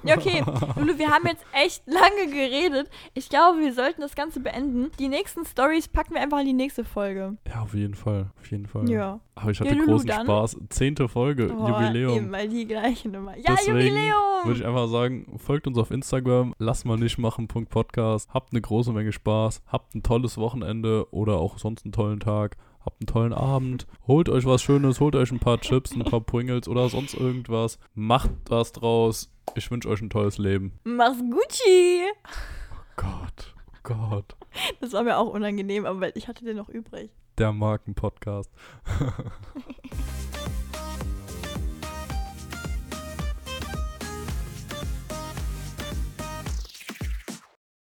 Ja, 0.03 0.15
okay. 0.15 0.43
Lulu, 0.79 0.97
wir 0.99 1.09
haben 1.09 1.25
jetzt 1.25 1.43
echt 1.51 1.81
lange 1.87 2.27
geredet. 2.31 2.87
Ich 3.15 3.29
glaube, 3.29 3.59
wir 3.59 3.73
sollten 3.73 4.01
das 4.01 4.13
Ganze 4.15 4.39
beenden. 4.39 4.91
Die 4.99 5.07
nächsten 5.07 5.43
Stories 5.43 5.87
packen 5.87 6.13
wir 6.13 6.21
einfach 6.21 6.39
in 6.39 6.45
die 6.45 6.53
nächste 6.53 6.83
Folge. 6.85 7.35
Ja, 7.47 7.61
auf 7.63 7.73
jeden 7.73 7.95
Fall. 7.95 8.29
Auf 8.39 8.51
jeden 8.51 8.67
Fall. 8.67 8.87
Ja. 8.87 9.19
Aber 9.33 9.49
ich 9.49 9.59
hatte 9.59 9.71
Ja, 9.71 9.75
Lulu, 9.75 9.93
großen 9.93 10.07
dann- 10.07 10.25
Spaß. 10.27 10.57
Zehnte 10.69 11.09
Folge, 11.09 11.51
Oh, 11.51 11.67
Jubiläum. 11.67 12.17
Immer 12.17 12.45
die 12.45 12.67
gleichen 12.67 13.13
immer. 13.15 13.35
Ja, 13.37 13.55
Deswegen 13.55 13.77
Jubiläum! 13.79 14.45
Würde 14.45 14.59
ich 14.59 14.65
einfach 14.65 14.87
sagen, 14.87 15.39
folgt 15.39 15.65
uns 15.65 15.77
auf 15.79 15.89
Instagram, 15.89 16.53
lass 16.59 16.85
mal 16.85 16.97
nicht 16.97 17.17
machen, 17.17 17.47
Podcast. 17.47 18.29
Habt 18.31 18.53
eine 18.53 18.61
große 18.61 18.93
Menge 18.93 19.11
Spaß, 19.11 19.63
habt 19.67 19.95
ein 19.95 20.03
tolles 20.03 20.37
Wochenende 20.37 21.07
oder 21.11 21.37
auch 21.39 21.57
sonst 21.57 21.83
einen 21.85 21.91
tollen 21.91 22.19
Tag. 22.19 22.55
Habt 22.85 23.01
einen 23.01 23.07
tollen 23.07 23.33
Abend, 23.33 23.87
holt 24.05 24.29
euch 24.29 24.45
was 24.45 24.61
Schönes, 24.61 24.99
holt 24.99 25.15
euch 25.15 25.31
ein 25.31 25.39
paar 25.39 25.59
Chips, 25.59 25.93
ein 25.93 26.03
paar 26.03 26.21
Pringles 26.21 26.67
oder 26.67 26.87
sonst 26.87 27.15
irgendwas. 27.15 27.79
Macht 27.95 28.29
was 28.47 28.73
draus. 28.73 29.31
Ich 29.55 29.71
wünsche 29.71 29.89
euch 29.89 30.01
ein 30.01 30.11
tolles 30.11 30.37
Leben. 30.37 30.73
Mach's 30.83 31.17
Gucci! 31.17 32.03
Gott, 32.95 33.55
oh 33.67 33.77
Gott. 33.81 34.35
Das 34.81 34.93
war 34.93 35.03
mir 35.03 35.17
auch 35.17 35.33
unangenehm, 35.33 35.85
aber 35.85 36.15
ich 36.15 36.27
hatte 36.27 36.45
den 36.45 36.57
noch 36.57 36.69
übrig. 36.69 37.09
Der 37.39 37.51
Markenpodcast. 37.51 38.51